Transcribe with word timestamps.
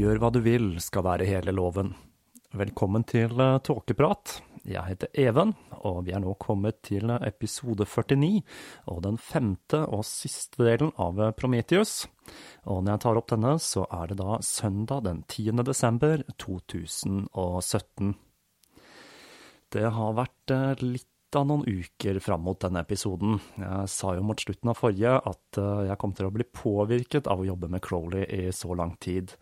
Gjør 0.00 0.16
hva 0.18 0.30
du 0.32 0.40
vil 0.42 0.72
skal 0.82 1.04
være 1.06 1.26
hele 1.28 1.52
loven. 1.54 1.92
Velkommen 2.56 3.04
til 3.06 3.36
eh, 3.38 3.58
Tåkeprat. 3.62 4.40
Jeg 4.68 4.82
heter 4.84 5.08
Even, 5.16 5.54
og 5.80 6.02
vi 6.04 6.12
er 6.12 6.20
nå 6.20 6.34
kommet 6.40 6.82
til 6.84 7.08
episode 7.16 7.86
49, 7.88 8.42
og 8.92 9.02
den 9.06 9.16
femte 9.16 9.80
og 9.88 10.04
siste 10.04 10.60
delen 10.66 10.92
av 11.00 11.20
Prometheus. 11.38 12.04
Og 12.68 12.82
når 12.84 12.92
jeg 12.92 13.02
tar 13.06 13.20
opp 13.20 13.30
denne, 13.32 13.54
så 13.62 13.86
er 13.88 14.10
det 14.10 14.18
da 14.20 14.40
søndag 14.44 15.06
den 15.08 15.22
10. 15.24 15.64
desember 15.64 16.26
2017. 16.36 18.12
Det 19.70 19.86
har 19.96 20.18
vært 20.18 20.52
eh, 20.52 20.84
litt 20.84 21.06
av 21.38 21.46
noen 21.46 21.62
uker 21.62 22.18
fram 22.22 22.42
mot 22.42 22.58
denne 22.60 22.82
episoden. 22.82 23.38
Jeg 23.54 23.90
sa 23.92 24.16
jo 24.16 24.24
mot 24.26 24.40
slutten 24.42 24.72
av 24.72 24.78
forrige 24.78 25.16
at 25.30 25.60
eh, 25.62 25.84
jeg 25.88 26.00
kom 26.02 26.14
til 26.18 26.28
å 26.28 26.34
bli 26.34 26.46
påvirket 26.46 27.30
av 27.30 27.40
å 27.40 27.46
jobbe 27.46 27.70
med 27.70 27.84
Crowley 27.86 28.26
i 28.26 28.48
så 28.54 28.74
lang 28.76 28.96
tid. 29.00 29.36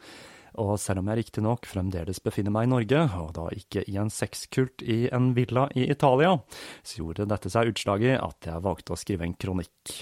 Og 0.59 0.75
selv 0.83 1.03
om 1.03 1.11
jeg 1.11 1.23
riktignok 1.23 1.69
fremdeles 1.71 2.21
befinner 2.25 2.55
meg 2.55 2.67
i 2.67 2.73
Norge, 2.73 3.05
og 3.21 3.33
da 3.37 3.47
ikke 3.55 3.85
i 3.87 3.97
en 4.01 4.11
sexkult 4.13 4.83
i 4.83 5.05
en 5.15 5.31
villa 5.37 5.69
i 5.79 5.87
Italia, 5.93 6.35
så 6.83 7.03
gjorde 7.03 7.29
dette 7.31 7.53
seg 7.53 7.71
utslag 7.73 8.07
i 8.07 8.17
at 8.19 8.51
jeg 8.51 8.65
valgte 8.65 8.95
å 8.95 8.99
skrive 8.99 9.29
en 9.29 9.37
kronikk. 9.39 9.95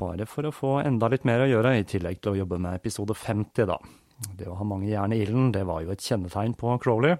Bare 0.00 0.26
for 0.26 0.48
å 0.48 0.54
få 0.54 0.78
enda 0.82 1.10
litt 1.12 1.26
mer 1.28 1.44
å 1.44 1.50
gjøre, 1.50 1.76
i 1.78 1.84
tillegg 1.86 2.22
til 2.22 2.32
å 2.32 2.40
jobbe 2.40 2.58
med 2.62 2.80
episode 2.80 3.14
50, 3.14 3.68
da. 3.70 3.78
Det 4.34 4.46
å 4.48 4.56
ha 4.56 4.64
mange 4.66 4.88
jern 4.88 5.12
i 5.12 5.20
ilden, 5.22 5.50
det 5.54 5.64
var 5.68 5.82
jo 5.84 5.92
et 5.92 6.02
kjennetegn 6.02 6.54
på 6.58 6.74
Crowley. 6.82 7.18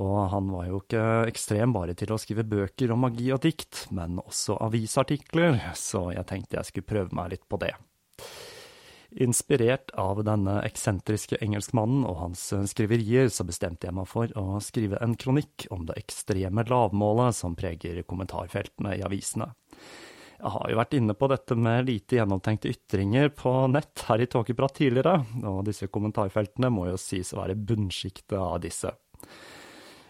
Og 0.00 0.18
han 0.32 0.50
var 0.52 0.68
jo 0.68 0.80
ikke 0.82 1.04
ekstrem 1.28 1.74
bare 1.74 1.96
til 1.98 2.12
å 2.14 2.20
skrive 2.20 2.46
bøker 2.48 2.92
om 2.94 3.04
magi 3.06 3.30
og 3.34 3.42
dikt, 3.44 3.86
men 3.96 4.20
også 4.22 4.58
avisartikler, 4.68 5.60
så 5.76 6.08
jeg 6.14 6.28
tenkte 6.28 6.60
jeg 6.60 6.70
skulle 6.70 6.92
prøve 6.92 7.16
meg 7.18 7.34
litt 7.34 7.46
på 7.48 7.60
det. 7.60 7.74
Inspirert 9.18 9.90
av 9.98 10.20
denne 10.22 10.60
eksentriske 10.62 11.40
engelskmannen 11.42 12.04
og 12.06 12.20
hans 12.20 12.42
skriverier, 12.70 13.26
så 13.34 13.42
bestemte 13.48 13.88
jeg 13.88 13.96
meg 13.96 14.06
for 14.06 14.30
å 14.38 14.60
skrive 14.62 15.00
en 15.02 15.16
kronikk 15.18 15.66
om 15.74 15.88
det 15.88 15.96
ekstreme 15.98 16.62
lavmålet 16.68 17.34
som 17.34 17.56
preger 17.58 18.04
kommentarfeltene 18.06 18.94
i 18.94 19.02
avisene. 19.02 19.50
Jeg 20.38 20.52
har 20.54 20.70
jo 20.70 20.78
vært 20.78 20.94
inne 20.94 21.16
på 21.18 21.26
dette 21.32 21.56
med 21.58 21.88
lite 21.88 22.20
gjennomtenkte 22.20 22.70
ytringer 22.70 23.32
på 23.34 23.52
nett 23.74 24.04
her 24.06 24.22
i 24.22 24.28
Tåkeprat 24.30 24.76
tidligere, 24.78 25.16
og 25.50 25.64
disse 25.66 25.90
kommentarfeltene 25.90 26.70
må 26.70 26.86
jo 26.92 27.00
sies 27.02 27.34
å 27.34 27.40
være 27.40 27.58
bunnsjiktet 27.58 28.38
av 28.38 28.60
disse. 28.62 28.92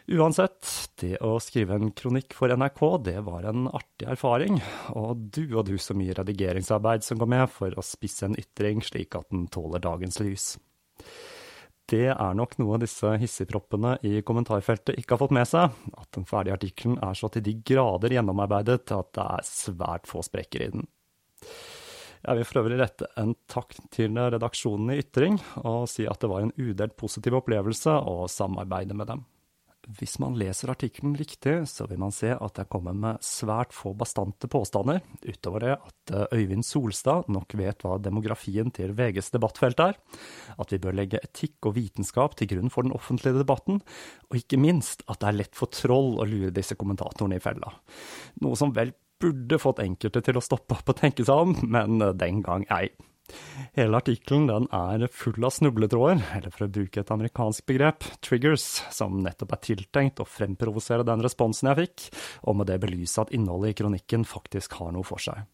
Uansett, 0.08 0.64
det 1.02 1.18
å 1.20 1.34
skrive 1.36 1.76
en 1.76 1.90
kronikk 1.92 2.32
for 2.32 2.48
NRK, 2.48 2.78
det 3.04 3.18
var 3.26 3.44
en 3.44 3.66
artig 3.68 4.06
erfaring, 4.08 4.56
og 4.96 5.26
du 5.36 5.42
og 5.50 5.66
du 5.68 5.74
så 5.76 5.92
mye 5.92 6.16
redigeringsarbeid 6.16 7.04
som 7.04 7.20
går 7.20 7.28
med 7.28 7.44
for 7.52 7.76
å 7.76 7.84
spisse 7.84 8.24
en 8.24 8.38
ytring 8.40 8.80
slik 8.80 9.18
at 9.18 9.28
den 9.28 9.44
tåler 9.52 9.84
dagens 9.84 10.16
lys. 10.24 10.48
Det 11.92 12.08
er 12.14 12.40
nok 12.40 12.56
noe 12.56 12.80
disse 12.80 13.12
hissigproppene 13.20 13.98
i 14.08 14.24
kommentarfeltet 14.24 14.96
ikke 14.96 15.18
har 15.18 15.24
fått 15.26 15.36
med 15.36 15.48
seg, 15.52 15.76
at 16.00 16.08
den 16.16 16.24
ferdige 16.28 16.56
artikkelen 16.56 16.96
er 17.04 17.20
så 17.20 17.28
til 17.32 17.44
de 17.44 17.58
grader 17.68 18.16
gjennomarbeidet 18.16 18.88
at 18.96 19.12
det 19.12 19.30
er 19.36 19.48
svært 19.52 20.08
få 20.08 20.24
sprekker 20.24 20.64
i 20.64 20.72
den. 20.72 20.88
Jeg 22.24 22.40
vil 22.40 22.48
for 22.48 22.64
øvrig 22.64 22.80
rette 22.80 23.12
en 23.20 23.36
takk 23.44 23.76
til 23.92 24.16
redaksjonen 24.16 24.96
i 24.96 25.02
Ytring, 25.04 25.36
og 25.68 25.84
si 25.92 26.08
at 26.08 26.24
det 26.24 26.32
var 26.32 26.48
en 26.48 26.56
udelt 26.56 26.96
positiv 26.96 27.42
opplevelse 27.44 27.92
å 27.92 28.22
samarbeide 28.32 28.96
med 28.96 29.12
dem. 29.12 29.28
Hvis 29.96 30.18
man 30.20 30.34
leser 30.36 30.68
artikkelen 30.68 31.14
riktig, 31.16 31.54
så 31.70 31.86
vil 31.88 32.00
man 32.02 32.12
se 32.12 32.34
at 32.34 32.60
jeg 32.60 32.68
kommer 32.68 32.92
med 32.92 33.22
svært 33.24 33.72
få 33.72 33.94
bastante 33.96 34.50
påstander, 34.50 35.00
utover 35.24 35.64
det 35.64 35.74
at 35.76 36.12
eh, 36.12 36.42
Øyvind 36.42 36.66
Solstad 36.66 37.30
nok 37.32 37.56
vet 37.56 37.80
hva 37.86 37.96
demografien 38.02 38.68
til 38.74 38.92
VGs 38.98 39.32
debattfelt 39.32 39.80
er, 39.80 39.96
at 40.60 40.74
vi 40.74 40.80
bør 40.82 40.98
legge 40.98 41.22
etikk 41.24 41.70
og 41.70 41.78
vitenskap 41.78 42.36
til 42.36 42.50
grunn 42.52 42.72
for 42.74 42.84
den 42.84 42.92
offentlige 42.92 43.40
debatten, 43.40 43.80
og 44.28 44.40
ikke 44.42 44.60
minst 44.60 45.06
at 45.08 45.22
det 45.22 45.30
er 45.30 45.40
lett 45.40 45.56
for 45.56 45.72
troll 45.72 46.18
å 46.20 46.28
lure 46.28 46.52
disse 46.52 46.76
kommentatorene 46.76 47.40
i 47.40 47.44
fella. 47.44 47.72
Noe 48.44 48.60
som 48.60 48.76
vel 48.76 48.92
burde 49.18 49.58
fått 49.62 49.80
enkelte 49.82 50.20
til 50.22 50.36
å 50.38 50.44
stoppe 50.44 50.76
opp 50.76 50.92
og 50.92 51.00
tenke 51.00 51.24
seg 51.24 51.48
om, 51.48 51.56
men 51.64 52.02
eh, 52.04 52.16
den 52.18 52.44
gang 52.44 52.68
ei. 52.68 52.90
Hele 53.76 54.00
artikkelen 54.00 54.68
er 54.74 55.06
full 55.12 55.44
av 55.44 55.52
snubletråder, 55.54 56.22
eller 56.38 56.54
for 56.54 56.66
å 56.66 56.72
bruke 56.72 57.02
et 57.02 57.12
amerikansk 57.14 57.66
begrep, 57.68 58.06
triggers, 58.24 58.66
som 58.94 59.20
nettopp 59.24 59.54
er 59.54 59.64
tiltenkt 59.68 60.22
å 60.22 60.28
fremprovosere 60.28 61.06
den 61.06 61.24
responsen 61.24 61.70
jeg 61.70 61.80
fikk, 61.82 62.06
og 62.48 62.60
med 62.60 62.70
det 62.70 62.80
belyse 62.82 63.20
at 63.22 63.34
innholdet 63.36 63.74
i 63.74 63.80
kronikken 63.82 64.26
faktisk 64.28 64.78
har 64.80 64.94
noe 64.96 65.06
for 65.06 65.22
seg. 65.22 65.44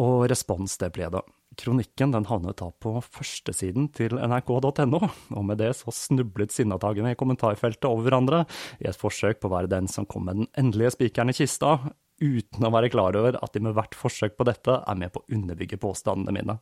Og 0.00 0.26
respons 0.30 0.76
det 0.80 0.92
ble 0.94 1.10
det. 1.12 1.24
Kronikken 1.56 2.12
den 2.12 2.26
havnet 2.28 2.58
da 2.60 2.68
på 2.70 2.94
førstesiden 3.00 3.88
til 3.96 4.16
nrk.no, 4.20 5.00
og 5.32 5.44
med 5.48 5.60
det 5.62 5.72
så 5.78 5.94
snublet 5.94 6.52
sinnatagene 6.52 7.14
i 7.14 7.18
kommentarfeltet 7.18 7.88
over 7.88 8.06
hverandre 8.06 8.42
i 8.82 8.88
et 8.90 8.98
forsøk 8.98 9.40
på 9.40 9.48
å 9.48 9.54
være 9.56 9.72
den 9.72 9.88
som 9.88 10.08
kom 10.08 10.28
med 10.28 10.42
den 10.42 10.50
endelige 10.60 10.94
spikeren 10.98 11.32
i 11.32 11.36
kista, 11.36 11.78
uten 12.20 12.64
å 12.64 12.72
være 12.72 12.90
klar 12.92 13.16
over 13.18 13.36
at 13.40 13.52
de 13.52 13.62
med 13.64 13.76
hvert 13.76 13.96
forsøk 13.96 14.36
på 14.36 14.46
dette 14.48 14.80
er 14.80 15.00
med 15.00 15.12
på 15.12 15.22
å 15.22 15.30
underbygge 15.36 15.80
påstandene 15.80 16.36
mine. 16.36 16.58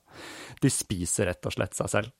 De 0.62 0.70
spiser 0.72 1.30
rett 1.30 1.46
og 1.46 1.54
slett 1.54 1.78
seg 1.78 1.90
selv. 1.90 2.14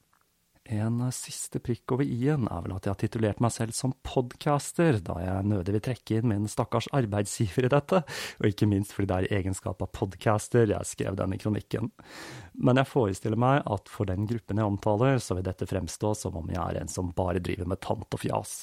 En 0.72 1.02
siste 1.12 1.61
prikk 1.61 1.93
over 1.93 2.08
i-en 2.08 2.46
er 2.49 2.62
vel 2.64 2.72
at 2.72 2.87
jeg 2.87 2.94
har 2.94 3.00
titulert 3.02 3.40
meg 3.44 3.52
selv 3.52 3.75
som 3.76 3.93
podcaster, 4.06 4.96
da 5.05 5.19
jeg 5.20 5.49
nødig 5.50 5.75
vil 5.75 5.82
trekke 5.84 6.16
inn 6.16 6.31
min 6.31 6.46
stakkars 6.49 6.88
arbeidsgiver 6.96 7.69
i 7.69 7.72
dette, 7.75 8.00
og 8.40 8.49
ikke 8.49 8.69
minst 8.70 8.94
fordi 8.96 9.11
det 9.11 9.19
er 9.19 9.26
i 9.28 9.40
egenskap 9.43 9.84
av 9.84 9.93
podcaster 9.93 10.72
jeg 10.72 10.88
skrev 10.88 11.19
denne 11.20 11.37
kronikken. 11.37 11.93
Men 12.56 12.81
jeg 12.81 12.88
forestiller 12.88 13.37
meg 13.44 13.61
at 13.69 13.93
for 13.93 14.08
den 14.08 14.25
gruppen 14.31 14.62
jeg 14.62 14.72
omtaler, 14.72 15.20
så 15.20 15.37
vil 15.37 15.44
dette 15.44 15.69
fremstå 15.69 16.14
som 16.22 16.40
om 16.40 16.49
jeg 16.49 16.62
er 16.64 16.81
en 16.81 16.88
som 16.88 17.12
bare 17.12 17.44
driver 17.44 17.69
med 17.69 17.84
tant 17.84 18.08
og 18.08 18.25
fjas. 18.25 18.56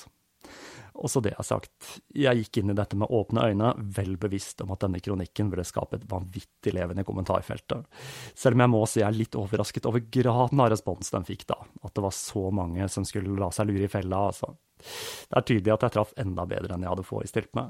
Og 1.00 1.10
så 1.10 1.22
det 1.24 1.34
har 1.38 1.46
sagt, 1.48 1.72
jeg 2.14 2.42
gikk 2.42 2.62
inn 2.62 2.74
i 2.74 2.78
dette 2.78 2.98
med 3.00 3.12
åpne 3.14 3.46
øyne, 3.52 3.72
vel 3.96 4.18
bevisst 4.22 4.62
om 4.64 4.74
at 4.76 4.84
denne 4.84 5.00
kronikken 5.04 5.52
ville 5.52 5.66
skape 5.68 5.98
et 5.98 6.08
vanvittig 6.10 6.74
levende 6.76 7.06
kommentarfeltet. 7.08 7.88
Selv 8.36 8.58
om 8.58 8.66
jeg 8.66 8.74
må 8.74 8.82
si 8.90 9.00
jeg 9.02 9.08
er 9.08 9.18
litt 9.18 9.38
overrasket 9.40 9.88
over 9.90 10.04
graden 10.04 10.62
av 10.62 10.72
respons 10.74 11.14
den 11.14 11.28
fikk 11.28 11.48
da, 11.50 11.58
at 11.82 11.96
det 11.96 12.04
var 12.06 12.16
så 12.16 12.50
mange 12.54 12.90
som 12.92 13.08
skulle 13.08 13.38
la 13.40 13.50
seg 13.56 13.72
lure 13.72 13.88
i 13.88 13.92
fella, 13.92 14.28
altså. 14.32 14.52
Det 14.82 15.38
er 15.38 15.46
tydelig 15.46 15.74
at 15.76 15.84
jeg 15.86 15.94
traff 15.96 16.14
enda 16.20 16.46
bedre 16.50 16.76
enn 16.76 16.84
jeg 16.86 16.92
hadde 16.92 17.08
forestilt 17.08 17.52
meg. 17.58 17.70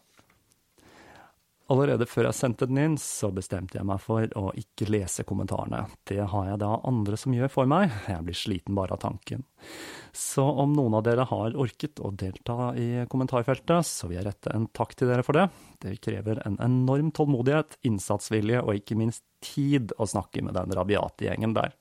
Allerede 1.71 2.03
før 2.09 2.27
jeg 2.27 2.35
sendte 2.35 2.68
den 2.68 2.79
inn, 2.81 2.95
så 3.00 3.29
bestemte 3.31 3.77
jeg 3.77 3.88
meg 3.88 4.01
for 4.03 4.27
å 4.35 4.51
ikke 4.59 4.89
lese 4.91 5.23
kommentarene. 5.27 5.85
Det 6.07 6.19
har 6.33 6.50
jeg 6.50 6.59
da 6.59 6.71
andre 6.89 7.19
som 7.19 7.35
gjør 7.35 7.51
for 7.53 7.69
meg, 7.69 7.94
jeg 8.12 8.25
blir 8.27 8.35
sliten 8.38 8.75
bare 8.75 8.97
av 8.97 9.03
tanken. 9.06 9.45
Så 10.12 10.44
om 10.44 10.73
noen 10.75 10.97
av 11.00 11.06
dere 11.07 11.23
har 11.29 11.56
orket 11.56 12.01
å 12.03 12.12
delta 12.12 12.73
i 12.75 13.06
kommentarfeltet, 13.12 13.88
så 13.88 14.09
vil 14.09 14.19
jeg 14.19 14.27
rette 14.27 14.51
en 14.56 14.68
takk 14.75 14.97
til 15.00 15.13
dere 15.13 15.23
for 15.23 15.39
det. 15.39 15.47
Det 15.79 15.95
krever 16.03 16.41
en 16.44 16.59
enorm 16.63 17.13
tålmodighet, 17.15 17.79
innsatsvilje 17.88 18.65
og 18.65 18.81
ikke 18.81 19.00
minst 19.00 19.23
tid 19.45 19.95
å 19.95 20.09
snakke 20.09 20.44
med 20.44 20.57
den 20.59 20.75
rabiate 20.75 21.29
gjengen 21.29 21.56
der. 21.56 21.71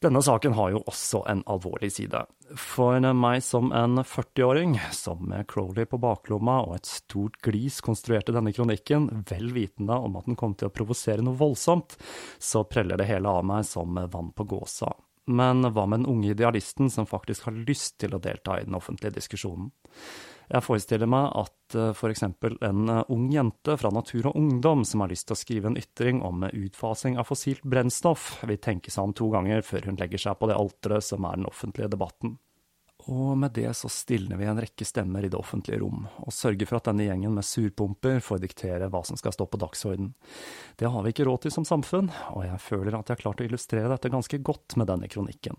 Denne 0.00 0.22
saken 0.24 0.54
har 0.56 0.70
jo 0.72 0.78
også 0.88 1.18
en 1.28 1.42
alvorlig 1.50 1.90
side. 1.92 2.22
For 2.56 3.04
meg 3.12 3.42
som 3.44 3.68
en 3.76 4.00
40-åring, 4.00 4.78
som 4.96 5.26
med 5.28 5.44
Crowley 5.50 5.84
på 5.84 6.00
baklomma 6.00 6.54
og 6.64 6.78
et 6.78 6.88
stort 6.88 7.36
glis 7.44 7.82
konstruerte 7.84 8.32
denne 8.32 8.54
kronikken, 8.56 9.10
vel 9.28 9.52
vitende 9.52 9.98
om 10.00 10.16
at 10.16 10.30
den 10.30 10.40
kom 10.40 10.56
til 10.56 10.70
å 10.70 10.72
provosere 10.72 11.20
noe 11.26 11.36
voldsomt, 11.36 11.98
så 12.40 12.64
preller 12.64 12.96
det 12.96 13.10
hele 13.10 13.28
av 13.28 13.44
meg 13.44 13.68
som 13.68 14.00
vann 14.00 14.32
på 14.32 14.48
gåsa. 14.48 14.88
Men 15.28 15.68
hva 15.68 15.84
med 15.84 16.00
den 16.00 16.10
unge 16.14 16.32
idealisten 16.32 16.88
som 16.90 17.06
faktisk 17.06 17.50
har 17.50 17.60
lyst 17.68 17.98
til 18.00 18.16
å 18.16 18.22
delta 18.24 18.56
i 18.56 18.64
den 18.64 18.80
offentlige 18.80 19.18
diskusjonen? 19.20 19.68
Jeg 20.50 20.66
forestiller 20.66 21.06
meg 21.10 21.28
at 21.38 21.76
uh, 21.78 21.92
f.eks. 21.94 22.24
en 22.26 22.90
uh, 22.90 23.04
ung 23.14 23.28
jente 23.30 23.76
fra 23.78 23.92
Natur 23.94 24.32
og 24.32 24.38
Ungdom 24.40 24.82
som 24.88 25.04
har 25.04 25.12
lyst 25.12 25.28
til 25.28 25.36
å 25.36 25.38
skrive 25.38 25.70
en 25.70 25.78
ytring 25.78 26.24
om 26.26 26.42
utfasing 26.48 27.20
av 27.20 27.28
fossilt 27.30 27.62
brennstoff, 27.62 28.40
vil 28.50 28.58
tenke 28.58 28.90
seg 28.90 29.06
om 29.06 29.14
to 29.14 29.30
ganger 29.30 29.62
før 29.66 29.86
hun 29.86 30.00
legger 30.00 30.24
seg 30.26 30.40
på 30.40 30.50
det 30.50 30.58
alteret 30.58 31.06
som 31.06 31.28
er 31.28 31.38
den 31.38 31.46
offentlige 31.50 31.92
debatten. 31.94 32.34
Og 33.08 33.38
med 33.38 33.54
det 33.56 33.70
så 33.78 33.88
stilner 33.92 34.36
vi 34.36 34.48
en 34.50 34.60
rekke 34.60 34.84
stemmer 34.84 35.24
i 35.24 35.30
det 35.32 35.38
offentlige 35.38 35.80
rom, 35.80 36.04
og 36.20 36.34
sørger 36.34 36.68
for 36.68 36.80
at 36.80 36.90
denne 36.90 37.06
gjengen 37.06 37.34
med 37.36 37.46
surpumper 37.46 38.20
får 38.24 38.42
diktere 38.44 38.90
hva 38.92 39.02
som 39.06 39.18
skal 39.20 39.34
stå 39.34 39.46
på 39.48 39.60
dagsorden. 39.62 40.12
Det 40.76 40.90
har 40.92 41.04
vi 41.04 41.14
ikke 41.14 41.26
råd 41.28 41.46
til 41.46 41.54
som 41.54 41.66
samfunn, 41.68 42.12
og 42.34 42.44
jeg 42.46 42.60
føler 42.66 42.94
at 42.98 43.08
jeg 43.08 43.16
har 43.16 43.24
klart 43.24 43.42
å 43.42 43.48
illustrere 43.48 43.90
dette 43.92 44.12
ganske 44.12 44.42
godt 44.44 44.76
med 44.80 44.90
denne 44.92 45.10
kronikken 45.10 45.58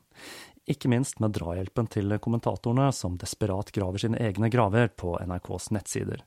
ikke 0.69 0.89
minst 0.91 1.19
med 1.19 1.33
drahjelpen 1.35 1.88
til 1.91 2.13
kommentatorene, 2.21 2.91
som 2.93 3.17
desperat 3.19 3.71
graver 3.73 4.01
sine 4.03 4.19
egne 4.21 4.49
graver 4.53 4.91
på 4.93 5.15
NRKs 5.25 5.71
nettsider. 5.75 6.21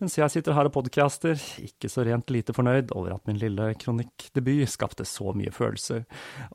Mens 0.00 0.16
jeg 0.18 0.32
sitter 0.32 0.56
her 0.56 0.68
og 0.68 0.74
podcaster, 0.74 1.38
ikke 1.62 1.90
så 1.92 2.04
rent 2.06 2.32
lite 2.34 2.54
fornøyd 2.56 2.92
over 2.96 3.14
at 3.14 3.26
min 3.30 3.38
lille 3.40 3.72
kronikkdebut 3.80 4.66
skapte 4.72 5.06
så 5.06 5.32
mye 5.36 5.54
følelser, 5.54 6.04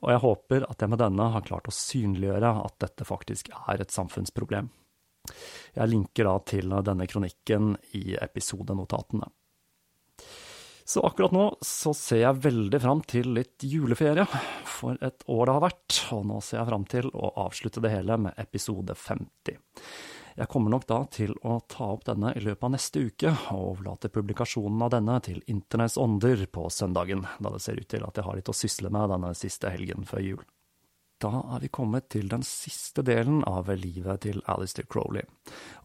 og 0.02 0.12
jeg 0.14 0.24
håper 0.26 0.68
at 0.68 0.84
jeg 0.84 0.92
med 0.92 1.02
denne 1.02 1.30
har 1.36 1.48
klart 1.48 1.70
å 1.72 1.76
synliggjøre 1.76 2.52
at 2.66 2.78
dette 2.84 3.08
faktisk 3.08 3.52
er 3.64 3.82
et 3.82 3.96
samfunnsproblem. 4.02 4.70
Jeg 5.78 5.92
linker 5.92 6.28
da 6.28 6.38
til 6.44 6.74
denne 6.84 7.08
kronikken 7.08 7.76
i 7.98 8.18
episodenotatene. 8.20 9.30
Så 10.92 11.00
akkurat 11.08 11.32
nå 11.32 11.44
så 11.64 11.94
ser 11.96 12.24
jeg 12.26 12.42
veldig 12.44 12.80
fram 12.84 13.04
til 13.08 13.30
litt 13.38 13.64
juleferie, 13.64 14.26
for 14.68 14.98
et 15.00 15.24
år 15.30 15.48
det 15.48 15.54
har 15.56 15.64
vært, 15.64 16.00
og 16.12 16.26
nå 16.28 16.40
ser 16.44 16.60
jeg 16.60 16.70
fram 16.72 16.88
til 16.90 17.08
å 17.14 17.30
avslutte 17.46 17.84
det 17.84 17.94
hele 17.94 18.18
med 18.20 18.42
episode 18.42 18.98
50. 18.98 19.62
Jeg 20.36 20.48
kommer 20.52 20.74
nok 20.74 20.88
da 20.90 20.98
til 21.12 21.34
å 21.48 21.60
ta 21.70 21.92
opp 21.94 22.06
denne 22.08 22.34
i 22.36 22.44
løpet 22.44 22.66
av 22.68 22.74
neste 22.74 23.04
uke, 23.08 23.32
og 23.54 23.68
overlate 23.72 24.12
publikasjonen 24.12 24.84
av 24.84 24.94
denne 24.96 25.20
til 25.24 25.40
Internets 25.52 26.00
ånder 26.02 26.44
på 26.52 26.66
søndagen, 26.72 27.24
da 27.40 27.54
det 27.54 27.62
ser 27.64 27.80
ut 27.80 27.90
til 27.92 28.08
at 28.08 28.18
jeg 28.18 28.28
har 28.28 28.40
litt 28.40 28.52
å 28.52 28.58
sysle 28.58 28.92
med 28.92 29.12
denne 29.14 29.32
siste 29.38 29.72
helgen 29.72 30.08
før 30.10 30.26
jul. 30.26 30.44
Da 31.22 31.30
er 31.54 31.62
vi 31.62 31.70
kommet 31.70 32.08
til 32.10 32.30
den 32.32 32.42
siste 32.46 33.04
delen 33.06 33.44
av 33.46 33.70
livet 33.78 34.24
til 34.26 34.40
Alistair 34.50 34.88
Crowley. 34.90 35.22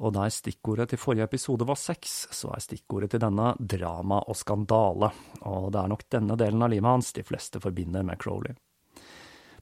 Og 0.00 0.14
der 0.16 0.32
stikkordet 0.32 0.88
til 0.94 1.00
forrige 1.02 1.26
episode 1.28 1.66
var 1.68 1.76
sex, 1.76 2.14
så 2.32 2.54
er 2.56 2.64
stikkordet 2.64 3.12
til 3.12 3.20
denne 3.20 3.52
drama 3.60 4.22
og 4.24 4.38
skandale. 4.40 5.10
Og 5.44 5.68
det 5.74 5.82
er 5.82 5.92
nok 5.92 6.06
denne 6.16 6.38
delen 6.40 6.64
av 6.64 6.72
livet 6.72 6.88
hans 6.88 7.12
de 7.18 7.26
fleste 7.26 7.60
forbinder 7.60 8.06
med 8.06 8.16
Crowley. 8.22 8.56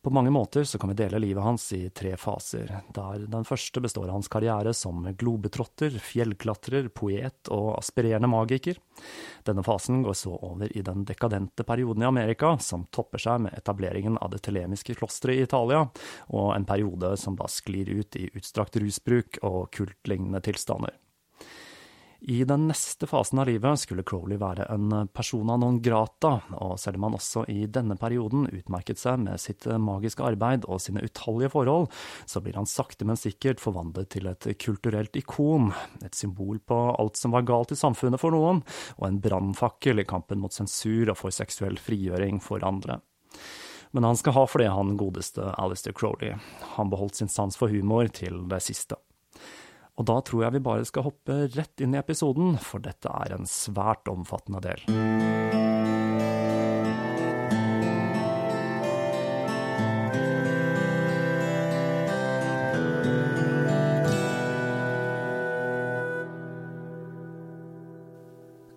På 0.04 0.10
mange 0.10 0.30
måter 0.30 0.64
så 0.64 0.78
kan 0.78 0.90
vi 0.90 0.94
dele 0.94 1.18
livet 1.18 1.42
hans 1.42 1.72
i 1.72 1.86
tre 1.88 2.10
faser, 2.20 2.68
der 2.92 3.22
den 3.32 3.46
første 3.48 3.80
består 3.80 4.10
av 4.10 4.18
hans 4.18 4.28
karriere 4.28 4.74
som 4.76 4.98
globetrotter, 5.16 5.96
fjellklatrer, 5.96 6.90
poet 6.92 7.48
og 7.48 7.70
aspirerende 7.78 8.28
magiker. 8.28 8.76
Denne 9.48 9.64
fasen 9.64 10.02
går 10.04 10.18
så 10.20 10.34
over 10.36 10.68
i 10.76 10.82
den 10.84 11.06
dekadente 11.08 11.64
perioden 11.64 12.04
i 12.04 12.10
Amerika, 12.10 12.52
som 12.60 12.84
topper 12.92 13.24
seg 13.24 13.46
med 13.46 13.56
etableringen 13.56 14.20
av 14.20 14.34
det 14.34 14.42
telemiske 14.44 14.98
klosteret 15.00 15.40
i 15.40 15.46
Italia, 15.48 15.86
og 16.36 16.52
en 16.52 16.68
periode 16.68 17.14
som 17.16 17.40
da 17.40 17.48
sklir 17.48 17.88
ut 17.88 18.20
i 18.20 18.28
utstrakt 18.36 18.76
rusbruk 18.76 19.40
og 19.40 19.72
kultlignende 19.72 20.44
tilstander. 20.44 21.00
I 22.26 22.44
den 22.44 22.62
neste 22.71 23.05
fasen 23.06 23.38
av 23.38 23.50
livet 23.50 23.82
skulle 23.82 24.03
Crowley 24.03 24.38
være 24.41 24.65
en 24.73 25.11
persona 25.12 25.59
non 25.61 25.76
grata, 25.85 26.38
og 26.56 26.79
selv 26.81 26.97
om 26.97 27.05
han 27.05 27.17
også 27.19 27.43
i 27.53 27.67
denne 27.69 27.99
perioden 28.00 28.47
utmerket 28.49 28.97
seg 28.97 29.21
med 29.26 29.43
sitt 29.43 29.67
magiske 29.69 30.25
arbeid 30.25 30.65
og 30.65 30.81
sine 30.81 31.03
utallige 31.05 31.53
forhold, 31.53 31.91
så 32.25 32.41
blir 32.41 32.56
han 32.56 32.71
sakte, 32.71 33.05
men 33.05 33.21
sikkert 33.21 33.61
forvandlet 33.61 34.09
til 34.17 34.31
et 34.32 34.49
kulturelt 34.56 35.21
ikon, 35.21 35.69
et 36.00 36.17
symbol 36.17 36.62
på 36.65 36.81
alt 36.97 37.21
som 37.21 37.37
var 37.37 37.44
galt 37.44 37.76
i 37.76 37.81
samfunnet 37.82 38.23
for 38.23 38.32
noen, 38.32 38.65
og 38.97 39.09
en 39.11 39.21
brannfakkel 39.21 40.00
i 40.00 40.09
kampen 40.09 40.41
mot 40.41 40.56
sensur 40.56 41.12
og 41.12 41.21
for 41.21 41.35
seksuell 41.35 41.76
frigjøring 41.76 42.41
for 42.41 42.65
andre. 42.65 43.03
Men 43.93 44.09
han 44.09 44.17
skal 44.17 44.41
ha 44.41 44.49
for 44.49 44.65
det, 44.65 44.73
han 44.73 44.97
godeste 44.97 45.53
Alistair 45.61 45.93
Crowley. 45.93 46.32
Han 46.79 46.88
beholdt 46.88 47.21
sin 47.21 47.29
sans 47.29 47.61
for 47.61 47.69
humor 47.69 48.09
til 48.17 48.47
det 48.49 48.65
siste. 48.65 48.97
Og 49.94 50.06
da 50.11 50.17
tror 50.26 50.43
jeg 50.43 50.56
vi 50.56 50.64
bare 50.67 50.87
skal 50.88 51.06
hoppe 51.06 51.44
rett 51.55 51.82
inn 51.85 51.94
i 51.94 52.00
episoden, 52.00 52.56
for 52.58 52.82
dette 52.82 53.11
er 53.11 53.37
en 53.37 53.46
svært 53.46 54.11
omfattende 54.11 54.62
del. 54.64 54.82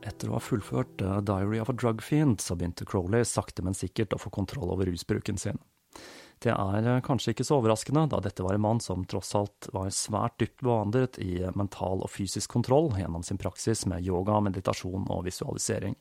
Etter 0.06 0.30
å 0.30 0.38
ha 0.38 0.42
fullført 0.42 1.02
Diary 1.02 1.58
of 1.62 1.74
a 1.74 1.78
Drug 1.78 2.06
Fiend, 2.06 2.42
så 2.42 2.54
begynte 2.58 2.86
Crowley 2.86 3.25
sakte, 3.25 3.66
men 3.66 3.78
sikkert 3.78 4.13
å 4.13 4.22
få 4.22 4.30
kontroll 4.38 4.70
over 4.74 4.90
rusbruken 4.90 5.42
sin. 5.42 5.58
Det 6.44 6.54
er 6.54 6.86
eh, 6.86 7.04
kanskje 7.06 7.34
ikke 7.34 7.45
så 7.48 7.57
overraskende, 7.57 8.06
da 8.12 8.19
dette 8.22 8.45
var 8.45 8.57
en 8.57 8.66
mann 8.66 8.81
som 8.84 9.06
tross 9.10 9.34
alt 9.38 9.69
var 9.74 9.89
svært 9.94 10.38
dypt 10.42 10.62
bevandret 10.62 11.18
i 11.24 11.39
mental 11.57 12.03
og 12.06 12.12
fysisk 12.13 12.53
kontroll 12.53 12.91
gjennom 12.98 13.25
sin 13.25 13.41
praksis 13.41 13.88
med 13.89 14.06
yoga, 14.06 14.38
meditasjon 14.46 15.10
og 15.10 15.25
visualisering. 15.25 15.98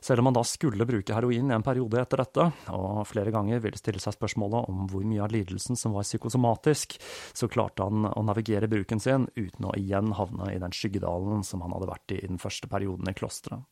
Selv 0.00 0.22
om 0.22 0.30
han 0.30 0.36
da 0.38 0.42
skulle 0.48 0.86
bruke 0.88 1.12
heroin 1.12 1.50
i 1.50 1.54
en 1.54 1.64
periode 1.64 2.00
etter 2.00 2.22
dette, 2.22 2.46
og 2.72 3.02
flere 3.08 3.32
ganger 3.34 3.60
ville 3.60 3.76
stille 3.76 4.00
seg 4.00 4.16
spørsmålet 4.16 4.70
om 4.72 4.86
hvor 4.88 5.04
mye 5.04 5.20
av 5.26 5.34
lidelsen 5.34 5.76
som 5.76 5.92
var 5.92 6.06
psykosomatisk, 6.08 6.96
så 7.36 7.48
klarte 7.52 7.84
han 7.84 8.08
å 8.08 8.22
navigere 8.24 8.70
bruken 8.70 9.02
sin 9.02 9.28
uten 9.36 9.68
å 9.68 9.74
igjen 9.76 10.14
havne 10.16 10.54
i 10.54 10.62
den 10.62 10.72
skyggedalen 10.72 11.44
som 11.44 11.60
han 11.66 11.76
hadde 11.76 11.90
vært 11.92 12.16
i 12.16 12.22
i 12.22 12.30
den 12.32 12.40
første 12.40 12.68
perioden 12.72 13.12
i 13.12 13.16
klosteret. 13.16 13.68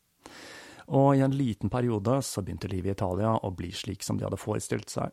Og 0.89 1.17
i 1.17 1.25
en 1.25 1.35
liten 1.37 1.73
periode 1.73 2.21
så 2.25 2.45
begynte 2.45 2.69
livet 2.69 2.93
i 2.93 2.97
Italia 2.97 3.35
å 3.45 3.51
bli 3.53 3.73
slik 3.77 4.05
som 4.05 4.21
de 4.21 4.25
hadde 4.25 4.41
forestilt 4.41 4.93
seg. 4.93 5.13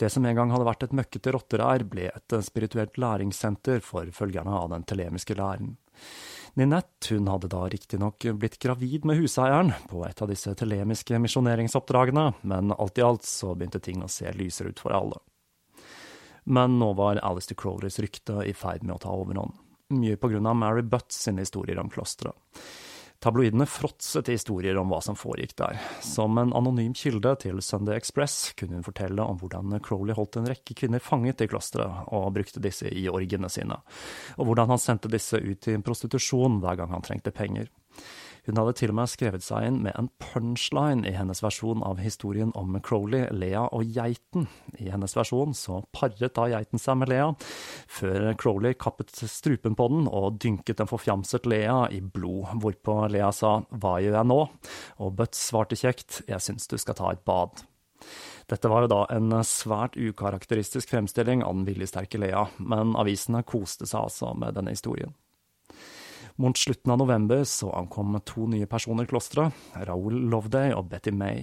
Det 0.00 0.08
som 0.10 0.24
en 0.24 0.36
gang 0.36 0.52
hadde 0.52 0.64
vært 0.64 0.84
et 0.86 0.94
møkkete 0.96 1.34
rotterær, 1.34 1.84
ble 1.84 2.06
et 2.08 2.36
spirituelt 2.46 2.96
læringssenter 2.96 3.82
for 3.84 4.08
følgerne 4.16 4.54
av 4.62 4.70
den 4.72 4.86
telemiske 4.88 5.36
læren. 5.36 5.74
Ninette 6.58 7.14
hun 7.14 7.28
hadde 7.30 7.50
da 7.52 7.66
riktignok 7.70 8.24
blitt 8.40 8.58
gravid 8.62 9.04
med 9.06 9.20
huseieren 9.20 9.74
på 9.90 10.02
et 10.08 10.22
av 10.22 10.30
disse 10.32 10.54
telemiske 10.58 11.20
misjoneringsoppdragene, 11.22 12.26
men 12.42 12.74
alt 12.74 12.98
i 12.98 13.04
alt 13.06 13.28
så 13.28 13.54
begynte 13.54 13.82
ting 13.84 14.02
å 14.02 14.10
se 14.10 14.32
lysere 14.34 14.72
ut 14.72 14.82
for 14.82 14.96
alle. 14.96 15.20
Men 16.50 16.78
nå 16.80 16.92
var 16.98 17.20
Alistair 17.22 17.58
Crowleys 17.60 18.00
rykte 18.02 18.40
i 18.48 18.54
ferd 18.56 18.82
med 18.82 18.96
å 18.96 19.02
ta 19.04 19.12
overhånd, 19.14 19.52
mye 19.94 20.16
på 20.18 20.32
grunn 20.32 20.48
av 20.48 20.56
Mary 20.58 20.82
Butts 20.82 21.20
sine 21.26 21.44
historier 21.44 21.78
om 21.78 21.92
klosteret. 21.92 22.34
Tabloidene 23.20 23.66
fråtset 23.68 24.28
i 24.28 24.34
historier 24.38 24.78
om 24.80 24.88
hva 24.88 25.02
som 25.04 25.16
foregikk 25.18 25.50
der. 25.60 25.80
Som 26.00 26.38
en 26.40 26.54
anonym 26.56 26.94
kilde 26.96 27.34
til 27.42 27.58
Sunday 27.60 27.98
Express 28.00 28.54
kunne 28.56 28.78
hun 28.78 28.86
fortelle 28.86 29.20
om 29.20 29.36
hvordan 29.42 29.74
Crowley 29.84 30.16
holdt 30.16 30.38
en 30.40 30.48
rekke 30.48 30.72
kvinner 30.78 31.04
fanget 31.04 31.44
i 31.44 31.50
klosteret, 31.52 32.06
og 32.08 32.32
brukte 32.32 32.62
disse 32.64 32.88
i 32.88 33.04
orgiene 33.12 33.50
sine, 33.52 33.76
og 34.40 34.48
hvordan 34.48 34.72
han 34.72 34.80
sendte 34.80 35.12
disse 35.12 35.36
ut 35.36 35.68
i 35.68 35.76
prostitusjon 35.84 36.62
hver 36.64 36.80
gang 36.80 36.96
han 36.96 37.04
trengte 37.04 37.34
penger. 37.36 37.68
Hun 38.46 38.58
hadde 38.60 38.74
til 38.78 38.92
og 38.92 38.96
med 38.98 39.10
skrevet 39.12 39.44
seg 39.44 39.66
inn 39.68 39.80
med 39.84 39.96
en 39.98 40.08
punchline 40.22 41.04
i 41.08 41.14
hennes 41.16 41.42
versjon 41.44 41.84
av 41.86 42.00
historien 42.02 42.52
om 42.58 42.76
Crowley, 42.84 43.26
Lea 43.36 43.66
og 43.76 43.88
geiten. 43.94 44.48
I 44.80 44.90
hennes 44.92 45.16
versjon 45.16 45.54
så 45.56 45.82
paret 45.96 46.34
da 46.36 46.46
geiten 46.52 46.80
seg 46.80 47.00
med 47.00 47.12
Lea, 47.12 47.30
før 47.90 48.30
Crowley 48.40 48.76
kappet 48.80 49.12
strupen 49.30 49.76
på 49.78 49.88
den 49.92 50.08
og 50.08 50.40
dynket 50.42 50.80
en 50.80 50.90
forfjamset 50.90 51.48
Lea 51.50 51.82
i 51.92 52.00
blod, 52.00 52.56
hvorpå 52.62 53.02
Lea 53.12 53.32
sa 53.34 53.58
hva 53.70 53.98
gjør 54.00 54.20
jeg 54.20 54.30
nå? 54.30 54.40
Og 55.04 55.16
Butts 55.18 55.48
svarte 55.50 55.78
kjekt 55.78 56.22
jeg 56.28 56.44
syns 56.44 56.70
du 56.70 56.78
skal 56.80 56.98
ta 56.98 57.12
et 57.14 57.24
bad. 57.26 57.64
Dette 58.50 58.68
var 58.70 58.84
jo 58.84 58.90
da 58.90 59.00
en 59.14 59.32
svært 59.46 59.94
ukarakteristisk 60.00 60.90
fremstilling 60.90 61.44
av 61.46 61.54
den 61.54 61.66
viljesterke 61.68 62.18
Lea, 62.18 62.46
men 62.58 62.96
avisene 62.98 63.44
koste 63.46 63.86
seg 63.86 64.08
altså 64.08 64.32
med 64.34 64.56
denne 64.58 64.74
historien. 64.74 65.14
Mot 66.40 66.56
slutten 66.56 66.92
av 66.92 66.98
november 66.98 67.44
så 67.44 67.68
ankom 67.76 68.14
to 68.24 68.46
nye 68.48 68.64
personer 68.64 69.04
klosteret, 69.04 69.52
Raoul 69.84 70.14
Loveday 70.32 70.72
og 70.72 70.86
Betty 70.88 71.12
May. 71.12 71.42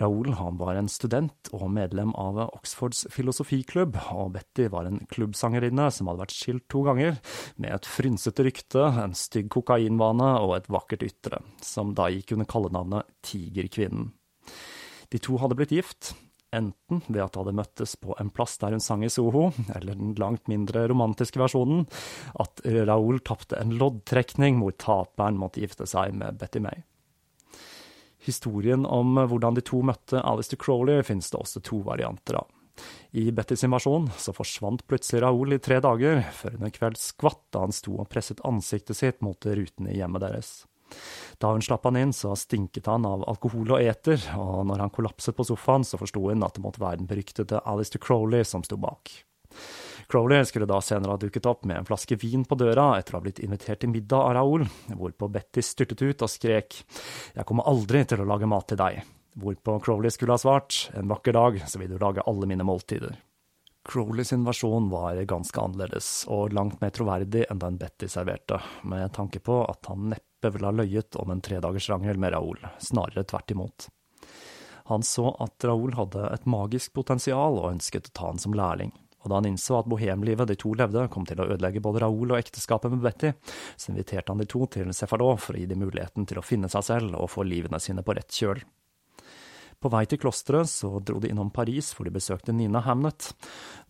Raoul 0.00 0.34
han 0.36 0.58
var 0.60 0.76
en 0.76 0.90
student 0.92 1.48
og 1.56 1.70
medlem 1.72 2.12
av 2.20 2.42
Oxfords 2.44 3.06
filosofiklubb, 3.12 3.96
og 4.12 4.34
Betty 4.34 4.66
var 4.72 4.90
en 4.90 5.00
klubbsangerinne 5.08 5.86
som 5.96 6.10
hadde 6.10 6.26
vært 6.26 6.36
skilt 6.36 6.66
to 6.68 6.82
ganger, 6.84 7.16
med 7.56 7.72
et 7.72 7.88
frynsete 7.88 8.44
rykte, 8.44 8.84
en 8.84 9.16
stygg 9.16 9.48
kokainvane 9.56 10.28
og 10.44 10.58
et 10.58 10.68
vakkert 10.68 11.06
ytre, 11.08 11.40
som 11.64 11.94
da 11.96 12.10
gikk 12.12 12.34
under 12.36 12.50
kallenavnet 12.52 13.08
Tigerkvinnen. 13.24 14.10
De 15.08 15.20
to 15.24 15.40
hadde 15.40 15.56
blitt 15.56 15.72
gift, 15.72 16.12
enten 16.54 17.02
ved 17.08 17.22
at 17.24 17.34
de 17.34 17.42
hadde 17.42 17.56
møttes 17.56 17.96
på 18.00 18.16
en 18.20 18.30
plass 18.34 18.58
der 18.62 18.76
hun 18.76 18.84
sang 18.84 19.04
i 19.04 19.10
Soho, 19.12 19.50
eller 19.76 19.98
den 19.98 20.14
langt 20.20 20.48
mindre 20.52 20.86
romantiske 20.90 21.40
versjonen, 21.40 21.86
at 22.40 22.64
Raoul 22.64 23.22
tapte 23.26 23.58
en 23.60 23.74
loddtrekning 23.80 24.60
hvor 24.62 24.76
taperen 24.78 25.40
måtte 25.40 25.62
gifte 25.64 25.88
seg 25.88 26.16
med 26.16 26.40
Betty 26.40 26.62
May. 26.64 26.84
Historien 28.22 28.86
om 28.86 29.16
hvordan 29.18 29.56
de 29.58 29.64
to 29.66 29.80
møtte 29.82 30.20
Alistair 30.22 30.60
Crowley 30.62 31.02
finnes 31.06 31.32
det 31.32 31.40
også 31.40 31.62
to 31.66 31.80
varianter 31.86 32.38
av. 32.38 32.50
I 33.12 33.28
Bettys 33.34 33.64
versjon 33.68 34.06
så 34.16 34.32
forsvant 34.32 34.86
plutselig 34.88 35.22
Raoul 35.24 35.56
i 35.56 35.60
tre 35.60 35.80
dager, 35.84 36.22
før 36.32 36.56
hun 36.56 36.68
en 36.68 36.74
kveld 36.74 37.00
skvatt 37.00 37.42
da 37.52 37.66
han 37.66 37.74
sto 37.76 37.98
og 37.98 38.08
presset 38.12 38.40
ansiktet 38.48 38.98
sitt 38.98 39.20
mot 39.24 39.44
rutene 39.44 39.92
i 39.92 39.98
hjemmet 39.98 40.24
deres. 40.24 40.52
Da 41.42 41.50
hun 41.50 41.64
slapp 41.64 41.88
han 41.88 41.98
inn, 41.98 42.12
så 42.14 42.36
stinket 42.38 42.86
han 42.86 43.06
av 43.08 43.24
alkohol 43.30 43.74
og 43.74 43.82
eter, 43.82 44.20
og 44.38 44.66
når 44.68 44.84
han 44.84 44.94
kollapset 44.94 45.36
på 45.36 45.46
sofaen, 45.48 45.84
så 45.86 45.98
forsto 46.00 46.28
hun 46.28 46.44
at 46.46 46.54
det 46.56 46.62
måtte 46.64 46.82
være 46.82 47.00
den 47.02 47.10
beryktede 47.10 47.62
Alistair 47.66 48.02
Crowley 48.02 48.46
som 48.46 48.62
sto 48.66 48.78
bak. 48.80 49.10
Crowley 50.12 50.44
skulle 50.44 50.66
da 50.66 50.80
senere 50.84 51.14
ha 51.14 51.20
dukket 51.20 51.46
opp 51.46 51.64
med 51.68 51.78
en 51.78 51.88
flaske 51.88 52.16
vin 52.20 52.44
på 52.48 52.56
døra 52.60 52.92
etter 52.98 53.14
å 53.14 53.20
ha 53.20 53.24
blitt 53.24 53.40
invitert 53.44 53.82
til 53.82 53.92
middag 53.92 54.28
av 54.28 54.36
Raoul, 54.36 54.64
hvorpå 54.92 55.28
Betty 55.32 55.64
styrtet 55.64 56.02
ut 56.02 56.24
og 56.24 56.30
skrek 56.30 56.78
Jeg 57.34 57.46
kommer 57.48 57.68
aldri 57.70 58.04
til 58.08 58.22
å 58.22 58.28
lage 58.28 58.48
mat 58.50 58.68
til 58.70 58.80
deg, 58.80 59.02
hvorpå 59.40 59.78
Crowley 59.84 60.12
skulle 60.12 60.36
ha 60.36 60.42
svart 60.42 60.90
En 60.98 61.08
vakker 61.12 61.36
dag 61.36 61.60
så 61.66 61.80
vil 61.80 61.94
du 61.94 62.00
lage 62.00 62.24
alle 62.28 62.48
mine 62.50 62.66
måltider. 62.66 63.16
Crowley 63.88 64.24
sin 64.24 64.44
versjon 64.46 64.90
var 64.92 65.18
ganske 65.26 65.58
annerledes, 65.58 66.10
og 66.30 66.52
langt 66.54 66.78
mer 66.80 66.92
troverdig 66.94 67.48
enn 67.50 67.62
den 67.62 67.80
Betty 67.80 68.06
serverte, 68.08 68.60
med 68.86 69.10
tanke 69.16 69.42
på 69.42 69.64
at 69.66 69.90
han 69.90 70.12
neppe 70.12 70.31
ville 70.50 70.66
ha 70.66 70.74
løyet 70.74 71.16
om 71.16 71.30
en 71.30 71.40
tredagersrangel 71.40 72.18
med 72.18 72.34
Raoul, 72.34 72.58
snarere 72.82 73.22
tvert 73.24 73.54
imot. 73.54 73.88
Han 74.90 75.06
så 75.06 75.30
at 75.40 75.64
Raoul 75.64 75.94
hadde 75.94 76.26
et 76.34 76.50
magisk 76.50 76.92
potensial 76.98 77.60
og 77.60 77.70
ønsket 77.70 78.10
å 78.10 78.14
ta 78.18 78.28
han 78.32 78.42
som 78.42 78.56
lærling, 78.58 78.90
og 79.22 79.30
da 79.30 79.38
han 79.38 79.48
innså 79.52 79.78
at 79.78 79.88
bohemlivet 79.90 80.50
de 80.50 80.58
to 80.58 80.74
levde 80.78 81.06
kom 81.12 81.26
til 81.28 81.40
å 81.40 81.46
ødelegge 81.54 81.82
både 81.84 82.02
Raoul 82.02 82.34
og 82.34 82.40
ekteskapet 82.40 82.90
med 82.90 83.04
Betty, 83.04 83.32
så 83.76 83.92
inviterte 83.92 84.34
han 84.34 84.42
de 84.42 84.48
to 84.50 84.66
til 84.66 84.90
Cefalot 84.96 85.40
for 85.40 85.54
å 85.54 85.62
gi 85.62 85.68
dem 85.70 85.84
muligheten 85.84 86.26
til 86.26 86.42
å 86.42 86.46
finne 86.46 86.70
seg 86.72 86.86
selv 86.88 87.18
og 87.20 87.30
få 87.30 87.46
livene 87.46 87.80
sine 87.82 88.02
på 88.02 88.16
rett 88.18 88.34
kjøl. 88.34 88.64
På 89.82 89.90
vei 89.90 90.04
til 90.06 90.20
klosteret 90.22 90.70
så 90.70 91.00
dro 91.02 91.18
de 91.18 91.32
innom 91.32 91.50
Paris, 91.50 91.88
hvor 91.94 92.06
de 92.06 92.14
besøkte 92.14 92.54
Nina 92.54 92.84
Hamnet. 92.86 93.32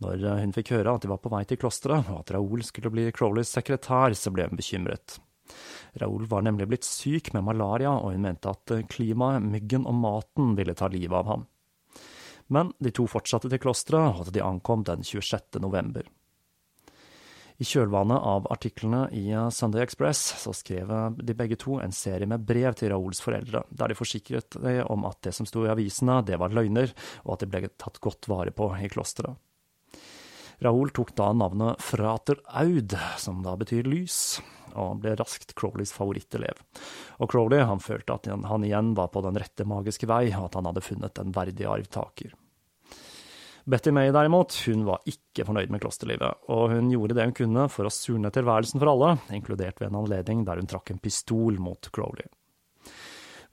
Når 0.00 0.24
hun 0.40 0.54
fikk 0.56 0.72
høre 0.72 0.94
at 0.96 1.04
de 1.04 1.10
var 1.10 1.20
på 1.20 1.32
vei 1.32 1.42
til 1.48 1.60
klosteret, 1.60 2.08
og 2.08 2.22
at 2.22 2.32
Raoul 2.32 2.64
skulle 2.64 2.92
bli 2.94 3.10
Crowleys 3.12 3.52
sekretær, 3.52 4.16
så 4.16 4.32
ble 4.32 4.48
hun 4.48 4.56
bekymret. 4.56 5.18
Raoul 6.00 6.24
var 6.30 6.44
nemlig 6.46 6.68
blitt 6.70 6.88
syk 6.88 7.32
med 7.36 7.44
malaria, 7.44 7.92
og 7.92 8.14
hun 8.14 8.24
mente 8.24 8.52
at 8.52 8.72
klimaet, 8.92 9.44
myggen 9.44 9.84
og 9.88 9.98
maten 10.00 10.54
ville 10.56 10.76
ta 10.78 10.88
livet 10.92 11.18
av 11.18 11.28
ham. 11.28 11.46
Men 12.52 12.72
de 12.82 12.92
to 12.94 13.06
fortsatte 13.08 13.50
til 13.52 13.60
klosteret, 13.60 14.18
og 14.20 14.32
de 14.32 14.44
ankom 14.44 14.84
den 14.88 15.04
26. 15.04 15.60
november. 15.60 16.08
I 17.60 17.66
kjølvannet 17.68 18.18
av 18.26 18.48
artiklene 18.50 19.04
i 19.14 19.28
Sunday 19.54 19.84
Express 19.84 20.20
så 20.40 20.54
skrev 20.56 20.90
de 21.20 21.36
begge 21.38 21.58
to 21.60 21.76
en 21.78 21.94
serie 21.94 22.26
med 22.26 22.42
brev 22.48 22.74
til 22.74 22.90
Raouls 22.90 23.20
foreldre, 23.22 23.62
der 23.70 23.92
de 23.92 23.98
forsikret 23.98 24.56
om 24.90 25.06
at 25.06 25.20
det 25.22 25.34
som 25.36 25.46
sto 25.46 25.62
i 25.66 25.70
avisene, 25.70 26.22
det 26.26 26.40
var 26.42 26.54
løgner, 26.56 26.90
og 27.22 27.36
at 27.36 27.44
de 27.44 27.50
ble 27.52 27.70
tatt 27.76 28.00
godt 28.02 28.26
vare 28.32 28.54
på 28.56 28.72
i 28.80 28.90
klosteret. 28.90 29.38
Raoul 30.58 30.90
tok 30.90 31.14
da 31.16 31.32
navnet 31.32 31.80
Frater 31.82 32.36
Aud, 32.46 32.96
som 33.18 33.40
da 33.42 33.56
betyr 33.56 33.88
lys, 33.88 34.40
og 34.74 35.00
ble 35.02 35.14
raskt 35.18 35.54
Crowleys 35.58 35.92
favorittelev. 35.96 36.60
Og 37.20 37.30
Crowley 37.32 37.64
han 37.64 37.82
følte 37.82 38.16
at 38.16 38.28
han 38.28 38.66
igjen 38.66 38.94
var 38.98 39.10
på 39.14 39.24
den 39.24 39.38
rette 39.40 39.66
magiske 39.68 40.08
vei, 40.10 40.28
og 40.36 40.50
at 40.50 40.60
han 40.60 40.70
hadde 40.70 40.84
funnet 40.84 41.18
en 41.22 41.34
verdig 41.34 41.68
arvtaker. 41.68 42.36
Betty 43.64 43.92
May 43.94 44.10
derimot, 44.10 44.54
hun 44.66 44.84
var 44.84 45.04
ikke 45.06 45.44
fornøyd 45.46 45.70
med 45.70 45.82
klosterlivet, 45.84 46.46
og 46.50 46.72
hun 46.72 46.88
gjorde 46.90 47.14
det 47.14 47.28
hun 47.28 47.36
kunne 47.38 47.66
for 47.70 47.86
å 47.86 47.94
surne 47.94 48.32
tilværelsen 48.34 48.82
for 48.82 48.90
alle, 48.90 49.12
inkludert 49.30 49.78
ved 49.78 49.92
en 49.92 50.00
anledning 50.00 50.42
der 50.48 50.58
hun 50.58 50.70
trakk 50.70 50.90
en 50.90 51.02
pistol 51.02 51.60
mot 51.62 51.90
Crowley. 51.94 52.26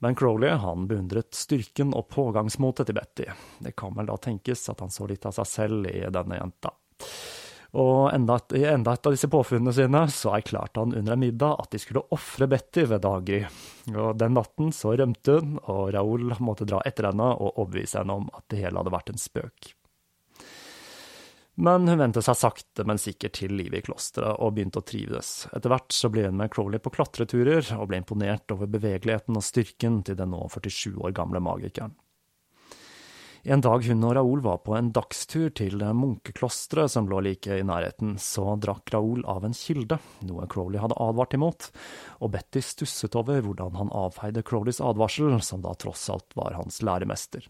Men 0.01 0.15
Crowley 0.15 0.49
han 0.49 0.87
beundret 0.87 1.35
styrken 1.35 1.91
og 1.93 2.07
pågangsmotet 2.09 2.87
til 2.87 2.95
Betty. 2.95 3.25
Det 3.59 3.75
kan 3.77 3.93
vel 3.97 4.07
da 4.09 4.15
tenkes 4.17 4.63
at 4.71 4.79
han 4.81 4.93
så 4.93 5.05
litt 5.09 5.27
av 5.27 5.35
seg 5.35 5.49
selv 5.51 5.89
i 5.91 6.05
denne 6.07 6.39
jenta. 6.39 6.71
Og 7.77 8.09
i 8.09 8.63
enda 8.65 8.93
et 8.95 9.05
av 9.05 9.13
disse 9.13 9.29
påfunnene 9.29 9.73
sine 9.75 10.01
så 10.09 10.31
erklærte 10.33 10.81
han 10.81 10.95
under 10.97 11.13
en 11.13 11.21
middag 11.21 11.59
at 11.61 11.75
de 11.75 11.81
skulle 11.81 12.07
ofre 12.15 12.47
Betty 12.49 12.87
ved 12.89 13.03
daggry. 13.05 13.43
Og 13.93 14.15
den 14.17 14.33
natten 14.33 14.71
så 14.73 14.95
rømte 14.97 15.37
hun, 15.37 15.59
og 15.69 15.91
Raoul 15.93 16.33
måtte 16.41 16.65
dra 16.65 16.81
etter 16.89 17.11
henne 17.11 17.29
og 17.35 17.59
overbevise 17.59 18.01
henne 18.01 18.17
om 18.23 18.31
at 18.33 18.47
det 18.49 18.63
hele 18.63 18.81
hadde 18.81 18.95
vært 18.95 19.13
en 19.13 19.21
spøk. 19.21 19.75
Men 21.59 21.85
hun 21.91 21.99
vendte 21.99 22.23
seg 22.23 22.37
sakte, 22.39 22.85
men 22.87 23.01
sikkert 23.01 23.35
til 23.35 23.51
livet 23.59 23.81
i 23.81 23.85
klosteret 23.89 24.39
og 24.39 24.53
begynte 24.55 24.79
å 24.79 24.85
trives. 24.87 25.43
Etter 25.51 25.73
hvert 25.73 25.91
så 25.91 26.09
ble 26.09 26.23
hun 26.29 26.37
med 26.39 26.53
Crowley 26.53 26.79
på 26.79 26.93
klatreturer, 26.95 27.65
og 27.75 27.89
ble 27.91 27.99
imponert 27.99 28.55
over 28.55 28.69
bevegeligheten 28.71 29.35
og 29.35 29.43
styrken 29.43 29.99
til 30.07 30.15
den 30.17 30.31
nå 30.31 30.45
47 30.55 30.95
år 30.95 31.11
gamle 31.19 31.43
magikeren. 31.43 31.97
En 33.43 33.61
dag 33.63 33.85
hun 33.87 34.03
og 34.03 34.15
Raoul 34.17 34.41
var 34.43 34.57
på 34.65 34.73
en 34.75 34.89
dagstur 34.91 35.47
til 35.55 35.79
munkeklosteret 35.79 36.91
som 36.91 37.07
lå 37.07 37.21
like 37.23 37.55
i 37.55 37.63
nærheten, 37.63 38.17
så 38.19 38.57
drakk 38.59 38.91
Raoul 38.91 39.21
av 39.31 39.45
en 39.47 39.55
kilde, 39.55 39.95
noe 40.27 40.47
Crowley 40.51 40.81
hadde 40.81 40.97
advart 40.99 41.37
imot, 41.37 41.69
og 42.19 42.33
Betty 42.33 42.59
stusset 42.65 43.15
over 43.15 43.39
hvordan 43.45 43.77
han 43.79 43.93
avfeide 43.95 44.43
Crowleys 44.43 44.81
advarsel, 44.83 45.37
som 45.45 45.63
da 45.63 45.71
tross 45.79 46.09
alt 46.11 46.35
var 46.35 46.57
hans 46.59 46.81
læremester. 46.83 47.47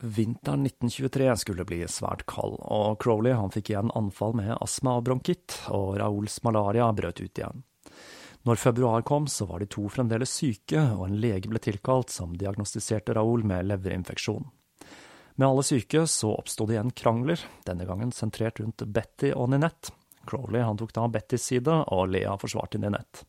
Vinteren 0.00 0.64
1923 0.64 1.34
skulle 1.42 1.66
bli 1.68 1.82
svært 1.84 2.24
kald, 2.30 2.56
og 2.64 2.96
Crowley 3.04 3.36
fikk 3.52 3.74
igjen 3.74 3.92
anfall 3.98 4.32
med 4.38 4.54
astma 4.56 4.96
og 4.96 5.04
bronkitt, 5.10 5.58
og 5.68 5.98
Raouls 6.00 6.38
malaria 6.46 6.86
brøt 6.96 7.20
ut 7.20 7.42
igjen. 7.42 7.60
Når 8.48 8.56
februar 8.56 9.04
kom, 9.04 9.26
så 9.28 9.44
var 9.44 9.60
de 9.60 9.68
to 9.68 9.84
fremdeles 9.92 10.32
syke, 10.32 10.80
og 10.96 11.10
en 11.10 11.20
lege 11.20 11.52
ble 11.52 11.60
tilkalt 11.60 12.08
som 12.08 12.32
diagnostiserte 12.40 13.12
Raoul 13.18 13.44
med 13.44 13.68
leverinfeksjon. 13.68 14.48
Med 15.34 15.48
alle 15.48 15.64
syke 15.66 16.06
så 16.10 16.32
oppsto 16.34 16.66
det 16.66 16.76
igjen 16.76 16.94
krangler, 16.96 17.40
denne 17.66 17.86
gangen 17.88 18.12
sentrert 18.12 18.60
rundt 18.60 18.84
Betty 18.86 19.32
og 19.34 19.50
Ninette. 19.52 19.94
Crowley 20.28 20.62
han 20.62 20.78
tok 20.78 20.92
da 20.94 21.06
Bettys 21.08 21.46
side, 21.48 21.74
og 21.88 22.10
Lea 22.12 22.34
forsvarte 22.38 22.80
Ninette. 22.80 23.24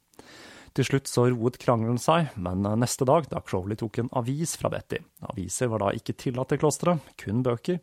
Til 0.71 0.87
slutt 0.87 1.09
så 1.11 1.25
roet 1.27 1.57
krangelen 1.59 1.99
seg, 1.99 2.29
men 2.39 2.63
neste 2.79 3.07
dag, 3.07 3.25
da 3.31 3.41
Crowley 3.43 3.79
tok 3.79 3.99
en 3.99 4.11
avis 4.15 4.53
fra 4.59 4.71
Betty 4.71 5.01
Aviser 5.27 5.67
var 5.71 5.83
da 5.83 5.89
ikke 5.95 6.15
tillatt 6.15 6.55
i 6.55 6.59
klosteret, 6.61 7.11
kun 7.19 7.41
bøker. 7.43 7.81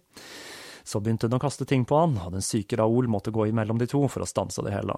Så 0.89 1.03
begynte 1.05 1.29
hun 1.29 1.37
å 1.37 1.43
kaste 1.43 1.67
ting 1.69 1.85
på 1.85 1.99
han, 2.01 2.17
og 2.25 2.33
den 2.33 2.45
syke 2.45 2.79
Raoul 2.81 3.11
måtte 3.13 3.33
gå 3.35 3.51
imellom 3.51 3.81
de 3.81 3.89
to 3.91 4.01
for 4.09 4.25
å 4.25 4.29
stanse 4.29 4.65
det 4.65 4.73
hele. 4.73 4.97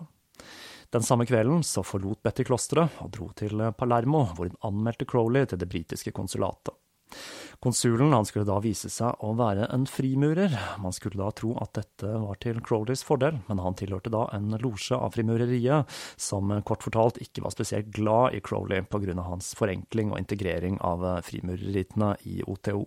Den 0.95 1.03
samme 1.07 1.27
kvelden 1.27 1.65
så 1.67 1.83
forlot 1.87 2.23
Betty 2.23 2.47
klosteret 2.47 3.03
og 3.03 3.11
dro 3.15 3.29
til 3.39 3.62
Palermo, 3.79 4.25
hvor 4.37 4.50
hun 4.50 4.62
anmeldte 4.71 5.07
Crowley 5.11 5.50
til 5.50 5.59
det 5.59 5.71
britiske 5.71 6.15
konsulatet. 6.15 6.75
Konsulen 7.61 8.12
han 8.12 8.25
skulle 8.25 8.49
da 8.49 8.57
vise 8.64 8.88
seg 8.93 9.25
å 9.25 9.35
være 9.37 9.67
en 9.75 9.85
frimurer. 9.88 10.55
Man 10.81 10.95
skulle 10.97 11.21
da 11.21 11.29
tro 11.37 11.52
at 11.61 11.75
dette 11.76 12.12
var 12.23 12.38
til 12.40 12.62
Crowleys 12.64 13.02
fordel, 13.05 13.40
men 13.49 13.61
han 13.61 13.76
tilhørte 13.76 14.12
da 14.12 14.26
en 14.37 14.55
losje 14.62 14.97
av 14.97 15.12
frimureriet, 15.17 15.90
som 16.17 16.55
kort 16.64 16.87
fortalt 16.87 17.21
ikke 17.21 17.45
var 17.45 17.52
spesielt 17.55 17.93
glad 17.93 18.38
i 18.38 18.40
Crowley 18.40 18.81
av 18.81 19.26
hans 19.26 19.52
forenkling 19.59 20.14
og 20.14 20.23
integrering 20.23 20.81
av 20.81 21.05
frimurerritene 21.26 22.14
i 22.25 22.40
OTO. 22.47 22.87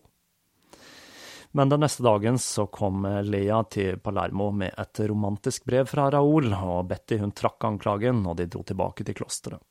Men 1.53 1.69
den 1.69 1.83
neste 1.85 2.01
dagen 2.01 2.39
så 2.41 2.65
kom 2.65 3.05
Lea 3.29 3.59
til 3.69 3.99
Palermo 4.01 4.49
med 4.51 4.73
et 4.73 5.03
romantisk 5.05 5.67
brev 5.69 5.85
fra 5.85 6.07
Raoul, 6.09 6.49
og 6.49 6.87
Betty 6.89 7.19
hun 7.21 7.29
trakk 7.29 7.69
anklagen, 7.69 8.25
og 8.25 8.39
de 8.39 8.47
dro 8.49 8.63
tilbake 8.65 9.05
til 9.05 9.19
klosteret. 9.21 9.61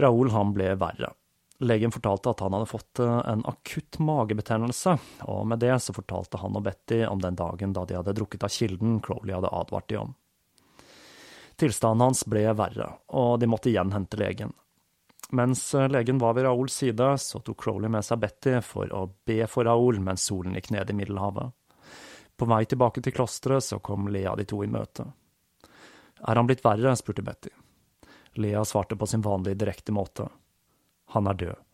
Raoul 0.00 0.32
han 0.32 0.54
ble 0.56 0.72
verre. 0.80 1.12
Legen 1.60 1.92
fortalte 1.92 2.30
at 2.30 2.40
han 2.40 2.54
hadde 2.56 2.66
fått 2.66 2.98
eh, 2.98 3.18
en 3.28 3.42
akutt 3.44 3.98
magebetennelse, 3.98 4.96
og 5.28 5.46
med 5.46 5.60
det 5.60 5.74
så 5.84 5.92
fortalte 5.92 6.40
han 6.40 6.56
og 6.56 6.64
Betty 6.64 7.02
om 7.04 7.20
den 7.20 7.36
dagen 7.36 7.74
da 7.76 7.84
de 7.84 7.98
hadde 7.98 8.14
drukket 8.16 8.46
av 8.46 8.54
kilden 8.54 8.96
Crowley 9.04 9.36
hadde 9.36 9.52
advart 9.52 9.88
de 9.92 9.98
om. 10.00 10.14
Tilstanden 11.60 12.06
hans 12.06 12.24
ble 12.24 12.46
verre, 12.56 12.88
og 13.12 13.36
de 13.42 13.50
måtte 13.52 13.68
igjen 13.68 13.92
hente 13.92 14.16
legen. 14.16 14.56
Mens 15.36 15.74
eh, 15.74 15.88
legen 15.92 16.18
var 16.18 16.38
ved 16.38 16.48
Raouls 16.48 16.80
side, 16.80 17.12
så 17.20 17.44
tok 17.44 17.60
Crowley 17.60 17.92
med 17.92 18.08
seg 18.08 18.24
Betty 18.24 18.56
for 18.64 18.88
å 18.96 19.04
be 19.28 19.44
for 19.44 19.68
Raoul 19.68 20.00
mens 20.00 20.24
solen 20.32 20.56
gikk 20.56 20.72
ned 20.72 20.90
i 20.90 20.96
Middelhavet. 20.96 21.52
På 22.40 22.48
vei 22.48 22.64
tilbake 22.64 23.04
til 23.04 23.12
klosteret 23.12 23.68
så 23.68 23.84
kom 23.84 24.08
Lea 24.08 24.32
de 24.40 24.48
to 24.48 24.64
i 24.64 24.72
møte. 24.72 25.10
Er 26.24 26.40
han 26.40 26.48
blitt 26.48 26.64
verre? 26.64 26.96
spurte 26.96 27.22
Betty. 27.22 27.52
Lea 28.40 28.64
svarte 28.64 28.96
på 28.96 29.06
sin 29.06 29.20
vanlige 29.20 29.60
direkte 29.60 29.92
måte. 29.92 30.30
Han 31.16 31.30
er 31.30 31.42
død. 31.42 31.66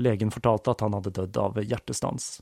Legen 0.00 0.30
fortalte 0.32 0.72
at 0.72 0.80
han 0.80 0.94
hadde 0.96 1.12
dødd 1.12 1.36
av 1.36 1.58
hjertestans. 1.60 2.38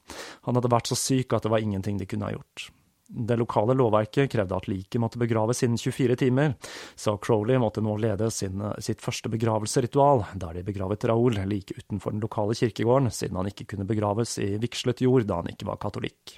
Han 0.47 0.59
hadde 0.59 0.71
vært 0.71 0.91
så 0.91 0.99
syk 0.99 1.35
at 1.35 1.47
det 1.47 1.51
var 1.51 1.65
ingenting 1.65 1.99
de 1.99 2.07
kunne 2.07 2.29
ha 2.29 2.37
gjort. 2.37 2.71
Det 3.11 3.35
lokale 3.37 3.75
lovverket 3.75 4.31
krevde 4.31 4.55
at 4.55 4.69
liket 4.71 5.01
måtte 5.03 5.19
begraves 5.19 5.65
innen 5.67 5.79
24 5.83 6.15
timer, 6.21 6.53
så 6.95 7.17
Crowley 7.19 7.59
måtte 7.59 7.83
nå 7.83 7.97
lede 7.99 8.29
sin, 8.31 8.63
sitt 8.79 9.03
første 9.03 9.33
begravelseritual, 9.33 10.23
der 10.39 10.55
de 10.55 10.63
begravet 10.63 11.09
Raoul 11.11 11.41
like 11.51 11.75
utenfor 11.75 12.15
den 12.15 12.23
lokale 12.23 12.55
kirkegården, 12.55 13.11
siden 13.11 13.41
han 13.41 13.51
ikke 13.51 13.67
kunne 13.73 13.89
begraves 13.89 14.37
i 14.39 14.53
vigslet 14.63 15.03
jord 15.03 15.27
da 15.27 15.41
han 15.41 15.51
ikke 15.51 15.67
var 15.67 15.83
katolikk. 15.83 16.37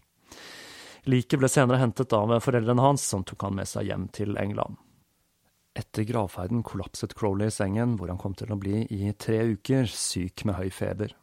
Liket 1.13 1.43
ble 1.43 1.51
senere 1.51 1.83
hentet 1.83 2.15
av 2.17 2.33
foreldrene 2.41 2.89
hans, 2.89 3.05
som 3.05 3.25
tok 3.27 3.45
han 3.45 3.61
med 3.61 3.69
seg 3.69 3.91
hjem 3.91 4.09
til 4.17 4.39
England. 4.41 4.81
Etter 5.75 6.05
gravferden 6.05 6.63
kollapset 6.63 7.15
Crowley 7.15 7.49
i 7.49 7.51
sengen, 7.51 7.97
hvor 7.97 8.11
han 8.13 8.21
kom 8.21 8.35
til 8.37 8.51
å 8.53 8.59
bli 8.61 8.83
i 8.93 9.13
tre 9.17 9.41
uker, 9.55 9.89
syk 9.89 10.45
med 10.45 10.59
høy 10.59 10.69
feber. 10.69 11.15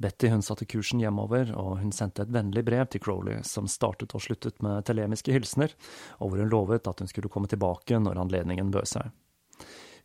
Betty 0.00 0.30
hun 0.32 0.40
satte 0.40 0.64
kursen 0.64 1.02
hjemover, 1.02 1.50
og 1.52 1.82
hun 1.82 1.92
sendte 1.92 2.24
et 2.24 2.32
vennlig 2.32 2.62
brev 2.64 2.86
til 2.88 3.02
Crowley, 3.04 3.42
som 3.44 3.68
startet 3.68 4.14
og 4.16 4.24
sluttet 4.24 4.62
med 4.64 4.86
telemiske 4.88 5.34
hilsener, 5.34 5.74
og 6.24 6.30
hvor 6.30 6.40
hun 6.40 6.48
lovet 6.48 6.88
at 6.88 7.04
hun 7.04 7.10
skulle 7.10 7.28
komme 7.28 7.50
tilbake 7.52 8.00
når 8.00 8.22
anledningen 8.22 8.72
bød 8.72 8.88
seg. 8.94 9.12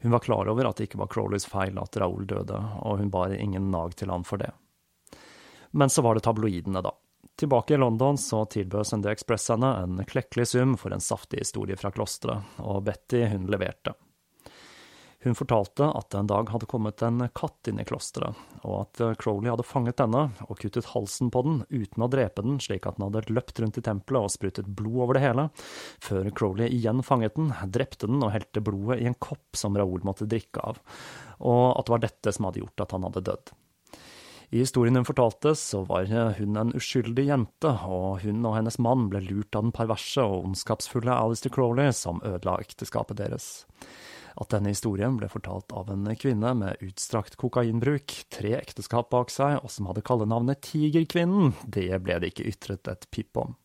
Hun 0.03 0.11
var 0.11 0.25
klar 0.25 0.51
over 0.51 0.67
at 0.67 0.75
det 0.81 0.89
ikke 0.89 0.99
var 0.99 1.13
Crowleys 1.15 1.47
feil 1.47 1.79
at 1.79 1.95
Raoul 1.95 2.27
døde, 2.27 2.59
og 2.83 2.99
hun 2.99 3.13
bar 3.13 3.31
ingen 3.39 3.71
nag 3.71 3.95
til 3.95 4.11
han 4.11 4.27
for 4.27 4.43
det. 4.43 4.51
Men 5.71 5.87
så 5.87 6.03
var 6.03 6.19
det 6.19 6.27
tabloidene, 6.27 6.83
da. 6.83 6.91
Tilbake 7.35 7.73
i 7.73 7.77
London 7.77 8.17
så 8.17 8.45
tilbød 8.45 8.87
Sunday 8.87 9.11
Express 9.11 9.49
henne 9.51 9.73
en 9.83 9.99
klekkelig 10.07 10.47
sum 10.53 10.77
for 10.79 10.95
en 10.95 11.03
saftig 11.03 11.41
historie 11.43 11.75
fra 11.75 11.91
klosteret, 11.91 12.47
og 12.63 12.85
Betty 12.87 13.25
hun 13.27 13.49
leverte. 13.51 13.91
Hun 15.25 15.35
fortalte 15.35 15.87
at 15.89 16.11
det 16.13 16.19
en 16.19 16.29
dag 16.29 16.51
hadde 16.53 16.67
kommet 16.69 17.01
en 17.03 17.25
katt 17.35 17.67
inn 17.67 17.81
i 17.81 17.85
klosteret, 17.87 18.37
og 18.61 18.75
at 18.85 19.01
Crowley 19.19 19.49
hadde 19.49 19.65
fanget 19.65 19.97
denne 19.99 20.21
og 20.45 20.61
kuttet 20.61 20.91
halsen 20.93 21.31
på 21.33 21.41
den 21.47 21.57
uten 21.73 22.05
å 22.05 22.09
drepe 22.13 22.45
den, 22.45 22.59
slik 22.61 22.85
at 22.87 22.99
den 22.99 23.07
hadde 23.07 23.33
løpt 23.33 23.59
rundt 23.59 23.81
i 23.81 23.83
tempelet 23.83 24.29
og 24.29 24.31
sprutet 24.31 24.69
blod 24.69 25.01
over 25.07 25.17
det 25.17 25.25
hele, 25.25 25.47
før 26.05 26.29
Crowley 26.29 26.69
igjen 26.77 27.03
fanget 27.03 27.35
den, 27.35 27.51
drepte 27.67 28.07
den 28.07 28.21
og 28.21 28.35
helte 28.37 28.63
blodet 28.63 29.01
i 29.01 29.09
en 29.09 29.17
kopp 29.17 29.57
som 29.57 29.75
Raoul 29.75 30.05
måtte 30.07 30.29
drikke 30.29 30.61
av, 30.61 30.79
og 31.41 31.63
at 31.73 31.83
det 31.83 31.97
var 31.97 32.05
dette 32.05 32.37
som 32.37 32.47
hadde 32.47 32.63
gjort 32.63 32.85
at 32.85 32.95
han 32.95 33.09
hadde 33.09 33.27
dødd. 33.33 33.55
I 34.55 34.57
historien 34.57 34.95
hun 34.95 35.05
fortalte, 35.05 35.51
så 35.55 35.81
var 35.83 36.05
hun 36.37 36.55
en 36.55 36.69
uskyldig 36.77 37.25
jente, 37.27 37.73
og 37.83 38.21
hun 38.23 38.45
og 38.47 38.53
hennes 38.55 38.77
mann 38.79 39.09
ble 39.11 39.19
lurt 39.25 39.57
av 39.57 39.65
den 39.65 39.73
perverse 39.75 40.23
og 40.23 40.45
ondskapsfulle 40.45 41.11
Alistair 41.11 41.51
Crowley, 41.51 41.91
som 41.91 42.21
ødela 42.23 42.53
ekteskapet 42.63 43.19
deres. 43.19 43.65
At 44.39 44.53
denne 44.55 44.71
historien 44.71 45.17
ble 45.19 45.27
fortalt 45.27 45.75
av 45.75 45.91
en 45.91 46.07
kvinne 46.15 46.53
med 46.55 46.87
utstrakt 46.87 47.35
kokainbruk, 47.41 48.15
tre 48.31 48.53
ekteskap 48.61 49.11
bak 49.11 49.33
seg, 49.33 49.59
og 49.59 49.75
som 49.75 49.91
hadde 49.91 50.05
kallenavnet 50.07 50.63
Tigerkvinnen, 50.63 51.51
det 51.67 51.89
ble 52.07 52.21
det 52.23 52.31
ikke 52.31 52.47
ytret 52.53 52.87
et 52.95 53.05
pip 53.11 53.35
om. 53.43 53.57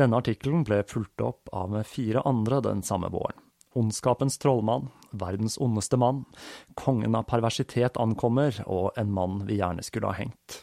Denne 0.00 0.24
artikkelen 0.24 0.64
ble 0.64 0.80
fulgt 0.88 1.20
opp 1.20 1.52
av 1.52 1.76
fire 1.84 2.24
andre 2.24 2.64
den 2.64 2.80
samme 2.80 3.12
våren. 3.12 3.49
Ondskapens 3.78 4.38
trollmann, 4.42 4.88
verdens 5.10 5.58
ondeste 5.62 5.98
mann, 6.00 6.24
kongen 6.74 7.14
av 7.14 7.28
perversitet 7.30 8.00
ankommer, 8.02 8.56
og 8.66 8.90
en 8.98 9.12
mann 9.14 9.44
vi 9.46 9.60
gjerne 9.60 9.84
skulle 9.86 10.10
ha 10.10 10.18
hengt. 10.18 10.62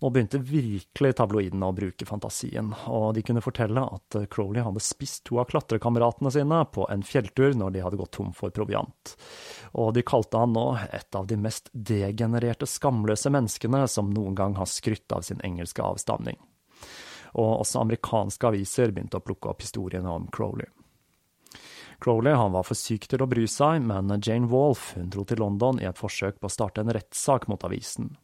Nå 0.00 0.08
begynte 0.08 0.38
virkelig 0.40 1.10
tabloidene 1.18 1.66
å 1.68 1.74
bruke 1.76 2.06
fantasien, 2.08 2.70
og 2.88 3.10
de 3.18 3.24
kunne 3.26 3.42
fortelle 3.44 3.82
at 3.84 4.16
Crowley 4.32 4.64
hadde 4.64 4.80
spist 4.80 5.26
to 5.28 5.42
av 5.42 5.50
klatrekameratene 5.50 6.32
sine 6.32 6.62
på 6.72 6.86
en 6.88 7.04
fjelltur 7.04 7.52
når 7.52 7.74
de 7.74 7.82
hadde 7.84 8.00
gått 8.00 8.14
tom 8.16 8.32
for 8.36 8.54
proviant. 8.56 9.12
Og 9.76 9.92
de 9.92 10.04
kalte 10.08 10.40
han 10.40 10.56
nå 10.56 10.64
et 10.88 11.20
av 11.20 11.28
de 11.28 11.36
mest 11.36 11.68
degenererte, 11.76 12.64
skamløse 12.64 13.28
menneskene 13.28 13.84
som 13.92 14.08
noen 14.14 14.38
gang 14.40 14.56
har 14.56 14.72
skrytt 14.72 15.12
av 15.12 15.26
sin 15.28 15.44
engelske 15.44 15.84
avstamning. 15.84 16.40
Og 17.36 17.60
også 17.60 17.84
amerikanske 17.84 18.48
aviser 18.48 18.96
begynte 18.96 19.20
å 19.20 19.26
plukke 19.26 19.52
opp 19.52 19.60
historiene 19.68 20.08
om 20.08 20.32
Crowley. 20.32 20.72
Crowley 22.00 22.34
var 22.34 22.64
for 22.64 22.78
syk 22.78 23.06
til 23.10 23.22
å 23.22 23.28
bry 23.30 23.46
seg, 23.50 23.82
men 23.84 24.12
Jane 24.24 24.48
Wolfe 24.50 25.02
dro 25.12 25.24
til 25.28 25.42
London 25.42 25.80
i 25.82 25.88
et 25.88 26.00
forsøk 26.00 26.40
på 26.40 26.48
å 26.48 26.52
starte 26.52 26.84
en 26.84 26.92
rettssak 26.96 27.48
mot 27.50 27.64
avisen. 27.66 28.14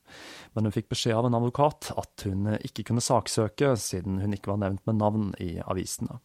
Men 0.55 0.69
hun 0.69 0.75
fikk 0.75 0.89
beskjed 0.95 1.19
av 1.19 1.29
en 1.29 1.37
advokat 1.39 1.93
at 1.97 2.25
hun 2.29 2.55
ikke 2.57 2.87
kunne 2.89 3.05
saksøke, 3.05 3.75
siden 3.77 4.23
hun 4.23 4.37
ikke 4.37 4.55
var 4.55 4.63
nevnt 4.65 4.87
med 4.89 5.01
navn 5.03 5.35
i 5.43 5.57
avisene. 5.61 6.21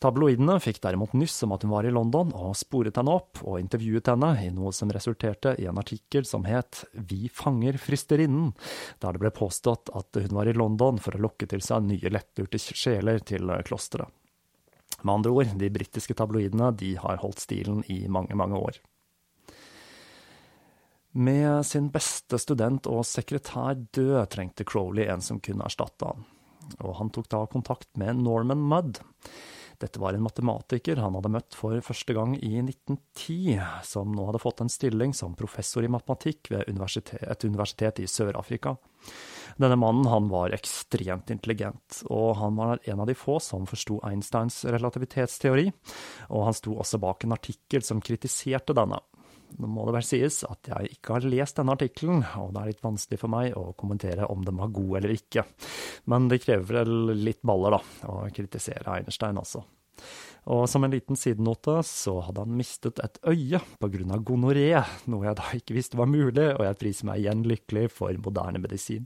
Tabloidene 0.00 0.54
fikk 0.62 0.78
derimot 0.80 1.12
nyss 1.18 1.42
om 1.44 1.52
at 1.52 1.64
hun 1.66 1.72
var 1.74 1.84
i 1.84 1.92
London, 1.92 2.30
og 2.32 2.54
sporet 2.56 2.96
henne 2.96 3.16
opp 3.18 3.42
og 3.42 3.58
intervjuet 3.60 4.12
henne 4.12 4.30
i 4.46 4.52
noe 4.54 4.72
som 4.72 4.92
resulterte 4.94 5.56
i 5.60 5.66
en 5.68 5.80
artikkel 5.80 6.24
som 6.28 6.46
het 6.48 6.84
Vi 6.94 7.28
fanger 7.28 7.76
frysterinnen, 7.82 8.54
der 9.02 9.16
det 9.16 9.24
ble 9.24 9.34
påstått 9.34 9.92
at 9.98 10.22
hun 10.22 10.38
var 10.38 10.48
i 10.48 10.56
London 10.56 11.02
for 11.02 11.16
å 11.16 11.24
lokke 11.26 11.50
til 11.50 11.60
seg 11.64 11.84
nye 11.90 12.14
lettlurte 12.14 12.62
sjeler 12.62 13.20
til 13.26 13.52
klosteret. 13.66 14.19
Med 15.02 15.14
andre 15.14 15.32
ord, 15.32 15.52
de 15.56 15.70
britiske 15.72 16.14
tabloidene 16.16 16.70
de 16.76 16.94
har 17.00 17.20
holdt 17.22 17.40
stilen 17.42 17.84
i 17.88 18.02
mange, 18.08 18.36
mange 18.36 18.58
år. 18.58 18.80
Med 21.12 21.66
sin 21.66 21.88
beste 21.90 22.38
student 22.38 22.86
og 22.86 23.02
sekretær 23.08 23.78
død 23.96 24.20
trengte 24.30 24.66
Crowley 24.68 25.08
en 25.10 25.24
som 25.24 25.40
kunne 25.42 25.66
erstatte 25.66 26.06
han, 26.06 26.28
og 26.78 27.00
han 27.00 27.10
tok 27.10 27.30
da 27.32 27.40
kontakt 27.50 27.90
med 27.98 28.20
Norman 28.22 28.62
Mudd. 28.62 29.00
Dette 29.80 29.98
var 29.98 30.12
en 30.12 30.22
matematiker 30.22 31.00
han 31.00 31.16
hadde 31.16 31.32
møtt 31.32 31.56
for 31.56 31.80
første 31.82 32.14
gang 32.14 32.34
i 32.36 32.60
1910, 32.60 33.58
som 33.88 34.12
nå 34.12 34.28
hadde 34.28 34.42
fått 34.42 34.60
en 34.60 34.70
stilling 34.70 35.14
som 35.16 35.34
professor 35.38 35.86
i 35.86 35.90
matematikk 35.90 36.52
ved 36.52 36.68
et 36.68 37.46
universitet 37.48 38.02
i 38.04 38.08
Sør-Afrika. 38.10 38.76
Denne 39.60 39.76
mannen 39.76 40.06
han 40.08 40.30
var 40.32 40.54
ekstremt 40.56 41.28
intelligent, 41.30 41.98
og 42.08 42.38
han 42.40 42.56
var 42.56 42.80
en 42.88 43.02
av 43.02 43.08
de 43.10 43.16
få 43.18 43.36
som 43.44 43.66
forsto 43.68 43.98
Einsteins 44.08 44.62
relativitetsteori, 44.64 45.66
og 46.32 46.46
han 46.46 46.56
sto 46.56 46.78
også 46.80 47.00
bak 47.02 47.26
en 47.26 47.36
artikkel 47.36 47.84
som 47.84 48.00
kritiserte 48.00 48.76
denne. 48.76 49.02
Nå 49.60 49.68
må 49.68 49.84
det 49.84 49.96
vel 49.98 50.06
sies 50.06 50.38
at 50.46 50.70
jeg 50.70 50.94
ikke 50.94 51.16
har 51.16 51.26
lest 51.28 51.58
denne 51.60 51.74
artikkelen, 51.76 52.22
og 52.40 52.54
det 52.54 52.62
er 52.62 52.70
litt 52.70 52.86
vanskelig 52.86 53.20
for 53.20 53.34
meg 53.34 53.58
å 53.58 53.74
kommentere 53.76 54.30
om 54.32 54.46
den 54.46 54.56
var 54.62 54.72
god 54.78 54.96
eller 55.02 55.14
ikke, 55.18 55.44
men 56.08 56.30
det 56.32 56.40
krever 56.46 56.80
vel 56.80 57.12
litt 57.20 57.42
baller, 57.44 57.76
da, 57.76 58.08
å 58.08 58.16
kritisere 58.32 58.96
Einerstein, 58.96 59.42
altså. 59.42 59.66
Og 60.48 60.64
som 60.72 60.86
en 60.86 60.94
liten 60.94 61.18
sidenote 61.20 61.82
så 61.84 62.16
hadde 62.24 62.46
han 62.46 62.56
mistet 62.56 63.02
et 63.04 63.20
øye 63.28 63.60
av 63.60 64.24
gonoré, 64.24 64.70
noe 65.04 65.28
jeg 65.28 65.36
da 65.36 65.54
ikke 65.58 65.76
visste 65.76 66.00
var 66.00 66.08
mulig, 66.08 66.54
og 66.54 66.64
jeg 66.64 66.80
priser 66.80 67.10
meg 67.10 67.20
igjen 67.20 67.44
lykkelig 67.44 67.90
for 67.92 68.24
moderne 68.24 68.62
medisin. 68.62 69.04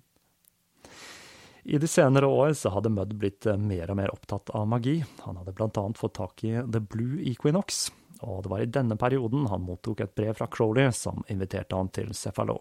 I 1.64 1.78
de 1.78 1.88
senere 1.88 2.26
år 2.26 2.52
så 2.52 2.68
hadde 2.74 2.92
Mudd 2.92 3.14
blitt 3.16 3.46
eh, 3.48 3.56
mer 3.56 3.88
og 3.90 3.96
mer 3.96 4.12
opptatt 4.12 4.50
av 4.52 4.66
magi. 4.68 4.98
Han 5.24 5.38
hadde 5.40 5.54
annet 5.64 5.98
fått 5.98 6.18
tak 6.18 6.44
i 6.44 6.58
The 6.60 6.80
Blue 6.80 7.22
Equinox, 7.24 7.86
og 8.20 8.42
det 8.44 8.52
var 8.52 8.60
i 8.60 8.68
denne 8.68 8.98
perioden 9.00 9.46
han 9.48 9.64
mottok 9.64 10.04
et 10.04 10.14
brev 10.14 10.36
fra 10.36 10.48
Crowley 10.52 10.92
som 10.92 11.24
inviterte 11.32 11.76
han 11.76 11.88
til 11.88 12.12
Cefalo. 12.12 12.58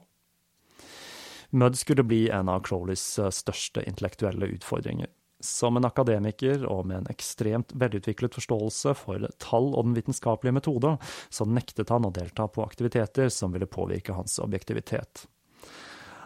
Mudd 1.51 1.75
skulle 1.77 2.07
bli 2.07 2.29
en 2.31 2.49
av 2.49 2.63
Crowleys 2.63 3.03
eh, 3.19 3.29
største 3.29 3.83
intellektuelle 3.83 4.47
utfordringer. 4.55 5.11
Som 5.43 5.75
en 5.75 5.85
akademiker 5.85 6.63
og 6.71 6.87
med 6.87 7.01
en 7.01 7.11
ekstremt 7.11 7.75
velutviklet 7.75 8.39
forståelse 8.39 8.95
for 8.95 9.27
tall 9.43 9.73
og 9.73 9.89
den 9.89 9.97
vitenskapelige 9.99 10.55
metode, 10.55 10.95
så 11.27 11.43
nektet 11.43 11.91
han 11.91 12.07
å 12.07 12.15
delta 12.15 12.47
på 12.47 12.63
aktiviteter 12.63 13.27
som 13.27 13.51
ville 13.51 13.67
påvirke 13.67 14.15
hans 14.15 14.39
objektivitet. 14.39 15.25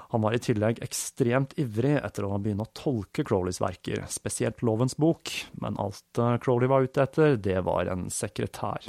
Han 0.10 0.22
var 0.22 0.36
i 0.36 0.40
tillegg 0.40 0.80
ekstremt 0.84 1.58
ivrig 1.60 1.98
etter 2.00 2.24
å 2.28 2.38
begynne 2.40 2.64
å 2.64 2.74
tolke 2.78 3.26
Crowleys 3.28 3.60
verker, 3.60 4.06
spesielt 4.12 4.64
Lovens 4.64 4.96
bok, 4.96 5.34
men 5.60 5.76
alt 5.84 6.22
eh, 6.22 6.38
Crowley 6.44 6.72
var 6.72 6.88
ute 6.88 7.04
etter, 7.04 7.36
det 7.36 7.60
var 7.68 7.92
en 7.92 8.08
sekretær. 8.14 8.88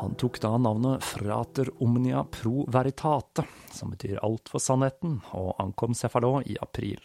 Han 0.00 0.16
tok 0.18 0.40
da 0.42 0.56
navnet 0.58 1.04
Frater 1.04 1.70
Omnia 1.84 2.24
Pro 2.24 2.64
Veritate, 2.72 3.46
som 3.70 3.94
betyr 3.94 4.18
alt 4.24 4.50
for 4.50 4.58
sannheten, 4.58 5.20
og 5.36 5.54
ankom 5.62 5.94
Cefalot 5.94 6.48
i 6.50 6.58
april. 6.58 6.98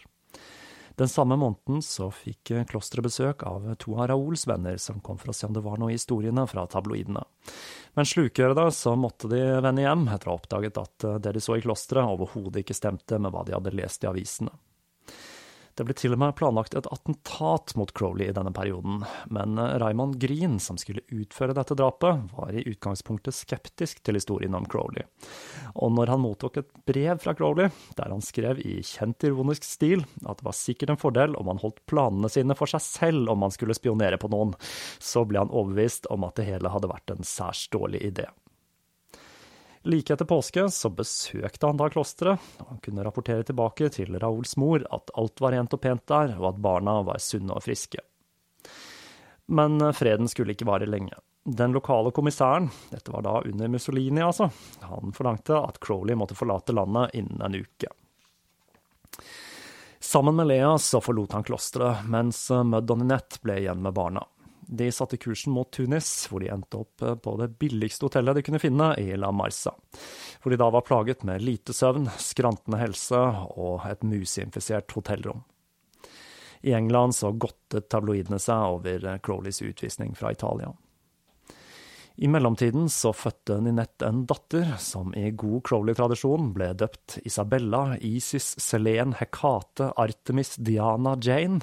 Den 0.96 1.10
samme 1.12 1.36
måneden 1.36 1.82
så 1.84 2.08
fikk 2.08 2.54
klosteret 2.70 3.04
besøk 3.04 3.42
av 3.44 3.66
to 3.82 3.98
av 4.00 4.08
Raouls 4.08 4.46
venner, 4.48 4.78
som 4.80 5.02
kom 5.04 5.18
for 5.20 5.32
å 5.32 5.36
se 5.36 5.44
om 5.48 5.52
det 5.52 5.64
var 5.64 5.76
noe 5.80 5.92
i 5.92 5.98
historiene 5.98 6.46
fra 6.48 6.64
tabloidene. 6.72 7.20
Men 7.96 8.08
slukgjøre 8.08 8.56
da 8.56 8.70
så 8.72 8.94
måtte 8.96 9.28
de 9.28 9.42
vende 9.60 9.84
hjem 9.84 10.06
etter 10.08 10.30
å 10.30 10.34
ha 10.34 10.40
oppdaget 10.40 10.80
at 10.80 11.06
det 11.24 11.34
de 11.36 11.42
så 11.44 11.58
i 11.58 11.64
klosteret, 11.64 12.08
overhodet 12.08 12.64
ikke 12.64 12.76
stemte 12.76 13.20
med 13.20 13.34
hva 13.34 13.44
de 13.44 13.56
hadde 13.56 13.76
lest 13.76 14.04
i 14.04 14.10
avisene. 14.10 14.56
Det 15.76 15.84
ble 15.84 15.92
til 15.92 16.14
og 16.14 16.20
med 16.22 16.32
planlagt 16.38 16.72
et 16.78 16.86
attentat 16.88 17.74
mot 17.76 17.90
Crowley 17.92 18.30
i 18.30 18.34
denne 18.36 18.52
perioden, 18.56 19.02
men 19.28 19.58
eh, 19.60 19.74
Raymond 19.82 20.16
Green, 20.22 20.54
som 20.62 20.78
skulle 20.80 21.04
utføre 21.12 21.52
dette 21.56 21.76
drapet, 21.76 22.30
var 22.32 22.56
i 22.56 22.64
utgangspunktet 22.70 23.36
skeptisk 23.36 24.00
til 24.00 24.16
historien 24.16 24.56
om 24.56 24.64
Crowley. 24.72 25.04
Og 25.76 25.92
når 25.92 26.14
han 26.14 26.22
mottok 26.24 26.62
et 26.62 26.72
brev 26.88 27.20
fra 27.20 27.36
Crowley, 27.36 27.68
der 27.98 28.08
han 28.14 28.24
skrev 28.24 28.62
i 28.64 28.78
kjent 28.88 29.28
ironisk 29.28 29.68
stil 29.68 30.06
at 30.24 30.40
det 30.40 30.48
var 30.48 30.56
sikkert 30.56 30.94
en 30.94 31.02
fordel 31.02 31.36
om 31.36 31.52
han 31.52 31.60
holdt 31.60 31.84
planene 31.90 32.32
sine 32.32 32.56
for 32.56 32.72
seg 32.72 32.80
selv 32.86 33.36
om 33.36 33.44
han 33.44 33.52
skulle 33.52 33.76
spionere 33.76 34.16
på 34.22 34.32
noen, 34.32 34.56
så 34.96 35.26
ble 35.28 35.44
han 35.44 35.52
overbevist 35.52 36.08
om 36.08 36.24
at 36.24 36.40
det 36.40 36.48
hele 36.48 36.72
hadde 36.72 36.88
vært 36.88 37.12
en 37.12 37.26
særs 37.36 37.66
dårlig 37.74 38.00
idé. 38.14 38.30
Like 39.86 40.12
etter 40.12 40.26
påske 40.26 40.64
så 40.70 40.90
besøkte 40.90 41.68
han 41.68 41.78
da 41.78 41.86
klosteret, 41.92 42.42
og 42.58 42.70
han 42.72 42.78
kunne 42.82 43.04
rapportere 43.06 43.44
tilbake 43.46 43.86
til 43.94 44.16
Raouls 44.18 44.56
mor 44.58 44.82
at 44.90 45.12
alt 45.14 45.42
var 45.44 45.54
rent 45.54 45.76
og 45.76 45.82
pent 45.84 46.02
der, 46.10 46.32
og 46.40 46.48
at 46.48 46.58
barna 46.64 46.96
var 47.06 47.22
sunne 47.22 47.54
og 47.54 47.62
friske. 47.62 48.02
Men 49.46 49.78
freden 49.94 50.26
skulle 50.26 50.56
ikke 50.56 50.66
vare 50.66 50.90
lenge. 50.90 51.14
Den 51.46 51.76
lokale 51.76 52.10
kommissæren, 52.10 52.66
dette 52.90 53.14
var 53.14 53.22
da 53.22 53.36
under 53.46 53.70
Mussolini 53.70 54.24
altså, 54.26 54.50
han 54.82 55.14
forlangte 55.14 55.54
at 55.54 55.78
Crowley 55.78 56.18
måtte 56.18 56.34
forlate 56.34 56.74
landet 56.74 57.14
innen 57.14 57.46
en 57.46 57.54
uke. 57.62 57.92
Sammen 60.02 60.34
med 60.34 60.50
Lea 60.50 60.72
så 60.82 60.98
forlot 61.00 61.38
han 61.38 61.46
klosteret, 61.46 62.02
mens 62.10 62.48
Mudd 62.50 62.90
og 62.90 62.98
Ninette 62.98 63.38
ble 63.46 63.60
igjen 63.62 63.86
med 63.86 63.94
barna. 63.94 64.26
De 64.66 64.88
satte 64.92 65.16
kursen 65.16 65.54
mot 65.54 65.70
Tunis, 65.72 66.08
hvor 66.30 66.42
de 66.42 66.50
endte 66.50 66.80
opp 66.82 67.02
eh, 67.02 67.14
på 67.14 67.36
det 67.40 67.52
billigste 67.60 68.08
hotellet 68.08 68.38
de 68.38 68.44
kunne 68.46 68.62
finne, 68.62 68.92
i 68.98 69.14
La 69.18 69.30
Marsa. 69.32 69.74
Hvor 70.42 70.52
de 70.52 70.58
da 70.60 70.70
var 70.74 70.86
plaget 70.86 71.22
med 71.28 71.44
lite 71.44 71.74
søvn, 71.76 72.08
skrantende 72.18 72.80
helse 72.82 73.20
og 73.54 73.86
et 73.86 74.02
museinfisert 74.06 74.96
hotellrom. 74.96 75.44
I 76.66 76.74
England 76.74 77.14
så 77.14 77.30
godtet 77.30 77.90
tabloidene 77.92 78.40
seg 78.42 78.78
over 78.78 79.06
Crowleys 79.22 79.62
utvisning 79.62 80.16
fra 80.18 80.32
Italia. 80.34 80.72
I 82.16 82.28
mellomtiden 82.32 82.88
så 82.88 83.10
fødte 83.12 83.58
Ninette 83.60 84.06
en 84.08 84.22
datter 84.28 84.70
som 84.80 85.10
i 85.12 85.26
god 85.36 85.60
Crowley-tradisjon 85.68 86.48
ble 86.56 86.70
døpt 86.80 87.18
Isabella, 87.28 87.98
Isis, 88.00 88.54
Selene, 88.62 89.12
Hekate, 89.18 89.90
Artemis, 90.00 90.54
Diana, 90.56 91.12
Jane. 91.20 91.60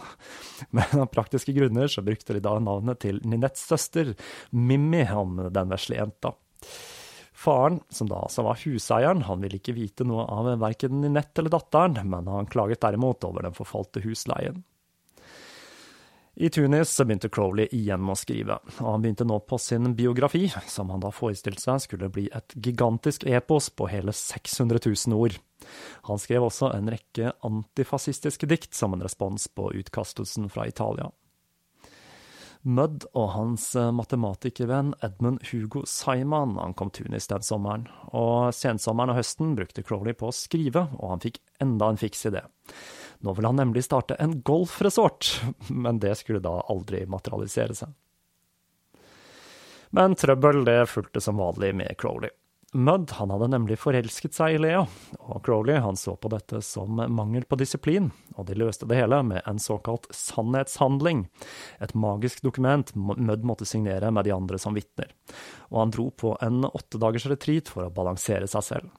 Men 0.77 1.05
av 1.05 1.09
praktiske 1.13 1.55
grunner 1.57 1.89
så 1.89 2.05
brukte 2.05 2.37
de 2.37 2.43
da 2.45 2.53
navnet 2.61 3.01
til 3.01 3.17
Ninettes 3.25 3.65
søster, 3.71 4.13
Mimmi, 4.53 5.07
om 5.09 5.41
den 5.49 5.73
vesle 5.73 5.97
jenta. 5.97 6.35
Faren, 7.33 7.79
som 7.89 8.11
da 8.11 8.21
altså 8.21 8.45
var 8.45 8.61
huseieren, 8.61 9.25
han 9.25 9.41
ville 9.41 9.57
ikke 9.57 9.73
vite 9.73 10.05
noe 10.05 10.27
av 10.29 10.51
verken 10.61 11.01
Ninette 11.01 11.41
eller 11.41 11.55
datteren, 11.57 11.97
men 12.13 12.29
han 12.29 12.51
klaget 12.51 12.83
derimot 12.85 13.25
over 13.25 13.49
den 13.49 13.57
forfalte 13.57 14.05
husleien. 14.05 14.61
I 16.35 16.49
Tunis 16.49 16.97
begynte 16.97 17.29
Crowley 17.29 17.67
igjen 17.77 18.07
å 18.09 18.15
skrive, 18.17 18.55
og 18.81 18.87
han 18.87 19.03
begynte 19.03 19.25
nå 19.29 19.35
på 19.45 19.59
sin 19.61 19.91
biografi, 19.93 20.47
som 20.65 20.89
han 20.89 21.03
da 21.03 21.11
forestilte 21.13 21.61
seg 21.61 21.83
skulle 21.83 22.09
bli 22.09 22.23
et 22.33 22.55
gigantisk 22.57 23.27
epos 23.29 23.69
på 23.69 23.85
hele 23.91 24.15
600 24.17 24.81
000 24.81 25.13
ord. 25.13 25.37
Han 26.09 26.21
skrev 26.21 26.47
også 26.47 26.71
en 26.73 26.89
rekke 26.89 27.35
antifascistiske 27.45 28.49
dikt 28.49 28.73
som 28.73 28.95
en 28.97 29.05
respons 29.05 29.45
på 29.53 29.69
utkastelsen 29.77 30.49
fra 30.49 30.65
Italia. 30.67 31.11
Mudd 32.63 33.05
og 33.11 33.29
hans 33.35 33.67
matematikervenn 33.75 34.93
Edmund 35.03 35.43
Hugo 35.51 35.83
Simon 35.85 36.55
ankom 36.63 36.89
Tunis 36.95 37.29
den 37.29 37.45
sommeren, 37.45 37.85
og 38.09 38.55
sensommeren 38.55 39.13
og 39.13 39.19
høsten 39.19 39.53
brukte 39.59 39.85
Crowley 39.85 40.17
på 40.17 40.31
å 40.31 40.35
skrive, 40.35 40.87
og 40.97 41.13
han 41.13 41.23
fikk 41.27 41.43
enda 41.61 41.91
en 41.91 41.99
fiks 42.01 42.25
idé. 42.31 42.41
Nå 43.19 43.33
vil 43.37 43.45
han 43.45 43.59
nemlig 43.59 43.83
starte 43.85 44.15
en 44.15 44.39
golfresort, 44.41 45.41
men 45.69 45.99
det 45.99 46.15
skulle 46.19 46.43
da 46.43 46.61
aldri 46.71 47.05
materialisere 47.05 47.77
seg. 47.77 47.93
Men 49.93 50.15
trøbbel 50.17 50.63
det 50.65 50.79
fulgte 50.89 51.21
som 51.21 51.37
vanlig 51.37 51.75
med 51.77 51.93
Crowley. 52.01 52.33
Mudd 52.73 53.11
han 53.11 53.29
hadde 53.29 53.51
nemlig 53.53 53.75
forelsket 53.77 54.33
seg 54.33 54.55
i 54.55 54.61
Lea, 54.63 54.79
og 55.21 55.43
Crowley 55.45 55.77
han 55.77 55.97
så 55.99 56.15
på 56.17 56.31
dette 56.33 56.57
som 56.65 56.97
mangel 56.97 57.45
på 57.45 57.59
disiplin, 57.61 58.07
og 58.33 58.47
de 58.47 58.57
løste 58.57 58.87
det 58.89 58.97
hele 58.97 59.19
med 59.29 59.45
en 59.45 59.61
såkalt 59.61 60.07
sannhetshandling, 60.09 61.27
et 61.77 61.93
magisk 61.93 62.41
dokument 62.41 62.89
Mudd 62.97 63.45
måtte 63.45 63.69
signere 63.69 64.09
med 64.09 64.25
de 64.25 64.33
andre 64.33 64.57
som 64.57 64.73
vitner, 64.73 65.13
og 65.69 65.83
han 65.83 65.93
dro 65.93 66.07
på 66.09 66.33
en 66.41 66.65
åttedagers 66.65 67.29
retreat 67.29 67.69
for 67.69 67.85
å 67.85 67.93
balansere 67.93 68.49
seg 68.49 68.65
selv. 68.65 68.89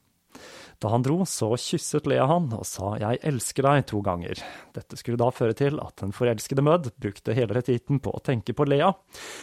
Da 0.82 0.90
han 0.92 1.04
dro, 1.04 1.22
så 1.28 1.50
kysset 1.60 2.06
Lea 2.10 2.26
han 2.26 2.50
og 2.52 2.66
sa 2.66 2.96
'jeg 2.98 3.18
elsker 3.22 3.62
deg' 3.62 3.86
to 3.86 4.00
ganger. 4.02 4.42
Dette 4.74 4.96
skulle 4.96 5.18
da 5.18 5.30
føre 5.30 5.54
til 5.54 5.80
at 5.80 5.96
den 5.96 6.12
forelskede 6.12 6.62
Mudd 6.62 6.90
brukte 7.00 7.34
hele 7.34 7.54
retiten 7.54 8.00
på 8.00 8.10
å 8.10 8.22
tenke 8.22 8.54
på 8.54 8.66
Lea, 8.66 8.92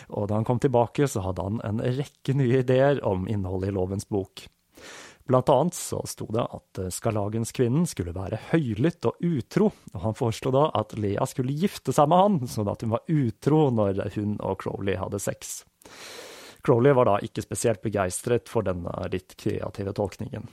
og 0.10 0.28
da 0.28 0.36
han 0.36 0.46
kom 0.46 0.60
tilbake, 0.60 1.08
så 1.08 1.22
hadde 1.22 1.42
han 1.42 1.62
en 1.64 1.80
rekke 1.80 2.34
nye 2.36 2.60
ideer 2.60 3.04
om 3.04 3.28
innholdet 3.28 3.70
i 3.70 3.72
lovens 3.72 4.06
bok. 4.06 4.48
Blant 5.26 5.50
annet 5.50 5.74
så 5.74 6.02
sto 6.06 6.26
det 6.34 6.44
at 6.44 6.80
skarlagenskvinnen 6.92 7.86
skulle 7.88 8.12
være 8.12 8.40
høylytt 8.52 9.06
og 9.06 9.22
utro, 9.22 9.72
og 9.94 10.02
han 10.02 10.18
foreslo 10.18 10.52
da 10.52 10.72
at 10.74 10.98
Lea 10.98 11.26
skulle 11.30 11.54
gifte 11.54 11.94
seg 11.94 12.10
med 12.10 12.18
han, 12.18 12.48
sånn 12.48 12.72
at 12.72 12.82
hun 12.82 12.96
var 12.96 13.06
utro 13.08 13.70
når 13.72 14.02
hun 14.18 14.36
og 14.42 14.58
Crowley 14.60 14.98
hadde 15.00 15.22
sex. 15.22 15.62
Crowley 16.66 16.94
var 16.94 17.08
da 17.10 17.16
ikke 17.24 17.46
spesielt 17.46 17.82
begeistret 17.82 18.50
for 18.50 18.66
denne 18.66 18.92
litt 19.14 19.38
kreative 19.40 19.94
tolkningen. 19.98 20.50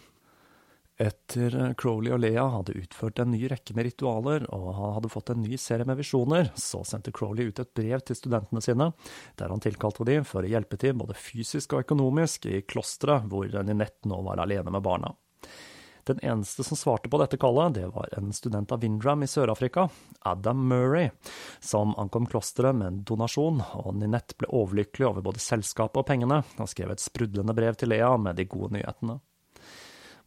Etter 0.98 1.54
Crowley 1.78 2.11
og 2.11 2.18
Lea 2.24 2.42
hadde 2.50 2.74
utført 2.74 3.20
en 3.22 3.30
ny 3.30 3.44
rekke 3.46 3.74
med 3.78 3.87
ritualer 3.87 4.48
og 4.50 4.72
hadde 4.96 5.11
fått 5.12 5.30
en 5.30 5.44
ny 5.44 5.54
serie 5.61 5.87
med 5.87 6.00
visjoner, 6.00 6.50
så 6.58 6.80
sendte 6.82 7.12
Crowley 7.14 7.52
ut 7.52 7.62
et 7.62 7.70
brev 7.78 8.02
til 8.02 8.18
studentene 8.18 8.62
sine, 8.64 8.90
der 9.38 9.54
han 9.54 9.62
tilkalte 9.62 10.06
dem 10.08 10.26
for 10.26 10.42
å 10.42 10.50
hjelpe 10.50 10.80
til 10.82 10.96
både 10.98 11.14
fysisk 11.14 11.76
og 11.76 11.84
økonomisk 11.87 12.50
i 12.50 12.64
klosteret, 12.66 13.30
hvor 13.30 13.46
Ninette 13.62 14.11
nå 14.11 14.18
var 14.26 14.42
alene 14.42 14.74
med 14.74 14.82
barna. 14.82 15.14
Den 16.08 16.18
eneste 16.24 16.64
som 16.64 16.76
svarte 16.80 17.11
på 17.12 17.20
dette 17.20 17.38
kallet, 17.38 17.76
det 17.76 17.87
var 17.94 18.11
en 18.16 18.32
student 18.34 18.74
av 18.74 18.82
Windram 18.82 19.22
i 19.22 19.30
Sør-Afrika, 19.30 19.87
Adam 20.26 20.66
Murray, 20.66 21.12
som 21.61 21.94
ankom 22.00 22.26
klosteret 22.26 22.74
med 22.74 22.88
en 22.88 23.00
donasjon, 23.06 23.62
og 23.84 23.92
Ninette 24.00 24.34
ble 24.40 24.50
overlykkelig 24.50 25.12
over 25.12 25.30
både 25.30 25.46
selskapet 25.46 26.02
og 26.02 26.11
pengene, 26.11 26.42
og 26.58 26.72
skrev 26.72 26.96
et 26.96 27.04
sprudlende 27.04 27.54
brev 27.54 27.78
til 27.78 27.92
Lea 27.94 28.16
med 28.18 28.40
de 28.40 28.48
gode 28.50 28.74
nyhetene. 28.80 29.20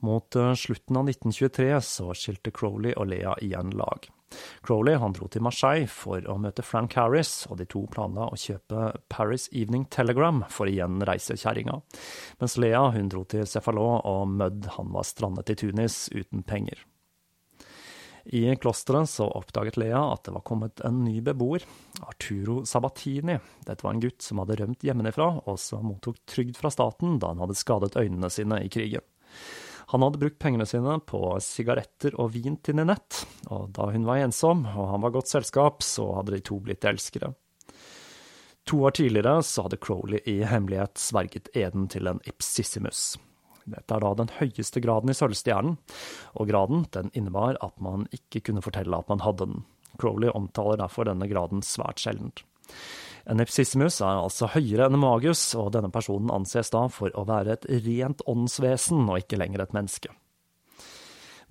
Mot 0.01 0.35
eh, 0.35 0.53
slutten 0.53 0.97
av 0.97 1.09
1923 1.09 1.69
så 1.85 2.13
skilte 2.17 2.53
Crowley 2.55 2.95
og 2.97 3.11
Lea 3.11 3.35
igjen 3.45 3.73
lag. 3.77 4.07
Crowley 4.63 4.95
han 4.95 5.13
dro 5.13 5.27
til 5.27 5.43
Marseille 5.43 5.89
for 5.91 6.23
å 6.29 6.37
møte 6.41 6.63
Frank 6.65 6.95
Harris, 6.97 7.45
og 7.51 7.59
de 7.59 7.67
to 7.69 7.83
planla 7.91 8.29
å 8.31 8.39
kjøpe 8.39 8.91
Paris 9.11 9.49
Evening 9.51 9.85
Telegram 9.91 10.43
for 10.49 10.71
igjen 10.71 11.03
reise 11.07 11.35
kjerringa, 11.37 11.81
mens 12.39 12.57
Lea 12.61 12.85
hun 12.95 13.11
dro 13.11 13.25
til 13.29 13.45
Cefalot, 13.49 14.07
og 14.07 14.31
Mudd 14.31 14.71
han 14.77 14.95
var 14.95 15.07
strandet 15.07 15.51
i 15.53 15.57
Tunis 15.59 16.05
uten 16.15 16.45
penger. 16.47 16.85
I 18.31 18.43
klosteret 18.61 19.09
så 19.09 19.25
oppdaget 19.33 19.79
Lea 19.81 19.99
at 20.11 20.27
det 20.27 20.33
var 20.35 20.45
kommet 20.45 20.81
en 20.85 20.99
ny 21.03 21.17
beboer, 21.25 21.65
Arturo 22.05 22.61
Sabatini. 22.69 23.39
Dette 23.65 23.85
var 23.85 23.95
en 23.95 24.03
gutt 24.03 24.21
som 24.21 24.41
hadde 24.43 24.59
rømt 24.61 24.85
hjemmefra, 24.85 25.31
og 25.49 25.57
som 25.59 25.89
mottok 25.89 26.21
trygd 26.29 26.59
fra 26.61 26.69
staten 26.73 27.17
da 27.21 27.33
han 27.33 27.41
hadde 27.41 27.57
skadet 27.57 27.97
øynene 27.97 28.29
sine 28.33 28.61
i 28.61 28.69
krigen. 28.71 29.05
Han 29.91 30.06
hadde 30.06 30.21
brukt 30.21 30.39
pengene 30.39 30.65
sine 30.65 30.93
på 31.04 31.19
sigaretter 31.43 32.15
og 32.15 32.32
vin 32.32 32.56
til 32.63 32.77
Ninette, 32.80 33.25
og 33.51 33.73
da 33.75 33.89
hun 33.91 34.06
var 34.08 34.21
ensom 34.23 34.63
og 34.71 34.86
han 34.93 35.04
var 35.04 35.12
godt 35.17 35.32
selskap, 35.34 35.84
så 35.84 36.06
hadde 36.15 36.38
de 36.38 36.45
to 36.47 36.62
blitt 36.63 36.88
elskere. 36.88 37.34
To 38.71 38.80
år 38.88 38.95
tidligere 38.95 39.41
så 39.43 39.65
hadde 39.65 39.82
Crowley 39.84 40.21
i 40.30 40.38
hemmelighet 40.47 41.01
sverget 41.01 41.49
eden 41.58 41.89
til 41.91 42.08
en 42.08 42.21
ipsissimus. 42.30 43.17
Dette 43.67 43.93
er 43.93 44.04
da 44.04 44.13
den 44.17 44.32
høyeste 44.38 44.80
graden 44.82 45.12
i 45.12 45.17
Sølvstjernen, 45.17 45.75
og 46.39 46.47
graden 46.49 46.86
den 46.95 47.12
innebar 47.12 47.60
at 47.60 47.75
man 47.84 48.08
ikke 48.15 48.45
kunne 48.47 48.63
fortelle 48.63 48.95
at 48.95 49.12
man 49.12 49.25
hadde 49.25 49.49
den. 49.49 49.65
Crowley 49.99 50.32
omtaler 50.32 50.80
derfor 50.80 51.10
denne 51.10 51.27
graden 51.27 51.65
svært 51.65 51.99
sjeldent. 51.99 52.45
En 53.29 53.43
epsissimus 53.43 53.99
er 54.01 54.23
altså 54.23 54.49
høyere 54.55 54.88
enn 54.89 54.99
magus, 55.01 55.43
og 55.60 55.73
denne 55.75 55.91
personen 55.93 56.31
anses 56.34 56.73
da 56.73 56.88
for 56.91 57.13
å 57.13 57.27
være 57.29 57.57
et 57.57 57.69
rent 57.86 58.23
åndsvesen 58.29 59.05
og 59.07 59.21
ikke 59.21 59.39
lenger 59.41 59.65
et 59.65 59.77
menneske. 59.77 60.13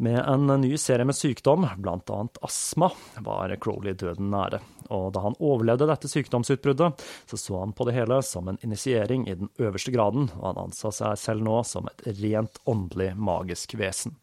Med 0.00 0.16
en 0.24 0.48
ny 0.62 0.76
serie 0.80 1.04
med 1.04 1.12
sykdom, 1.12 1.66
annet 1.68 2.38
astma, 2.40 2.88
var 3.20 3.52
Crowley 3.60 3.92
døden 3.92 4.30
nære. 4.32 4.62
Og 4.96 5.10
da 5.12 5.20
han 5.26 5.36
overlevde 5.44 5.90
dette 5.90 6.08
sykdomsutbruddet, 6.08 7.04
så 7.28 7.36
så 7.36 7.58
han 7.60 7.74
på 7.76 7.84
det 7.84 7.98
hele 7.98 8.22
som 8.24 8.48
en 8.48 8.58
initiering 8.64 9.28
i 9.28 9.36
den 9.36 9.52
øverste 9.60 9.92
graden, 9.92 10.30
og 10.38 10.46
han 10.48 10.62
anså 10.64 10.88
seg 11.02 11.20
selv 11.20 11.44
nå 11.44 11.60
som 11.68 11.90
et 11.92 12.06
rent 12.22 12.56
åndelig, 12.64 13.12
magisk 13.20 13.76
vesen. 13.76 14.16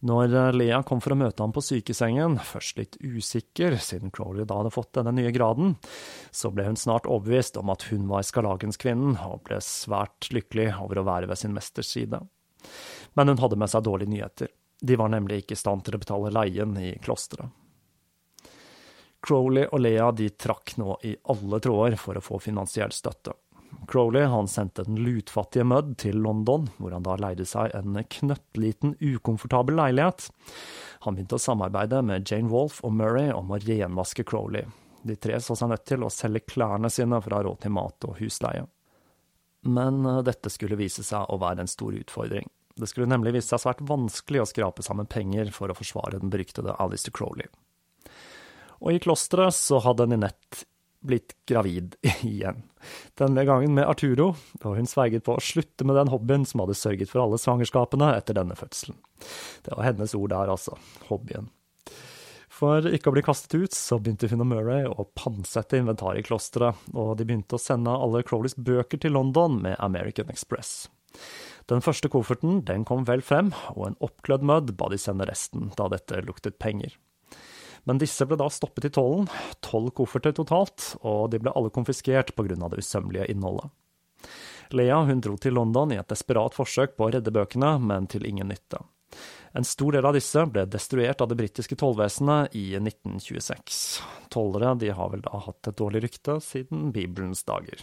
Når 0.00 0.54
Lea 0.56 0.78
kom 0.86 1.02
for 1.04 1.12
å 1.12 1.18
møte 1.20 1.44
ham 1.44 1.52
på 1.52 1.60
sykesengen, 1.60 2.38
først 2.40 2.78
litt 2.80 2.96
usikker, 3.04 3.76
siden 3.84 4.12
Crowley 4.14 4.46
da 4.48 4.56
hadde 4.62 4.72
fått 4.72 4.94
denne 4.96 5.12
nye 5.12 5.32
graden, 5.34 5.74
så 6.32 6.48
ble 6.54 6.64
hun 6.70 6.80
snart 6.80 7.08
overbevist 7.10 7.58
om 7.60 7.68
at 7.72 7.84
hun 7.90 8.06
var 8.08 8.24
skarlagenskvinnen, 8.24 9.18
og 9.28 9.44
ble 9.44 9.60
svært 9.64 10.30
lykkelig 10.32 10.70
over 10.80 11.02
å 11.02 11.06
være 11.10 11.28
ved 11.28 11.42
sin 11.42 11.52
mesters 11.52 11.92
side. 11.92 12.22
Men 13.12 13.28
hun 13.28 13.42
hadde 13.42 13.60
med 13.60 13.72
seg 13.72 13.84
dårlige 13.84 14.14
nyheter. 14.14 14.52
De 14.80 14.96
var 14.96 15.12
nemlig 15.12 15.42
ikke 15.42 15.58
i 15.58 15.60
stand 15.60 15.84
til 15.84 15.98
å 15.98 16.00
betale 16.00 16.32
leien 16.32 16.72
i 16.80 16.94
klosteret. 17.04 17.52
Crowley 19.20 19.66
og 19.68 19.82
Lea 19.84 20.08
de 20.16 20.30
trakk 20.32 20.78
nå 20.80 20.96
i 21.04 21.12
alle 21.28 21.60
tråder 21.60 21.98
for 22.00 22.16
å 22.16 22.24
få 22.24 22.40
finansiell 22.40 22.92
støtte. 22.96 23.34
Crowley 23.90 24.24
han 24.30 24.48
sendte 24.48 24.84
den 24.86 25.00
lutfattige 25.02 25.64
Mudd 25.66 25.96
til 25.98 26.20
London, 26.22 26.68
hvor 26.78 26.94
han 26.94 27.06
da 27.06 27.16
leide 27.18 27.46
seg 27.48 27.72
en 27.74 27.98
knøttliten, 28.14 28.94
ukomfortabel 29.00 29.78
leilighet. 29.80 30.28
Han 31.06 31.16
begynte 31.16 31.38
å 31.38 31.42
samarbeide 31.42 32.02
med 32.06 32.28
Jane 32.28 32.50
Wolfe 32.52 32.84
og 32.86 32.94
Murray 32.98 33.32
om 33.34 33.50
å 33.50 33.58
renvaske 33.62 34.26
Crowley. 34.28 34.68
De 35.02 35.16
tre 35.16 35.40
så 35.40 35.56
seg 35.56 35.72
nødt 35.72 35.86
til 35.88 36.04
å 36.04 36.12
selge 36.12 36.44
klærne 36.52 36.90
sine 36.92 37.18
for 37.24 37.32
å 37.32 37.40
ha 37.40 37.46
råd 37.48 37.62
til 37.64 37.74
mat 37.74 38.06
og 38.08 38.18
husleie. 38.20 38.66
Men 39.66 40.04
eh, 40.06 40.22
dette 40.26 40.52
skulle 40.52 40.78
vise 40.80 41.04
seg 41.04 41.28
å 41.28 41.38
være 41.40 41.64
en 41.64 41.70
stor 41.70 41.96
utfordring. 41.96 42.48
Det 42.76 42.88
skulle 42.88 43.10
nemlig 43.10 43.34
vise 43.36 43.52
seg 43.52 43.64
svært 43.64 43.82
vanskelig 43.84 44.42
å 44.42 44.48
skrape 44.48 44.84
sammen 44.84 45.08
penger 45.10 45.50
for 45.52 45.72
å 45.72 45.76
forsvare 45.76 46.20
den 46.20 46.32
beryktede 46.32 46.76
Alistair 46.80 47.16
Crowley. 47.16 47.48
Og 48.80 48.94
i 48.94 49.00
klosteret 49.02 49.56
så 49.56 49.80
hadde 49.84 50.06
Ninette 50.08 50.64
blitt 51.06 51.34
gravid 51.48 51.96
igjen. 52.26 52.62
Denne 53.18 53.44
gangen 53.48 53.74
med 53.76 53.88
Arturo, 53.88 54.32
og 54.62 54.76
hun 54.76 54.88
sverget 54.88 55.24
på 55.26 55.36
å 55.36 55.44
slutte 55.44 55.86
med 55.88 55.98
den 55.98 56.12
hobbyen 56.12 56.46
som 56.48 56.64
hadde 56.64 56.78
sørget 56.78 57.12
for 57.12 57.24
alle 57.24 57.40
svangerskapene 57.40 58.12
etter 58.16 58.36
denne 58.36 58.56
fødselen. 58.58 59.00
Det 59.66 59.76
var 59.76 59.88
hennes 59.90 60.14
ord 60.16 60.32
der, 60.32 60.52
altså. 60.52 60.78
Hobbyen. 61.08 61.50
For 62.60 62.84
ikke 62.92 63.08
å 63.08 63.14
bli 63.16 63.24
kastet 63.24 63.56
ut, 63.56 63.76
så 63.76 63.96
begynte 63.96 64.28
hun 64.28 64.44
og 64.44 64.50
Murray 64.50 64.88
å 64.88 65.06
pantsette 65.16 65.78
inventaret 65.80 66.20
i 66.20 66.26
klosteret, 66.26 66.76
og 66.92 67.14
de 67.16 67.24
begynte 67.24 67.56
å 67.56 67.62
sende 67.62 67.94
alle 67.94 68.24
Crowleys 68.26 68.58
bøker 68.58 69.00
til 69.00 69.16
London 69.16 69.60
med 69.64 69.78
American 69.80 70.32
Express. 70.32 70.90
Den 71.70 71.84
første 71.84 72.10
kofferten 72.12 72.60
den 72.68 72.84
kom 72.88 73.06
vel 73.08 73.22
frem, 73.24 73.52
og 73.72 73.86
en 73.86 74.00
oppglødd 74.04 74.44
Mudd 74.44 74.74
ba 74.76 74.90
de 74.92 74.98
sende 75.00 75.28
resten, 75.28 75.70
da 75.78 75.88
dette 75.92 76.20
luktet 76.26 76.58
penger. 76.60 76.96
Men 77.88 78.00
disse 78.00 78.26
ble 78.28 78.38
da 78.40 78.48
stoppet 78.52 78.88
i 78.88 78.92
tollen, 78.94 79.28
tolv 79.64 79.92
kofferter 79.96 80.34
totalt, 80.36 80.94
og 81.00 81.30
de 81.32 81.40
ble 81.42 81.52
alle 81.56 81.72
konfiskert 81.74 82.34
pga. 82.36 82.56
det 82.56 82.82
usømmelige 82.82 83.30
innholdet. 83.32 83.70
Lea 84.70 85.00
hun 85.02 85.20
dro 85.20 85.36
til 85.40 85.56
London 85.56 85.92
i 85.92 85.98
et 85.98 86.08
desperat 86.08 86.54
forsøk 86.54 86.96
på 86.96 87.08
å 87.08 87.12
redde 87.14 87.32
bøkene, 87.34 87.78
men 87.82 88.06
til 88.06 88.26
ingen 88.26 88.52
nytte. 88.52 88.78
En 89.52 89.66
stor 89.66 89.96
del 89.96 90.06
av 90.06 90.14
disse 90.14 90.44
ble 90.46 90.62
destruert 90.70 91.20
av 91.24 91.30
det 91.30 91.40
britiske 91.40 91.74
tollvesenet 91.74 92.54
i 92.54 92.76
1926. 92.78 93.80
Tollere 94.30 94.76
de 94.78 94.92
har 94.94 95.10
vel 95.10 95.24
da 95.26 95.42
hatt 95.42 95.72
et 95.72 95.80
dårlig 95.80 96.04
rykte 96.04 96.38
siden 96.44 96.92
Bibelens 96.94 97.42
dager. 97.48 97.82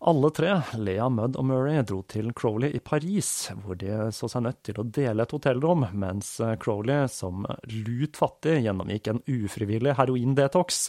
Alle 0.00 0.30
tre, 0.32 0.54
Lea, 0.80 1.10
Mudd 1.12 1.34
og 1.36 1.44
Murray, 1.44 1.82
dro 1.84 1.98
til 2.08 2.30
Crowley 2.32 2.72
i 2.72 2.80
Paris, 2.80 3.50
hvor 3.60 3.76
de 3.76 4.06
så 4.16 4.30
seg 4.32 4.46
nødt 4.46 4.62
til 4.64 4.80
å 4.80 4.84
dele 4.88 5.26
et 5.26 5.34
hotellrom, 5.36 5.84
mens 5.92 6.38
Crowley, 6.62 7.04
som 7.12 7.44
lut 7.68 8.16
fattig, 8.16 8.62
gjennomgikk 8.64 9.10
en 9.12 9.20
ufrivillig 9.28 9.98
heroindetox, 10.00 10.80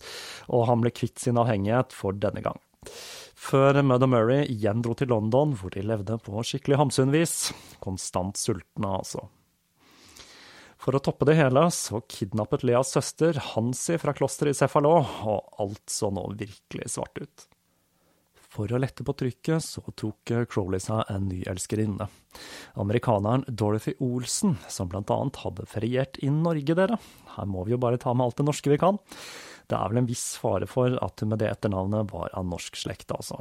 og 0.47 0.63
han 0.71 0.85
ble 0.85 0.93
kvitt 0.95 1.19
sin 1.19 1.41
avhengighet 1.43 1.91
for 1.91 2.15
denne 2.15 2.45
gang. 2.45 2.63
Før 3.35 3.81
Mudd 3.83 4.07
og 4.07 4.13
Murray 4.15 4.47
igjen 4.47 4.79
dro 4.85 4.95
til 4.95 5.11
London, 5.11 5.57
hvor 5.59 5.75
de 5.75 5.83
levde 5.83 6.15
på 6.23 6.47
skikkelig 6.47 6.79
Hamsun-vis. 6.79 7.37
Konstant 7.83 8.39
sultne, 8.39 8.95
altså. 8.95 9.27
For 10.81 10.95
å 10.95 11.03
toppe 11.03 11.27
det 11.27 11.35
hele, 11.35 11.67
så 11.75 11.99
kidnappet 12.07 12.63
Leas 12.63 12.95
søster 12.95 13.35
Hansi 13.51 13.99
fra 13.99 14.15
klosteret 14.15 14.55
i 14.55 14.63
Cefalot, 14.63 15.19
og 15.27 15.59
alt 15.59 15.83
så 15.91 16.15
nå 16.15 16.29
virkelig 16.39 16.95
svart 16.95 17.19
ut. 17.19 17.51
For 18.51 18.67
å 18.67 18.79
lette 18.83 19.05
på 19.07 19.13
trykket 19.15 19.63
så 19.63 19.81
tok 19.95 20.33
Crowley 20.51 20.81
seg 20.83 21.07
en 21.07 21.29
ny 21.29 21.39
elskerinne. 21.47 22.09
Amerikaneren 22.79 23.45
Dorothy 23.47 23.93
Olsen, 24.03 24.57
som 24.67 24.89
blant 24.91 25.11
annet 25.13 25.39
hadde 25.45 25.67
feriert 25.71 26.19
i 26.19 26.27
Norge, 26.35 26.75
dere. 26.75 26.97
Her 27.37 27.47
må 27.47 27.63
vi 27.63 27.75
jo 27.75 27.79
bare 27.79 28.01
ta 28.01 28.11
med 28.11 28.25
alt 28.25 28.41
det 28.41 28.47
norske 28.49 28.73
vi 28.73 28.79
kan. 28.81 28.99
Det 29.71 29.77
er 29.79 29.87
vel 29.87 30.01
en 30.01 30.09
viss 30.09 30.35
fare 30.41 30.67
for 30.67 30.97
at 30.99 31.23
hun 31.23 31.31
med 31.31 31.39
det 31.39 31.47
etternavnet 31.47 32.11
var 32.11 32.35
av 32.35 32.47
norsk 32.51 32.75
slekt, 32.75 33.15
altså. 33.15 33.39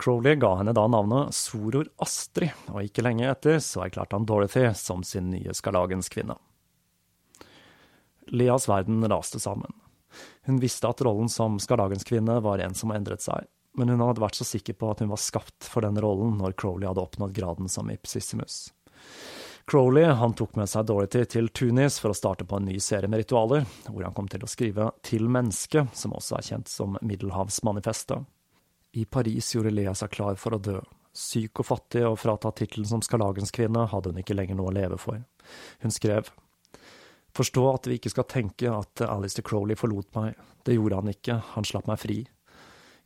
Crowley 0.00 0.40
ga 0.40 0.54
henne 0.62 0.72
da 0.72 0.86
navnet 0.88 1.36
Soror 1.36 1.90
Astrid, 2.00 2.56
og 2.72 2.88
ikke 2.88 3.04
lenge 3.04 3.28
etter 3.28 3.60
så 3.60 3.84
erklærte 3.84 4.16
han 4.16 4.24
Dorothy 4.24 4.70
som 4.78 5.04
sin 5.04 5.28
nye 5.34 5.52
skarlagenskvinne. 5.52 6.40
Leas 8.32 8.70
verden 8.72 9.04
raste 9.12 9.36
sammen. 9.42 9.76
Hun 10.48 10.64
visste 10.64 10.88
at 10.88 11.04
rollen 11.04 11.28
som 11.28 11.60
skarlagenskvinne 11.60 12.40
var 12.40 12.64
en 12.64 12.74
som 12.76 12.92
endret 12.96 13.20
seg, 13.20 13.44
men 13.78 13.92
hun 13.92 14.02
hadde 14.04 14.22
vært 14.22 14.38
så 14.38 14.46
sikker 14.46 14.76
på 14.78 14.90
at 14.92 15.00
hun 15.02 15.12
var 15.12 15.20
skapt 15.20 15.68
for 15.68 15.84
den 15.84 15.98
rollen 16.02 16.36
når 16.40 16.56
Crowley 16.60 16.88
hadde 16.88 17.02
oppnådd 17.02 17.34
graden 17.36 17.70
som 17.72 17.90
ipsissimus. 17.92 18.66
Crowley 19.70 20.04
han 20.04 20.34
tok 20.34 20.56
med 20.58 20.68
seg 20.68 20.88
Dorothy 20.88 21.22
til 21.30 21.48
Tunis 21.54 22.00
for 22.02 22.10
å 22.12 22.18
starte 22.18 22.44
på 22.48 22.58
en 22.58 22.66
ny 22.66 22.80
serie 22.82 23.08
med 23.08 23.22
ritualer, 23.22 23.64
hvor 23.86 24.02
han 24.04 24.14
kom 24.16 24.28
til 24.28 24.42
å 24.42 24.50
skrive 24.50 24.90
Til 25.06 25.28
mennesket, 25.30 25.94
som 25.94 26.14
også 26.18 26.38
er 26.38 26.48
kjent 26.48 26.72
som 26.72 26.98
Middelhavsmanifestet. 27.00 28.26
I 28.98 29.06
Paris 29.06 29.54
gjorde 29.54 29.72
Lea 29.72 29.94
seg 29.96 30.10
klar 30.12 30.36
for 30.36 30.56
å 30.56 30.60
dø. 30.60 30.80
Syk 31.16 31.62
og 31.62 31.68
fattig 31.68 32.02
og 32.08 32.18
fratatt 32.20 32.58
tittelen 32.58 32.88
som 32.88 33.04
skarlagenskvinne 33.04 33.86
hadde 33.92 34.12
hun 34.12 34.20
ikke 34.20 34.36
lenger 34.36 34.58
noe 34.58 34.72
å 34.72 34.76
leve 34.76 34.98
for. 35.00 35.22
Hun 35.84 35.94
skrev 35.94 36.32
Forstå 37.32 37.62
at 37.70 37.86
vi 37.88 37.96
ikke 37.96 38.10
skal 38.12 38.26
tenke 38.28 38.68
at 38.68 39.00
Alistair 39.06 39.44
Crowley 39.48 39.76
forlot 39.78 40.10
meg. 40.18 40.34
Det 40.68 40.74
gjorde 40.76 40.98
han 40.98 41.12
ikke, 41.14 41.38
han 41.54 41.64
slapp 41.64 41.86
meg 41.88 42.00
fri. 42.02 42.18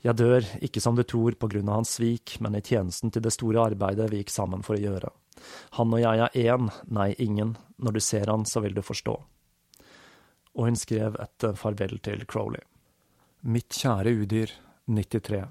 Jeg 0.05 0.19
dør, 0.21 0.45
ikke 0.63 0.81
som 0.83 0.97
du 0.97 1.03
tror 1.09 1.37
på 1.41 1.49
grunn 1.51 1.71
av 1.71 1.81
hans 1.81 1.97
svik, 1.97 2.37
men 2.45 2.59
i 2.59 2.63
tjenesten 2.65 3.11
til 3.13 3.25
det 3.25 3.33
store 3.35 3.65
arbeidet 3.73 4.11
vi 4.13 4.21
gikk 4.21 4.35
sammen 4.35 4.63
for 4.67 4.77
å 4.77 4.83
gjøre. 4.83 5.11
Han 5.79 5.95
og 5.95 6.03
jeg 6.03 6.23
er 6.23 6.37
én, 6.55 6.71
nei, 6.93 7.11
ingen. 7.23 7.57
Når 7.77 7.97
du 7.97 8.01
ser 8.05 8.31
han, 8.33 8.47
så 8.49 8.63
vil 8.65 8.77
du 8.77 8.83
forstå. 8.85 9.17
Og 10.57 10.69
hun 10.69 10.79
skrev 10.79 11.19
et 11.21 11.49
farvel 11.59 11.99
til 12.05 12.25
Crowley. 12.29 12.63
Mitt 13.47 13.77
kjære 13.77 14.15
udyr, 14.23 14.53
93. 14.89 15.43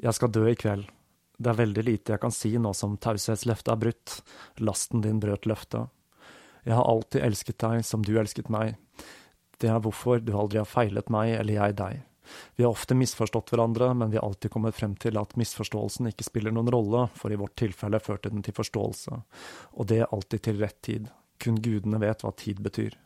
Jeg 0.00 0.16
skal 0.16 0.32
dø 0.32 0.46
i 0.48 0.56
kveld. 0.56 0.86
Det 1.40 1.50
er 1.52 1.58
veldig 1.60 1.84
lite 1.86 2.14
jeg 2.14 2.22
kan 2.22 2.34
si 2.34 2.52
nå 2.60 2.72
som 2.76 2.98
taushetsløftet 3.00 3.72
er 3.72 3.80
brutt, 3.80 4.16
lasten 4.60 5.04
din 5.04 5.20
brøt 5.20 5.48
løftet. 5.48 5.88
Jeg 6.66 6.76
har 6.76 6.88
alltid 6.88 7.24
elsket 7.24 7.58
deg 7.62 7.84
som 7.88 8.04
du 8.04 8.12
elsket 8.20 8.50
meg. 8.52 8.76
Det 9.60 9.68
er 9.72 9.80
hvorfor 9.80 10.20
du 10.20 10.34
aldri 10.36 10.60
har 10.60 10.68
feilet 10.68 11.08
meg 11.12 11.32
eller 11.38 11.56
jeg 11.56 11.76
deg. 11.80 12.02
Vi 12.56 12.64
har 12.64 12.70
ofte 12.70 12.96
misforstått 12.98 13.52
hverandre, 13.52 13.92
men 13.94 14.10
vi 14.10 14.18
har 14.18 14.26
alltid 14.26 14.50
kommet 14.50 14.76
frem 14.76 14.96
til 15.00 15.18
at 15.20 15.36
misforståelsen 15.40 16.10
ikke 16.10 16.26
spiller 16.26 16.54
noen 16.54 16.70
rolle, 16.72 17.06
for 17.14 17.32
i 17.32 17.38
vårt 17.40 17.56
tilfelle 17.60 18.02
førte 18.02 18.32
den 18.32 18.44
til 18.46 18.56
forståelse, 18.56 19.20
og 19.72 19.88
det 19.90 20.04
alltid 20.08 20.44
til 20.46 20.60
rett 20.60 20.80
tid. 20.82 21.08
Kun 21.40 21.60
gudene 21.62 22.00
vet 22.02 22.24
hva 22.24 22.34
tid 22.36 22.60
betyr. 22.60 22.98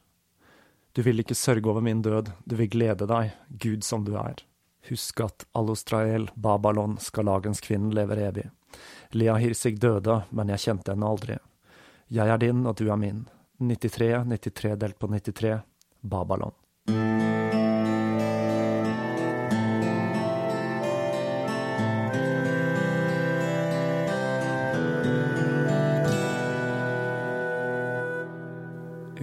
Du 0.95 1.03
vil 1.03 1.23
ikke 1.23 1.35
sørge 1.35 1.71
over 1.71 1.83
min 1.83 2.03
død, 2.03 2.31
du 2.45 2.57
vil 2.59 2.71
glede 2.71 3.07
deg, 3.11 3.33
Gud 3.49 3.87
som 3.87 4.05
du 4.07 4.15
er. 4.19 4.43
Husk 4.89 5.21
at 5.25 5.47
Alustrael, 5.57 6.29
Babalon, 6.35 6.99
kvinnen 6.99 7.95
lever 7.95 8.17
evig. 8.29 8.51
Lea 9.11 9.37
Hirsig 9.39 9.81
døde, 9.81 10.23
men 10.31 10.49
jeg 10.49 10.67
kjente 10.67 10.93
henne 10.93 11.07
aldri. 11.07 11.39
Jeg 12.09 12.29
er 12.29 12.39
din, 12.39 12.67
og 12.67 12.77
du 12.77 12.91
er 12.91 13.01
min. 13.01 13.25
93, 13.59 14.25
93 14.27 14.77
delt 14.77 14.99
på 14.99 15.09
93, 15.09 15.63
Babalon. 16.03 16.55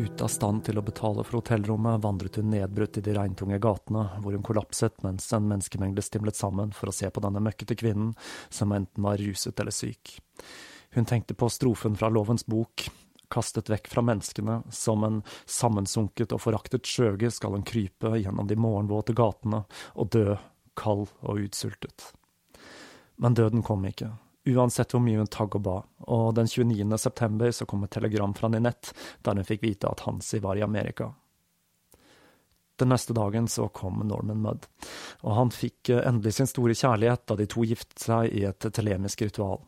Ute 0.02 0.24
av 0.26 0.32
stand 0.34 0.64
til 0.66 0.80
å 0.80 0.82
betale 0.82 1.22
for 1.22 1.38
hotellrommet 1.38 2.02
vandret 2.02 2.40
hun 2.40 2.48
nedbrutt 2.50 2.98
i 2.98 3.04
de 3.06 3.14
regntunge 3.14 3.60
gatene, 3.62 4.08
hvor 4.24 4.34
hun 4.34 4.46
kollapset 4.46 4.96
mens 5.06 5.28
en 5.36 5.46
menneskemengde 5.46 6.02
stimlet 6.02 6.40
sammen 6.40 6.72
for 6.74 6.90
å 6.90 6.94
se 6.96 7.06
på 7.14 7.22
denne 7.22 7.44
møkkete 7.46 7.78
kvinnen, 7.78 8.16
som 8.50 8.74
enten 8.74 9.06
var 9.06 9.22
ruset 9.22 9.62
eller 9.62 9.76
syk. 9.76 10.16
Hun 10.98 11.06
tenkte 11.06 11.38
på 11.38 11.52
strofen 11.54 12.00
fra 12.00 12.10
Lovens 12.10 12.48
bok, 12.50 12.88
kastet 13.30 13.70
vekk 13.70 13.92
fra 13.92 14.02
menneskene, 14.08 14.58
som 14.74 15.06
en 15.06 15.22
sammensunket 15.46 16.34
og 16.34 16.42
foraktet 16.48 16.90
skjøge 16.90 17.30
skal 17.30 17.60
hun 17.60 17.68
krype 17.68 18.16
gjennom 18.18 18.50
de 18.50 18.58
morgenvåte 18.58 19.14
gatene 19.14 19.68
og 19.94 20.10
dø, 20.18 20.34
kald 20.82 21.12
og 21.22 21.46
utsultet. 21.46 22.10
Men 23.22 23.38
døden 23.38 23.62
kom 23.62 23.86
ikke. 23.86 24.16
Uansett 24.50 24.96
hvor 24.96 25.04
mye 25.06 25.20
hun 25.22 25.30
tagg 25.30 25.54
og 25.60 25.62
ba, 25.66 25.80
og 26.10 26.32
den 26.34 26.48
29. 26.50 26.98
september 26.98 27.52
så 27.54 27.68
kom 27.70 27.84
et 27.86 27.94
telegram 27.94 28.34
fra 28.34 28.50
Ninette 28.50 28.96
der 29.22 29.38
hun 29.38 29.46
fikk 29.46 29.62
vite 29.68 29.92
at 29.92 30.02
Hansi 30.08 30.40
var 30.42 30.58
i 30.58 30.64
Amerika. 30.66 31.12
Den 32.82 32.90
neste 32.90 33.14
dagen 33.14 33.48
så 33.48 33.68
kom 33.70 34.00
Norman 34.10 34.42
Mudd, 34.42 34.64
og 35.22 35.36
han 35.38 35.52
fikk 35.54 35.92
eh, 35.94 36.02
endelig 36.10 36.34
sin 36.40 36.50
store 36.50 36.74
kjærlighet 36.74 37.28
da 37.30 37.36
de 37.38 37.46
to 37.46 37.62
giftet 37.70 38.02
seg 38.02 38.32
i 38.34 38.42
et 38.50 38.66
telemisk 38.74 39.22
ritual. 39.22 39.62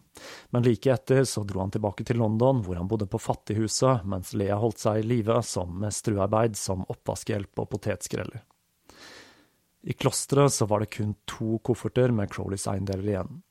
Men 0.49 0.65
like 0.65 0.89
etter 0.89 1.21
så 1.29 1.43
dro 1.45 1.61
han 1.61 1.73
tilbake 1.73 2.07
til 2.09 2.17
London, 2.17 2.63
hvor 2.65 2.79
han 2.79 2.89
bodde 2.89 3.05
på 3.05 3.21
fattighuset, 3.21 4.01
mens 4.09 4.33
Lea 4.33 4.57
holdt 4.57 4.81
seg 4.81 5.03
i 5.03 5.05
live 5.05 5.37
som 5.45 5.77
mestruarbeid 5.83 6.57
som 6.57 6.81
oppvaskehjelp 6.89 7.61
og 7.61 7.69
potetskreller. 7.75 8.41
I 9.83 9.93
klosteret 9.93 10.53
så 10.53 10.65
var 10.65 10.79
det 10.79 10.93
kun 10.95 11.15
to 11.27 11.57
kofferter 11.59 12.11
med 12.15 12.31
Crowleys 12.31 12.67
eiendeler 12.71 13.07
igjen, 13.09 13.41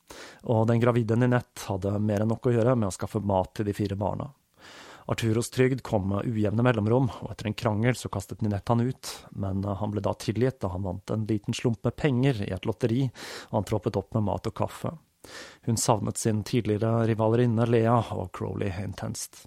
og 0.49 0.67
den 0.71 0.81
gravide 0.81 1.17
Ninette 1.19 1.67
hadde 1.69 1.99
mer 2.01 2.25
enn 2.25 2.33
nok 2.33 2.49
å 2.49 2.55
gjøre 2.55 2.77
med 2.79 2.89
å 2.89 2.95
skaffe 2.95 3.21
mat 3.21 3.53
til 3.57 3.69
de 3.69 3.75
fire 3.77 3.99
barna. 4.01 4.31
Arturos 5.13 5.51
trygd 5.51 5.83
kom 5.83 6.07
med 6.09 6.29
ujevne 6.31 6.65
mellomrom, 6.65 7.11
og 7.21 7.33
etter 7.35 7.51
en 7.51 7.57
krangel 7.59 7.97
så 7.99 8.09
kastet 8.13 8.41
Ninette 8.41 8.73
han 8.73 8.81
ut, 8.87 9.11
men 9.37 9.65
han 9.67 9.93
ble 9.93 10.01
da 10.05 10.15
tilgitt 10.15 10.61
da 10.63 10.71
han 10.73 10.87
vant 10.87 11.13
en 11.13 11.27
liten 11.29 11.57
slump 11.57 11.83
med 11.85 11.97
penger 11.99 12.45
i 12.47 12.53
et 12.55 12.69
lotteri, 12.69 13.09
og 13.51 13.59
han 13.59 13.69
troppet 13.69 13.99
opp 14.01 14.15
med 14.17 14.29
mat 14.31 14.49
og 14.49 14.55
kaffe. 14.57 14.95
Hun 15.67 15.77
savnet 15.77 16.19
sin 16.19 16.43
tidligere 16.47 17.07
rivalerinne 17.11 17.67
Lea 17.69 17.99
og 18.15 18.31
Crowley 18.33 18.73
intenst. 18.83 19.45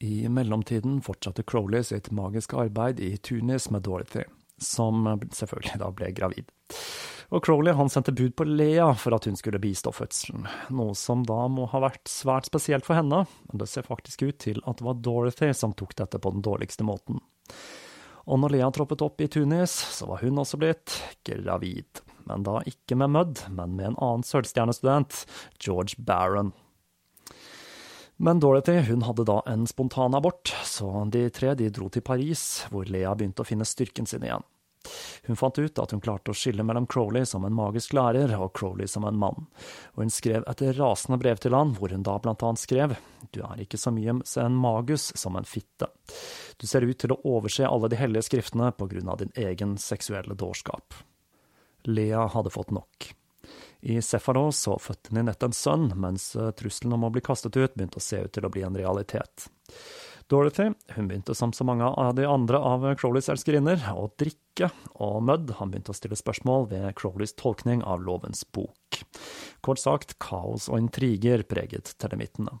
I 0.00 0.28
mellomtiden 0.28 1.02
fortsatte 1.04 1.44
Crowley 1.46 1.84
sitt 1.86 2.10
magiske 2.10 2.56
arbeid 2.58 3.00
i 3.00 3.16
Tunis 3.16 3.68
med 3.70 3.84
Dorothy, 3.86 4.24
som 4.60 5.06
selvfølgelig 5.34 5.80
da 5.82 5.90
ble 5.94 6.12
gravid 6.16 6.52
og 7.34 7.44
Crowley 7.44 7.74
han 7.74 7.90
sendte 7.90 8.12
bud 8.14 8.34
på 8.36 8.46
Lea 8.46 8.86
for 8.98 9.16
at 9.16 9.26
hun 9.28 9.36
skulle 9.38 9.60
bistå 9.62 9.92
fødselen, 9.94 10.46
noe 10.74 10.94
som 10.98 11.24
da 11.26 11.46
må 11.50 11.66
ha 11.72 11.80
vært 11.82 12.10
svært 12.10 12.48
spesielt 12.50 12.86
for 12.86 12.98
henne, 12.98 13.24
men 13.50 13.62
det 13.62 13.68
ser 13.70 13.86
faktisk 13.86 14.26
ut 14.26 14.38
til 14.44 14.60
at 14.64 14.78
det 14.78 14.86
var 14.86 15.00
Dorothy 15.02 15.50
som 15.56 15.74
tok 15.74 15.96
dette 15.98 16.20
på 16.20 16.34
den 16.34 16.44
dårligste 16.44 16.86
måten. 16.86 17.18
Og 18.24 18.40
når 18.40 18.54
Lea 18.54 18.70
troppet 18.72 19.02
opp 19.04 19.20
i 19.20 19.28
Tunis, 19.28 19.74
så 19.98 20.08
var 20.08 20.22
hun 20.24 20.40
også 20.40 20.60
blitt 20.60 20.94
gravid. 21.28 22.00
Men 22.24 22.46
da 22.46 22.62
ikke 22.64 22.96
med 22.96 23.12
Mudd, 23.12 23.42
men 23.52 23.74
med 23.76 23.90
en 23.90 23.98
annen 23.98 24.24
sølvstjernestudent, 24.24 25.26
George 25.60 25.98
Barron. 25.98 26.54
Men 28.16 28.40
Dorothy 28.40 28.78
hun 28.88 29.02
hadde 29.02 29.24
da 29.26 29.42
en 29.46 29.66
spontan 29.66 30.14
abort, 30.14 30.54
så 30.64 31.04
de 31.10 31.26
tre 31.34 31.54
de 31.58 31.70
dro 31.70 31.88
til 31.90 32.02
Paris, 32.02 32.64
hvor 32.70 32.86
Lea 32.86 33.14
begynte 33.14 33.42
å 33.42 33.48
finne 33.48 33.66
styrken 33.66 34.06
sin 34.06 34.22
igjen. 34.22 34.44
Hun 35.26 35.36
fant 35.36 35.58
ut 35.58 35.78
at 35.80 35.94
hun 35.94 36.02
klarte 36.04 36.30
å 36.30 36.36
skille 36.36 36.62
mellom 36.66 36.86
Crowley 36.86 37.24
som 37.26 37.46
en 37.46 37.56
magisk 37.56 37.94
lærer 37.96 38.34
og 38.36 38.52
Crowley 38.56 38.86
som 38.90 39.06
en 39.08 39.18
mann, 39.18 39.46
og 39.94 40.04
hun 40.04 40.12
skrev 40.12 40.44
et 40.50 40.62
rasende 40.76 41.18
brev 41.20 41.40
til 41.40 41.56
han, 41.56 41.72
hvor 41.78 41.94
hun 41.94 42.04
da 42.04 42.18
blant 42.20 42.44
annet 42.44 42.62
skrev 42.62 42.96
Du 43.32 43.40
er 43.42 43.64
ikke 43.64 43.80
så 43.80 43.90
mye 43.94 44.18
en 44.20 44.60
magus 44.60 45.08
som 45.18 45.36
en 45.40 45.48
fitte. 45.48 45.88
Du 46.60 46.68
ser 46.68 46.84
ut 46.84 46.98
til 47.00 47.16
å 47.16 47.20
overse 47.24 47.66
alle 47.66 47.90
de 47.90 47.98
hellige 47.98 48.28
skriftene 48.28 48.70
på 48.76 48.86
grunn 48.92 49.10
av 49.10 49.24
din 49.24 49.32
egen 49.34 49.78
seksuelle 49.80 50.36
dårskap. 50.38 50.94
Lea 51.88 52.28
hadde 52.30 52.52
fått 52.52 52.70
nok. 52.70 53.10
I 53.84 53.98
Sefaro 54.02 54.46
så 54.52 54.78
fødte 54.80 55.12
Ninette 55.12 55.44
en 55.44 55.52
sønn, 55.52 55.90
mens 56.00 56.30
trusselen 56.56 56.96
om 56.96 57.04
å 57.04 57.12
bli 57.12 57.20
kastet 57.24 57.56
ut 57.58 57.74
begynte 57.74 58.00
å 58.00 58.04
se 58.04 58.22
ut 58.24 58.32
til 58.32 58.46
å 58.46 58.50
bli 58.52 58.62
en 58.64 58.76
realitet. 58.80 59.44
Dorothy 60.32 60.70
hun 60.96 61.08
begynte 61.08 61.34
som 61.36 61.52
så 61.52 61.66
mange 61.68 61.84
av 61.84 62.14
de 62.16 62.24
andre 62.24 62.56
av 62.56 62.86
Crowleys 62.96 63.28
elskerinner 63.28 63.82
å 63.92 64.06
drikke, 64.16 64.70
og 65.04 65.18
Mudd 65.28 65.52
han 65.58 65.72
begynte 65.72 65.92
å 65.92 65.98
stille 65.98 66.16
spørsmål 66.16 66.70
ved 66.70 66.94
Crowleys 66.96 67.36
tolkning 67.36 67.82
av 67.84 68.00
lovens 68.06 68.40
bok. 68.56 69.02
Kort 69.60 69.82
sagt, 69.82 70.16
kaos 70.16 70.70
og 70.70 70.80
intriger 70.80 71.44
preget 71.44 71.92
telemittene. 72.00 72.56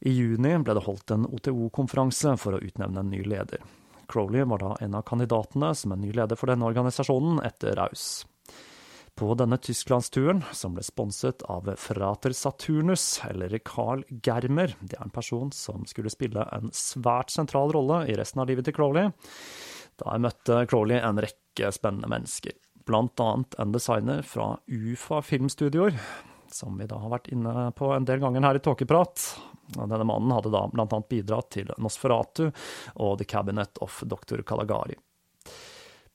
I 0.00 0.12
juni 0.12 0.58
ble 0.60 0.76
det 0.76 0.84
holdt 0.84 1.12
en 1.12 1.24
OTO-konferanse 1.28 2.36
for 2.40 2.56
å 2.56 2.60
utnevne 2.64 3.00
en 3.00 3.12
ny 3.12 3.22
leder. 3.24 3.64
Crowley 4.12 4.44
var 4.44 4.60
da 4.60 4.74
en 4.80 4.96
av 4.98 5.06
kandidatene 5.08 5.72
som 5.76 5.92
en 5.94 6.04
ny 6.04 6.12
leder 6.12 6.36
for 6.36 6.52
denne 6.52 6.68
organisasjonen 6.68 7.40
etter 7.46 7.76
Raus. 7.80 8.26
På 9.20 9.34
denne 9.36 9.58
tysklandsturen, 9.60 10.38
som 10.52 10.72
ble 10.72 10.80
sponset 10.80 11.42
av 11.42 11.66
Frater 11.76 12.32
Saturnus, 12.32 13.20
eller 13.28 13.52
Carl 13.58 14.00
Germer, 14.08 14.72
det 14.80 14.96
er 14.96 15.02
en 15.04 15.12
person 15.12 15.50
som 15.52 15.82
skulle 15.84 16.08
spille 16.08 16.46
en 16.56 16.70
svært 16.72 17.28
sentral 17.28 17.68
rolle 17.76 17.98
i 18.08 18.14
resten 18.16 18.40
av 18.40 18.48
livet 18.48 18.64
til 18.64 18.78
Crowley, 18.78 19.10
da 20.00 20.16
møtte 20.24 20.62
Crowley 20.70 21.02
en 21.04 21.20
rekke 21.20 21.68
spennende 21.76 22.08
mennesker, 22.08 22.56
blant 22.88 23.20
annet 23.20 23.58
en 23.60 23.76
designer 23.76 24.24
fra 24.24 24.54
UFA 24.64 25.20
filmstudioer, 25.20 26.00
som 26.48 26.80
vi 26.80 26.88
da 26.88 27.02
har 27.04 27.12
vært 27.12 27.28
inne 27.36 27.68
på 27.76 27.92
en 27.92 28.08
del 28.08 28.24
ganger 28.24 28.48
her 28.48 28.56
i 28.56 28.64
Tåkeprat. 28.64 29.26
Denne 29.76 30.00
mannen 30.08 30.32
hadde 30.32 30.56
da 30.56 30.64
blant 30.72 30.96
annet 30.96 31.12
bidratt 31.12 31.52
til 31.58 31.68
Nosferatu 31.76 32.46
og 32.48 33.20
The 33.20 33.28
Cabinet 33.28 33.84
of 33.84 34.00
Dr. 34.08 34.40
Kalagari. 34.48 34.96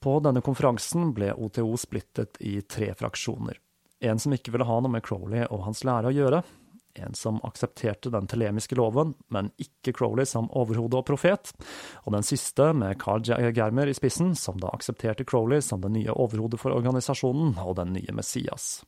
På 0.05 0.19
denne 0.21 0.41
konferansen 0.45 1.15
ble 1.17 1.31
OTO 1.33 1.71
splittet 1.81 2.37
i 2.45 2.59
tre 2.61 2.91
fraksjoner. 2.93 3.57
En 4.05 4.19
som 4.21 4.35
ikke 4.35 4.51
ville 4.53 4.67
ha 4.69 4.75
noe 4.77 4.93
med 4.93 5.01
Crowley 5.01 5.47
og 5.47 5.63
hans 5.65 5.81
lære 5.81 6.11
å 6.11 6.13
gjøre. 6.13 6.43
En 7.01 7.17
som 7.17 7.39
aksepterte 7.47 8.11
den 8.13 8.29
telemiske 8.29 8.77
loven, 8.77 9.15
men 9.33 9.49
ikke 9.57 9.95
Crowley 9.97 10.29
som 10.29 10.51
overhode 10.53 11.01
og 11.01 11.07
profet. 11.09 11.55
Og 12.05 12.13
den 12.13 12.27
siste, 12.27 12.69
med 12.77 12.99
Carl 13.01 13.25
Germer 13.25 13.89
i 13.89 13.97
spissen, 13.97 14.35
som 14.37 14.61
da 14.61 14.69
aksepterte 14.77 15.25
Crowley 15.25 15.65
som 15.65 15.81
det 15.81 15.95
nye 15.97 16.13
overhodet 16.13 16.61
for 16.61 16.77
organisasjonen 16.77 17.57
og 17.65 17.79
den 17.81 17.97
nye 17.97 18.13
Messias. 18.13 18.83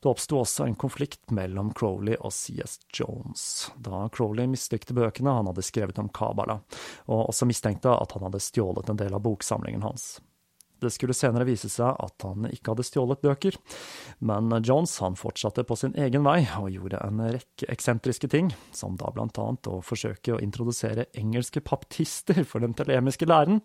Det 0.00 0.08
oppsto 0.08 0.38
også 0.40 0.64
en 0.64 0.78
konflikt 0.80 1.30
mellom 1.36 1.74
Crowley 1.76 2.16
og 2.16 2.32
CS 2.32 2.78
Jones, 2.96 3.44
da 3.76 4.06
Crowley 4.08 4.48
mislikte 4.48 4.96
bøkene 4.96 5.34
han 5.36 5.50
hadde 5.50 5.64
skrevet 5.66 6.00
om 6.00 6.08
Kabala, 6.08 6.62
og 7.04 7.28
også 7.28 7.48
mistenkte 7.50 7.92
at 7.92 8.16
han 8.16 8.24
hadde 8.24 8.40
stjålet 8.40 8.88
en 8.88 9.00
del 9.00 9.16
av 9.16 9.24
boksamlingen 9.28 9.84
hans. 9.84 10.14
Det 10.80 10.88
skulle 10.94 11.12
senere 11.12 11.44
vise 11.44 11.68
seg 11.68 11.92
at 12.00 12.24
han 12.24 12.48
ikke 12.48 12.72
hadde 12.72 12.86
stjålet 12.88 13.20
bøker, 13.20 13.58
men 14.24 14.48
Jones 14.64 14.96
han 15.04 15.18
fortsatte 15.20 15.66
på 15.68 15.76
sin 15.76 15.92
egen 16.00 16.24
vei 16.24 16.38
og 16.56 16.70
gjorde 16.72 17.02
en 17.04 17.20
rekke 17.26 17.68
eksentriske 17.68 18.30
ting, 18.32 18.48
som 18.72 18.96
da 18.96 19.12
blant 19.12 19.36
annet 19.42 19.68
å 19.68 19.82
forsøke 19.84 20.38
å 20.38 20.40
introdusere 20.40 21.10
engelske 21.12 21.60
paptister 21.60 22.40
for 22.48 22.64
den 22.64 22.72
telemiske 22.78 23.28
læren. 23.28 23.60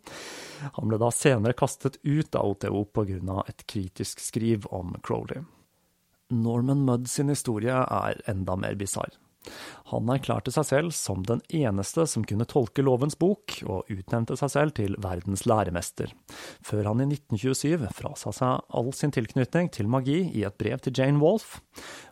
Han 0.76 0.92
ble 0.92 1.00
da 1.00 1.14
senere 1.16 1.56
kastet 1.56 2.02
ut 2.04 2.36
av 2.36 2.52
OTO 2.52 2.84
av 2.84 3.46
et 3.48 3.64
kritisk 3.72 4.20
skriv 4.20 4.68
om 4.76 4.98
Crowley. 5.00 5.46
Norman 6.34 6.86
Mudd 6.88 7.10
sin 7.12 7.30
historie 7.30 7.76
er 7.76 8.22
enda 8.30 8.56
mer 8.58 8.76
bisarr. 8.80 9.14
Han 9.92 10.10
erklærte 10.10 10.50
seg 10.54 10.66
selv 10.66 10.94
som 10.98 11.22
den 11.28 11.42
eneste 11.54 12.08
som 12.10 12.24
kunne 12.26 12.48
tolke 12.50 12.82
lovens 12.86 13.18
bok, 13.20 13.60
og 13.70 13.92
utnevnte 13.94 14.38
seg 14.40 14.52
selv 14.52 14.76
til 14.80 14.96
verdens 15.02 15.46
læremester, 15.46 16.10
før 16.66 16.90
han 16.90 17.04
i 17.04 17.08
1927 17.12 17.92
frasa 17.94 18.34
seg 18.34 18.66
all 18.80 18.90
sin 18.98 19.14
tilknytning 19.14 19.70
til 19.74 19.92
magi 19.92 20.18
i 20.34 20.42
et 20.48 20.58
brev 20.58 20.82
til 20.82 20.98
Jane 20.98 21.22
Wolfe, 21.22 21.62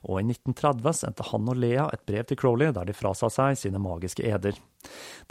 og 0.05 0.21
i 0.21 0.27
1930 0.27 0.99
sendte 0.99 1.27
han 1.31 1.49
og 1.49 1.59
Lea 1.63 1.87
et 1.89 2.05
brev 2.05 2.29
til 2.29 2.39
Crowley 2.39 2.73
der 2.75 2.85
de 2.89 2.97
frasa 2.97 3.31
seg 3.33 3.57
sine 3.57 3.81
magiske 3.81 4.25
eder. 4.29 4.59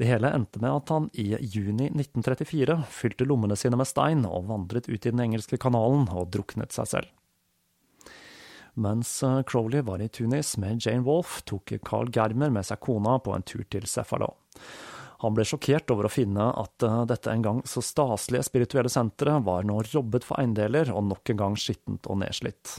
Det 0.01 0.09
hele 0.09 0.33
endte 0.35 0.63
med 0.63 0.73
at 0.73 0.91
han 0.91 1.11
i 1.15 1.35
juni 1.39 1.91
1934 1.93 2.81
fylte 2.91 3.29
lommene 3.29 3.59
sine 3.61 3.79
med 3.79 3.87
stein 3.87 4.25
og 4.27 4.49
vandret 4.51 4.89
ut 4.91 4.99
i 4.99 5.11
den 5.11 5.23
engelske 5.23 5.61
kanalen 5.61 6.09
og 6.11 6.33
druknet 6.35 6.75
seg 6.75 6.97
selv. 6.97 7.13
Mens 8.75 9.23
eh, 9.23 9.43
Crowley 9.43 9.83
var 9.83 10.01
i 10.03 10.09
Tunis 10.09 10.57
med 10.57 10.81
Jane 10.87 11.05
Wolfe, 11.05 11.43
tok 11.45 11.75
Carl 11.85 12.11
Germer 12.13 12.51
med 12.51 12.67
seg 12.67 12.81
kona 12.81 13.19
på 13.21 13.35
en 13.37 13.45
tur 13.45 13.67
til 13.69 13.87
Cefalo. 13.89 14.33
Han 15.23 15.37
ble 15.37 15.45
sjokkert 15.47 15.93
over 15.95 16.09
å 16.09 16.13
finne 16.13 16.49
at 16.59 16.83
eh, 16.87 17.03
dette 17.11 17.31
en 17.31 17.45
gang 17.45 17.61
så 17.69 17.85
staselige 17.85 18.49
spirituelle 18.49 18.91
senteret 18.93 19.45
var 19.47 19.69
nå 19.69 19.79
robbet 19.93 20.27
for 20.27 20.41
eiendeler 20.41 20.91
og 20.95 21.05
nok 21.11 21.35
en 21.35 21.43
gang 21.45 21.59
skittent 21.61 22.09
og 22.09 22.23
nedslitt. 22.25 22.79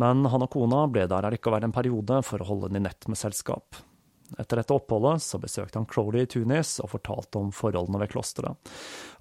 Men 0.00 0.24
han 0.26 0.42
og 0.42 0.50
kona 0.50 0.86
ble 0.90 1.04
der 1.10 1.28
allikevel 1.28 1.68
en 1.68 1.74
periode 1.74 2.22
for 2.26 2.42
å 2.42 2.48
holde 2.48 2.72
Ninette 2.74 3.12
med 3.12 3.20
selskap. 3.20 3.78
Etter 4.38 4.60
dette 4.60 4.74
oppholdet 4.74 5.22
så 5.22 5.38
besøkte 5.42 5.78
han 5.78 5.88
Crowley 5.90 6.24
i 6.24 6.30
Tunis 6.30 6.76
og 6.82 6.92
fortalte 6.96 7.40
om 7.40 7.50
forholdene 7.54 8.00
ved 8.02 8.12
klosteret. 8.14 8.72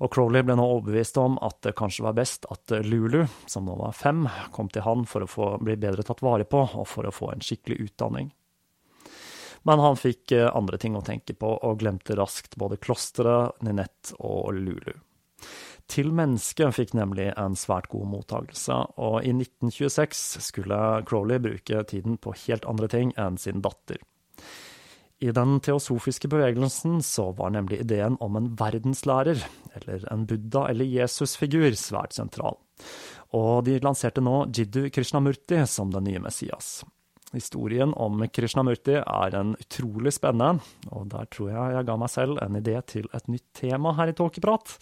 Og 0.02 0.12
Crowley 0.14 0.46
ble 0.46 0.58
nå 0.58 0.66
overbevist 0.66 1.20
om 1.22 1.38
at 1.46 1.60
det 1.66 1.76
kanskje 1.80 2.08
var 2.08 2.18
best 2.18 2.48
at 2.54 2.76
Lulu, 2.86 3.24
som 3.46 3.68
nå 3.68 3.78
var 3.80 3.96
fem, 3.98 4.26
kom 4.56 4.72
til 4.74 4.86
han 4.88 5.08
for 5.10 5.26
å 5.26 5.30
få, 5.30 5.50
bli 5.64 5.78
bedre 5.80 6.06
tatt 6.08 6.24
vare 6.26 6.48
på 6.50 6.66
og 6.66 6.88
for 6.90 7.08
å 7.08 7.14
få 7.14 7.34
en 7.34 7.46
skikkelig 7.46 7.82
utdanning. 7.90 8.34
Men 9.64 9.80
han 9.80 9.96
fikk 9.96 10.34
eh, 10.36 10.50
andre 10.52 10.78
ting 10.78 10.98
å 11.00 11.06
tenke 11.06 11.36
på, 11.40 11.54
og 11.56 11.80
glemte 11.80 12.18
raskt 12.20 12.58
både 12.60 12.80
klosteret, 12.84 13.62
Ninette 13.64 14.18
og 14.20 14.52
Lulu. 14.58 14.92
Til 15.92 16.12
mennesket 16.16 16.76
fikk 16.76 16.94
nemlig 16.96 17.30
en 17.40 17.56
svært 17.60 17.90
god 17.92 18.10
mottakelse, 18.12 18.76
og 19.04 19.18
i 19.24 19.34
1926 19.36 20.24
skulle 20.48 20.80
Crowley 21.08 21.42
bruke 21.44 21.84
tiden 21.88 22.20
på 22.20 22.36
helt 22.46 22.68
andre 22.70 22.90
ting 22.92 23.12
enn 23.20 23.40
sin 23.40 23.64
datter. 23.64 24.00
I 25.24 25.32
den 25.32 25.60
teosofiske 25.64 26.28
bevegelsen 26.28 26.98
så 27.06 27.30
var 27.38 27.54
nemlig 27.56 27.80
ideen 27.86 28.18
om 28.20 28.36
en 28.36 28.50
verdenslærer, 28.60 29.40
eller 29.78 30.04
en 30.12 30.26
buddha- 30.28 30.66
eller 30.70 30.90
Jesus-figur, 30.90 31.72
svært 31.80 32.18
sentral. 32.18 32.58
Og 33.32 33.64
de 33.64 33.78
lanserte 33.80 34.22
nå 34.22 34.50
Jiddu 34.52 34.90
Krishnamurti 34.92 35.62
som 35.70 35.94
den 35.94 36.10
nye 36.10 36.20
Messias. 36.26 36.82
Historien 37.34 37.94
om 37.96 38.20
Krishnamurti 38.30 39.00
er 39.00 39.38
en 39.40 39.54
utrolig 39.56 40.12
spennende, 40.14 40.60
og 40.92 41.08
der 41.14 41.30
tror 41.32 41.54
jeg 41.54 41.78
jeg 41.78 41.88
ga 41.88 41.96
meg 41.98 42.12
selv 42.12 42.42
en 42.44 42.60
idé 42.60 42.76
til 42.86 43.08
et 43.14 43.32
nytt 43.32 43.48
tema 43.58 43.94
her 43.98 44.12
i 44.12 44.18
Tåkeprat. 44.18 44.76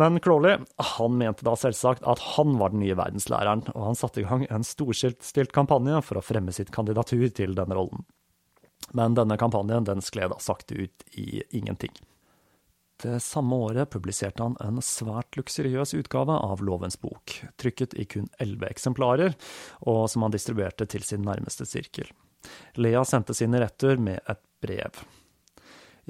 Men 0.00 0.22
Crowley 0.24 0.56
han 0.96 1.18
mente 1.20 1.44
da 1.44 1.52
selvsagt 1.58 2.06
at 2.08 2.22
han 2.32 2.56
var 2.58 2.72
den 2.72 2.80
nye 2.86 2.96
verdenslæreren, 2.96 3.66
og 3.74 3.90
han 3.90 3.98
satte 3.98 4.22
i 4.22 4.26
gang 4.26 4.46
en 4.48 4.64
storstilt 4.64 5.52
kampanje 5.52 6.00
for 6.06 6.18
å 6.18 6.24
fremme 6.24 6.54
sitt 6.54 6.72
kandidatur 6.74 7.28
til 7.34 7.54
denne 7.58 7.76
rollen. 7.76 8.06
Men 8.96 9.14
denne 9.14 9.36
kampanjen 9.38 9.86
den 9.86 10.02
skled 10.02 10.32
da 10.32 10.38
sakte 10.42 10.74
ut 10.74 11.04
i 11.12 11.42
ingenting. 11.50 11.92
Det 13.02 13.20
samme 13.20 13.56
året 13.56 13.90
publiserte 13.90 14.42
han 14.42 14.56
en 14.60 14.82
svært 14.84 15.36
luksuriøs 15.38 15.94
utgave 15.96 16.34
av 16.36 16.60
Lovens 16.64 16.98
bok, 17.00 17.32
trykket 17.56 17.94
i 17.96 18.04
kun 18.04 18.28
elleve 18.42 18.68
eksemplarer, 18.68 19.36
og 19.88 20.02
som 20.12 20.26
han 20.26 20.34
distribuerte 20.34 20.84
til 20.90 21.06
sin 21.06 21.24
nærmeste 21.24 21.64
sirkel. 21.68 22.10
Lea 22.76 23.00
sendte 23.08 23.36
sine 23.36 23.62
retter 23.62 23.96
med 23.96 24.20
et 24.28 24.42
brev. 24.60 25.00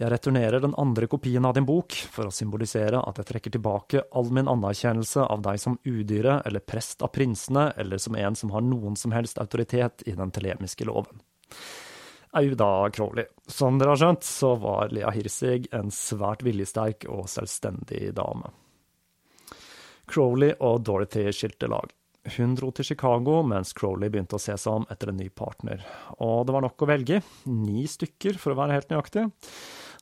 Jeg 0.01 0.11
returnerer 0.11 0.63
den 0.63 0.75
andre 0.81 1.07
kopien 1.11 1.45
av 1.45 1.55
din 1.55 1.67
bok 1.69 1.95
for 2.11 2.27
å 2.31 2.35
symbolisere 2.35 3.03
at 3.05 3.19
jeg 3.21 3.29
trekker 3.29 3.55
tilbake 3.55 4.05
all 4.17 4.31
min 4.35 4.49
anerkjennelse 4.51 5.27
av 5.27 5.43
deg 5.45 5.61
som 5.61 5.77
udyret 5.85 6.47
eller 6.49 6.65
prest 6.65 7.05
av 7.05 7.13
prinsene, 7.15 7.69
eller 7.77 8.01
som 8.03 8.17
en 8.17 8.39
som 8.39 8.55
har 8.55 8.65
noen 8.65 8.97
som 8.97 9.13
helst 9.15 9.39
autoritet 9.43 10.07
i 10.09 10.17
den 10.17 10.33
telemiske 10.35 10.89
loven. 10.89 11.21
Au 12.33 12.55
da, 12.55 12.91
Crowley. 12.91 13.25
Som 13.47 13.79
dere 13.79 13.95
har 13.95 13.99
skjønt, 13.99 14.27
så 14.27 14.55
var 14.63 14.93
Lea 14.95 15.11
Hirsig 15.11 15.67
en 15.75 15.91
svært 15.91 16.45
viljesterk 16.47 17.09
og 17.11 17.27
selvstendig 17.31 18.13
dame. 18.15 18.53
Crowley 20.11 20.55
og 20.63 20.85
Dorothy 20.87 21.27
skilte 21.35 21.71
lag. 21.71 21.91
Hun 22.37 22.55
dro 22.55 22.69
til 22.77 22.85
Chicago 22.85 23.41
mens 23.47 23.73
Crowley 23.75 24.13
begynte 24.13 24.37
å 24.37 24.43
se 24.43 24.55
seg 24.61 24.83
om 24.83 24.87
etter 24.93 25.11
en 25.11 25.19
ny 25.19 25.31
partner, 25.33 25.83
og 26.21 26.45
det 26.47 26.55
var 26.55 26.67
nok 26.67 26.85
å 26.85 26.89
velge, 26.91 27.23
ni 27.49 27.87
stykker 27.89 28.37
for 28.39 28.53
å 28.53 28.59
være 28.61 28.77
helt 28.77 28.93
nøyaktig. 28.93 29.25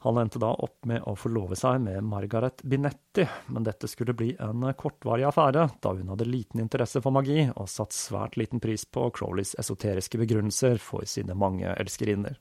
Han 0.01 0.19
endte 0.19 0.39
da 0.39 0.53
opp 0.55 0.87
med 0.87 1.03
å 1.11 1.17
forlove 1.19 1.57
seg 1.59 1.81
med 1.83 2.05
Margaret 2.07 2.63
Binetti, 2.63 3.25
men 3.51 3.65
dette 3.67 3.89
skulle 3.91 4.15
bli 4.15 4.31
en 4.39 4.69
kortvarig 4.79 5.27
affære, 5.27 5.65
da 5.83 5.95
hun 5.95 6.13
hadde 6.13 6.29
liten 6.29 6.63
interesse 6.63 7.03
for 7.03 7.15
magi 7.15 7.49
og 7.49 7.67
satt 7.67 7.97
svært 7.97 8.39
liten 8.39 8.63
pris 8.63 8.87
på 8.87 9.09
Crowleys 9.17 9.57
esoteriske 9.59 10.21
begrunnelser 10.23 10.79
for 10.79 11.03
sine 11.11 11.35
mange 11.35 11.75
elskerinner. 11.75 12.39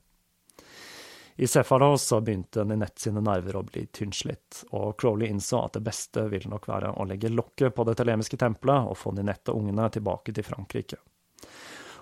I 1.38 1.46
Sefaros 1.46 2.12
begynte 2.22 2.64
Ninette 2.66 3.02
sine 3.02 3.20
nerver 3.22 3.58
å 3.58 3.66
bli 3.66 3.84
tynnslitt, 3.94 4.64
og 4.74 4.96
Crowley 4.98 5.30
innså 5.30 5.60
at 5.64 5.76
det 5.78 5.84
beste 5.86 6.28
ville 6.30 6.50
nok 6.50 6.66
være 6.66 6.94
å 6.94 7.06
legge 7.06 7.30
lokket 7.30 7.74
på 7.74 7.84
det 7.86 7.98
telemiske 7.98 8.38
tempelet 8.38 8.90
og 8.90 8.98
få 8.98 9.12
Ninette 9.14 9.54
og 9.54 9.62
ungene 9.64 9.90
tilbake 9.94 10.34
til 10.34 10.46
Frankrike. 10.46 10.98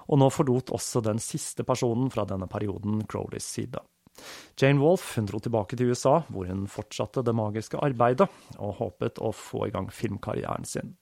Og 0.08 0.20
nå 0.20 0.28
forlot 0.32 0.72
også 0.76 1.04
den 1.04 1.20
siste 1.20 1.64
personen 1.68 2.08
fra 2.12 2.24
denne 2.28 2.48
perioden 2.48 3.04
Crowleys 3.08 3.48
side. 3.56 3.80
Jane 4.56 4.80
Wolfe 4.80 5.20
dro 5.28 5.40
tilbake 5.42 5.76
til 5.76 5.92
USA, 5.92 6.22
hvor 6.32 6.48
hun 6.48 6.64
fortsatte 6.70 7.24
det 7.26 7.34
magiske 7.36 7.80
arbeidet, 7.82 8.28
og 8.56 8.78
håpet 8.80 9.20
å 9.20 9.32
få 9.36 9.66
i 9.66 9.74
gang 9.74 9.90
filmkarrieren 9.92 10.64
sin. 10.68 10.96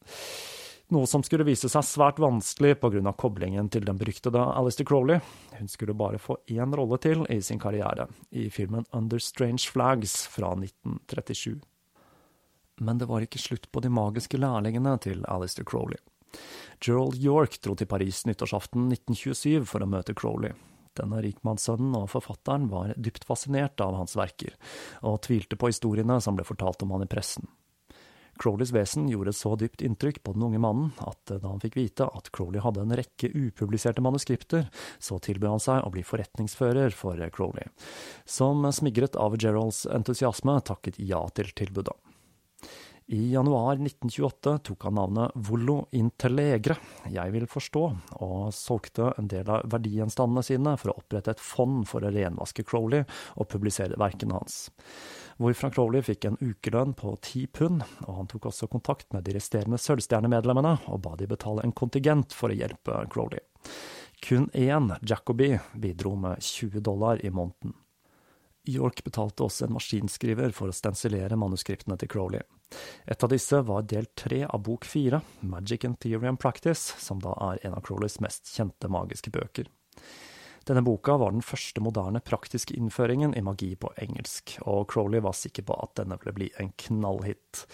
Noe 0.93 1.09
som 1.09 1.23
skulle 1.25 1.47
vise 1.49 1.71
seg 1.73 1.87
svært 1.87 2.19
vanskelig 2.21 2.75
pga. 2.83 3.12
koblingen 3.17 3.71
til 3.73 3.87
den 3.87 3.97
beryktede 3.97 4.39
Alistair 4.39 4.87
Crowley. 4.87 5.21
Hun 5.59 5.69
skulle 5.69 5.95
bare 5.95 6.19
få 6.19 6.37
én 6.47 6.77
rolle 6.77 6.99
til 6.99 7.25
i 7.31 7.41
sin 7.41 7.59
karriere, 7.59 8.09
i 8.31 8.51
filmen 8.51 8.85
Under 8.93 9.19
Strange 9.19 9.71
Flags 9.71 10.27
fra 10.27 10.53
1937. 10.53 11.62
Men 12.81 12.99
det 12.99 13.09
var 13.09 13.23
ikke 13.23 13.39
slutt 13.39 13.71
på 13.73 13.81
de 13.81 13.89
magiske 13.89 14.37
lærlingene 14.37 14.99
til 15.01 15.25
Alistair 15.29 15.65
Crowley. 15.65 15.99
Gerald 16.85 17.17
York 17.23 17.61
dro 17.62 17.75
til 17.75 17.87
Paris 17.87 18.25
nyttårsaften 18.27 18.91
1927 18.93 19.65
for 19.71 19.81
å 19.81 19.89
møte 19.89 20.15
Crowley, 20.15 20.53
denne 21.01 21.20
rikmannssønnen 21.24 21.97
og 21.99 22.09
forfatteren 22.12 22.68
var 22.72 22.95
dypt 22.97 23.26
fascinert 23.28 23.80
av 23.84 23.97
hans 23.99 24.16
verker, 24.18 24.57
og 25.03 25.22
tvilte 25.26 25.59
på 25.59 25.72
historiene 25.72 26.20
som 26.24 26.38
ble 26.38 26.47
fortalt 26.47 26.82
om 26.86 26.95
han 26.97 27.07
i 27.07 27.11
pressen. 27.11 27.49
Crowleys 28.38 28.72
vesen 28.74 29.07
gjorde 29.09 29.32
så 29.32 29.55
dypt 29.57 29.82
inntrykk 29.86 30.22
på 30.26 30.32
den 30.34 30.42
unge 30.42 30.59
mannen 30.59 30.90
at 31.07 31.20
da 31.30 31.42
han 31.47 31.62
fikk 31.62 31.76
vite 31.78 32.09
at 32.18 32.32
Crowley 32.34 32.62
hadde 32.64 32.82
en 32.82 32.97
rekke 32.99 33.30
upubliserte 33.30 34.03
manuskripter, 34.03 34.66
så 34.99 35.20
tilbød 35.22 35.53
han 35.53 35.62
seg 35.62 35.84
å 35.86 35.92
bli 35.95 36.03
forretningsfører 36.07 36.97
for 36.99 37.20
Crowley, 37.34 37.70
som 38.26 38.66
smigret 38.74 39.14
av 39.20 39.38
Geralds 39.38 39.84
entusiasme 39.86 40.59
takket 40.66 40.99
ja 40.99 41.22
til 41.36 41.55
tilbudet. 41.55 41.95
I 43.07 43.32
januar 43.32 43.72
1928 43.72 44.59
tok 44.59 44.84
han 44.84 44.94
navnet 44.96 45.32
Volo 45.34 45.82
Interlegre, 45.92 46.78
jeg 47.12 47.34
vil 47.34 47.44
forstå, 47.44 47.82
og 48.24 48.46
solgte 48.57 49.11
en 49.20 49.28
del 49.28 49.50
av 49.52 49.66
verdigjenstandene 49.74 50.44
sine 50.46 50.72
for 50.80 50.94
å 50.94 51.02
opprette 51.02 51.34
et 51.34 51.42
fond 51.42 51.82
for 51.88 52.00
å 52.00 52.12
renvaske 52.14 52.64
Crowley 52.64 53.05
og 53.36 53.50
publisere 53.52 54.00
verkene 54.00 54.38
hans. 54.38 54.70
Hvorfra 55.36 55.68
Crowley 55.74 56.00
fikk 56.07 56.30
en 56.30 56.40
ukelønn 56.40 56.96
på 56.96 57.12
ti 57.20 57.44
pund, 57.44 57.84
og 58.07 58.22
han 58.22 58.32
tok 58.32 58.48
også 58.48 58.70
kontakt 58.72 59.12
med 59.12 59.28
de 59.28 59.36
resterende 59.36 59.82
Sølvstjernemedlemmene 59.84 60.78
og 60.88 61.05
ba 61.05 61.12
de 61.20 61.28
betale 61.28 61.61
en 61.66 61.76
kontingent 61.76 62.32
for 62.32 62.55
å 62.55 62.57
hjelpe 62.57 63.05
Crowley. 63.12 63.44
Kun 64.24 64.48
én 64.57 64.94
Jacobi 65.05 65.59
bidro 65.76 66.16
med 66.16 66.40
20 66.40 66.80
dollar 66.80 67.20
i 67.20 67.28
måneden. 67.28 67.76
York 68.65 69.05
betalte 69.05 69.45
også 69.45 69.67
en 69.67 69.75
maskinskriver 69.77 70.53
for 70.57 70.71
å 70.71 70.77
stensilere 70.77 71.37
manuskriptene 71.39 71.99
til 72.01 72.11
Crowley. 72.11 72.45
Et 73.07 73.25
av 73.25 73.31
disse 73.31 73.61
var 73.69 73.85
del 73.89 74.09
tre 74.17 74.43
av 74.47 74.62
bok 74.65 74.87
fire, 74.89 75.21
Magic 75.41 75.85
and 75.85 76.01
Theory 76.01 76.31
and 76.31 76.41
Practice, 76.41 76.95
som 76.99 77.21
da 77.23 77.35
er 77.51 77.61
en 77.67 77.77
av 77.77 77.85
Crowleys 77.85 78.21
mest 78.25 78.51
kjente 78.55 78.91
magiske 78.91 79.33
bøker. 79.35 79.69
Denne 80.65 80.81
boka 80.81 81.19
var 81.21 81.35
den 81.35 81.45
første 81.45 81.83
moderne 81.85 82.23
praktiske 82.25 82.77
innføringen 82.79 83.37
i 83.37 83.45
magi 83.45 83.75
på 83.77 83.93
engelsk, 84.01 84.57
og 84.65 84.89
Crowley 84.93 85.21
var 85.21 85.37
sikker 85.37 85.67
på 85.69 85.77
at 85.77 85.99
denne 86.01 86.17
ville 86.23 86.37
bli 86.39 86.51
en 86.57 86.73
knallhit. 86.87 87.67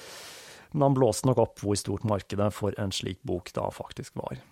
Men 0.73 0.89
han 0.89 0.97
blåste 0.99 1.31
nok 1.31 1.39
opp 1.43 1.63
hvor 1.63 1.79
stort 1.79 2.07
markedet 2.07 2.51
for 2.55 2.75
en 2.83 2.95
slik 2.95 3.23
bok 3.27 3.55
da 3.55 3.69
faktisk 3.75 4.19
var. 4.19 4.43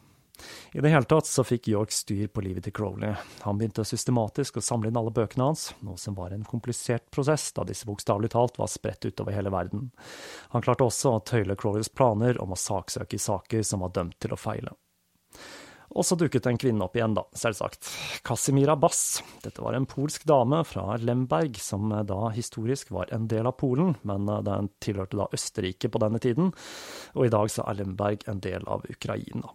I 0.72 0.80
det 0.80 0.92
hele 0.92 1.08
tatt 1.08 1.26
så 1.26 1.44
fikk 1.46 1.68
York 1.72 1.92
styr 1.94 2.28
på 2.32 2.42
livet 2.44 2.66
til 2.66 2.74
Crowley. 2.76 3.14
Han 3.44 3.58
begynte 3.58 3.86
systematisk 3.88 4.60
å 4.60 4.64
samle 4.64 4.90
inn 4.90 4.98
alle 5.00 5.14
bøkene 5.14 5.50
hans, 5.50 5.68
noe 5.84 5.98
som 6.00 6.16
var 6.18 6.34
en 6.34 6.46
komplisert 6.46 7.08
prosess, 7.14 7.50
da 7.56 7.66
disse 7.68 7.88
bokstavelig 7.88 8.32
talt 8.34 8.58
var 8.60 8.70
spredt 8.70 9.08
utover 9.08 9.36
hele 9.36 9.52
verden. 9.54 9.88
Han 10.54 10.64
klarte 10.64 10.86
også 10.86 11.16
å 11.16 11.24
tøyle 11.26 11.56
Crowleys 11.58 11.90
planer 11.90 12.40
om 12.42 12.54
å 12.54 12.60
saksøke 12.60 13.18
i 13.18 13.22
saker 13.22 13.64
som 13.66 13.86
var 13.86 13.94
dømt 13.96 14.18
til 14.22 14.34
å 14.36 14.40
feile. 14.40 14.76
Og 15.96 16.04
så 16.04 16.18
dukket 16.20 16.46
en 16.46 16.58
kvinne 16.60 16.84
opp 16.84 16.96
igjen, 16.98 17.14
da, 17.16 17.24
selvsagt. 17.32 17.88
Casimira 18.26 18.76
Bass. 18.76 19.22
Dette 19.42 19.62
var 19.64 19.74
en 19.74 19.88
polsk 19.88 20.26
dame 20.28 20.60
fra 20.68 20.98
Lemberg, 21.00 21.56
som 21.64 21.88
da 22.06 22.28
historisk 22.34 22.92
var 22.94 23.08
en 23.14 23.24
del 23.30 23.48
av 23.48 23.56
Polen, 23.58 23.96
men 24.06 24.28
den 24.44 24.68
tilhørte 24.84 25.16
da 25.18 25.30
Østerrike 25.32 25.88
på 25.88 26.02
denne 26.04 26.20
tiden, 26.22 26.52
og 27.16 27.24
i 27.24 27.32
dag 27.32 27.48
så 27.50 27.64
er 27.64 27.80
Lemberg 27.80 28.28
en 28.28 28.44
del 28.44 28.68
av 28.68 28.84
Ukraina. 28.90 29.54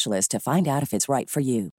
to 0.29 0.39
find 0.39 0.67
out 0.67 0.83
if 0.83 0.93
it's 0.93 1.09
right 1.09 1.29
for 1.29 1.41
you. 1.41 1.71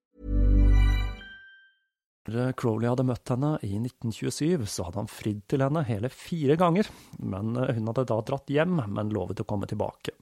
Da 2.23 2.53
Crowley 2.53 2.87
hadde 2.87 3.03
møtt 3.03 3.33
henne 3.33 3.57
i 3.67 3.73
1927, 3.81 4.67
så 4.71 4.87
hadde 4.87 5.01
han 5.01 5.11
fridd 5.11 5.41
til 5.51 5.65
henne 5.65 5.83
hele 5.89 6.11
fire 6.15 6.55
ganger, 6.61 6.87
men 7.19 7.57
eh, 7.59 7.73
hun 7.75 7.89
hadde 7.91 8.05
da 8.13 8.21
dratt 8.23 8.53
hjem, 8.53 8.79
men 8.95 9.11
lovet 9.11 9.43
å 9.43 9.47
komme 9.49 9.67
tilbake. 9.67 10.15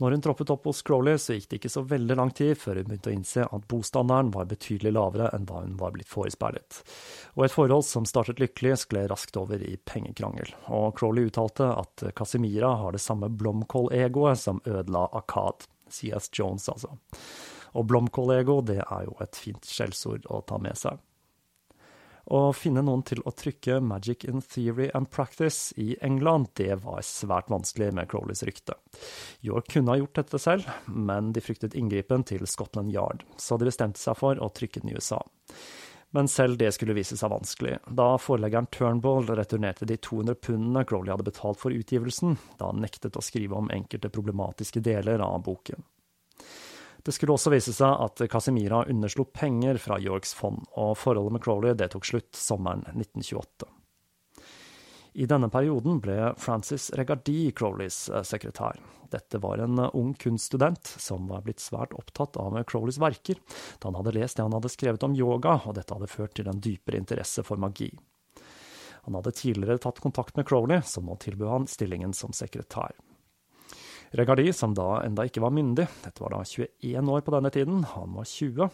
Når 0.00 0.16
hun 0.16 0.22
troppet 0.24 0.50
opp 0.50 0.64
hos 0.66 0.80
Crowley, 0.82 1.18
så 1.20 1.36
gikk 1.36 1.50
det 1.50 1.58
ikke 1.60 1.70
så 1.70 1.82
veldig 1.86 2.16
lang 2.18 2.32
tid 2.34 2.56
før 2.58 2.80
hun 2.80 2.88
begynte 2.88 3.10
å 3.10 3.14
innse 3.14 3.44
at 3.44 3.66
bostandarden 3.70 4.32
var 4.34 4.48
betydelig 4.50 4.94
lavere 4.96 5.28
enn 5.36 5.44
hva 5.46 5.60
hun 5.62 5.76
var 5.78 5.92
blitt 5.94 6.10
forespeilet. 6.10 6.80
Og 7.36 7.44
et 7.46 7.54
forhold 7.54 7.84
som 7.86 8.08
startet 8.08 8.40
lykkelig, 8.42 8.80
skled 8.82 9.12
raskt 9.12 9.36
over 9.38 9.62
i 9.62 9.76
pengekrangel. 9.86 10.50
Og 10.74 10.96
Crowley 10.98 11.28
uttalte 11.28 11.68
at 11.76 12.06
Casimira 12.18 12.72
har 12.80 12.96
det 12.96 13.04
samme 13.04 13.28
blomkålegoet 13.30 14.42
som 14.42 14.64
ødela 14.64 15.06
Akkad. 15.20 15.68
CS 15.92 16.30
Jones, 16.34 16.68
altså. 16.72 16.96
Og 17.78 17.88
blomkålego, 17.88 18.60
det 18.66 18.82
er 18.82 19.06
jo 19.06 19.16
et 19.24 19.38
fint 19.38 19.64
skjellsord 19.64 20.28
å 20.32 20.42
ta 20.48 20.58
med 20.60 20.76
seg. 20.78 21.00
Å 22.30 22.52
finne 22.54 22.84
noen 22.86 23.02
til 23.02 23.18
å 23.26 23.32
trykke 23.34 23.80
Magic 23.82 24.22
in 24.30 24.42
Theory 24.46 24.88
and 24.94 25.10
Practice 25.10 25.74
i 25.80 25.96
England, 26.06 26.52
det 26.54 26.76
var 26.84 27.02
svært 27.06 27.50
vanskelig 27.50 27.90
med 27.96 28.10
Crowleys 28.12 28.44
rykte. 28.46 28.76
York 29.42 29.72
kunne 29.74 29.90
ha 29.90 29.98
gjort 29.98 30.20
dette 30.20 30.38
selv, 30.38 30.68
men 30.86 31.32
de 31.34 31.42
fryktet 31.42 31.74
inngripen 31.74 32.22
til 32.28 32.46
Scotland 32.46 32.94
Yard, 32.94 33.26
så 33.36 33.58
de 33.58 33.66
bestemte 33.66 34.00
seg 34.00 34.18
for 34.20 34.38
å 34.38 34.52
trykke 34.54 34.84
den 34.84 34.92
i 34.92 35.00
USA. 35.00 35.18
Men 36.14 36.28
selv 36.28 36.58
det 36.60 36.68
skulle 36.76 36.96
vise 36.96 37.16
seg 37.16 37.30
vanskelig. 37.32 37.78
Da 37.88 38.18
forleggeren 38.20 38.68
Turnbull 38.72 39.30
returnerte 39.32 39.88
de 39.88 39.96
200 39.96 40.36
pundene 40.44 40.84
Crowley 40.84 41.12
hadde 41.14 41.24
betalt 41.24 41.60
for 41.60 41.72
utgivelsen, 41.72 42.36
da 42.60 42.68
han 42.68 42.82
nektet 42.84 43.16
å 43.16 43.24
skrive 43.24 43.56
om 43.56 43.70
enkelte 43.72 44.12
problematiske 44.12 44.84
deler 44.84 45.24
av 45.24 45.40
boken. 45.46 45.80
Det 47.02 47.14
skulle 47.16 47.34
også 47.34 47.50
vise 47.50 47.72
seg 47.74 47.96
at 48.04 48.20
Casimira 48.30 48.84
underslo 48.92 49.24
penger 49.24 49.80
fra 49.82 49.96
Yorks 49.98 50.36
fond, 50.38 50.68
og 50.76 50.98
forholdet 51.00 51.34
med 51.34 51.42
Crowley 51.42 51.74
det 51.80 51.88
tok 51.96 52.06
slutt 52.06 52.36
sommeren 52.38 52.84
1928. 52.92 53.72
I 55.12 55.26
denne 55.28 55.48
perioden 55.52 55.98
ble 56.00 56.32
Francis 56.40 56.90
Regardi 56.96 57.50
Crowleys 57.52 58.08
eh, 58.08 58.22
sekretær. 58.24 58.78
Dette 59.12 59.38
var 59.42 59.60
en 59.60 59.78
eh, 59.78 59.90
ung 59.98 60.14
kunststudent 60.14 60.94
som 60.96 61.28
var 61.28 61.44
blitt 61.44 61.60
svært 61.60 61.92
opptatt 61.92 62.38
av 62.40 62.56
Crowleys 62.64 63.00
verker, 63.02 63.36
da 63.78 63.90
han 63.90 63.98
hadde 64.00 64.14
lest 64.16 64.38
det 64.38 64.46
han 64.46 64.56
hadde 64.56 64.72
skrevet 64.72 65.04
om 65.04 65.16
yoga, 65.16 65.58
og 65.66 65.76
dette 65.76 65.92
hadde 65.92 66.08
ført 66.08 66.32
til 66.38 66.48
en 66.48 66.62
dypere 66.64 67.02
interesse 67.02 67.44
for 67.44 67.60
magi. 67.60 67.90
Han 69.02 69.18
hadde 69.18 69.34
tidligere 69.36 69.82
tatt 69.82 70.00
kontakt 70.00 70.36
med 70.38 70.48
Crowley, 70.48 70.80
som 70.86 71.04
nå 71.04 71.18
tilbød 71.20 71.48
han 71.50 71.68
stillingen 71.68 72.16
som 72.16 72.32
sekretær. 72.32 72.96
Regardi, 74.12 74.52
som 74.52 74.74
da 74.76 75.00
enda 75.06 75.24
ikke 75.24 75.40
var 75.40 75.54
myndig, 75.56 75.86
dette 76.04 76.20
var 76.20 76.34
da 76.34 76.42
21 76.44 77.08
år 77.14 77.22
på 77.24 77.32
denne 77.32 77.50
tiden, 77.54 77.78
han 77.94 78.12
var 78.12 78.26
20, 78.28 78.68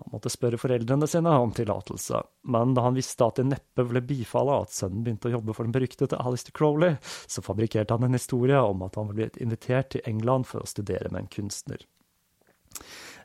han 0.00 0.10
måtte 0.10 0.32
spørre 0.34 0.58
foreldrene 0.58 1.06
sine 1.06 1.30
om 1.38 1.52
tillatelse, 1.54 2.24
men 2.50 2.74
da 2.74 2.82
han 2.88 2.98
visste 2.98 3.28
at 3.28 3.38
det 3.38 3.46
neppe 3.52 3.86
ville 3.86 4.02
bifalle 4.02 4.58
at 4.64 4.74
sønnen 4.74 5.06
begynte 5.06 5.30
å 5.30 5.36
jobbe 5.36 5.54
for 5.54 5.68
den 5.68 5.76
beryktede 5.76 6.18
Alistair 6.18 6.58
Crowley, 6.58 6.98
så 7.30 7.44
fabrikkerte 7.46 7.94
han 7.94 8.08
en 8.08 8.18
historie 8.18 8.58
om 8.58 8.82
at 8.82 8.98
han 8.98 9.12
var 9.12 9.20
blitt 9.20 9.38
invitert 9.38 9.94
til 9.94 10.02
England 10.10 10.50
for 10.50 10.66
å 10.66 10.70
studere 10.74 11.12
med 11.12 11.22
en 11.22 11.32
kunstner. 11.38 11.86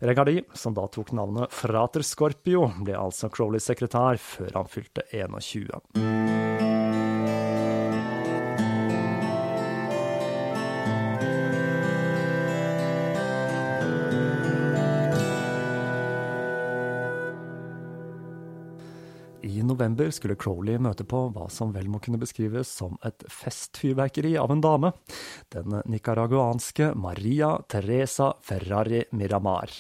Regardi, 0.06 0.44
som 0.54 0.78
da 0.78 0.86
tok 0.88 1.16
navnet 1.18 1.50
Frater 1.52 2.06
Scorpio, 2.06 2.70
ble 2.86 2.94
altså 2.94 3.34
Crowleys 3.34 3.66
sekretær 3.68 4.22
før 4.22 4.62
han 4.62 4.70
fylte 4.70 5.10
21. 5.12 6.69
november 19.80 20.10
skulle 20.12 20.36
Crowley 20.36 20.80
møte 20.82 21.06
på 21.08 21.30
hva 21.32 21.48
som 21.52 21.72
vel 21.72 21.88
må 21.88 22.02
kunne 22.04 22.20
beskrives 22.20 22.68
som 22.82 22.98
et 23.08 23.24
festfyrverkeri 23.32 24.36
av 24.40 24.52
en 24.52 24.64
dame, 24.64 24.92
den 25.56 25.80
nicaraguanske 25.88 26.92
Maria 27.00 27.56
Teresa 27.72 28.34
Ferrari 28.44 29.06
Miramar. 29.16 29.72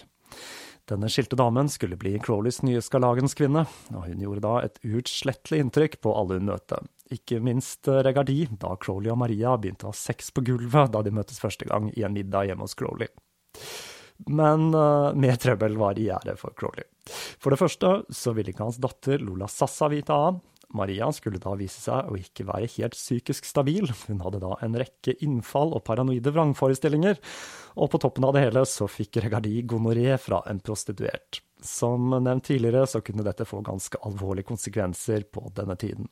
Denne 0.90 1.10
skilte 1.12 1.38
damen 1.38 1.68
skulle 1.70 2.00
bli 2.00 2.16
Crowleys 2.24 2.64
nye 2.64 2.80
skarlagenskvinne, 2.82 3.66
og 3.94 4.08
hun 4.08 4.24
gjorde 4.24 4.46
da 4.46 4.56
et 4.64 4.80
uutslettelig 4.88 5.60
inntrykk 5.66 6.00
på 6.02 6.16
alle 6.16 6.40
hun 6.40 6.48
møtte. 6.50 6.80
Ikke 7.14 7.42
minst 7.44 7.90
Regardi, 7.90 8.48
da 8.58 8.74
Crowley 8.80 9.12
og 9.12 9.20
Maria 9.22 9.58
begynte 9.60 9.90
å 9.90 9.92
ha 9.92 10.00
sex 10.00 10.32
på 10.32 10.48
gulvet 10.48 10.96
da 10.96 11.04
de 11.06 11.14
møttes 11.14 11.44
første 11.44 11.68
gang 11.70 11.92
i 11.92 12.08
en 12.08 12.16
middag 12.16 12.50
hjemme 12.50 12.66
hos 12.66 12.78
Crowley. 12.80 13.12
Men 14.28 14.74
uh, 14.76 15.16
mer 15.16 15.40
trøbbel 15.40 15.78
var 15.80 16.00
i 16.00 16.10
gjære 16.10 16.36
for 16.40 16.56
Crowley. 16.60 16.86
For 17.40 17.54
det 17.54 17.62
første 17.62 17.94
så 18.14 18.34
ville 18.36 18.52
ikke 18.54 18.66
hans 18.68 18.82
datter 18.82 19.22
Lola 19.24 19.48
Sassa 19.50 19.88
vite 19.92 20.14
av. 20.14 20.42
Maria 20.76 21.08
skulle 21.16 21.42
da 21.42 21.56
vise 21.58 21.82
seg 21.82 22.12
å 22.12 22.18
ikke 22.20 22.46
være 22.46 22.70
helt 22.76 22.94
psykisk 22.94 23.48
stabil, 23.50 23.90
hun 24.06 24.20
hadde 24.22 24.42
da 24.44 24.54
en 24.62 24.78
rekke 24.78 25.16
innfall 25.26 25.74
og 25.74 25.82
paranoide 25.88 26.30
vrangforestillinger, 26.36 27.18
og 27.74 27.90
på 27.90 28.02
toppen 28.04 28.28
av 28.28 28.36
det 28.36 28.44
hele 28.46 28.62
så 28.70 28.86
fikk 28.86 29.18
Regardi 29.26 29.64
gonoré 29.66 30.14
fra 30.22 30.44
en 30.52 30.62
prostituert. 30.62 31.42
Som 31.66 32.14
nevnt 32.14 32.46
tidligere 32.52 32.86
så 32.88 33.02
kunne 33.02 33.26
dette 33.26 33.50
få 33.50 33.64
ganske 33.66 33.98
alvorlige 34.06 34.52
konsekvenser 34.52 35.26
på 35.34 35.50
denne 35.58 35.76
tiden. 35.80 36.06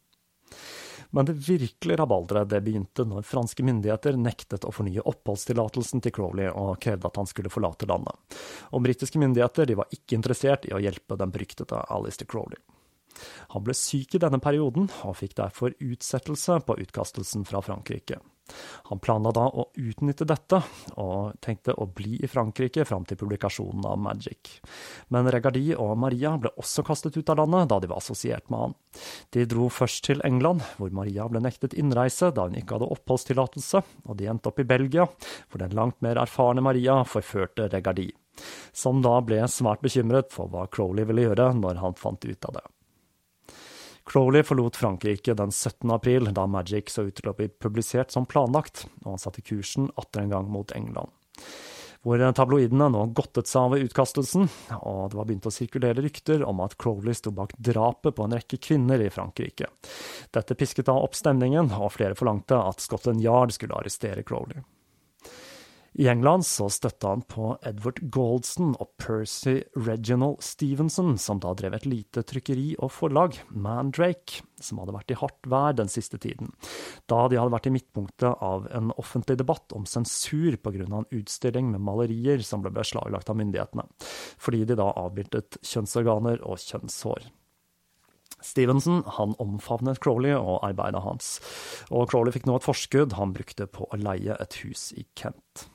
Men 1.16 1.28
det 1.30 1.38
virkelige 1.40 1.98
rabalderet 2.02 2.50
det 2.52 2.62
begynte 2.66 3.06
når 3.08 3.28
franske 3.28 3.64
myndigheter 3.64 4.18
nektet 4.20 4.68
å 4.68 4.74
fornye 4.76 5.06
oppholdstillatelsen 5.08 6.04
til 6.04 6.16
Crowley 6.16 6.50
og 6.52 6.80
krevde 6.84 7.08
at 7.10 7.20
han 7.22 7.30
skulle 7.30 7.52
forlate 7.54 7.90
landet. 7.90 8.40
Og 8.76 8.84
britiske 8.84 9.22
myndigheter 9.22 9.76
var 9.80 9.92
ikke 9.94 10.18
interessert 10.20 10.68
i 10.68 10.76
å 10.76 10.82
hjelpe 10.84 11.20
den 11.20 11.34
beryktede 11.34 11.84
Alistair 11.94 12.30
Crowley. 12.30 12.60
Han 13.56 13.64
ble 13.66 13.74
syk 13.78 14.16
i 14.16 14.22
denne 14.22 14.40
perioden, 14.44 14.92
og 15.08 15.18
fikk 15.18 15.38
derfor 15.40 15.74
utsettelse 15.82 16.60
på 16.68 16.78
utkastelsen 16.84 17.48
fra 17.50 17.64
Frankrike. 17.66 18.20
Han 18.90 19.02
planla 19.04 19.32
da 19.36 19.46
å 19.50 19.68
utnytte 19.76 20.28
dette, 20.28 20.62
og 21.02 21.38
tenkte 21.44 21.76
å 21.76 21.88
bli 21.88 22.18
i 22.24 22.30
Frankrike 22.32 22.86
fram 22.88 23.06
til 23.08 23.20
publikasjonen 23.20 23.86
av 23.90 24.00
Magic. 24.02 24.58
Men 25.14 25.30
Regardi 25.34 25.72
og 25.76 25.96
Maria 26.00 26.36
ble 26.40 26.54
også 26.58 26.86
kastet 26.88 27.18
ut 27.18 27.32
av 27.34 27.42
landet 27.42 27.72
da 27.72 27.82
de 27.84 27.92
var 27.92 28.02
assosiert 28.02 28.48
med 28.54 28.66
han. 28.68 28.78
De 29.36 29.46
dro 29.50 29.68
først 29.74 30.06
til 30.08 30.24
England, 30.28 30.64
hvor 30.78 30.94
Maria 30.96 31.28
ble 31.32 31.42
nektet 31.44 31.76
innreise 31.78 32.32
da 32.32 32.48
hun 32.48 32.58
ikke 32.60 32.78
hadde 32.78 32.92
oppholdstillatelse, 32.98 33.84
og 34.08 34.18
de 34.20 34.30
endte 34.32 34.52
opp 34.52 34.64
i 34.64 34.68
Belgia, 34.68 35.08
hvor 35.50 35.64
den 35.64 35.76
langt 35.78 36.00
mer 36.06 36.22
erfarne 36.22 36.64
Maria 36.64 37.02
forførte 37.08 37.70
Regardi, 37.74 38.10
som 38.72 39.04
da 39.06 39.18
ble 39.26 39.44
svært 39.52 39.84
bekymret 39.86 40.34
for 40.34 40.52
hva 40.54 40.68
Crowley 40.72 41.08
ville 41.08 41.30
gjøre 41.30 41.52
når 41.58 41.84
han 41.84 42.00
fant 42.00 42.26
ut 42.26 42.50
av 42.50 42.60
det. 42.60 42.66
Crowley 44.08 44.44
forlot 44.44 44.76
Frankrike 44.76 45.34
den 45.34 45.52
17. 45.52 45.92
april, 45.92 46.34
da 46.34 46.48
Magic 46.48 46.90
så 46.94 47.04
ut 47.10 47.18
til 47.20 47.28
å 47.28 47.34
bli 47.36 47.50
publisert 47.52 48.14
som 48.14 48.26
planlagt, 48.26 48.86
og 49.04 49.18
han 49.18 49.20
satte 49.20 49.44
kursen 49.44 49.90
atter 50.00 50.24
en 50.24 50.32
gang 50.32 50.48
mot 50.52 50.72
England. 50.72 51.12
Hvor 52.08 52.22
tabloidene 52.32 52.88
nå 52.94 53.02
godtet 53.18 53.50
seg 53.52 53.68
over 53.68 53.84
utkastelsen, 53.84 54.48
og 54.78 55.02
det 55.12 55.20
var 55.20 55.28
begynt 55.28 55.50
å 55.50 55.52
sirkulere 55.52 56.00
rykter 56.06 56.46
om 56.48 56.62
at 56.64 56.78
Crowley 56.80 57.18
sto 57.20 57.34
bak 57.36 57.52
drapet 57.60 58.16
på 58.16 58.24
en 58.24 58.38
rekke 58.38 58.62
kvinner 58.64 59.04
i 59.04 59.12
Frankrike. 59.12 59.68
Dette 60.32 60.56
pisket 60.56 60.88
da 60.88 60.96
opp 60.96 61.18
stemningen, 61.18 61.74
og 61.76 61.92
flere 61.98 62.16
forlangte 62.16 62.62
at 62.64 62.80
Scotland 62.84 63.20
Yard 63.26 63.52
skulle 63.58 63.76
arrestere 63.76 64.24
Crowley. 64.24 64.64
I 65.98 66.06
England 66.12 66.46
så 66.46 66.68
støtta 66.70 67.10
han 67.10 67.24
på 67.26 67.56
Edward 67.66 67.98
Goldson 68.14 68.76
og 68.78 68.92
Percy 69.02 69.64
Reginald 69.74 70.44
Stevenson, 70.46 71.16
som 71.18 71.40
da 71.42 71.56
drev 71.58 71.74
et 71.74 71.88
lite 71.90 72.22
trykkeri 72.22 72.76
og 72.78 72.92
forlag, 72.94 73.40
Mandrake, 73.50 74.44
som 74.62 74.78
hadde 74.78 74.94
vært 74.94 75.14
i 75.16 75.18
hardt 75.18 75.48
vær 75.50 75.74
den 75.80 75.90
siste 75.90 76.20
tiden, 76.22 76.52
da 77.10 77.24
de 77.26 77.40
hadde 77.42 77.56
vært 77.56 77.70
i 77.70 77.72
midtpunktet 77.74 78.44
av 78.46 78.68
en 78.78 78.92
offentlig 79.02 79.40
debatt 79.42 79.74
om 79.74 79.88
sensur 79.90 80.60
pga. 80.62 80.86
en 80.86 81.10
utstilling 81.10 81.72
med 81.72 81.82
malerier 81.82 82.46
som 82.46 82.62
ble 82.62 82.70
beslaglagt 82.76 83.32
av 83.34 83.40
myndighetene, 83.42 83.88
fordi 84.38 84.66
de 84.66 84.78
da 84.78 84.92
avbildet 84.94 85.58
kjønnsorganer 85.64 86.46
og 86.46 86.62
kjønnshår. 86.62 87.26
Stevenson 88.46 89.02
han 89.18 89.34
omfavnet 89.42 89.98
Crowley 89.98 90.38
og 90.38 90.62
arbeidet 90.62 91.02
hans, 91.02 91.40
og 91.90 92.06
Crowley 92.12 92.38
fikk 92.38 92.46
nå 92.46 92.60
et 92.60 92.70
forskudd 92.70 93.18
han 93.18 93.34
brukte 93.34 93.66
på 93.66 93.90
å 93.90 93.98
leie 93.98 94.38
et 94.38 94.60
hus 94.62 94.92
i 94.94 95.08
Kent. 95.18 95.66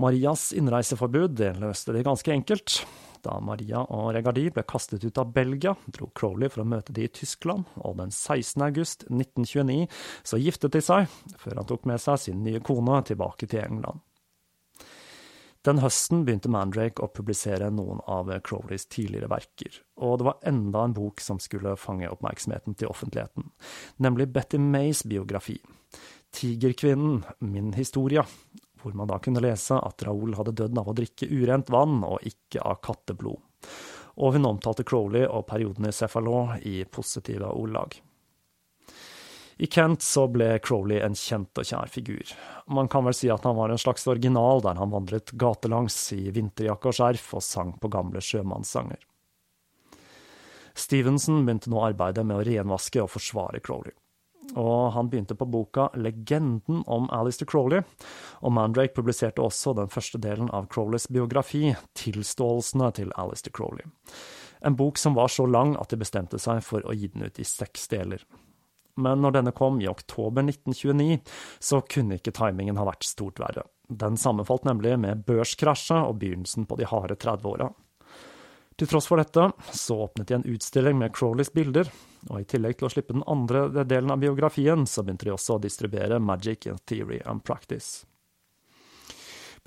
Marias 0.00 0.52
innreiseforbud 0.56 1.34
det 1.36 1.50
løste 1.60 1.92
de 1.92 2.00
ganske 2.04 2.32
enkelt. 2.32 2.80
Da 3.20 3.34
Maria 3.44 3.82
og 3.92 4.14
Regardi 4.16 4.46
ble 4.48 4.62
kastet 4.64 5.02
ut 5.04 5.18
av 5.20 5.32
Belgia, 5.34 5.74
dro 5.92 6.08
Crowley 6.16 6.48
for 6.48 6.62
å 6.62 6.68
møte 6.70 6.94
de 6.96 7.04
i 7.04 7.10
Tyskland, 7.12 7.66
og 7.76 7.98
den 7.98 8.08
16. 8.08 8.62
august 8.64 9.04
1929 9.10 9.90
så 10.24 10.40
giftet 10.40 10.72
de 10.72 10.80
seg, 10.84 11.10
før 11.36 11.60
han 11.60 11.68
tok 11.68 11.84
med 11.90 12.00
seg 12.00 12.22
sin 12.22 12.40
nye 12.46 12.62
kone 12.64 13.02
tilbake 13.10 13.50
til 13.50 13.60
England. 13.66 14.00
Den 15.68 15.82
høsten 15.84 16.22
begynte 16.24 16.48
Mandrake 16.48 17.04
å 17.04 17.10
publisere 17.12 17.68
noen 17.68 18.00
av 18.08 18.32
Crowleys 18.46 18.88
tidligere 18.88 19.28
verker, 19.28 19.82
og 20.00 20.16
det 20.16 20.28
var 20.30 20.40
enda 20.48 20.86
en 20.86 20.96
bok 20.96 21.20
som 21.20 21.42
skulle 21.44 21.76
fange 21.76 22.08
oppmerksomheten 22.08 22.78
til 22.80 22.88
offentligheten, 22.88 23.52
nemlig 24.00 24.30
Betty 24.32 24.56
Mays 24.56 25.04
biografi, 25.04 25.58
Tigerkvinnen, 26.32 27.26
min 27.44 27.74
historie, 27.76 28.24
hvor 28.82 28.94
man 28.96 29.10
da 29.10 29.18
kunne 29.22 29.42
lese 29.44 29.78
at 29.78 30.02
Raoul 30.06 30.34
hadde 30.38 30.56
dødd 30.56 30.78
av 30.80 30.90
å 30.90 30.96
drikke 30.96 31.28
urent 31.30 31.70
vann 31.72 32.00
og 32.06 32.24
ikke 32.26 32.62
av 32.64 32.80
katteblod. 32.84 33.40
Og 34.20 34.36
hun 34.36 34.48
omtalte 34.48 34.84
Crowley 34.84 35.26
og 35.26 35.46
perioden 35.48 35.88
i 35.88 35.94
Cephalon 35.94 36.56
i 36.66 36.82
positive 36.84 37.52
ordlag. 37.54 37.94
I 39.60 39.68
Kent 39.68 40.00
så 40.02 40.24
ble 40.32 40.54
Crowley 40.64 41.02
en 41.04 41.14
kjent 41.16 41.58
og 41.60 41.66
kjær 41.68 41.90
figur. 41.92 42.32
Man 42.72 42.88
kan 42.88 43.04
vel 43.04 43.16
si 43.16 43.28
at 43.28 43.44
han 43.44 43.58
var 43.58 43.68
en 43.68 43.80
slags 43.80 44.06
original 44.08 44.62
der 44.64 44.80
han 44.80 44.92
vandret 44.92 45.34
gatelangs 45.36 45.98
i 46.16 46.30
vinterjakke 46.32 46.88
og 46.88 46.96
skjerf 46.96 47.26
og 47.36 47.44
sang 47.44 47.74
på 47.80 47.92
gamle 47.92 48.24
sjømannssanger. 48.24 49.02
Stevenson 50.72 51.44
begynte 51.44 51.68
nå 51.68 51.82
arbeidet 51.84 52.24
med 52.24 52.40
å 52.40 52.46
renvaske 52.46 53.02
og 53.04 53.12
forsvare 53.12 53.60
Crowley 53.60 53.92
og 54.58 54.92
han 54.96 55.08
begynte 55.10 55.36
på 55.38 55.46
boka 55.50 55.88
Legenden 55.94 56.82
om 56.86 57.08
Alistair 57.14 57.48
Crowley, 57.50 57.82
og 58.40 58.54
Mandrake 58.56 58.94
publiserte 58.96 59.42
også 59.44 59.74
den 59.78 59.90
første 59.92 60.20
delen 60.22 60.50
av 60.54 60.68
Crowleys 60.72 61.08
biografi, 61.08 61.74
Tilståelsene 61.98 62.90
til 62.96 63.14
Alistair 63.20 63.54
Crowley. 63.56 63.86
En 64.60 64.76
bok 64.76 64.98
som 64.98 65.16
var 65.16 65.32
så 65.32 65.46
lang 65.48 65.76
at 65.80 65.92
de 65.92 66.00
bestemte 66.00 66.38
seg 66.38 66.62
for 66.64 66.84
å 66.84 66.94
gi 66.96 67.08
den 67.12 67.24
ut 67.24 67.40
i 67.40 67.48
seks 67.48 67.88
deler. 67.92 68.24
Men 69.00 69.22
når 69.24 69.38
denne 69.38 69.52
kom 69.56 69.78
i 69.80 69.88
oktober 69.88 70.44
1929, 70.44 71.20
så 71.62 71.80
kunne 71.88 72.18
ikke 72.18 72.34
timingen 72.36 72.76
ha 72.80 72.84
vært 72.88 73.06
stort 73.08 73.40
verre. 73.40 73.64
Den 73.88 74.18
sammenfalt 74.20 74.66
nemlig 74.68 74.98
med 75.00 75.24
børskrasjet 75.26 76.04
og 76.04 76.18
begynnelsen 76.20 76.66
på 76.68 76.76
de 76.78 76.88
harde 76.90 77.16
30-åra. 77.16 77.70
Til 78.80 78.88
tross 78.88 79.10
for 79.10 79.20
dette 79.20 79.42
så 79.76 79.94
åpnet 80.06 80.30
de 80.30 80.34
en 80.38 80.46
utstilling 80.48 80.96
med 80.96 81.12
Crowleys 81.12 81.50
bilder, 81.52 81.90
og 82.30 82.38
i 82.40 82.46
tillegg 82.48 82.78
til 82.80 82.86
å 82.88 82.90
slippe 82.94 83.12
den 83.12 83.26
andre 83.28 83.84
delen 83.84 84.08
av 84.14 84.22
biografien, 84.22 84.86
så 84.88 85.04
begynte 85.04 85.28
de 85.28 85.34
også 85.34 85.58
å 85.58 85.60
distribuere 85.60 86.16
Magic 86.16 86.64
in 86.64 86.78
Theory 86.88 87.18
and 87.28 87.44
Practice. 87.44 88.06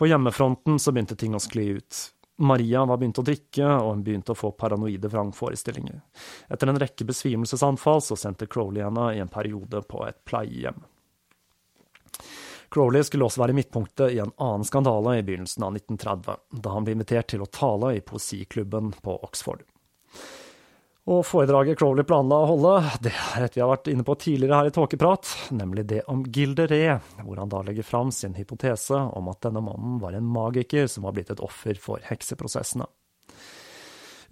På 0.01 0.09
hjemmefronten 0.09 0.79
så 0.81 0.95
begynte 0.95 1.19
ting 1.19 1.37
å 1.37 1.43
skli 1.43 1.67
ut. 1.77 1.99
Maria 2.41 2.81
var 2.89 2.97
begynt 2.97 3.21
å 3.21 3.27
drikke, 3.27 3.67
og 3.67 3.91
hun 3.91 4.01
begynte 4.07 4.33
å 4.33 4.39
få 4.39 4.49
paranoide 4.57 5.13
vrangforestillinger. 5.13 6.01
Etter 6.49 6.73
en 6.73 6.81
rekke 6.81 7.05
besvimelsesanfall 7.05 8.01
så 8.01 8.17
sendte 8.17 8.49
Crowley 8.49 8.81
henne 8.81 9.11
i 9.13 9.21
en 9.21 9.29
periode 9.29 9.83
på 9.85 10.01
et 10.07 10.17
pleiehjem. 10.25 10.81
Crowley 12.73 13.03
skulle 13.05 13.27
også 13.27 13.43
være 13.43 13.53
midtpunktet 13.53 14.15
i 14.15 14.21
en 14.23 14.33
annen 14.41 14.65
skandale 14.65 15.19
i 15.19 15.25
begynnelsen 15.25 15.65
av 15.65 15.75
1930, 15.77 16.39
da 16.63 16.73
han 16.73 16.87
ble 16.87 16.95
invitert 16.97 17.29
til 17.29 17.43
å 17.45 17.51
tale 17.53 17.93
i 17.97 18.01
poesiklubben 18.01 18.95
på 19.05 19.19
Oxford. 19.27 19.61
Og 21.13 21.19
foredraget 21.27 21.77
Crowley 21.77 22.07
planla 22.07 22.37
å 22.39 22.47
holde, 22.53 22.73
det 23.03 23.11
er 23.11 23.43
et 23.43 23.57
vi 23.57 23.61
har 23.61 23.69
vært 23.73 23.89
inne 23.91 24.05
på 24.07 24.15
tidligere 24.23 24.61
her 24.61 24.69
i 24.69 24.73
Tåkeprat, 24.73 25.29
nemlig 25.51 25.83
det 25.89 26.01
om 26.09 26.23
Gilderé, 26.23 26.97
hvor 27.19 27.41
han 27.43 27.51
da 27.51 27.59
legger 27.67 27.85
fram 27.85 28.11
sin 28.15 28.37
hypotese 28.39 29.01
om 29.19 29.27
at 29.29 29.43
denne 29.43 29.61
mannen 29.65 29.99
var 30.01 30.15
en 30.15 30.29
magiker 30.31 30.87
som 30.87 31.03
var 31.05 31.17
blitt 31.17 31.33
et 31.33 31.43
offer 31.43 31.75
for 31.77 32.01
hekseprosessene. 32.07 32.87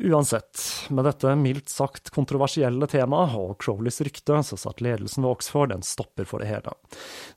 Uansett, 0.04 0.62
med 0.89 1.06
dette 1.06 1.36
mildt 1.36 1.70
sagt 1.70 2.10
kontroversielle 2.10 2.88
temaet 2.89 3.36
og 3.38 3.52
Crowleys 3.62 3.99
rykte, 4.02 4.39
så 4.41 4.58
satt 4.58 4.82
ledelsen 4.82 5.22
ved 5.22 5.30
Oxford 5.36 5.76
en 5.76 5.86
stopper 5.86 6.26
for 6.26 6.41
det 6.41 6.47
hele. 6.49 6.74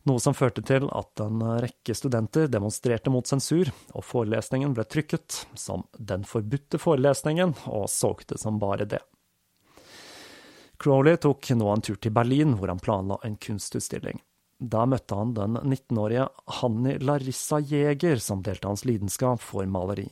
Noe 0.09 0.23
som 0.23 0.37
førte 0.37 0.65
til 0.65 0.87
at 0.89 1.21
en 1.21 1.43
rekke 1.61 1.97
studenter 1.97 2.49
demonstrerte 2.49 3.13
mot 3.13 3.29
sensur, 3.29 3.69
og 3.93 4.07
forelesningen 4.09 4.73
ble 4.73 4.89
trykket 4.89 5.43
som 5.61 5.85
Den 5.99 6.25
forbudte 6.25 6.81
forelesningen, 6.81 7.53
og 7.69 7.91
solgte 7.93 8.41
som 8.41 8.57
bare 8.63 8.89
det. 8.89 9.03
Crowley 10.81 11.21
tok 11.21 11.53
nå 11.53 11.69
en 11.69 11.85
tur 11.85 12.01
til 12.01 12.17
Berlin, 12.17 12.57
hvor 12.57 12.73
han 12.73 12.81
planla 12.81 13.21
en 13.29 13.37
kunstutstilling. 13.37 14.25
Da 14.57 14.87
møtte 14.89 15.19
han 15.19 15.37
den 15.37 15.61
19-årige 15.61 16.31
Hanni 16.63 16.97
Larissa 17.05 17.61
Jæger, 17.61 18.17
som 18.25 18.41
delte 18.41 18.73
hans 18.73 18.89
lidenskap 18.89 19.45
for 19.45 19.69
maleri. 19.69 20.09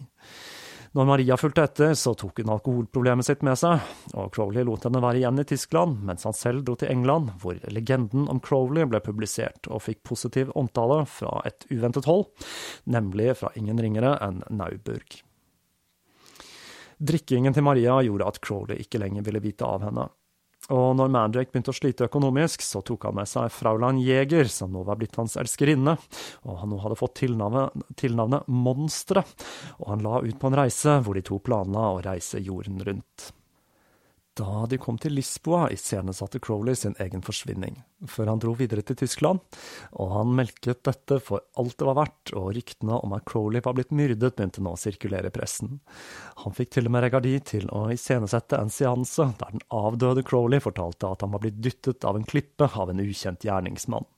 Når 0.93 1.07
Maria 1.09 1.37
fulgte 1.41 1.63
etter, 1.65 1.95
så 1.97 2.13
tok 2.21 2.43
hun 2.43 2.51
alkoholproblemet 2.53 3.25
sitt 3.25 3.41
med 3.47 3.57
seg, 3.57 3.81
og 4.13 4.29
Crowley 4.35 4.67
lot 4.69 4.85
henne 4.85 5.01
være 5.01 5.23
igjen 5.23 5.41
i 5.41 5.47
Tyskland, 5.49 6.03
mens 6.05 6.27
han 6.29 6.37
selv 6.37 6.67
dro 6.67 6.75
til 6.77 6.93
England, 6.93 7.31
hvor 7.41 7.57
legenden 7.73 8.27
om 8.29 8.43
Crowley 8.45 8.85
ble 8.85 9.01
publisert 9.01 9.71
og 9.73 9.81
fikk 9.87 10.03
positiv 10.11 10.53
omtale 10.53 11.01
fra 11.09 11.39
et 11.49 11.65
uventet 11.73 12.05
hold, 12.11 12.27
nemlig 12.85 13.31
fra 13.41 13.55
ingen 13.57 13.81
ringere 13.81 14.19
enn 14.21 14.43
Nauburg. 14.53 15.23
Drikkingen 17.03 17.57
til 17.57 17.65
Maria 17.65 17.97
gjorde 18.05 18.29
at 18.29 18.43
Crowley 18.45 18.85
ikke 18.85 19.01
lenger 19.01 19.25
ville 19.25 19.41
vite 19.43 19.65
av 19.65 19.89
henne. 19.89 20.11
Og 20.71 20.95
når 20.95 21.11
Mandrake 21.11 21.51
begynte 21.51 21.73
å 21.73 21.77
slite 21.77 22.07
økonomisk, 22.07 22.63
så 22.63 22.85
tok 22.87 23.09
han 23.09 23.17
med 23.19 23.27
seg 23.27 23.51
Fraulein 23.51 23.99
Jæger, 23.99 24.47
som 24.47 24.71
nå 24.71 24.85
var 24.87 25.01
blitt 25.01 25.19
hans 25.19 25.35
elskerinne, 25.41 25.97
og 26.47 26.61
han 26.61 26.71
nå 26.71 26.79
hadde 26.85 26.99
fått 27.01 27.19
tilnavnet, 27.25 27.83
tilnavnet 27.99 28.47
Monsteret, 28.47 29.47
og 29.83 29.91
han 29.91 30.07
la 30.07 30.23
ut 30.23 30.39
på 30.39 30.53
en 30.53 30.59
reise 30.63 31.01
hvor 31.03 31.19
de 31.19 31.27
to 31.27 31.43
planla 31.43 31.91
å 31.97 32.03
reise 32.07 32.39
jorden 32.39 32.79
rundt. 32.87 33.33
Da 34.33 34.65
de 34.65 34.79
kom 34.81 34.97
til 34.97 35.13
Lisboa, 35.13 35.67
iscenesatte 35.75 36.41
Crowley 36.41 36.73
sin 36.79 36.95
egen 37.05 37.21
forsvinning, 37.21 37.75
før 38.09 38.31
han 38.31 38.41
dro 38.41 38.55
videre 38.57 38.81
til 38.81 38.97
Tyskland, 38.97 39.43
og 40.01 40.13
han 40.15 40.31
melket 40.39 40.81
dette 40.89 41.19
for 41.21 41.43
alt 41.61 41.75
det 41.77 41.89
var 41.89 41.99
verdt, 41.99 42.33
og 42.33 42.47
ryktene 42.57 42.97
om 43.05 43.13
at 43.13 43.27
Crowley 43.29 43.61
var 43.65 43.77
blitt 43.77 43.93
myrdet, 43.93 44.33
begynte 44.39 44.65
nå 44.65 44.73
å 44.73 44.81
sirkulere 44.81 45.29
i 45.29 45.35
pressen. 45.35 45.83
Han 46.47 46.57
fikk 46.57 46.73
til 46.73 46.89
og 46.89 46.95
med 46.95 47.05
Regardi 47.05 47.35
til 47.45 47.69
å 47.77 47.85
iscenesette 47.93 48.57
en 48.57 48.73
seanse 48.73 49.27
der 49.43 49.53
den 49.53 49.67
avdøde 49.69 50.25
Crowley 50.25 50.65
fortalte 50.65 51.13
at 51.13 51.27
han 51.27 51.35
var 51.35 51.45
blitt 51.45 51.61
dyttet 51.61 52.09
av 52.09 52.17
en 52.17 52.25
klippe 52.25 52.71
av 52.73 52.89
en 52.89 53.05
ukjent 53.05 53.45
gjerningsmann. 53.45 54.09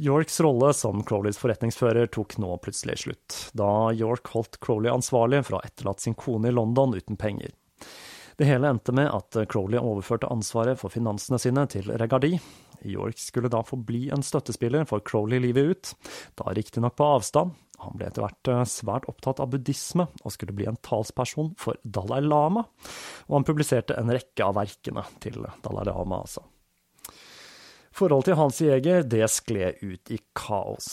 Yorks 0.00 0.40
rolle 0.42 0.72
som 0.74 1.04
Crowleys 1.06 1.36
forretningsfører 1.38 2.08
tok 2.16 2.38
nå 2.42 2.56
plutselig 2.64 2.96
slutt, 3.04 3.36
da 3.52 3.92
York 3.92 4.32
holdt 4.32 4.56
Crowley 4.64 4.90
ansvarlig 4.90 5.44
for 5.44 5.58
å 5.58 5.60
ha 5.60 5.68
etterlatt 5.68 6.00
sin 6.00 6.16
kone 6.18 6.48
i 6.48 6.56
London 6.56 6.96
uten 6.96 7.20
penger. 7.20 7.52
Det 8.38 8.48
hele 8.48 8.70
endte 8.70 8.94
med 8.96 9.10
at 9.14 9.36
Crowley 9.50 9.78
overførte 9.78 10.30
ansvaret 10.32 10.80
for 10.80 10.90
finansene 10.90 11.38
sine 11.38 11.66
til 11.70 11.92
Regardi. 11.94 12.38
York 12.84 13.18
skulle 13.18 13.50
da 13.52 13.62
få 13.64 13.76
bli 13.76 14.08
en 14.12 14.24
støttespiller 14.24 14.84
for 14.88 15.04
Crowley 15.06 15.40
livet 15.40 15.70
ut, 15.70 15.92
da 16.38 16.54
riktignok 16.54 16.96
på 16.98 17.08
avstand. 17.16 17.54
Han 17.84 17.98
ble 17.98 18.08
etter 18.08 18.24
hvert 18.24 18.50
eh, 18.50 18.64
svært 18.70 19.08
opptatt 19.10 19.42
av 19.42 19.50
buddhisme, 19.52 20.06
og 20.22 20.34
skulle 20.34 20.54
bli 20.56 20.68
en 20.70 20.78
talsperson 20.84 21.52
for 21.60 21.78
Dalai 21.82 22.22
Lama. 22.24 22.64
Og 23.28 23.38
han 23.38 23.46
publiserte 23.46 23.98
en 23.98 24.12
rekke 24.14 24.46
av 24.46 24.56
verkene 24.60 25.04
til 25.24 25.42
Dalai 25.64 25.88
Lama, 25.90 26.22
altså. 26.22 26.44
Forholdet 27.94 28.26
til 28.32 28.38
Hans 28.40 28.56
Jæger 28.58 29.04
det 29.06 29.26
skled 29.30 29.82
ut 29.86 30.10
i 30.10 30.16
kaos. 30.34 30.86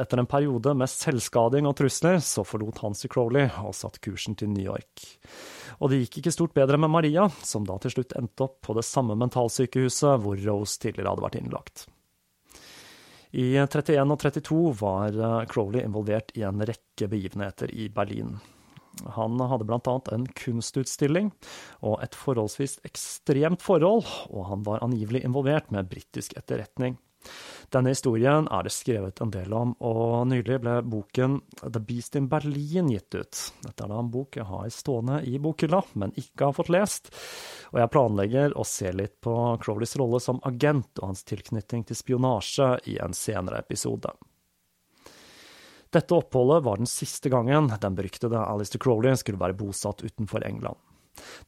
Etter 0.00 0.22
en 0.22 0.28
periode 0.30 0.72
med 0.72 0.88
selvskading 0.88 1.68
og 1.68 1.74
trusler, 1.76 2.16
så 2.24 2.46
forlot 2.48 2.80
Hansi 2.80 3.10
Crowley 3.12 3.50
og 3.60 3.74
satte 3.76 4.00
kursen 4.00 4.38
til 4.40 4.48
New 4.54 4.64
York. 4.64 5.04
Og 5.84 5.92
det 5.92 5.98
gikk 6.00 6.22
ikke 6.22 6.32
stort 6.32 6.56
bedre 6.56 6.80
med 6.80 6.94
Maria, 6.94 7.26
som 7.44 7.68
da 7.68 7.76
til 7.82 7.92
slutt 7.98 8.16
endte 8.16 8.46
opp 8.48 8.62
på 8.64 8.78
det 8.78 8.86
samme 8.88 9.18
mentalsykehuset 9.20 10.24
hvor 10.24 10.40
Rose 10.46 10.80
tidligere 10.80 11.12
hadde 11.12 11.26
vært 11.26 11.38
innlagt. 11.42 11.84
I 13.36 13.50
31 13.60 14.16
og 14.16 14.20
32 14.24 14.60
var 14.80 15.12
eh, 15.12 15.40
Crowley 15.52 15.84
involvert 15.84 16.32
i 16.40 16.46
en 16.48 16.64
rekke 16.64 17.10
begivenheter 17.12 17.68
i 17.68 17.90
Berlin. 17.92 18.38
Han 19.16 19.40
hadde 19.40 19.68
annet 19.68 20.12
en 20.12 20.26
kunstutstilling 20.38 21.32
og 21.84 21.98
et 22.04 22.16
forholdsvis 22.16 22.78
ekstremt 22.88 23.64
forhold, 23.64 24.06
og 24.30 24.48
han 24.50 24.64
var 24.66 24.84
angivelig 24.84 25.24
involvert 25.26 25.70
med 25.74 25.90
britisk 25.90 26.36
etterretning. 26.38 26.96
Denne 27.74 27.90
historien 27.90 28.46
er 28.54 28.66
det 28.66 28.72
skrevet 28.74 29.20
en 29.20 29.32
del 29.34 29.54
om, 29.56 29.72
og 29.82 30.28
nylig 30.30 30.60
ble 30.62 30.76
boken 30.86 31.40
The 31.64 31.82
Beast 31.82 32.14
in 32.18 32.28
Berlin 32.30 32.92
gitt 32.92 33.16
ut. 33.16 33.40
Dette 33.64 33.84
er 33.84 33.90
da 33.90 33.98
en 33.98 34.12
bok 34.12 34.38
jeg 34.38 34.46
har 34.46 34.68
stående 34.70 35.18
i 35.26 35.40
bokhylla, 35.42 35.82
men 35.98 36.14
ikke 36.14 36.50
har 36.50 36.56
fått 36.56 36.70
lest. 36.72 37.10
Og 37.72 37.80
jeg 37.82 37.92
planlegger 37.92 38.54
å 38.54 38.66
se 38.68 38.92
litt 38.94 39.18
på 39.24 39.34
Crowleys 39.62 39.96
rolle 39.98 40.22
som 40.22 40.40
agent 40.46 41.02
og 41.02 41.10
hans 41.10 41.26
tilknytning 41.26 41.84
til 41.88 41.98
spionasje 41.98 42.70
i 42.92 43.00
en 43.02 43.16
senere 43.16 43.64
episode. 43.66 44.14
Dette 45.96 46.12
oppholdet 46.14 46.64
var 46.64 46.76
den 46.76 46.86
siste 46.86 47.30
gangen 47.32 47.70
den 47.80 47.94
beryktede 47.96 48.36
Alistair 48.36 48.82
Crowley 48.84 49.16
skulle 49.16 49.40
være 49.40 49.56
bosatt 49.56 50.02
utenfor 50.04 50.44
England. 50.44 50.76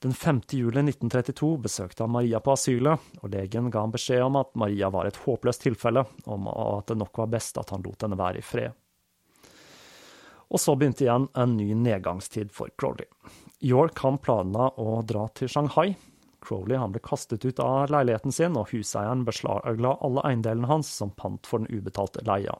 Den 0.00 0.14
5. 0.16 0.40
juli 0.56 0.80
1932 0.80 1.50
besøkte 1.66 2.06
han 2.06 2.14
Maria 2.14 2.40
på 2.40 2.54
asylet, 2.54 3.10
og 3.20 3.28
legen 3.28 3.68
ga 3.68 3.82
ham 3.84 3.92
beskjed 3.92 4.24
om 4.24 4.38
at 4.40 4.54
Maria 4.56 4.88
var 4.88 5.04
et 5.04 5.18
håpløst 5.20 5.66
tilfelle, 5.66 6.06
og 6.24 6.48
at 6.78 6.88
det 6.88 6.96
nok 6.96 7.20
var 7.20 7.28
best 7.34 7.60
at 7.60 7.74
han 7.74 7.84
lot 7.84 8.06
henne 8.06 8.16
være 8.16 8.40
i 8.40 8.46
fred. 8.52 8.72
Og 10.48 10.64
så 10.64 10.78
begynte 10.80 11.04
igjen 11.04 11.28
en 11.36 11.58
ny 11.58 11.68
nedgangstid 11.76 12.48
for 12.48 12.72
Crowley. 12.80 13.04
York 13.60 14.00
han 14.00 14.16
planla 14.16 14.70
å 14.80 15.02
dra 15.04 15.26
til 15.36 15.52
Shanghai. 15.52 15.90
Crowley 16.40 16.80
ble 16.88 17.04
kastet 17.04 17.44
ut 17.44 17.60
av 17.60 17.92
leiligheten 17.92 18.32
sin, 18.32 18.56
og 18.56 18.72
huseieren 18.72 19.28
beslagla 19.28 19.98
alle 20.00 20.24
eiendelene 20.24 20.72
hans 20.72 20.88
som 20.88 21.12
pant 21.12 21.44
for 21.44 21.60
den 21.60 21.68
ubetalte 21.68 22.24
leia. 22.24 22.56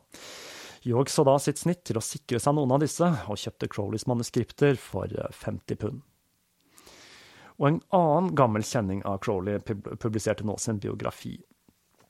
York 0.87 1.11
så 1.11 1.25
da 1.27 1.39
sitt 1.43 1.59
snitt 1.59 1.83
til 1.89 1.99
å 1.99 2.05
sikre 2.05 2.41
seg 2.43 2.55
noen 2.55 2.77
av 2.77 2.83
disse, 2.85 3.09
og 3.27 3.41
kjøpte 3.41 3.69
Crowleys 3.73 4.07
manuskripter 4.11 4.79
for 4.81 5.11
50 5.35 5.81
pund. 5.81 6.03
Og 7.59 7.67
en 7.67 7.81
annen 7.97 8.35
gammel 8.39 8.63
kjenning 8.63 9.01
av 9.09 9.19
Crowley 9.25 9.59
publiserte 9.65 10.47
nå 10.47 10.55
sin 10.63 10.79
biografi, 10.83 11.35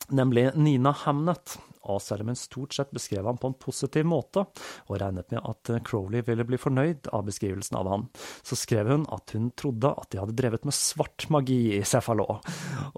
nemlig 0.08 0.50
Nina 0.54 0.92
Hamnet. 1.04 1.58
Og 1.88 2.02
selv 2.02 2.24
om 2.24 2.32
hun 2.32 2.36
stort 2.36 2.74
sett 2.76 2.90
beskrev 2.92 3.24
ham 3.24 3.38
på 3.40 3.48
en 3.48 3.56
positiv 3.56 4.04
måte, 4.08 4.44
og 4.88 4.98
regnet 5.00 5.30
med 5.32 5.40
at 5.48 5.70
Crowley 5.86 6.20
ville 6.26 6.44
bli 6.44 6.58
fornøyd 6.60 7.08
av 7.16 7.24
beskrivelsen 7.28 7.78
av 7.80 7.88
han, 7.88 8.04
så 8.44 8.58
skrev 8.58 8.90
hun 8.92 9.06
at 9.14 9.32
hun 9.36 9.48
trodde 9.56 9.94
at 9.94 10.10
de 10.12 10.20
hadde 10.20 10.36
drevet 10.36 10.66
med 10.68 10.76
svart 10.76 11.28
magi 11.32 11.78
i 11.78 11.80
Cephalo. 11.88 12.26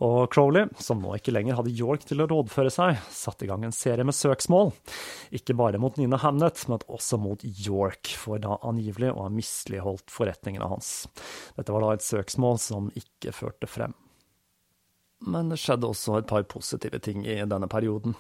Og 0.03 0.19
Crowley, 0.35 0.67
som 0.83 1.03
nå 1.03 1.15
ikke 1.19 1.35
lenger 1.35 1.61
hadde 1.61 1.77
York 1.77 2.09
til 2.09 2.25
å 2.25 2.29
rådføre 2.31 2.73
seg, 2.75 2.99
satte 3.15 3.47
i 3.47 3.53
gang 3.53 3.69
en 3.69 3.77
serie 3.77 4.07
med 4.07 4.17
søksmål. 4.17 4.73
Ikke 5.39 5.55
bare 5.59 5.79
mot 5.83 5.95
Nina 6.01 6.19
Hamnet, 6.25 6.67
men 6.67 6.83
også 6.91 7.21
mot 7.21 7.47
York, 7.47 8.11
for 8.19 8.43
da 8.43 8.59
angivelig 8.67 9.15
å 9.15 9.27
ha 9.29 9.33
misligholdt 9.33 10.11
forretningene 10.11 10.71
hans. 10.73 11.05
Dette 11.55 11.75
var 11.75 11.87
da 11.87 11.95
et 11.95 12.07
søksmål 12.07 12.59
som 12.63 12.91
ikke 12.99 13.37
førte 13.37 13.71
frem. 13.71 13.95
Men 15.21 15.53
det 15.53 15.61
skjedde 15.61 15.91
også 15.91 16.19
et 16.19 16.29
par 16.31 16.47
positive 16.49 17.01
ting 17.05 17.27
i 17.29 17.41
denne 17.45 17.69
perioden. 17.71 18.17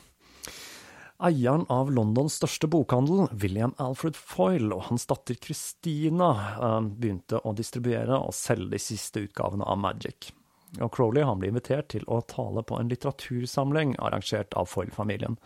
Eieren 1.21 1.67
av 1.69 1.91
Londons 1.93 2.39
største 2.41 2.69
bokhandel, 2.73 3.27
William 3.43 3.75
Alfred 3.77 4.17
Foyle, 4.17 4.73
og 4.73 4.87
hans 4.89 5.05
datter 5.09 5.37
Christina 5.37 6.31
eh, 6.57 6.79
begynte 6.81 7.43
å 7.45 7.53
distribuere 7.57 8.17
og 8.17 8.33
selge 8.37 8.73
de 8.73 8.81
siste 8.81 9.27
utgavene 9.27 9.67
av 9.69 9.81
Magic. 9.83 10.31
Og 10.79 10.89
Crowley 10.95 11.27
ble 11.37 11.51
invitert 11.51 11.91
til 11.93 12.07
å 12.09 12.23
tale 12.31 12.63
på 12.65 12.79
en 12.79 12.89
litteratursamling 12.89 13.97
arrangert 13.99 14.55
av 14.57 14.71
Foyle-familien, 14.71 15.37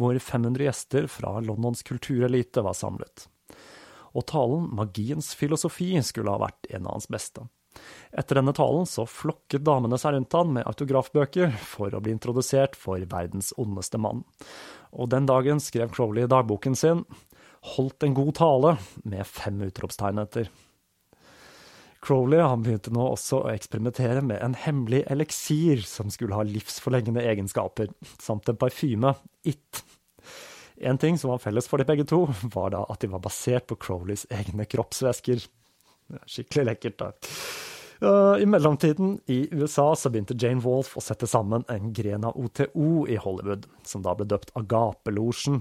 hvor 0.00 0.18
500 0.18 0.66
gjester 0.66 1.06
fra 1.12 1.36
Londons 1.44 1.84
kulturelite 1.86 2.64
var 2.66 2.74
samlet. 2.74 3.28
Og 4.14 4.26
talen 4.30 4.68
Magiens 4.74 5.32
filosofi 5.38 5.92
skulle 6.06 6.32
ha 6.34 6.42
vært 6.42 6.70
en 6.70 6.86
av 6.86 6.98
hans 6.98 7.10
beste. 7.10 7.46
Etter 8.10 8.40
denne 8.40 8.54
talen 8.56 8.86
så 8.88 9.04
flokket 9.06 9.62
damene 9.66 9.98
seg 10.00 10.16
rundt 10.16 10.34
han 10.34 10.54
med 10.56 10.66
autografbøker 10.66 11.52
for 11.62 11.94
å 11.94 12.00
bli 12.02 12.16
introdusert 12.16 12.74
for 12.78 12.98
verdens 13.12 13.52
ondeste 13.60 14.00
mann. 14.02 14.24
Og 14.90 15.12
den 15.12 15.28
dagen 15.30 15.62
skrev 15.62 15.92
Crowley 15.94 16.26
i 16.26 16.30
dagboken 16.30 16.74
sin 16.74 17.04
'holdt 17.60 18.02
en 18.02 18.14
god 18.14 18.34
tale' 18.34 18.78
med 19.04 19.26
fem 19.26 19.60
utropstegn 19.62 20.18
etter. 20.18 20.50
Crowley 22.00 22.40
han 22.40 22.62
begynte 22.64 22.92
nå 22.92 23.04
også 23.12 23.42
å 23.44 23.50
eksperimentere 23.52 24.22
med 24.24 24.40
en 24.40 24.56
hemmelig 24.56 25.02
eliksir 25.12 25.82
som 25.84 26.08
skulle 26.12 26.34
ha 26.38 26.46
livsforlengende 26.48 27.20
egenskaper, 27.20 27.92
samt 28.18 28.48
en 28.48 28.56
parfyme, 28.56 29.14
It. 29.44 29.82
En 30.80 30.98
ting 30.98 31.18
som 31.18 31.30
var 31.30 31.42
felles 31.42 31.68
for 31.68 31.80
de 31.80 31.84
begge 31.88 32.06
to, 32.08 32.24
var 32.56 32.72
da 32.74 32.84
at 32.88 33.02
de 33.02 33.10
var 33.12 33.24
basert 33.24 33.68
på 33.68 33.78
Crowleys 33.80 34.26
egne 34.32 34.66
kroppsvæsker. 34.68 35.44
Skikkelig 36.26 36.66
lekkert, 36.72 37.02
da. 37.02 37.10
I 38.40 38.46
mellomtiden, 38.48 39.18
i 39.28 39.42
USA, 39.52 39.90
så 39.96 40.08
begynte 40.08 40.34
Jane 40.40 40.62
Wolfe 40.64 40.96
å 40.96 41.04
sette 41.04 41.28
sammen 41.28 41.66
en 41.68 41.92
gren 41.92 42.24
av 42.24 42.38
OTO 42.40 43.04
i 43.04 43.18
Hollywood, 43.20 43.68
som 43.84 44.00
da 44.00 44.14
ble 44.16 44.24
døpt 44.30 44.54
Agapelosjen. 44.56 45.60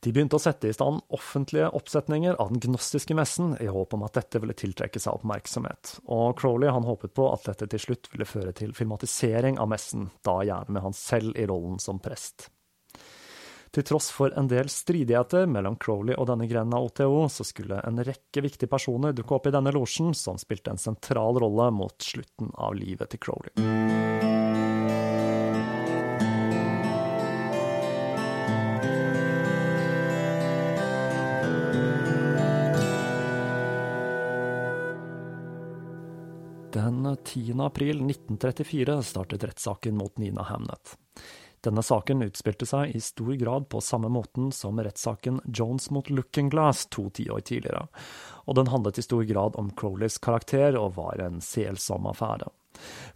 De 0.00 0.12
begynte 0.14 0.38
å 0.38 0.40
sette 0.40 0.70
i 0.70 0.72
stand 0.72 1.02
offentlige 1.12 1.68
oppsetninger 1.74 2.38
av 2.40 2.52
den 2.54 2.62
gnostiske 2.62 3.16
messen, 3.18 3.52
i 3.60 3.68
håp 3.68 3.92
om 3.96 4.04
at 4.06 4.16
dette 4.16 4.40
ville 4.40 4.56
tiltrekke 4.56 5.02
seg 5.02 5.18
oppmerksomhet. 5.18 5.98
Og 6.06 6.38
Crowley 6.38 6.72
han 6.72 6.86
håpet 6.88 7.12
på 7.18 7.26
at 7.34 7.48
dette 7.50 7.68
til 7.74 7.82
slutt 7.82 8.08
ville 8.14 8.28
føre 8.28 8.54
til 8.56 8.72
filmatisering 8.76 9.58
av 9.60 9.68
messen, 9.74 10.08
da 10.24 10.38
gjerne 10.46 10.72
med 10.72 10.86
han 10.86 10.96
selv 10.96 11.36
i 11.36 11.44
rollen 11.50 11.82
som 11.82 12.00
prest. 12.00 12.48
Til 13.70 13.84
tross 13.84 14.08
for 14.14 14.32
en 14.38 14.48
del 14.48 14.70
stridigheter 14.72 15.48
mellom 15.50 15.76
Crowley 15.80 16.16
og 16.16 16.30
denne 16.30 16.48
grenen 16.48 16.72
av 16.76 16.88
OTO, 16.88 17.26
så 17.28 17.44
skulle 17.44 17.82
en 17.84 18.00
rekke 18.04 18.42
viktige 18.44 18.70
personer 18.70 19.12
dukke 19.16 19.36
opp 19.36 19.48
i 19.50 19.54
denne 19.54 19.74
losjen, 19.76 20.14
som 20.16 20.40
spilte 20.40 20.72
en 20.72 20.80
sentral 20.80 21.40
rolle 21.42 21.68
mot 21.76 21.96
slutten 22.02 22.54
av 22.56 22.78
livet 22.78 23.12
til 23.12 23.20
Crowley. 23.20 23.52
Den 36.72 37.16
10. 37.24 37.52
april 37.64 38.00
1934 38.04 39.02
startet 39.02 39.44
rettssaken 39.44 39.96
mot 39.96 40.18
Nina 40.20 40.44
Hamnet. 40.48 40.96
Denne 41.66 41.82
saken 41.82 42.22
utspilte 42.22 42.66
seg 42.68 42.94
i 42.94 43.00
stor 43.02 43.32
grad 43.40 43.68
på 43.72 43.80
samme 43.82 44.10
måten 44.12 44.52
som 44.54 44.78
rettssaken 44.78 45.40
Jones 45.46 45.90
mot 45.90 46.10
Looking 46.10 46.52
Glass 46.52 46.86
to 46.86 47.08
tiår 47.10 47.40
tidligere, 47.40 47.88
og 48.46 48.58
den 48.60 48.70
handlet 48.70 49.00
i 49.00 49.06
stor 49.06 49.24
grad 49.26 49.58
om 49.58 49.72
Crowleys 49.74 50.20
karakter 50.22 50.78
og 50.78 50.94
var 51.00 51.18
en 51.24 51.42
selsom 51.44 52.06
affære. 52.10 52.50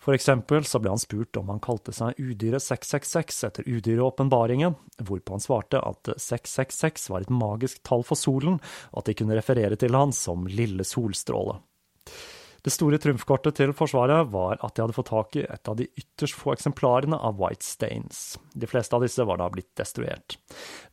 For 0.02 0.16
eksempel 0.16 0.64
så 0.66 0.80
ble 0.82 0.90
han 0.90 1.00
spurt 1.00 1.38
om 1.38 1.52
han 1.52 1.62
kalte 1.62 1.94
seg 1.94 2.18
Udyret 2.18 2.64
666 2.64 3.42
etter 3.46 3.68
udyreåpenbaringen, 3.68 4.74
hvorpå 4.98 5.36
han 5.36 5.44
svarte 5.44 5.78
at 5.78 6.14
666 6.16 7.10
var 7.12 7.22
et 7.22 7.34
magisk 7.34 7.82
tall 7.86 8.02
for 8.06 8.18
solen, 8.18 8.58
og 8.90 9.02
at 9.02 9.12
de 9.12 9.18
kunne 9.20 9.38
referere 9.38 9.78
til 9.78 9.94
han 9.94 10.14
som 10.16 10.48
Lille 10.50 10.86
Solstråle. 10.88 11.60
Det 12.62 12.70
store 12.70 12.98
trumfkortet 13.02 13.56
til 13.58 13.72
Forsvaret 13.74 14.28
var 14.30 14.60
at 14.62 14.76
de 14.76 14.84
hadde 14.84 14.94
fått 14.94 15.10
tak 15.10 15.34
i 15.34 15.42
et 15.42 15.68
av 15.68 15.74
de 15.80 15.88
ytterst 15.98 16.36
få 16.38 16.52
eksemplarene 16.54 17.18
av 17.18 17.40
White 17.40 17.66
Stains. 17.66 18.36
De 18.54 18.68
fleste 18.70 18.94
av 18.94 19.02
disse 19.02 19.26
var 19.26 19.40
da 19.40 19.48
blitt 19.50 19.72
destruert. 19.78 20.36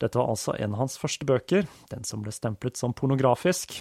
Dette 0.01 0.17
var 0.17 0.31
altså 0.33 0.55
en 0.57 0.73
av 0.73 0.81
hans 0.81 0.97
første 0.97 1.29
bøker, 1.29 1.69
den 1.93 2.07
som 2.09 2.25
ble 2.25 2.33
stemplet 2.33 2.79
som 2.79 2.95
pornografisk. 2.97 3.77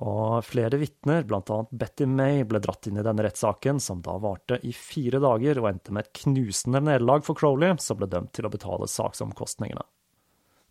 Og 0.00 0.40
flere 0.48 0.80
vitner, 0.80 1.26
annet 1.28 1.76
Betty 1.76 2.08
May, 2.08 2.40
ble 2.48 2.62
dratt 2.64 2.88
inn 2.88 2.96
i 2.96 3.04
denne 3.04 3.26
rettssaken, 3.26 3.84
som 3.84 4.00
da 4.00 4.16
varte 4.16 4.56
i 4.64 4.72
fire 4.72 5.20
dager 5.20 5.60
og 5.60 5.68
endte 5.74 5.92
med 5.92 6.06
et 6.08 6.22
knusende 6.22 6.80
nederlag 6.88 7.26
for 7.26 7.36
Crowley, 7.36 7.76
som 7.84 8.00
ble 8.00 8.08
dømt 8.08 8.32
til 8.32 8.48
å 8.48 8.54
betale 8.54 8.88
saksomkostningene. 8.88 9.84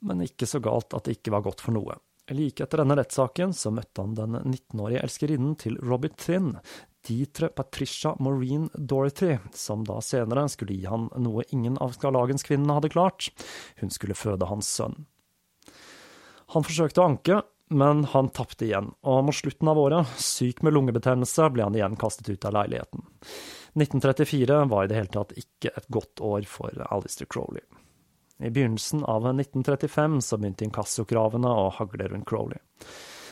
Men 0.10 0.26
ikke 0.26 0.50
så 0.50 0.64
galt 0.64 0.98
at 0.98 1.06
det 1.06 1.20
ikke 1.20 1.36
var 1.36 1.46
godt 1.46 1.62
for 1.62 1.78
noe. 1.78 2.00
Like 2.30 2.64
etter 2.64 2.84
denne 2.84 2.98
rettssaken 3.00 3.54
så 3.58 3.72
møtte 3.74 4.04
han 4.04 4.16
den 4.18 4.38
19-årige 4.44 5.02
elskerinnen 5.06 5.56
til 5.60 5.80
Robert 5.82 6.18
Thin, 6.22 6.54
Dietre 7.08 7.50
Patricia 7.50 8.16
Maureen 8.20 8.68
Dorothy, 8.74 9.38
som 9.54 9.86
da 9.88 10.00
senere 10.04 10.46
skulle 10.52 10.76
gi 10.78 10.90
han 10.90 11.08
noe 11.18 11.46
ingen 11.56 11.80
av 11.82 11.96
skarlagenskvinnene 11.96 12.76
hadde 12.78 12.92
klart. 12.94 13.32
Hun 13.80 13.94
skulle 13.94 14.18
føde 14.20 14.50
hans 14.50 14.70
sønn. 14.70 15.08
Han 16.54 16.66
forsøkte 16.66 17.02
å 17.02 17.08
anke, 17.12 17.42
men 17.70 18.04
han 18.12 18.32
tapte 18.34 18.66
igjen, 18.66 18.92
og 19.06 19.26
mot 19.28 19.38
slutten 19.38 19.70
av 19.70 19.78
året, 19.78 20.14
syk 20.18 20.64
med 20.66 20.74
lungebetennelse, 20.74 21.50
ble 21.54 21.68
han 21.68 21.78
igjen 21.78 21.98
kastet 22.02 22.30
ut 22.30 22.48
av 22.50 22.56
leiligheten. 22.58 23.06
1934 23.78 24.64
var 24.72 24.86
i 24.86 24.90
det 24.90 24.98
hele 24.98 25.14
tatt 25.14 25.36
ikke 25.38 25.74
et 25.78 25.86
godt 25.94 26.24
år 26.26 26.50
for 26.50 26.74
Alistair 26.90 27.30
Crowley. 27.30 27.62
I 28.40 28.50
begynnelsen 28.50 29.04
av 29.04 29.26
1935 29.28 30.22
så 30.22 30.38
begynte 30.40 30.64
inkassokravene 30.64 31.50
å 31.52 31.70
hagle 31.76 32.08
rundt 32.08 32.28
Crowley. 32.30 32.60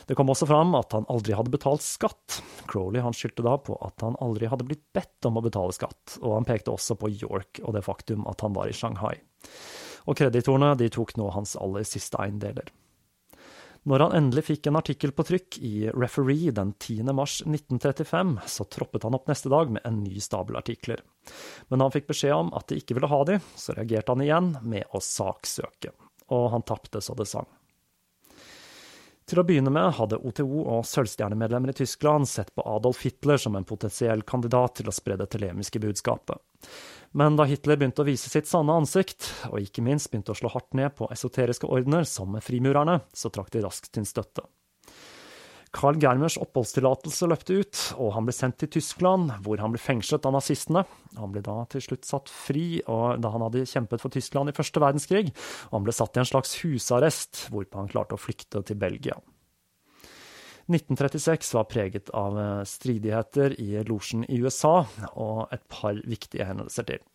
Det 0.08 0.16
kom 0.16 0.32
også 0.32 0.47
fram 0.47 0.76
at 0.76 0.93
han 0.95 1.08
aldri 1.12 1.36
hadde 1.36 1.51
betalt 1.51 1.84
skatt. 1.84 2.41
Crowley 2.68 3.03
han 3.03 3.16
skyldte 3.16 3.43
da 3.43 3.58
på 3.60 3.76
at 3.84 4.03
han 4.03 4.16
aldri 4.24 4.47
hadde 4.51 4.68
blitt 4.68 4.86
bedt 4.95 5.28
om 5.28 5.39
å 5.39 5.43
betale 5.43 5.76
skatt, 5.76 6.18
og 6.22 6.38
han 6.38 6.47
pekte 6.47 6.72
også 6.76 6.95
på 6.99 7.12
York 7.12 7.62
og 7.64 7.76
det 7.76 7.84
faktum 7.88 8.28
at 8.28 8.43
han 8.43 8.55
var 8.55 8.72
i 8.72 8.76
Shanghai. 8.76 9.16
Og 10.08 10.16
kreditorene 10.20 10.74
de 10.80 10.88
tok 10.91 11.16
nå 11.20 11.32
hans 11.36 11.58
aller 11.60 11.88
siste 11.88 12.20
eiendeler. 12.24 12.72
Når 13.88 14.03
han 14.03 14.16
endelig 14.18 14.43
fikk 14.49 14.68
en 14.68 14.80
artikkel 14.80 15.14
på 15.16 15.24
trykk 15.28 15.58
i 15.64 15.74
Referee 15.95 16.51
den 16.55 16.74
10. 16.76 17.12
mars 17.16 17.39
1935, 17.45 18.34
så 18.43 18.68
troppet 18.68 19.08
han 19.08 19.16
opp 19.16 19.32
neste 19.32 19.51
dag 19.51 19.72
med 19.72 19.88
en 19.88 20.01
ny 20.03 20.20
stabel 20.24 20.60
artikler. 20.60 21.03
Men 21.67 21.80
da 21.80 21.88
han 21.88 21.95
fikk 21.95 22.09
beskjed 22.11 22.36
om 22.36 22.51
at 22.57 22.67
de 22.69 22.80
ikke 22.82 22.97
ville 22.97 23.11
ha 23.11 23.21
de, 23.30 23.39
så 23.55 23.75
reagerte 23.78 24.13
han 24.13 24.25
igjen 24.25 24.51
med 24.63 24.89
å 24.95 25.03
saksøke. 25.03 25.93
Og 26.34 26.49
han 26.53 26.65
tapte 26.67 27.01
så 27.03 27.15
det 27.17 27.30
sang. 27.30 27.47
Til 29.28 29.41
å 29.41 29.43
begynne 29.43 29.71
med 29.75 29.97
hadde 29.97 30.21
OTO 30.23 30.61
og 30.61 30.86
sølvstjernemedlemmer 30.88 31.73
i 31.73 31.75
Tyskland 31.75 32.30
sett 32.32 32.53
på 32.55 32.63
Adolf 32.63 33.01
Hitler 33.03 33.41
som 33.43 33.57
en 33.59 33.67
potensiell 33.67 34.23
kandidat 34.23 34.78
til 34.80 34.88
å 34.88 34.95
spre 34.95 35.17
det 35.19 35.28
telemiske 35.34 35.82
budskapet. 35.84 36.39
Men 37.11 37.36
da 37.36 37.43
Hitler 37.49 37.75
begynte 37.75 38.05
å 38.05 38.07
vise 38.07 38.32
sitt 38.32 38.47
sanne 38.47 38.78
ansikt, 38.80 39.28
og 39.51 39.59
ikke 39.59 39.84
minst 39.84 40.13
begynte 40.13 40.32
å 40.32 40.39
slå 40.39 40.53
hardt 40.53 40.71
ned 40.80 40.95
på 40.95 41.09
esoteriske 41.11 41.67
ordener 41.67 42.07
som 42.07 42.32
med 42.32 42.45
frimurerne, 42.45 43.01
så 43.11 43.28
trakk 43.28 43.51
de 43.51 43.65
raskt 43.67 43.99
sin 43.99 44.07
støtte. 44.07 44.47
Carl 45.76 45.97
Germers 46.01 46.38
oppholdstillatelse 46.39 47.28
løpte 47.30 47.59
ut, 47.59 47.82
og 47.99 48.13
han 48.15 48.28
ble 48.28 48.36
sendt 48.36 48.59
til 48.61 48.72
Tyskland, 48.78 49.32
hvor 49.45 49.59
han 49.61 49.74
ble 49.74 49.82
fengslet 49.82 50.26
av 50.28 50.36
nazistene. 50.38 50.86
Han 51.18 51.34
ble 51.34 51.43
da 51.45 51.59
til 51.72 51.84
slutt 51.84 52.07
satt 52.07 52.32
fri 52.32 52.82
da 52.86 53.32
han 53.34 53.43
hadde 53.45 53.65
kjempet 53.68 54.03
for 54.03 54.13
Tyskland 54.13 54.51
i 54.51 54.57
første 54.57 54.84
verdenskrig, 54.84 55.32
og 55.70 55.80
han 55.80 55.88
ble 55.88 55.95
satt 55.95 56.18
i 56.18 56.24
en 56.24 56.30
slags 56.30 56.57
husarrest, 56.63 57.47
hvorpå 57.53 57.82
han 57.82 57.91
klarte 57.91 58.18
å 58.18 58.22
flykte 58.22 58.63
til 58.68 58.80
Belgia. 58.80 59.20
1936 60.68 61.53
var 61.55 61.68
preget 61.72 62.09
av 62.11 62.39
eh, 62.39 62.63
stridigheter 62.68 63.55
i 63.61 63.84
losjen 63.88 64.26
i 64.28 64.41
USA, 64.43 64.82
og 65.15 65.53
et 65.55 65.63
par 65.72 65.99
viktige 66.03 66.47
hendelser 66.47 66.88
til. 66.89 67.05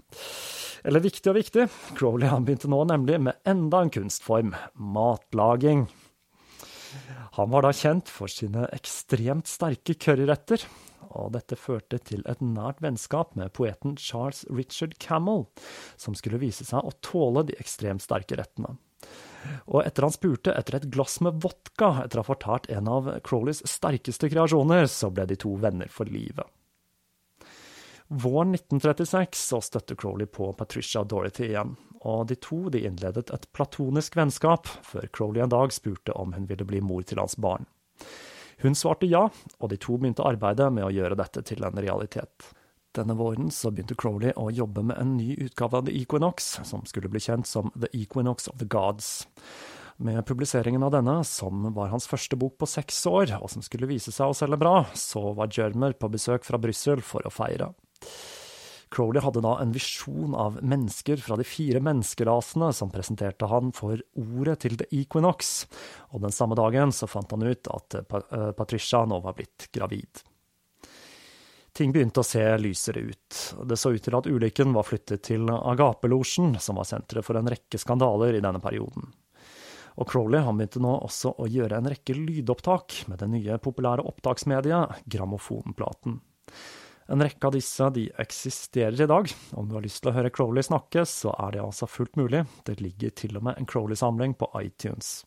Eller 0.89 1.05
viktig 1.05 1.29
og 1.31 1.37
viktig, 1.37 1.67
Crowley 1.99 2.33
han 2.33 2.47
begynte 2.47 2.71
nå 2.73 2.81
nemlig 2.89 3.21
med 3.29 3.39
enda 3.49 3.85
en 3.85 3.93
kunstform, 3.93 4.55
matlaging. 4.75 5.85
Han 7.39 7.53
var 7.53 7.65
da 7.65 7.73
kjent 7.77 8.11
for 8.13 8.31
sine 8.31 8.67
ekstremt 8.77 9.49
sterke 9.51 9.97
curryretter, 9.97 10.65
og 11.13 11.33
dette 11.35 11.59
førte 11.61 11.99
til 12.01 12.23
et 12.29 12.41
nært 12.45 12.81
vennskap 12.85 13.35
med 13.37 13.53
poeten 13.57 13.97
Charles 14.01 14.45
Richard 14.49 14.97
Camel, 15.03 15.47
som 16.01 16.17
skulle 16.17 16.41
vise 16.41 16.65
seg 16.69 16.85
å 16.85 16.95
tåle 17.05 17.45
de 17.49 17.59
ekstremt 17.61 18.05
sterke 18.05 18.39
rettene. 18.41 18.77
Og 19.67 19.83
etter 19.83 20.07
han 20.07 20.15
spurte 20.15 20.55
etter 20.55 20.79
et 20.79 20.89
glass 20.95 21.19
med 21.25 21.41
vodka 21.43 22.05
etter 22.05 22.21
å 22.21 22.23
ha 22.23 22.31
fortalt 22.31 22.69
en 22.71 22.89
av 22.89 23.11
Crowleys 23.27 23.65
sterkeste 23.69 24.31
kreasjoner, 24.33 24.87
så 24.87 25.11
ble 25.11 25.27
de 25.31 25.39
to 25.41 25.57
venner 25.61 25.91
for 25.91 26.09
livet. 26.11 26.47
Våren 28.13 28.53
1936 28.55 29.41
så 29.49 29.63
støtte 29.65 29.97
Crowley 29.97 30.29
på 30.29 30.51
Patricia 30.53 31.03
Dorothy 31.09 31.49
igjen, 31.49 31.75
og 32.09 32.27
de 32.31 32.37
to 32.43 32.67
de 32.75 32.83
innledet 32.89 33.31
et 33.35 33.47
platonisk 33.55 34.17
vennskap, 34.19 34.67
før 34.83 35.07
Crowley 35.15 35.43
en 35.45 35.53
dag 35.53 35.75
spurte 35.75 36.15
om 36.19 36.35
hun 36.37 36.49
ville 36.51 36.67
bli 36.67 36.83
mor 36.83 37.05
til 37.07 37.23
hans 37.23 37.39
barn. 37.39 37.69
Hun 38.63 38.77
svarte 38.79 39.09
ja, 39.11 39.29
og 39.59 39.71
de 39.71 39.79
to 39.81 39.97
begynte 39.99 40.27
arbeidet 40.27 40.69
med 40.75 40.87
å 40.87 40.93
gjøre 40.95 41.19
dette 41.19 41.43
til 41.47 41.65
en 41.67 41.79
realitet. 41.83 42.53
Denne 42.93 43.17
våren 43.17 43.49
så 43.51 43.71
begynte 43.73 43.97
Crowley 43.99 44.35
å 44.37 44.51
jobbe 44.53 44.85
med 44.85 44.99
en 45.01 45.17
ny 45.17 45.33
utgave 45.41 45.79
av 45.79 45.87
The 45.87 45.95
Equinox, 45.97 46.59
som 46.69 46.85
skulle 46.87 47.11
bli 47.11 47.23
kjent 47.25 47.49
som 47.49 47.73
The 47.73 47.89
Equinox 47.97 48.51
of 48.53 48.59
the 48.61 48.69
Gods. 48.69 49.27
Med 50.03 50.27
publiseringen 50.27 50.83
av 50.83 50.93
denne, 50.93 51.21
som 51.25 51.71
var 51.75 51.93
hans 51.93 52.09
første 52.11 52.37
bok 52.37 52.59
på 52.61 52.69
seks 52.69 53.01
år, 53.09 53.33
og 53.41 53.49
som 53.53 53.65
skulle 53.65 53.89
vise 53.89 54.13
seg 54.13 54.33
å 54.33 54.37
selge 54.37 54.61
bra, 54.61 54.83
så 54.99 55.33
var 55.39 55.53
Jermer 55.53 55.97
på 55.97 56.11
besøk 56.13 56.45
fra 56.45 56.61
Brussel 56.61 57.01
for 57.07 57.25
å 57.25 57.33
feire. 57.33 57.73
Crowley 58.93 59.23
hadde 59.25 59.41
da 59.41 59.55
en 59.63 59.73
visjon 59.73 60.35
av 60.37 60.59
mennesker 60.61 61.23
fra 61.25 61.39
de 61.41 61.47
fire 61.49 61.81
menneskerasene 61.81 62.69
som 62.77 62.91
presenterte 62.93 63.49
han 63.49 63.73
for 63.77 64.03
ordet 64.21 64.59
til 64.67 64.77
The 64.81 64.89
Equinox, 64.93 65.55
og 66.13 66.27
den 66.27 66.35
samme 66.35 66.59
dagen 66.59 66.93
så 66.93 67.09
fant 67.09 67.33
han 67.33 67.47
ut 67.47 67.71
at 67.73 67.97
eh, 68.03 68.51
Patricia 68.59 69.05
nå 69.09 69.23
var 69.25 69.39
blitt 69.39 69.71
gravid. 69.73 70.21
Ting 71.73 71.93
begynte 71.93 72.21
å 72.21 72.27
se 72.27 72.43
lysere 72.61 73.01
ut. 73.01 73.39
Det 73.65 73.79
så 73.81 73.95
ut 73.95 74.05
til 74.05 74.17
at 74.19 74.29
ulykken 74.29 74.75
var 74.77 74.85
flyttet 74.85 75.25
til 75.31 75.49
Agapelosjen, 75.49 76.59
som 76.61 76.77
var 76.77 76.85
senteret 76.85 77.25
for 77.25 77.39
en 77.41 77.49
rekke 77.49 77.81
skandaler 77.81 78.37
i 78.37 78.43
denne 78.45 78.61
perioden. 78.61 79.09
Og 79.97 80.09
Crowley 80.09 80.45
han 80.45 80.61
begynte 80.61 80.83
nå 80.85 80.93
også 81.07 81.33
å 81.41 81.49
gjøre 81.49 81.81
en 81.81 81.89
rekke 81.89 82.17
lydopptak 82.17 83.07
med 83.09 83.25
det 83.25 83.31
nye 83.33 83.57
populære 83.61 84.05
opptaksmediet 84.09 85.01
grammofonplaten. 85.17 86.21
En 87.13 87.21
rekke 87.21 87.45
av 87.47 87.53
disse 87.53 87.91
de 87.93 88.07
eksisterer 88.23 89.01
i 89.01 89.07
dag. 89.07 89.29
Om 89.51 89.69
du 89.69 89.75
har 89.77 89.85
lyst 89.85 90.01
til 90.01 90.09
å 90.09 90.15
høre 90.17 90.31
Crowley 90.33 90.65
snakke, 90.65 91.05
så 91.05 91.35
er 91.45 91.53
det 91.53 91.61
altså 91.61 91.85
fullt 91.85 92.17
mulig. 92.17 92.47
Det 92.65 92.79
ligger 92.81 93.13
til 93.13 93.37
og 93.37 93.45
med 93.45 93.61
en 93.61 93.69
Crowley-samling 93.69 94.33
på 94.41 94.49
iTunes. 94.63 95.19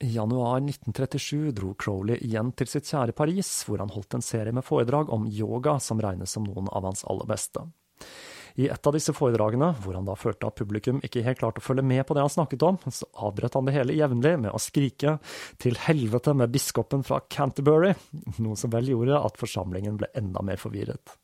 I 0.00 0.14
januar 0.14 0.62
1937 0.62 1.50
dro 1.58 1.74
Crowley 1.76 2.16
igjen 2.24 2.54
til 2.56 2.70
sitt 2.70 2.88
kjære 2.88 3.12
Paris, 3.18 3.50
hvor 3.68 3.82
han 3.82 3.92
holdt 3.92 4.16
en 4.16 4.24
serie 4.24 4.56
med 4.56 4.64
foredrag 4.64 5.12
om 5.12 5.26
yoga 5.28 5.76
som 5.82 6.00
regnes 6.00 6.32
som 6.32 6.48
noen 6.48 6.70
av 6.72 6.88
hans 6.88 7.04
aller 7.04 7.28
beste. 7.28 7.66
I 8.58 8.66
et 8.66 8.86
av 8.90 8.94
disse 8.96 9.12
foredragene, 9.14 9.70
hvor 9.84 9.94
han 9.94 10.06
da 10.08 10.16
følte 10.18 10.48
at 10.48 10.56
publikum 10.58 10.98
ikke 11.06 11.22
helt 11.22 11.38
klarte 11.38 11.62
å 11.62 11.64
følge 11.64 11.84
med 11.86 12.02
på 12.08 12.16
det 12.16 12.24
han 12.24 12.32
snakket 12.32 12.64
om, 12.66 12.78
så 12.90 13.06
avbrøt 13.28 13.54
han 13.54 13.68
det 13.68 13.74
hele 13.76 13.94
jevnlig 13.94 14.34
med 14.42 14.50
å 14.50 14.58
skrike 14.58 15.18
'til 15.62 15.78
helvete 15.78 16.34
med 16.34 16.50
biskopen 16.50 17.04
fra 17.06 17.20
Canterbury', 17.30 17.94
noe 18.42 18.56
som 18.56 18.70
vel 18.70 18.90
gjorde 18.90 19.22
at 19.24 19.38
forsamlingen 19.38 19.96
ble 19.96 20.10
enda 20.14 20.42
mer 20.42 20.58
forvirret. 20.58 21.14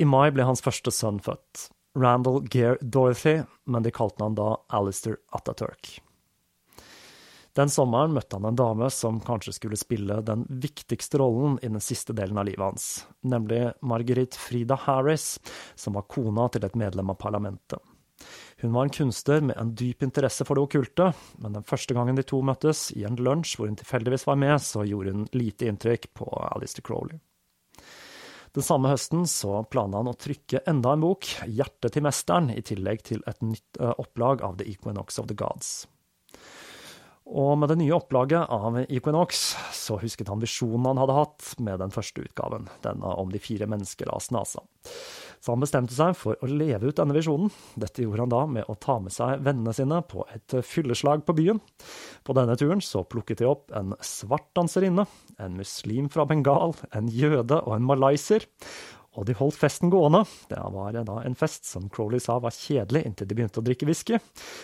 I 0.00 0.04
mai 0.08 0.30
ble 0.30 0.44
hans 0.48 0.64
første 0.64 0.90
sønn 0.90 1.20
født, 1.20 1.68
Randall 1.94 2.48
Gere 2.48 2.78
Dorothy, 2.80 3.44
men 3.66 3.82
de 3.82 3.92
kalte 3.92 4.24
han 4.24 4.34
da 4.34 4.56
Alistair 4.70 5.18
Ataturk. 5.36 6.00
Den 7.52 7.68
sommeren 7.68 8.14
møtte 8.16 8.38
han 8.38 8.48
en 8.48 8.56
dame 8.56 8.86
som 8.88 9.18
kanskje 9.20 9.52
skulle 9.58 9.76
spille 9.76 10.22
den 10.24 10.46
viktigste 10.48 11.20
rollen 11.20 11.58
i 11.60 11.68
den 11.68 11.82
siste 11.84 12.14
delen 12.16 12.40
av 12.40 12.46
livet 12.48 12.64
hans, 12.64 12.86
nemlig 13.28 13.74
Marguerite 13.84 14.40
Frida 14.40 14.78
Harris, 14.86 15.36
som 15.76 15.98
var 15.98 16.08
kona 16.08 16.48
til 16.48 16.64
et 16.64 16.78
medlem 16.80 17.12
av 17.12 17.20
parlamentet. 17.20 17.82
Hun 18.62 18.72
var 18.72 18.86
en 18.86 18.94
kunstner 18.94 19.42
med 19.44 19.58
en 19.60 19.74
dyp 19.76 20.04
interesse 20.06 20.46
for 20.48 20.56
det 20.56 20.64
okkulte, 20.64 21.10
men 21.42 21.58
den 21.58 21.66
første 21.66 21.92
gangen 21.96 22.16
de 22.16 22.24
to 22.24 22.40
møttes, 22.46 22.86
i 22.96 23.04
en 23.04 23.20
lunsj 23.20 23.58
hvor 23.58 23.68
hun 23.68 23.76
tilfeldigvis 23.76 24.24
var 24.30 24.40
med, 24.40 24.56
så 24.62 24.86
gjorde 24.88 25.12
hun 25.12 25.28
lite 25.36 25.68
inntrykk 25.68 26.12
på 26.16 26.30
Alistair 26.54 26.86
Crowley. 26.86 27.20
Den 28.52 28.64
samme 28.64 28.92
høsten 28.92 29.24
så 29.28 29.62
planla 29.72 30.00
han 30.02 30.12
å 30.12 30.16
trykke 30.16 30.60
enda 30.68 30.92
en 30.92 31.04
bok, 31.04 31.24
'Hjertet 31.24 31.96
til 31.96 32.04
mesteren', 32.04 32.52
i 32.52 32.64
tillegg 32.64 33.02
til 33.02 33.24
et 33.26 33.40
nytt 33.44 33.80
opplag 33.80 34.44
av 34.44 34.56
The 34.60 34.68
Equinox 34.68 35.18
of 35.18 35.28
the 35.28 35.36
Gods. 35.36 35.82
Og 37.28 37.54
med 37.58 37.70
det 37.70 37.78
nye 37.78 37.94
opplaget 37.94 38.50
av 38.50 38.76
Equinox 38.82 39.42
så 39.76 39.96
husket 40.02 40.28
han 40.28 40.42
visjonen 40.42 40.88
han 40.90 41.00
hadde 41.00 41.16
hatt 41.16 41.52
med 41.62 41.78
den 41.80 41.92
første 41.94 42.24
utgaven, 42.24 42.66
denne 42.84 43.12
om 43.18 43.30
de 43.32 43.40
fire 43.42 43.68
menneskerasene, 43.70 44.42
altså. 44.42 44.64
Så 45.42 45.50
han 45.50 45.62
bestemte 45.62 45.94
seg 45.94 46.14
for 46.14 46.38
å 46.38 46.48
leve 46.50 46.90
ut 46.90 46.98
denne 47.00 47.16
visjonen. 47.16 47.50
Dette 47.74 48.04
gjorde 48.04 48.22
han 48.22 48.34
da 48.34 48.42
med 48.46 48.68
å 48.70 48.76
ta 48.78 49.00
med 49.02 49.14
seg 49.14 49.42
vennene 49.42 49.74
sine 49.74 49.98
på 50.06 50.22
et 50.30 50.54
fylleslag 50.66 51.24
på 51.26 51.34
byen. 51.34 51.58
På 52.22 52.36
denne 52.38 52.54
turen 52.58 52.82
så 52.84 53.02
plukket 53.02 53.42
de 53.42 53.50
opp 53.50 53.74
en 53.74 53.96
svart 54.06 54.52
danserinne, 54.58 55.08
en 55.42 55.58
muslim 55.58 56.10
fra 56.14 56.28
Bengal, 56.30 56.76
en 56.94 57.10
jøde 57.10 57.58
og 57.58 57.74
en 57.74 57.90
malayser. 57.90 58.46
Og 59.18 59.26
de 59.28 59.34
holdt 59.36 59.58
festen 59.58 59.90
gående. 59.92 60.22
Det 60.48 60.62
var 60.62 60.94
da 60.94 61.20
en 61.26 61.36
fest 61.36 61.66
som 61.68 61.90
Crowley 61.92 62.22
sa 62.22 62.38
var 62.40 62.54
kjedelig 62.54 63.02
inntil 63.08 63.28
de 63.28 63.36
begynte 63.36 63.60
å 63.60 63.66
drikke 63.66 63.90
whisky, 63.90 64.22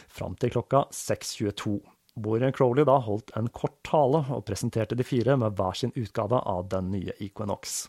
fram 0.08 0.38
til 0.38 0.54
klokka 0.54 0.86
6.22 0.94 1.97
hvor 2.22 2.42
Crowley 2.56 2.86
da 2.88 2.98
holdt 3.04 3.32
en 3.38 3.48
kort 3.54 3.78
tale 3.86 4.24
og 4.34 4.44
presenterte 4.48 4.98
de 4.98 5.06
fire 5.06 5.36
med 5.40 5.56
hver 5.58 5.78
sin 5.78 5.94
utgave 5.96 6.40
av 6.40 6.68
den 6.72 6.90
nye 6.94 7.14
Equinox. 7.20 7.86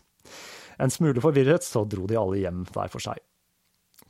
En 0.80 0.92
smule 0.92 1.20
forvirret 1.20 1.66
så 1.66 1.84
dro 1.84 2.06
de 2.08 2.18
alle 2.18 2.40
hjem 2.42 2.64
hver 2.72 2.92
for 2.92 3.04
seg. 3.04 3.18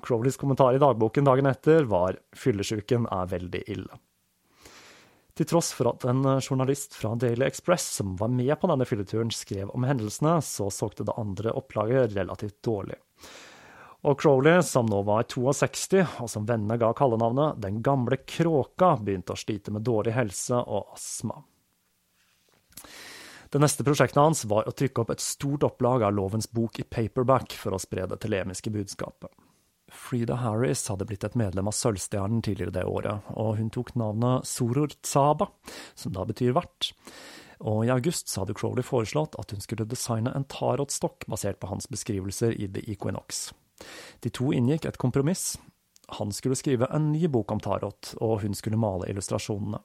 Crowleys 0.01 0.39
kommentar 0.41 0.77
i 0.77 0.81
dagboken 0.81 1.27
dagen 1.27 1.49
etter 1.51 1.85
var 1.85 2.17
'fyllesyken 2.33 3.07
er 3.11 3.27
veldig 3.27 3.65
ille'. 3.69 3.99
Til 5.37 5.47
tross 5.47 5.71
for 5.73 5.89
at 5.93 6.05
en 6.05 6.23
journalist 6.41 6.97
fra 6.99 7.15
Daily 7.15 7.47
Express 7.47 7.87
som 7.97 8.17
var 8.21 8.29
med 8.29 8.53
på 8.61 8.69
denne 8.69 8.85
fylleturen, 8.85 9.31
skrev 9.31 9.71
om 9.73 9.87
hendelsene, 9.89 10.41
så 10.45 10.69
solgte 10.75 11.07
det 11.07 11.17
andre 11.17 11.55
opplaget 11.57 12.17
relativt 12.17 12.59
dårlig. 12.67 12.99
Og 14.01 14.17
Crowley, 14.21 14.63
som 14.65 14.89
nå 14.89 15.03
var 15.05 15.27
62, 15.29 16.07
og 16.25 16.31
som 16.33 16.47
vennene 16.49 16.79
ga 16.81 16.93
kallenavnet 16.97 17.61
Den 17.61 17.83
gamle 17.85 18.17
kråka, 18.25 18.95
begynte 18.97 19.35
å 19.35 19.41
slite 19.41 19.75
med 19.75 19.85
dårlig 19.85 20.15
helse 20.17 20.57
og 20.57 20.95
astma. 20.97 21.43
Det 23.51 23.59
neste 23.59 23.85
prosjektet 23.85 24.23
hans 24.23 24.45
var 24.49 24.69
å 24.69 24.73
trykke 24.73 25.03
opp 25.03 25.11
et 25.13 25.25
stort 25.25 25.67
opplag 25.67 26.05
av 26.07 26.15
Lovens 26.15 26.49
bok 26.49 26.79
i 26.81 26.87
paperback 26.87 27.57
for 27.59 27.75
å 27.75 27.83
spre 27.83 28.07
det 28.09 28.21
telemiske 28.23 28.71
budskapet. 28.73 29.29
Frida 29.91 30.37
Harris 30.39 30.85
hadde 30.89 31.05
blitt 31.05 31.27
et 31.27 31.35
medlem 31.35 31.67
av 31.67 31.75
Sølvstjernen 31.75 32.45
tidligere 32.47 32.77
det 32.79 32.87
året, 32.87 33.27
og 33.35 33.57
hun 33.59 33.73
tok 33.75 33.97
navnet 33.99 34.47
Soror 34.47 34.95
Tsaba, 35.03 35.51
som 35.99 36.15
da 36.15 36.25
betyr 36.29 36.55
vert. 36.57 36.93
Og 37.61 37.83
i 37.85 37.93
august 37.93 38.31
hadde 38.39 38.55
Crowley 38.57 38.87
foreslått 38.87 39.35
at 39.43 39.51
hun 39.53 39.61
skulle 39.61 39.89
designe 39.89 40.33
en 40.33 40.47
tarotstokk 40.49 41.27
basert 41.29 41.59
på 41.61 41.69
hans 41.75 41.91
beskrivelser 41.91 42.55
i 42.55 42.71
The 42.71 42.87
Equinox. 42.95 43.51
De 44.21 44.33
to 44.35 44.53
inngikk 44.57 44.89
et 44.89 45.01
kompromiss. 45.01 45.55
Han 46.19 46.33
skulle 46.35 46.59
skrive 46.59 46.89
en 46.91 47.13
ny 47.13 47.29
bok 47.31 47.53
om 47.55 47.61
tarot, 47.63 48.15
og 48.19 48.41
hun 48.43 48.57
skulle 48.59 48.81
male 48.81 49.09
illustrasjonene. 49.11 49.83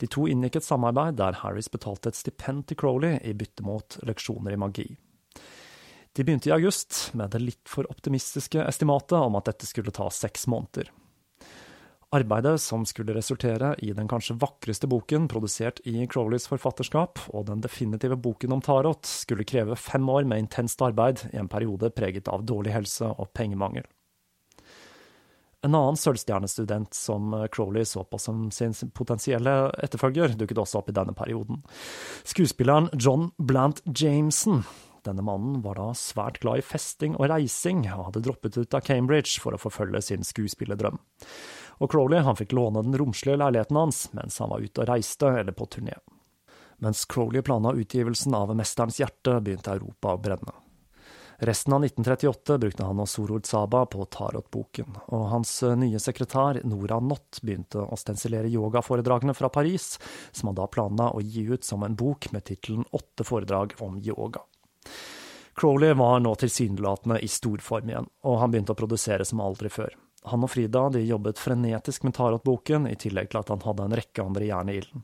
De 0.00 0.08
to 0.08 0.24
inngikk 0.30 0.56
et 0.58 0.66
samarbeid 0.66 1.18
der 1.20 1.36
Harris 1.42 1.68
betalte 1.68 2.08
et 2.08 2.18
stipend 2.18 2.66
til 2.68 2.78
Crowley 2.80 3.18
i 3.20 3.34
bytte 3.36 3.64
mot 3.66 3.98
leksjoner 4.08 4.56
i 4.56 4.60
magi. 4.60 4.88
De 6.12 6.24
begynte 6.24 6.50
i 6.50 6.52
august, 6.52 7.10
med 7.16 7.32
det 7.32 7.40
litt 7.40 7.68
for 7.68 7.88
optimistiske 7.92 8.64
estimatet 8.64 9.16
om 9.16 9.36
at 9.38 9.48
dette 9.48 9.68
skulle 9.68 9.94
ta 9.94 10.08
seks 10.12 10.46
måneder. 10.50 10.90
Arbeidet, 12.12 12.60
som 12.60 12.84
skulle 12.84 13.14
resultere 13.16 13.70
i 13.78 13.94
den 13.96 14.08
kanskje 14.08 14.36
vakreste 14.36 14.88
boken 14.90 15.30
produsert 15.32 15.78
i 15.88 16.04
Crowleys 16.12 16.44
forfatterskap, 16.50 17.22
og 17.32 17.46
den 17.48 17.62
definitive 17.64 18.18
boken 18.20 18.52
om 18.52 18.60
tarot, 18.60 19.08
skulle 19.08 19.46
kreve 19.48 19.78
fem 19.80 20.04
år 20.12 20.28
med 20.28 20.44
intenst 20.44 20.84
arbeid 20.84 21.24
i 21.32 21.38
en 21.40 21.48
periode 21.48 21.88
preget 21.96 22.28
av 22.28 22.44
dårlig 22.44 22.74
helse 22.74 23.08
og 23.16 23.32
pengemangel. 23.32 23.88
En 25.64 25.78
annen 25.78 25.96
sølvstjernestudent 25.96 26.92
som 26.92 27.32
Crowley 27.54 27.86
så 27.88 28.04
på 28.04 28.20
som 28.20 28.44
sin 28.52 28.74
potensielle 28.92 29.70
etterfølger, 29.80 30.36
dukket 30.36 30.60
også 30.60 30.82
opp 30.82 30.92
i 30.92 30.96
denne 30.98 31.14
perioden. 31.16 31.62
Skuespilleren 32.28 32.90
John 32.98 33.30
Blant 33.38 33.80
Jameson. 33.86 34.66
Denne 35.06 35.24
mannen 35.24 35.62
var 35.64 35.80
da 35.80 35.88
svært 35.98 36.42
glad 36.42 36.60
i 36.60 36.66
festing 36.66 37.16
og 37.16 37.30
reising, 37.32 37.86
og 37.94 38.10
hadde 38.10 38.26
droppet 38.26 38.58
ut 38.58 38.76
av 38.76 38.84
Cambridge 38.86 39.40
for 39.42 39.54
å 39.54 39.62
forfølge 39.62 40.02
sin 40.04 40.26
skuespillerdrøm. 40.26 41.00
Og 41.80 41.90
Crowley 41.92 42.24
han 42.24 42.36
fikk 42.38 42.52
låne 42.56 42.82
den 42.84 42.98
romslige 42.98 43.38
leiligheten 43.40 43.78
hans 43.78 44.04
mens 44.16 44.38
han 44.42 44.52
var 44.52 44.64
ute 44.64 44.82
og 44.82 44.90
reiste 44.90 45.30
eller 45.40 45.56
på 45.56 45.68
turné. 45.70 45.96
Mens 46.82 47.04
Crowley 47.06 47.42
planla 47.46 47.72
utgivelsen 47.78 48.34
av 48.34 48.50
Mesterens 48.58 48.98
hjerte, 48.98 49.38
begynte 49.40 49.70
Europa 49.76 50.16
å 50.16 50.20
brenne. 50.20 50.54
Resten 51.42 51.72
av 51.72 51.84
1938 51.84 52.58
brukte 52.58 52.84
han 52.86 53.00
og 53.02 53.08
Sorod 53.10 53.46
Saba 53.46 53.80
på 53.90 54.04
Tarot-boken, 54.14 54.98
og 55.10 55.24
hans 55.32 55.56
eh, 55.66 55.74
nye 55.74 55.98
sekretær 55.98 56.60
Nora 56.70 57.00
Nott 57.02 57.40
begynte 57.42 57.82
å 57.82 57.98
stensilere 57.98 58.50
yogaforedragene 58.50 59.34
fra 59.34 59.50
Paris, 59.50 59.96
som 60.30 60.52
han 60.52 60.58
da 60.60 60.68
planla 60.70 61.08
å 61.10 61.22
gi 61.22 61.42
ut 61.50 61.66
som 61.66 61.82
en 61.82 61.96
bok 61.98 62.28
med 62.30 62.46
tittelen 62.46 62.86
Åtte 62.94 63.26
foredrag 63.26 63.74
om 63.82 63.98
yoga. 63.98 64.44
Crowley 65.58 65.98
var 65.98 66.22
nå 66.22 66.36
tilsynelatende 66.38 67.18
i 67.18 67.28
storform 67.28 67.90
igjen, 67.90 68.06
og 68.22 68.38
han 68.38 68.54
begynte 68.54 68.76
å 68.76 68.78
produsere 68.78 69.26
som 69.26 69.42
aldri 69.42 69.70
før. 69.70 69.98
Han 70.30 70.44
og 70.46 70.52
Frida 70.52 70.84
de 70.94 71.02
jobbet 71.02 71.40
frenetisk 71.40 72.04
med 72.06 72.14
Tarot-boken, 72.14 72.86
i 72.86 72.98
tillegg 72.98 73.32
til 73.32 73.40
at 73.40 73.50
han 73.50 73.64
hadde 73.64 73.88
en 73.88 73.96
rekke 73.98 74.22
andre 74.22 74.46
jern 74.46 74.70
i 74.70 74.76
ilden. 74.78 75.02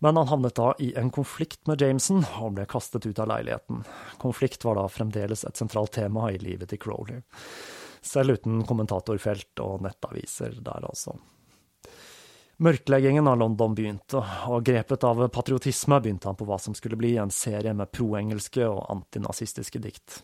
Men 0.00 0.16
han 0.16 0.30
havnet 0.30 0.56
da 0.56 0.70
i 0.80 0.94
en 0.96 1.10
konflikt 1.12 1.66
med 1.68 1.82
Jameson 1.82 2.22
og 2.40 2.54
ble 2.56 2.64
kastet 2.70 3.04
ut 3.04 3.18
av 3.20 3.28
leiligheten. 3.28 3.82
Konflikt 4.22 4.64
var 4.64 4.78
da 4.78 4.86
fremdeles 4.88 5.44
et 5.44 5.60
sentralt 5.60 5.92
tema 5.98 6.30
i 6.32 6.38
livet 6.40 6.72
til 6.72 6.80
Crowley. 6.80 7.20
Selv 8.00 8.38
uten 8.38 8.62
kommentatorfelt 8.64 9.60
og 9.60 9.84
nettaviser 9.84 10.56
der, 10.64 10.88
altså. 10.88 11.18
Mørkleggingen 12.60 13.28
av 13.28 13.38
London 13.40 13.76
begynte, 13.76 14.20
og 14.52 14.64
grepet 14.64 15.04
av 15.04 15.20
patriotisme 15.32 16.00
begynte 16.00 16.28
han 16.28 16.36
på 16.36 16.48
hva 16.48 16.58
som 16.60 16.76
skulle 16.76 16.96
bli 17.00 17.14
en 17.20 17.32
serie 17.32 17.72
med 17.76 17.92
proengelske 17.92 18.66
og 18.68 18.82
antinazistiske 18.92 19.80
dikt. 19.84 20.20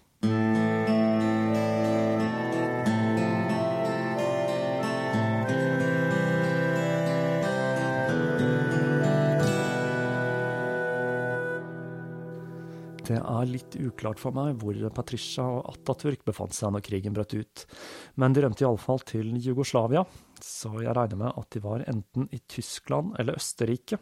Det 13.07 13.19
er 13.21 13.47
litt 13.47 13.77
uklart 13.79 14.19
for 14.19 14.35
meg 14.35 14.57
hvor 14.59 14.79
Patricia 14.95 15.45
og 15.47 15.69
Atatürk 15.71 16.25
befant 16.27 16.57
seg 16.57 16.73
når 16.75 16.83
krigen 16.89 17.15
brøt 17.15 17.37
ut, 17.39 17.63
men 18.19 18.35
de 18.35 18.43
rømte 18.43 18.65
iallfall 18.65 19.05
til 19.07 19.37
Jugoslavia, 19.39 20.03
så 20.43 20.73
jeg 20.83 20.95
regner 20.97 21.21
med 21.21 21.39
at 21.39 21.47
de 21.55 21.63
var 21.63 21.85
enten 21.87 22.27
i 22.35 22.41
Tyskland 22.51 23.15
eller 23.21 23.39
Østerrike. 23.39 24.01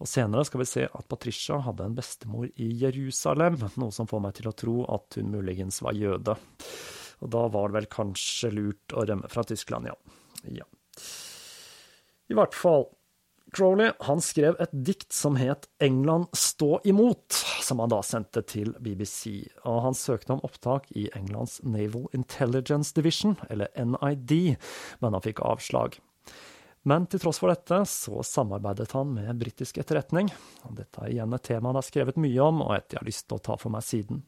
Og 0.00 0.08
senere 0.08 0.46
skal 0.48 0.62
vi 0.62 0.68
se 0.70 0.86
at 0.88 1.08
Patricia 1.10 1.58
hadde 1.66 1.84
en 1.84 1.98
bestemor 1.98 2.48
i 2.56 2.70
Jerusalem, 2.80 3.58
noe 3.76 3.92
som 3.92 4.08
får 4.08 4.24
meg 4.24 4.38
til 4.38 4.48
å 4.48 4.56
tro 4.56 4.76
at 4.96 5.20
hun 5.20 5.34
muligens 5.34 5.82
var 5.84 5.98
jøde. 6.00 6.38
Og 7.20 7.32
da 7.36 7.44
var 7.52 7.68
det 7.68 7.76
vel 7.76 7.90
kanskje 7.92 8.54
lurt 8.56 8.96
å 8.96 9.04
rømme 9.04 9.28
fra 9.28 9.44
Tyskland, 9.44 9.90
ja. 9.92 9.98
ja. 10.62 10.64
I 12.32 12.40
hvert 12.40 12.56
fall, 12.56 12.88
Crowley 13.52 13.90
han 14.06 14.20
skrev 14.22 14.56
et 14.62 14.72
dikt 14.72 15.12
som 15.12 15.36
het 15.40 15.66
England 15.82 16.28
stå 16.36 16.80
imot, 16.84 17.34
som 17.62 17.82
han 17.82 17.90
da 17.90 18.00
sendte 18.06 18.42
til 18.46 18.72
BBC. 18.78 19.50
Og 19.66 19.80
han 19.86 19.96
søkte 19.98 20.36
om 20.36 20.44
opptak 20.46 20.86
i 20.94 21.08
Englands 21.18 21.58
Naval 21.66 22.06
Intelligence 22.16 22.94
Division, 22.94 23.36
eller 23.50 23.70
NID, 23.74 24.56
men 25.02 25.16
han 25.16 25.24
fikk 25.24 25.42
avslag. 25.42 25.98
Men 26.88 27.04
til 27.10 27.20
tross 27.20 27.40
for 27.42 27.52
dette 27.52 27.82
så 27.90 28.22
samarbeidet 28.24 28.92
han 28.96 29.10
med 29.12 29.36
britisk 29.42 29.82
etterretning. 29.82 30.30
Dette 30.76 31.02
er 31.04 31.12
igjen 31.12 31.34
et 31.36 31.44
tema 31.44 31.68
han 31.72 31.80
har 31.80 31.84
skrevet 31.84 32.20
mye 32.20 32.40
om, 32.46 32.62
og 32.64 32.76
et 32.78 32.94
jeg 32.94 33.02
har 33.02 33.10
lyst 33.10 33.26
til 33.28 33.36
å 33.36 33.44
ta 33.50 33.58
for 33.60 33.74
meg 33.74 33.84
siden. 33.84 34.22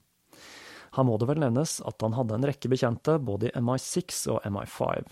Her 0.93 1.07
må 1.09 1.17
det 1.17 1.31
vel 1.31 1.41
nevnes 1.41 1.79
at 1.89 2.05
han 2.05 2.13
hadde 2.19 2.37
en 2.37 2.45
rekke 2.45 2.69
bekjente 2.69 3.17
både 3.25 3.49
i 3.49 3.61
MI6 3.65 4.27
og 4.35 4.45
MI5 4.45 5.07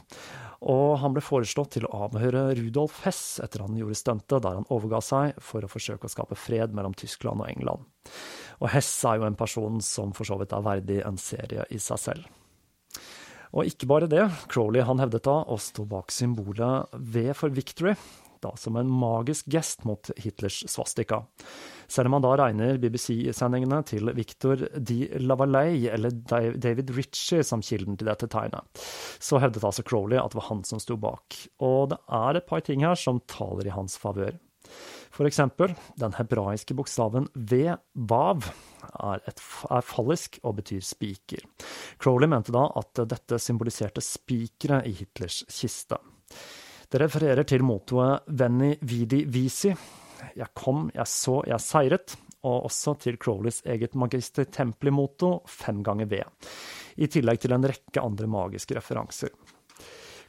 og 0.60 0.98
han 1.00 1.14
ble 1.16 1.22
foreslått 1.24 1.72
til 1.76 1.86
å 1.88 2.04
avhøre 2.04 2.50
Rudolf 2.58 2.98
Hess 3.06 3.40
etter 3.40 3.64
han 3.64 3.78
gjorde 3.78 3.96
stuntet 3.96 4.44
der 4.44 4.58
han 4.58 4.68
overga 4.68 5.00
seg 5.04 5.38
for 5.40 5.64
å 5.64 5.70
forsøke 5.72 6.04
å 6.04 6.12
skape 6.12 6.36
fred 6.36 6.76
mellom 6.76 6.92
Tyskland 6.98 7.40
og 7.40 7.48
England. 7.48 7.88
Og 8.60 8.68
Hess 8.74 8.90
er 9.08 9.20
jo 9.20 9.28
en 9.30 9.38
person 9.40 9.80
som 9.84 10.12
for 10.16 10.28
så 10.28 10.36
vidt 10.40 10.52
er 10.52 10.66
verdig 10.66 11.00
en 11.06 11.16
serie 11.20 11.64
i 11.72 11.80
seg 11.80 12.02
selv. 12.02 12.28
Og 13.56 13.66
ikke 13.66 13.88
bare 13.90 14.10
det, 14.10 14.26
Crowley 14.52 14.84
han 14.86 15.00
hevdet 15.02 15.24
da 15.26 15.40
å 15.42 15.56
stå 15.58 15.86
bak 15.88 16.12
symbolet 16.14 16.92
V 16.92 17.30
for 17.34 17.56
Victory, 17.56 17.96
da 18.44 18.52
som 18.58 18.78
en 18.80 18.90
magisk 18.90 19.48
gest 19.52 19.84
mot 19.88 20.10
Hitlers 20.20 20.62
svastika. 20.70 21.22
Selv 21.90 22.10
om 22.10 22.16
man 22.16 22.24
da 22.24 22.34
regner 22.38 22.78
BBC-sendingene 22.82 23.80
til 23.88 24.12
Victor 24.16 24.66
de 24.76 25.00
Lavallee 25.22 25.90
eller 25.90 26.14
David 26.56 26.92
Ritchie 26.96 27.44
som 27.46 27.64
kilden 27.64 27.98
til 27.98 28.10
dette 28.10 28.30
tegnet, 28.30 28.84
så 29.18 29.40
hevdet 29.42 29.64
altså 29.66 29.84
Crowley 29.86 30.20
at 30.20 30.32
det 30.32 30.40
var 30.40 30.50
han 30.52 30.62
som 30.66 30.82
sto 30.82 30.98
bak. 31.00 31.40
Og 31.66 31.90
det 31.92 32.00
er 32.20 32.38
et 32.38 32.48
par 32.48 32.62
ting 32.66 32.86
her 32.86 32.98
som 32.98 33.22
taler 33.30 33.68
i 33.68 33.74
hans 33.74 33.98
favør. 34.00 34.38
Eksempel, 35.20 35.74
den 36.00 36.14
hebraiske 36.16 36.72
bokstaven 36.78 37.26
V, 37.34 37.74
vav, 38.08 38.46
er, 38.88 39.20
et, 39.28 39.42
er 39.68 39.84
fallisk 39.84 40.38
og 40.40 40.56
betyr 40.62 40.80
spiker. 40.86 41.44
Crowley 42.00 42.30
mente 42.30 42.54
da 42.54 42.64
at 42.80 43.02
dette 43.10 43.40
symboliserte 43.42 44.00
spikere 44.04 44.80
i 44.88 44.94
Hitlers 44.96 45.42
kiste. 45.50 46.00
Det 46.90 46.98
refererer 46.98 47.46
til 47.46 47.62
mottoet 47.62 48.24
Venni 48.34 48.72
vidi 48.82 49.20
visi, 49.30 49.70
jeg 50.34 50.50
kom, 50.58 50.88
jeg 50.90 51.06
så, 51.06 51.36
jeg 51.46 51.62
seiret, 51.62 52.16
og 52.42 52.66
også 52.66 52.96
til 53.04 53.18
Crowleys 53.20 53.60
eget 53.62 53.94
Magister 53.94 54.48
Templi-motto 54.50 55.36
fem 55.46 55.84
ganger 55.86 56.08
V, 56.10 56.18
i 56.98 57.06
tillegg 57.06 57.44
til 57.44 57.54
en 57.54 57.68
rekke 57.70 58.02
andre 58.02 58.26
magiske 58.26 58.74
referanser. 58.74 59.30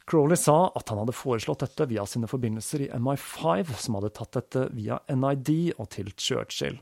Crowley 0.06 0.38
sa 0.38 0.70
at 0.78 0.86
han 0.92 1.02
hadde 1.02 1.16
foreslått 1.18 1.64
dette 1.64 1.88
via 1.90 2.06
sine 2.06 2.30
forbindelser 2.30 2.86
i 2.86 2.90
MI5, 2.94 3.74
som 3.82 3.98
hadde 3.98 4.14
tatt 4.14 4.38
dette 4.38 4.66
via 4.76 5.00
NID 5.10 5.74
og 5.76 5.90
til 5.94 6.14
Churchill. 6.14 6.78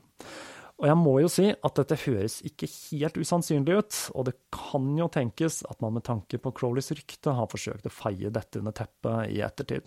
Og 0.81 0.87
jeg 0.89 0.97
må 0.97 1.18
jo 1.20 1.28
si 1.28 1.51
at 1.53 1.76
dette 1.76 1.99
høres 2.07 2.39
ikke 2.49 2.68
helt 2.72 3.18
usannsynlig 3.20 3.74
ut, 3.83 3.97
og 4.16 4.31
det 4.31 4.37
kan 4.55 4.87
jo 4.97 5.11
tenkes 5.12 5.61
at 5.68 5.83
man 5.85 5.99
med 5.99 6.07
tanke 6.07 6.41
på 6.41 6.53
Crowleys 6.57 6.89
rykte 6.97 7.35
har 7.37 7.51
forsøkt 7.53 7.89
å 7.89 7.93
feie 7.93 8.33
dette 8.33 8.62
under 8.62 8.72
teppet 8.76 9.28
i 9.28 9.43
ettertid. 9.45 9.85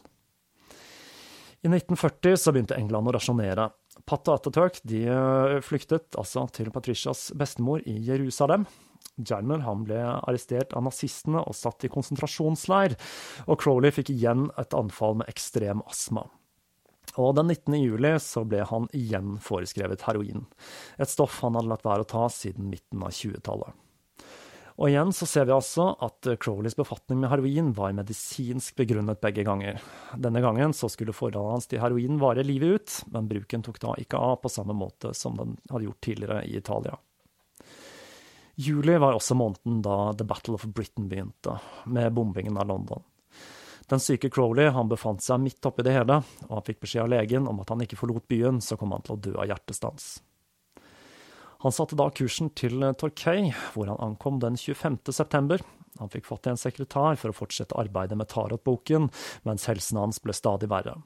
I 1.63 1.71
1940 1.71 2.37
så 2.37 2.53
begynte 2.53 2.77
England 2.77 3.09
å 3.09 3.15
rasjonere. 3.15 3.69
Pat 4.05 4.27
og 4.27 4.35
Ataturk 4.35 4.77
de 4.85 5.05
eh, 5.07 5.57
flyktet 5.65 6.17
altså 6.19 6.43
til 6.53 6.69
Patricias 6.75 7.29
bestemor 7.39 7.81
i 7.89 7.95
Jerusalem. 8.03 8.67
Jarmer 9.17 9.63
han 9.65 9.85
ble 9.87 9.97
arrestert 10.03 10.75
av 10.77 10.85
nazistene 10.85 11.41
og 11.41 11.57
satt 11.57 11.87
i 11.87 11.91
konsentrasjonsleir, 11.93 12.97
og 13.47 13.61
Crowley 13.63 13.95
fikk 13.95 14.11
igjen 14.13 14.49
et 14.61 14.77
anfall 14.77 15.17
med 15.23 15.31
ekstrem 15.31 15.81
astma. 15.87 16.27
Og 17.21 17.35
den 17.37 17.51
19. 17.51 17.77
juli 17.77 18.15
så 18.21 18.41
ble 18.47 18.63
han 18.65 18.87
igjen 18.97 19.37
foreskrevet 19.43 20.07
heroin, 20.07 20.47
et 20.97 21.11
stoff 21.11 21.41
han 21.43 21.57
hadde 21.59 21.69
latt 21.69 21.85
være 21.85 22.05
å 22.05 22.09
ta 22.09 22.27
siden 22.33 22.71
midten 22.71 23.03
av 23.05 23.13
20-tallet. 23.13 23.79
Og 24.81 24.89
igjen 24.89 25.11
så 25.13 25.27
ser 25.29 25.45
vi 25.45 25.53
altså 25.53 25.91
at 26.01 26.25
Crowleys 26.41 26.73
befatning 26.73 27.19
med 27.21 27.29
heroin 27.29 27.69
var 27.77 27.93
medisinsk 27.93 28.73
begrunnet 28.79 29.21
begge 29.21 29.45
ganger. 29.45 29.77
Denne 30.17 30.41
gangen 30.41 30.73
så 30.73 30.89
skulle 30.89 31.13
forholdet 31.13 31.53
hans 31.53 31.69
til 31.69 31.83
heroin 31.83 32.17
vare 32.21 32.45
livet 32.45 32.73
ut, 32.73 32.95
men 33.13 33.29
bruken 33.29 33.65
tok 33.65 33.77
da 33.83 33.93
ikke 34.01 34.17
av 34.17 34.39
på 34.41 34.49
samme 34.49 34.73
måte 34.73 35.13
som 35.17 35.37
den 35.37 35.59
hadde 35.69 35.85
gjort 35.85 36.01
tidligere 36.07 36.41
i 36.49 36.57
Italia. 36.57 36.97
Juli 38.55 38.97
var 39.01 39.13
også 39.17 39.37
måneden 39.37 39.81
da 39.85 40.13
The 40.17 40.25
Battle 40.29 40.57
of 40.57 40.65
Britain 40.65 41.05
begynte, 41.09 41.59
med 41.85 42.13
bombingen 42.13 42.57
av 42.57 42.69
London. 42.69 43.05
Den 43.91 43.99
syke 43.99 44.29
Crowley 44.31 44.69
han 44.71 44.91
befant 44.91 45.23
seg 45.23 45.41
midt 45.43 45.65
oppi 45.67 45.83
det 45.85 45.95
hele, 45.95 46.21
og 46.47 46.53
han 46.55 46.67
fikk 46.67 46.83
beskjed 46.85 47.05
av 47.05 47.11
legen 47.15 47.49
om 47.51 47.59
at 47.63 47.73
han 47.73 47.83
ikke 47.83 47.99
forlot 47.99 48.27
byen, 48.31 48.61
så 48.63 48.77
kom 48.79 48.95
han 48.95 49.03
til 49.03 49.17
å 49.17 49.23
dø 49.27 49.33
av 49.35 49.49
hjertestans. 49.51 50.15
Han 51.63 51.71
satte 51.71 51.95
da 51.95 52.09
kursen 52.11 52.49
til 52.59 52.83
Torquay, 52.99 53.53
hvor 53.71 53.87
han 53.87 54.01
ankom 54.03 54.41
den 54.43 54.57
25. 54.59 54.99
september. 55.15 55.61
Han 56.01 56.09
fikk 56.09 56.25
fått 56.25 56.49
en 56.49 56.57
sekretær 56.57 57.15
for 57.21 57.29
å 57.29 57.35
fortsette 57.37 57.77
arbeidet 57.79 58.17
med 58.19 58.27
Tarot-boken, 58.31 59.07
mens 59.47 59.67
helsen 59.69 59.99
hans 60.01 60.19
ble 60.23 60.33
stadig 60.35 60.67
verre. 60.71 60.97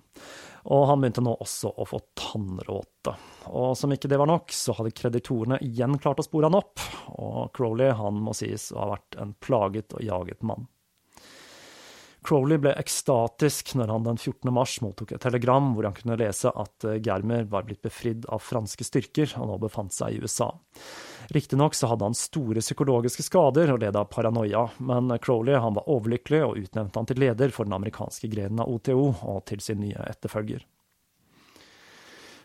Og 0.72 0.88
han 0.90 1.04
begynte 1.04 1.22
nå 1.24 1.36
også 1.44 1.74
å 1.76 1.86
få 1.88 2.00
tannråte. 2.18 3.14
Og 3.52 3.76
som 3.78 3.94
ikke 3.94 4.10
det 4.10 4.20
var 4.22 4.32
nok, 4.32 4.50
så 4.56 4.74
hadde 4.80 4.96
kreditorene 4.98 5.60
igjen 5.66 6.00
klart 6.02 6.24
å 6.24 6.26
spore 6.26 6.50
han 6.50 6.58
opp, 6.58 6.82
og 7.20 7.52
Crowley 7.58 7.94
han 8.00 8.18
må 8.24 8.34
sies 8.38 8.72
å 8.74 8.82
ha 8.82 8.90
vært 8.96 9.20
en 9.22 9.36
plaget 9.44 9.94
og 9.94 10.08
jaget 10.08 10.42
mann. 10.48 10.66
Crowley 12.28 12.60
ble 12.60 12.74
ekstatisk 12.76 13.70
når 13.80 13.92
han 13.94 14.04
den 14.04 14.18
14. 14.20 14.52
mars 14.52 14.74
mottok 14.84 15.14
et 15.16 15.24
telegram 15.24 15.70
hvor 15.72 15.88
han 15.88 15.96
kunne 15.96 16.18
lese 16.20 16.52
at 16.52 16.84
eh, 16.84 16.98
Germer 17.00 17.46
var 17.48 17.64
blitt 17.70 17.86
befridd 17.86 18.28
av 18.28 18.44
franske 18.44 18.84
styrker 18.84 19.32
og 19.40 19.48
nå 19.48 19.56
befant 19.64 19.96
seg 19.96 20.18
i 20.18 20.20
USA. 20.20 20.50
Riktignok 21.32 21.76
så 21.76 21.88
hadde 21.88 22.10
han 22.10 22.18
store 22.18 22.60
psykologiske 22.64 23.24
skader 23.24 23.72
og 23.72 23.80
led 23.80 23.96
av 23.96 24.10
paranoia, 24.12 24.66
men 24.84 25.14
Crowley 25.24 25.56
han 25.56 25.80
var 25.80 25.88
overlykkelig 25.88 26.42
og 26.44 26.60
utnevnte 26.66 27.00
han 27.00 27.08
til 27.08 27.24
leder 27.24 27.56
for 27.56 27.68
den 27.68 27.78
amerikanske 27.80 28.28
grenen 28.32 28.60
av 28.64 28.76
OTO 28.76 29.00
og 29.14 29.46
til 29.48 29.64
sin 29.64 29.80
nye 29.86 30.10
etterfølger. 30.12 30.68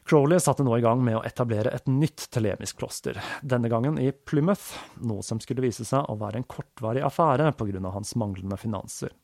Crowley 0.07 0.39
satte 0.43 0.63
nå 0.67 0.79
i 0.79 0.83
gang 0.83 1.03
med 1.03 1.19
å 1.19 1.27
etablere 1.27 1.75
et 1.75 1.91
nytt 1.91 2.29
telemisk 2.35 2.79
kloster, 2.79 3.19
denne 3.43 3.71
gangen 3.71 3.99
i 4.03 4.11
Plymouth, 4.13 4.73
noe 5.03 5.23
som 5.27 5.43
skulle 5.43 5.63
vise 5.63 5.87
seg 5.87 6.07
å 6.11 6.19
være 6.19 6.43
en 6.43 6.47
kortvarig 6.47 7.03
affære 7.07 7.51
pga. 7.59 7.91
hans 7.91 8.15
manglende 8.19 8.59
finanser. 8.59 9.15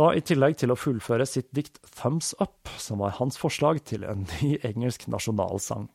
Da 0.00 0.14
i 0.16 0.20
tillegg 0.24 0.54
til 0.56 0.72
å 0.72 0.78
fullføre 0.80 1.26
sitt 1.28 1.50
dikt 1.52 1.76
Thumbs 1.98 2.30
Up, 2.40 2.70
som 2.80 3.02
var 3.02 3.18
hans 3.18 3.36
forslag 3.36 3.82
til 3.84 4.06
en 4.08 4.22
ny 4.38 4.54
engelsk 4.64 5.04
nasjonalsang. 5.12 5.90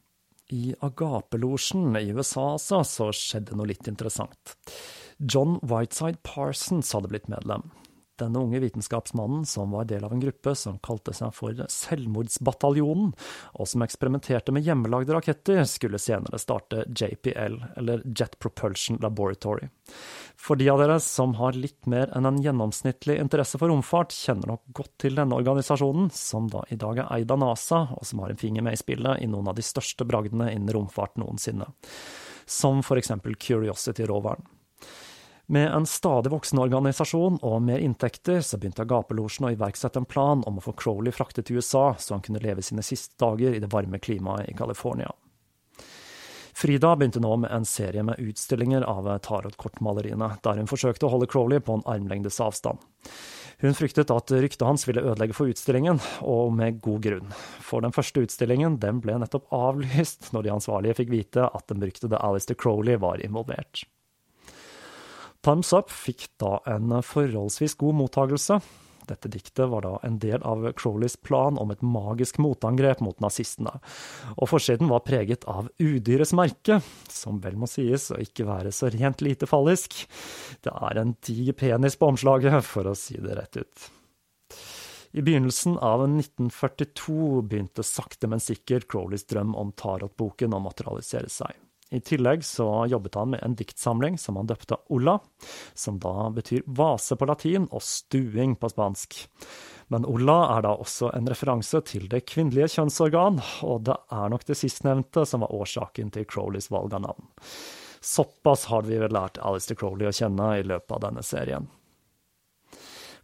I 0.53 0.75
Agapelosjen 0.85 1.95
i 1.97 2.11
USA 2.13 2.51
altså, 2.51 2.83
så 2.85 3.07
skjedde 3.17 3.57
noe 3.57 3.71
litt 3.71 3.89
interessant. 3.89 4.53
John 5.17 5.57
Whiteside 5.65 6.21
Parsons 6.27 6.93
hadde 6.93 7.09
blitt 7.09 7.31
medlem. 7.33 7.65
Denne 8.15 8.39
unge 8.39 8.59
vitenskapsmannen, 8.63 9.45
som 9.45 9.71
var 9.75 9.85
del 9.89 10.03
av 10.07 10.13
en 10.13 10.21
gruppe 10.23 10.53
som 10.55 10.77
kalte 10.79 11.11
seg 11.13 11.33
for 11.35 11.51
Selvmordsbataljonen, 11.51 13.09
og 13.59 13.67
som 13.67 13.83
eksperimenterte 13.83 14.53
med 14.55 14.63
hjemmelagde 14.63 15.17
raketter, 15.17 15.65
skulle 15.67 15.99
senere 15.99 16.39
starte 16.39 16.85
JPL, 16.87 17.57
eller 17.75 18.05
Jet 18.07 18.37
Propulsion 18.39 19.01
Laboratory. 19.03 19.67
For 20.39 20.55
de 20.55 20.69
av 20.71 20.79
dere 20.79 20.97
som 21.03 21.35
har 21.41 21.59
litt 21.59 21.91
mer 21.91 22.13
enn 22.15 22.29
en 22.29 22.39
gjennomsnittlig 22.43 23.19
interesse 23.19 23.59
for 23.59 23.71
romfart, 23.71 24.15
kjenner 24.15 24.53
nok 24.53 24.63
godt 24.79 24.95
til 25.03 25.19
denne 25.19 25.35
organisasjonen, 25.35 26.07
som 26.15 26.47
da 26.51 26.63
i 26.71 26.79
dag 26.79 27.03
er 27.03 27.11
eid 27.19 27.35
av 27.35 27.43
NASA, 27.43 27.83
og 27.99 28.07
som 28.07 28.23
har 28.23 28.31
en 28.31 28.39
finger 28.39 28.63
med 28.63 28.79
i 28.79 28.83
spillet 28.85 29.23
i 29.23 29.27
noen 29.27 29.51
av 29.51 29.59
de 29.59 29.65
største 29.65 30.07
bragdene 30.07 30.53
innen 30.55 30.71
romfart 30.71 31.19
noensinne, 31.19 31.67
som 32.47 32.79
for 32.85 33.01
eksempel 33.01 33.35
Curiosity-roveren. 33.35 34.54
Med 35.47 35.73
en 35.73 35.85
stadig 35.85 36.31
voksende 36.33 36.63
organisasjon 36.65 37.37
og 37.45 37.59
mer 37.61 37.83
inntekter, 37.83 38.39
så 38.41 38.57
begynte 38.57 38.81
Agapelosjen 38.81 39.45
å 39.45 39.51
iverksette 39.53 40.01
en 40.01 40.07
plan 40.09 40.41
om 40.49 40.57
å 40.57 40.63
få 40.65 40.73
Crowley 40.73 41.13
fraktet 41.13 41.45
til 41.45 41.59
USA, 41.59 41.91
så 41.99 42.15
han 42.15 42.25
kunne 42.25 42.41
leve 42.41 42.65
sine 42.65 42.81
siste 42.85 43.13
dager 43.21 43.53
i 43.53 43.61
det 43.61 43.69
varme 43.69 44.01
klimaet 44.01 44.49
i 44.49 44.57
California. 44.57 45.11
Frida 46.55 46.95
begynte 46.95 47.19
nå 47.19 47.35
med 47.43 47.51
en 47.51 47.65
serie 47.67 48.01
med 48.07 48.19
utstillinger 48.23 48.87
av 48.87 49.09
tarotkortmaleriene, 49.27 50.37
der 50.41 50.61
hun 50.61 50.69
forsøkte 50.71 51.05
å 51.05 51.11
holde 51.13 51.27
Crowley 51.29 51.59
på 51.61 51.75
en 51.75 51.85
armlengdes 51.93 52.39
avstand. 52.41 52.79
Hun 53.61 53.75
fryktet 53.75 54.11
at 54.11 54.31
ryktet 54.31 54.65
hans 54.65 54.87
ville 54.87 55.03
ødelegge 55.03 55.35
for 55.35 55.51
utstillingen, 55.51 55.99
og 56.25 56.55
med 56.55 56.79
god 56.83 57.03
grunn. 57.05 57.35
For 57.63 57.85
den 57.85 57.93
første 57.95 58.23
utstillingen 58.25 58.79
den 58.81 59.03
ble 59.03 59.19
nettopp 59.21 59.51
avlyst 59.53 60.31
når 60.33 60.47
de 60.47 60.55
ansvarlige 60.55 60.97
fikk 61.03 61.11
vite 61.13 61.45
at 61.45 61.67
den 61.69 61.83
beryktede 61.83 62.23
Alistair 62.23 62.57
Crowley 62.59 62.97
var 63.03 63.21
involvert. 63.23 63.83
Time's 65.45 65.69
Up 65.77 65.91
fikk 65.93 66.23
da 66.41 66.57
en 66.65 66.89
forholdsvis 67.05 67.75
god 67.77 67.93
mottagelse. 67.99 68.55
Dette 69.05 69.29
diktet 69.29 69.67
var 69.69 69.83
da 69.85 69.91
en 70.07 70.15
del 70.17 70.41
av 70.41 70.63
Crowleys 70.73 71.13
plan 71.21 71.59
om 71.61 71.69
et 71.69 71.83
magisk 71.85 72.39
motangrep 72.41 73.03
mot 73.05 73.19
nazistene, 73.21 73.75
og 74.33 74.49
forsiden 74.49 74.89
var 74.89 75.03
preget 75.05 75.45
av 75.45 75.67
udyrets 75.77 76.33
merke, 76.33 76.79
som 77.13 77.37
vel 77.43 77.59
må 77.61 77.69
sies 77.69 78.07
å 78.09 78.17
ikke 78.23 78.47
være 78.47 78.71
så 78.73 78.89
rent 78.95 79.21
lite 79.21 79.45
fallisk. 79.45 79.99
Det 80.65 80.73
er 80.73 81.01
en 81.03 81.13
diger 81.21 81.59
penis 81.59 81.99
på 82.01 82.09
omslaget, 82.09 82.57
for 82.65 82.89
å 82.89 82.95
si 82.97 83.19
det 83.21 83.37
rett 83.37 83.61
ut. 83.61 83.85
I 85.13 85.21
begynnelsen 85.21 85.77
av 85.77 86.07
1942 86.07 87.45
begynte 87.45 87.85
sakte, 87.85 88.25
men 88.33 88.41
sikkert 88.41 88.89
Crowleys 88.89 89.29
drøm 89.29 89.53
om 89.53 89.77
tarotboken 89.77 90.57
å 90.57 90.63
materialisere 90.65 91.29
seg. 91.29 91.53
I 91.93 91.99
tillegg 92.01 92.41
så 92.45 92.65
jobbet 92.89 93.15
han 93.15 93.29
med 93.35 93.43
en 93.45 93.55
diktsamling 93.55 94.17
som 94.17 94.39
han 94.39 94.49
døpte 94.49 94.79
Olla, 94.89 95.19
som 95.73 95.99
da 96.01 96.29
betyr 96.33 96.65
vase 96.65 97.15
på 97.15 97.27
latin 97.29 97.67
og 97.69 97.83
stuing 97.85 98.55
på 98.57 98.71
spansk. 98.73 99.19
Men 99.93 100.05
Olla 100.09 100.39
er 100.55 100.65
da 100.65 100.73
også 100.81 101.11
en 101.13 101.29
referanse 101.29 101.83
til 101.85 102.07
det 102.09 102.23
kvinnelige 102.31 102.71
kjønnsorgan, 102.79 103.37
og 103.69 103.85
det 103.85 103.97
er 104.17 104.33
nok 104.33 104.47
det 104.49 104.57
sistnevnte 104.57 105.27
som 105.29 105.45
var 105.45 105.53
årsaken 105.53 106.09
til 106.15 106.25
Crowleys 106.25 106.71
valg 106.73 106.97
av 106.97 107.05
navn. 107.05 107.29
Såpass 108.01 108.65
har 108.69 108.85
vi 108.89 108.97
vel 109.01 109.13
lært 109.13 109.39
Alistair 109.41 109.77
Crowley 109.77 110.09
å 110.09 110.13
kjenne 110.13 110.55
i 110.59 110.65
løpet 110.65 110.97
av 110.97 111.05
denne 111.05 111.23
serien. 111.25 111.69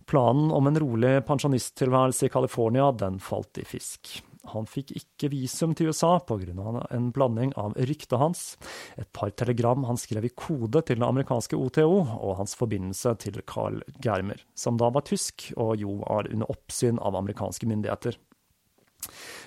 Planen 0.10 0.50
om 0.54 0.68
en 0.68 0.80
rolig 0.82 1.20
pensjonisttilværelse 1.26 2.28
i 2.28 2.34
California, 2.34 2.92
den 2.92 3.20
falt 3.22 3.62
i 3.62 3.66
fisk. 3.66 4.22
Han 4.50 4.66
fikk 4.66 4.92
ikke 4.98 5.30
visum 5.30 5.76
til 5.78 5.92
USA 5.92 6.16
pga. 6.26 6.88
en 6.90 7.12
blanding 7.14 7.54
av 7.56 7.76
ryktet 7.78 8.18
hans, 8.18 8.58
et 8.98 9.12
par 9.14 9.30
telegram 9.30 9.84
han 9.86 9.98
skrev 9.98 10.26
i 10.26 10.34
kode 10.34 10.82
til 10.82 10.98
den 10.98 11.06
amerikanske 11.06 11.56
OTO, 11.56 12.02
og 12.02 12.38
hans 12.38 12.56
forbindelse 12.56 13.16
til 13.22 13.42
Carl 13.46 13.82
Germer, 14.02 14.42
som 14.56 14.78
da 14.78 14.90
var 14.90 15.06
tysk 15.06 15.52
og 15.58 15.78
jo 15.78 16.00
var 16.02 16.32
under 16.32 16.50
oppsyn 16.50 17.00
av 17.00 17.16
amerikanske 17.16 17.70
myndigheter. 17.70 18.18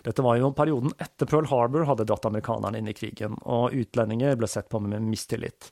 Dette 0.02 0.22
var 0.22 0.36
jo 0.36 0.50
perioden 0.52 0.92
etter 0.98 1.26
Pearl 1.26 1.46
Harbor 1.46 1.86
hadde 1.88 2.06
dratt 2.08 2.26
amerikanerne 2.28 2.78
inn 2.78 2.90
i 2.90 2.96
krigen, 2.96 3.38
og 3.42 3.74
utlendinger 3.74 4.36
ble 4.38 4.50
sett 4.50 4.68
på 4.68 4.80
med 4.82 5.02
mistillit. 5.02 5.70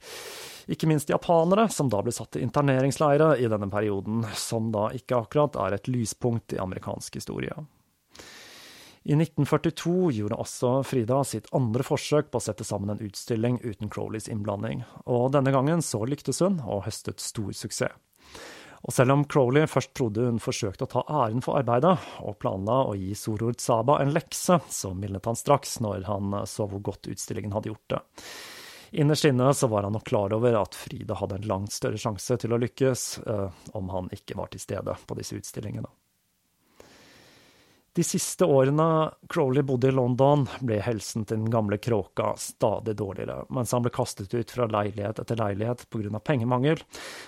Ikke 0.70 0.86
minst 0.86 1.10
japanere, 1.10 1.66
som 1.68 1.90
da 1.90 2.02
ble 2.02 2.14
satt 2.14 2.38
i 2.38 2.44
interneringsleire 2.46 3.34
i 3.42 3.48
denne 3.50 3.68
perioden, 3.70 4.22
som 4.38 4.70
da 4.74 4.88
ikke 4.94 5.24
akkurat 5.24 5.58
er 5.58 5.76
et 5.76 5.90
lyspunkt 5.90 6.54
i 6.54 6.60
amerikansk 6.62 7.18
historie. 7.18 7.56
I 9.02 9.16
1942 9.16 10.12
gjorde 10.14 10.38
også 10.38 10.76
Frida 10.86 11.24
sitt 11.26 11.48
andre 11.56 11.82
forsøk 11.82 12.30
på 12.30 12.38
å 12.38 12.44
sette 12.44 12.66
sammen 12.66 12.92
en 12.92 13.02
utstilling 13.02 13.58
uten 13.64 13.90
Crowleys 13.90 14.28
innblanding, 14.30 14.84
og 15.10 15.32
denne 15.34 15.50
gangen 15.54 15.82
så 15.82 16.04
lyktes 16.06 16.38
hun 16.44 16.60
og 16.62 16.84
høstet 16.86 17.22
stor 17.22 17.50
suksess. 17.50 17.98
Og 18.82 18.94
selv 18.94 19.14
om 19.14 19.24
Crowley 19.30 19.68
først 19.70 19.92
trodde 19.94 20.24
hun 20.26 20.40
forsøkte 20.42 20.86
å 20.86 20.90
ta 20.90 21.02
æren 21.06 21.42
for 21.42 21.58
arbeidet, 21.58 21.94
og 22.22 22.38
planla 22.42 22.80
å 22.90 22.96
gi 22.98 23.14
Soror 23.18 23.54
Tsaba 23.54 24.00
en 24.02 24.10
lekse, 24.14 24.58
så 24.70 24.90
mildnet 24.94 25.26
han 25.30 25.38
straks 25.38 25.76
når 25.82 26.08
han 26.08 26.34
så 26.50 26.66
hvor 26.70 26.82
godt 26.90 27.10
utstillingen 27.10 27.54
hadde 27.54 27.70
gjort 27.70 27.94
det. 27.94 28.02
Innerst 29.02 29.24
inne 29.24 29.54
så 29.54 29.70
var 29.72 29.86
han 29.86 29.94
nok 29.94 30.04
klar 30.10 30.34
over 30.34 30.58
at 30.58 30.74
Frida 30.76 31.14
hadde 31.16 31.38
en 31.38 31.46
langt 31.48 31.72
større 31.72 31.98
sjanse 31.98 32.36
til 32.42 32.52
å 32.52 32.58
lykkes 32.60 33.06
eh, 33.22 33.62
om 33.78 33.94
han 33.94 34.10
ikke 34.12 34.36
var 34.36 34.50
til 34.52 34.60
stede 34.60 34.98
på 35.06 35.16
disse 35.16 35.38
utstillingene. 35.38 35.88
De 37.94 38.04
siste 38.04 38.44
årene 38.44 39.10
Crowley 39.28 39.62
bodde 39.62 39.88
i 39.88 39.92
London, 39.92 40.46
ble 40.64 40.78
helsen 40.80 41.26
til 41.28 41.42
den 41.42 41.50
gamle 41.52 41.76
kråka 41.76 42.30
stadig 42.40 42.94
dårligere, 42.96 43.42
mens 43.52 43.74
han 43.76 43.84
ble 43.84 43.92
kastet 43.92 44.32
ut 44.32 44.54
fra 44.54 44.64
leilighet 44.64 45.20
etter 45.20 45.36
leilighet 45.36 45.84
pga. 45.92 46.20
pengemangel, 46.24 46.80